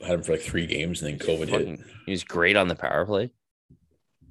had 0.00 0.14
him 0.14 0.22
for 0.22 0.32
like 0.32 0.40
three 0.40 0.66
games 0.66 1.02
and 1.02 1.18
then 1.18 1.26
COVID 1.26 1.48
hit? 1.48 1.80
He 2.04 2.12
was 2.12 2.24
great 2.24 2.56
on 2.56 2.68
the 2.68 2.74
power 2.74 3.04
play. 3.06 3.30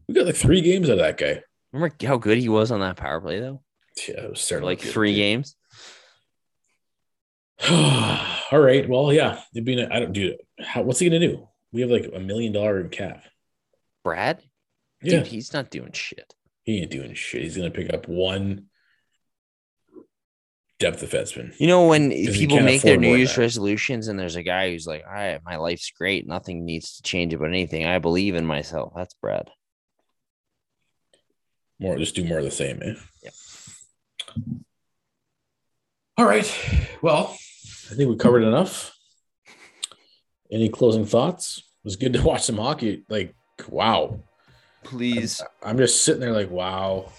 We 0.08 0.14
got 0.14 0.26
like 0.26 0.36
three 0.36 0.62
games 0.62 0.90
out 0.90 0.94
of 0.94 1.00
that 1.00 1.18
guy. 1.18 1.44
Remember 1.76 1.94
how 2.08 2.16
good 2.18 2.38
he 2.38 2.48
was 2.48 2.72
on 2.72 2.80
that 2.80 2.96
power 2.96 3.20
play 3.20 3.42
though? 3.42 3.62
Yeah, 4.08 4.22
it 4.22 4.30
was 4.32 4.48
For 4.48 4.62
like 4.62 4.80
three 4.80 5.12
good. 5.14 5.18
games. 5.20 5.56
All 7.70 8.60
right. 8.60 8.88
Well, 8.88 9.12
yeah. 9.12 9.42
It'd 9.54 9.66
be. 9.66 9.84
I 9.84 10.00
don't 10.00 10.14
do. 10.14 10.38
How? 10.62 10.84
What's 10.84 11.00
he 11.00 11.10
gonna 11.10 11.20
do? 11.20 11.48
We 11.74 11.82
have 11.82 11.90
like 11.90 12.10
a 12.14 12.20
million 12.20 12.54
dollar 12.54 12.80
in 12.80 12.90
cap. 12.90 13.24
Brad? 14.04 14.42
Yeah, 15.02 15.18
Dude, 15.20 15.28
he's 15.28 15.52
not 15.52 15.70
doing 15.70 15.92
shit. 15.92 16.34
he 16.64 16.80
ain't 16.82 16.92
doing 16.92 17.14
shit. 17.14 17.42
He's 17.44 17.58
gonna 17.58 17.72
pick 17.72 17.94
up 17.94 18.08
one 18.08 18.68
depth 20.80 21.02
defenseman. 21.02 21.54
You 21.60 21.68
know, 21.68 21.88
when 21.88 22.10
people 22.12 22.62
make 22.62 22.82
their 22.84 22.98
New 22.98 23.16
Year's 23.16 23.38
resolutions 23.38 24.08
and 24.08 24.18
there's 24.18 24.36
a 24.38 24.44
guy 24.44 24.72
who's 24.72 24.88
like, 24.88 25.04
all 25.06 25.14
right, 25.14 25.42
my 25.46 25.58
life's 25.58 25.92
great. 25.92 26.26
Nothing 26.28 26.66
needs 26.66 26.96
to 26.98 27.04
change 27.04 27.34
about 27.34 27.50
anything. 27.50 27.86
I 27.86 28.00
believe 28.00 28.36
in 28.36 28.46
myself. 28.46 28.94
That's 28.96 29.14
Brad. 29.16 29.50
More, 31.80 31.98
just 31.98 32.16
do 32.16 32.24
more 32.24 32.38
of 32.38 32.44
the 32.44 32.52
same, 32.52 32.82
eh? 32.82 32.94
Yep. 33.24 33.34
All 36.18 36.26
right. 36.26 36.90
Well, 37.02 37.38
I 37.92 37.96
think 37.96 38.10
we 38.10 38.16
covered 38.16 38.44
enough. 38.44 38.96
Any 40.52 40.70
closing 40.70 41.06
thoughts? 41.06 41.58
It 41.58 41.86
was 41.86 41.96
good 41.98 42.14
to 42.14 42.22
watch 42.24 42.44
some 42.44 42.58
hockey. 42.58 43.04
Like, 43.10 43.36
wow. 43.68 44.20
Please. 44.84 45.42
I'm 45.64 45.78
just 45.78 46.04
sitting 46.04 46.22
there 46.22 46.32
like, 46.32 46.50
wow. 46.50 47.12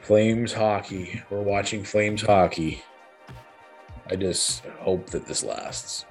Flames 0.00 0.52
hockey. 0.52 1.22
We're 1.30 1.42
watching 1.42 1.84
Flames 1.84 2.22
hockey. 2.22 2.82
I 4.08 4.16
just 4.16 4.64
hope 4.80 5.10
that 5.10 5.26
this 5.26 5.42
lasts. 5.42 6.06